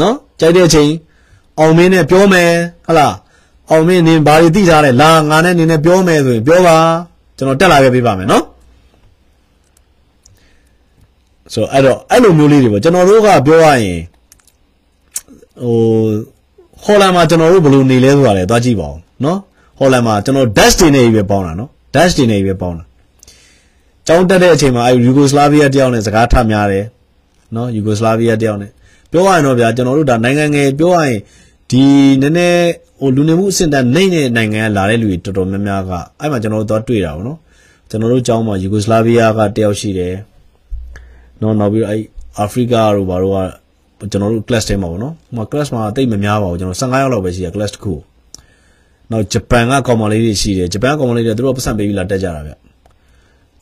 [0.00, 0.90] နော်ကြိုက်တဲ့အချိန်
[1.58, 2.50] အောင်မင်းနဲ့ပြောမယ်
[2.86, 3.14] ဟလား
[3.70, 6.76] အောင်မင်းနင်ဘာတွေသိထားလဲလာငါနဲ့နင်နဲ့ပြောမယ်ဆိုရင်ပြောပါ
[7.36, 8.44] ကျွန်တော်တက်လာခဲ့ပေးပါမယ်နော်
[11.52, 14.00] ဆိုအဲ့တော့အဲ့လိုမျိုးလေးတွေပေါ့ကျွန်တော်တို့ကပြောရရင်
[15.62, 15.76] ဟို
[16.84, 19.38] ဟော်လန်မှာကျွန်တော်တို့ဘယ်လိုနေလဲဆိုတာလည်းသွားကြည့်ပါဦးနော်
[19.78, 22.84] ဟော်လန်မှာကျွန်တော် dash တင်နေပြီပဲပေါင်းတာနော် dash တင်နေပြီပဲပေါင်းတာ
[24.06, 26.84] ကျောင်းတက်တဲ့အချိန်မှာအဲယူဂိုစလာဗီးယားတယောက်နဲ့စကားထများတယ်
[27.54, 28.70] နော်ယူဂိုစလာဗီးယားတယောက်နဲ့
[29.10, 31.18] ပြောရရင်တော့ဗျာကျွန်တော်တို့ဒါနိုင်ငံငယ်ပြောရရင်
[31.70, 31.84] ဒီ
[32.22, 32.68] နည်းနည်း
[33.00, 37.38] ဟိုလူနေမှုအဆင့်တန်းနိုင်တဲ့နိုင်ငံကလာတဲ့လူတွေတော်တော်များများကအဲ့မှာကျွန်တော်တို့တော့တွေ့တာပေါ့နော်
[37.90, 40.14] ကျွန်တော်တို့ကျောင်းမှာယူဂိုစလာဗီးယားကတယောက်ရှိတယ်
[41.40, 42.02] နော်နောက်ပြီးတော့အဲ့
[42.38, 43.34] အာဖရိကတို့ဘာတို့
[44.00, 47.94] ကကျွန်တော်တို့ class ထဲမှာပေါ့နော်ဟိုမှာ class မှာတိတ်မများပါဘူးကျွန်တော်15ယောက်လောက်ပဲရှိတယ် class တစ်ခု
[49.10, 52.52] နောက်ဂျပန်ကကောင်မလေးတွေရှိတယ်ဂျပန်ကောင်မလေးတွေသူတို့ပတ်စံပေးပြီးလာတက်ကြတာဗျ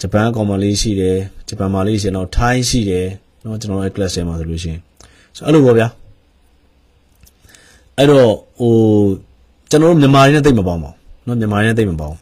[0.03, 1.19] ဂျပန်ကောင်မလေးရှိတယ်
[1.49, 3.07] ဂျပန်မလေးရှိတယ်တော့ထိုင်းရှိတယ်
[3.45, 4.81] နော်ကျွန်တော်ရဲ့ class ထဲမှာဆိုလို့ရှိရင်
[5.37, 5.89] ဆိုအဲ့လိုပေါ့ဗျာ
[7.99, 8.31] အဲ့တော့
[8.61, 8.75] ဟို
[9.71, 12.17] ကျွန်တော်တို့မြန်မာတွေနဲ့တိတ်မပေါင်းပါဘူးနော်မြန်မာတွေနဲ့တိတ်မပေါင်း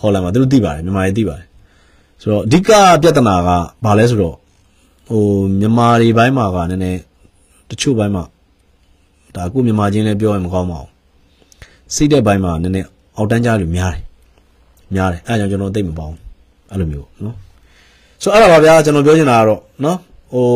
[0.00, 1.46] ဟောလာမှာသူတို့သိပါတယ်မြန်မာတွေသိပါတယ်
[2.20, 2.70] ဆိုတော့အဓိက
[3.02, 3.48] ပြဿနာက
[3.84, 4.36] ဘာလဲဆိုတော့
[5.08, 5.22] ဟို
[5.60, 7.00] မြန်မာတွေဘိုင်းမှာကနည်းနည်း
[7.70, 8.24] တချို့ဘိုင်းမှာ
[9.34, 10.90] ဒါအခုမြန်မာချင်းလည်းပြောရင်မကောင်းပါဘူး
[11.94, 14.02] စိတ်တဲ့ဘိုင်းမှာနည်းနည်းအောက်တန်းကြလူများတယ်
[14.94, 16.27] များတယ်အဲအကြောင်းကျွန်တော်သိမပေါဘူး
[16.70, 17.36] အဲ့လိုမျိုးနော်
[18.22, 19.98] ဆိုအဲ့ဒါပါဗျာကျွန်တော်ပြောချင်တာကတော့နော်
[20.32, 20.46] ဟို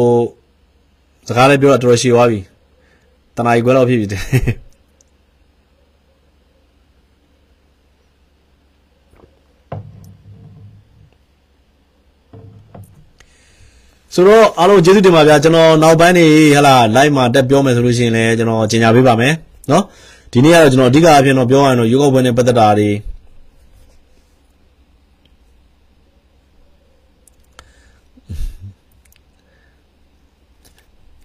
[1.29, 2.39] စကားလေးပြောတော့တော်တော်ရှည်သွားပြီ
[3.37, 4.23] တနားကြီးခွဲလောက်ဖြစ်ပြီတယ်
[14.15, 16.27] ဆိုတော့အားလုံးကျေးဇူးတင်ပါဗျာကျွန်တော်နောက်ပိုင်းနေ
[16.57, 19.35] ဟလာ live မှာတက်ပြောမယ်ဆိုလို့ရှိရင်လည်းကျွန်တော်ကြီးညာပေးပါမယ်
[19.71, 19.85] နော်
[20.33, 22.91] ဒီနေ့ကတော့ကျွန်တော်အဓိကအဖြစ်တော့ပြောရရင်တော့ရုပ်ောက်ပွဲနဲ့ပတ်သက်တာတွေ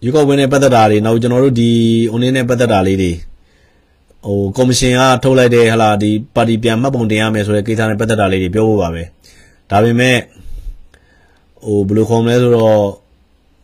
[0.07, 1.71] ရုပ်ောက်ပွဲနဲ့ပတ်သက်တာတွေနောက်ကျွန်တော်တို့ဒီ
[2.11, 3.11] online နဲ့ပတ်သက်တာလေးတွေ
[4.25, 9.03] ဟိုကော်မရှင်ကထုတ်လိုက်တဲ့ဟလာဒီပါတီပြန်မှတ်ပုံတင်ရမယ်ဆိုတဲ့ကိစ္စနဲ့ပတ်သက်တာလေးတွေပြောဖို့ပါပဲ
[9.69, 10.17] ဒါပေမဲ့
[11.63, 12.79] ဟိုဘယ်လိုခေါ်မလဲဆိုတော့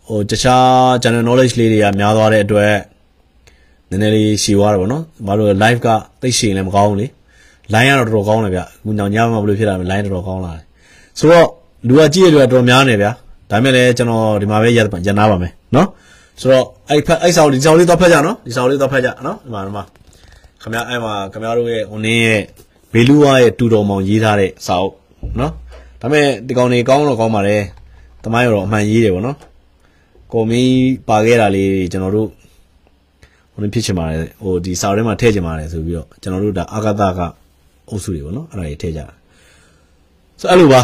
[0.07, 0.67] ဟိုတခြား
[1.03, 2.73] general knowledge လေးတွေကများသွားတဲ့အတွက်
[3.89, 5.87] နည်းနည်းလေးရှည်သွားတယ်ဗောနော်။ဘာလို့ live က
[6.21, 7.07] သိရှည်လည်းမကောင်းဘူးလေ။
[7.73, 10.63] line ကတော့တော်တော်ကောင်းတယ်ဗျ။အခုညောင်ညမှာဘယ်လိုဖြစ်တာလဲ line တော်တော်ကောင်းလာတယ်။
[11.19, 11.47] ဆိုတော့
[11.87, 13.07] လူကကြည့်ရတဲ့တော်တော်များနေဗျ။
[13.51, 15.87] ဒါမဲ့လည်းကျွန်တော်ဒီမှာပဲရရနာပါမယ်နော်။
[16.41, 19.83] ဆိုတော့အဲ့ဖက်အဲ့ဆောင်ဒီဆောင်လေးတော့ဖက်ကြနော်။ဒီဆောင်လေးတော့ဖက်ကြနော်။ဒီမှာဒီမှာ
[20.61, 22.41] ခင်ဗျာအဲ့မှာခင်ဗျားတို့ရဲ့ online ရဲ့
[22.93, 24.95] ဘေလူဝါရဲ့တူတော်မောင်ရေးထားတဲ့စာအုပ်
[25.39, 25.51] နော်။
[26.01, 27.61] ဒါမဲ့ဒီကောင်တွေကောင်းတော့ကောင်းပါတယ်။
[28.23, 29.37] တမိုင်းတော့အမှန်ရေးတယ်ဗောနော်
[30.33, 30.61] ကိုမီ
[31.09, 32.29] ပါခဲ့တာလေးကျွန်တော်တို့
[33.51, 37.19] ဟိုနေ့ဖြစ်ချင်ပါတယ်ဟိုဒီစာထဲမှာထည့်ချင်ပါတယ်ဆိုပြီးတော့ကျွန်တော်တို့ဒါအာဂတက
[37.89, 39.15] အုပ်စုတွေဗောနော်အဲ့ဒါတွေထည့်ကြတာ
[40.39, 40.81] ဆိုအဲ့လိုပါ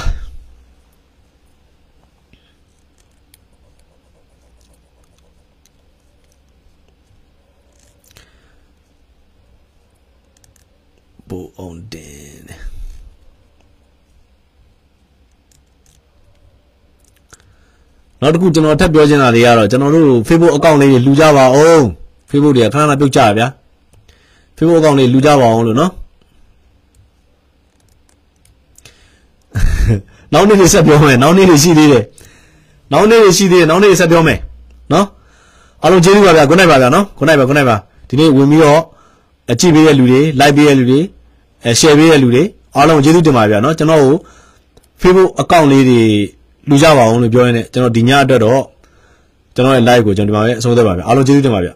[11.30, 12.70] ဘူအောင်တင်
[18.22, 21.86] နောက်တစ်ခုကျွန်တော်ထပ်ပြောချင်တာတွေကတော့ကျွန်တော်တို့ Facebook account လေးတွေလူကြပါအောင်
[22.30, 23.48] Facebook တွေကခဏခဏပြုတ်ကြရဗျာ
[24.58, 25.92] Facebook account လေးလူကြပါအောင်လို့နော်
[30.34, 32.04] နောက်နေ့တွေဆက်ပြောမယ်နောက်နေ့တွေရှိသေးတယ်
[32.92, 34.40] နောက်နေ့တွေရှိသေးတယ်နောက်နေ့တွေဆက်ပြောမယ်
[34.94, 35.06] နော်
[35.84, 37.78] အားလုံးကျေးဇူးပါဗျာ good night ပါဗျာနော် good night ပါ good night ပါ
[38.10, 38.82] ဒီနေ့ဝင်ပြီးတော့
[39.52, 41.00] အကြည့်ပေးတဲ့လူတွေ like ပေးတဲ့လူတွေ
[41.66, 42.44] အဲ share ပေးတဲ့လူတွေ
[42.76, 44.16] အားလုံးကျေးဇူးတင်ပါဗျာနော်ကျွန်တော်ကို
[45.02, 46.02] Facebook account လေးတွေ
[46.70, 48.62] လူကြပါအောင်လို့ပြောရင်းနဲ့ကျွန်တော်ဒီညအတွက်တော့
[49.56, 51.70] ကျွန်တော်ရဲ့ live ကိုကျွန်တော်ဒီမှာပဲအဆုံးသတ်ပါဗျအားလုံးကျေးဇူးတင်ပါဗျ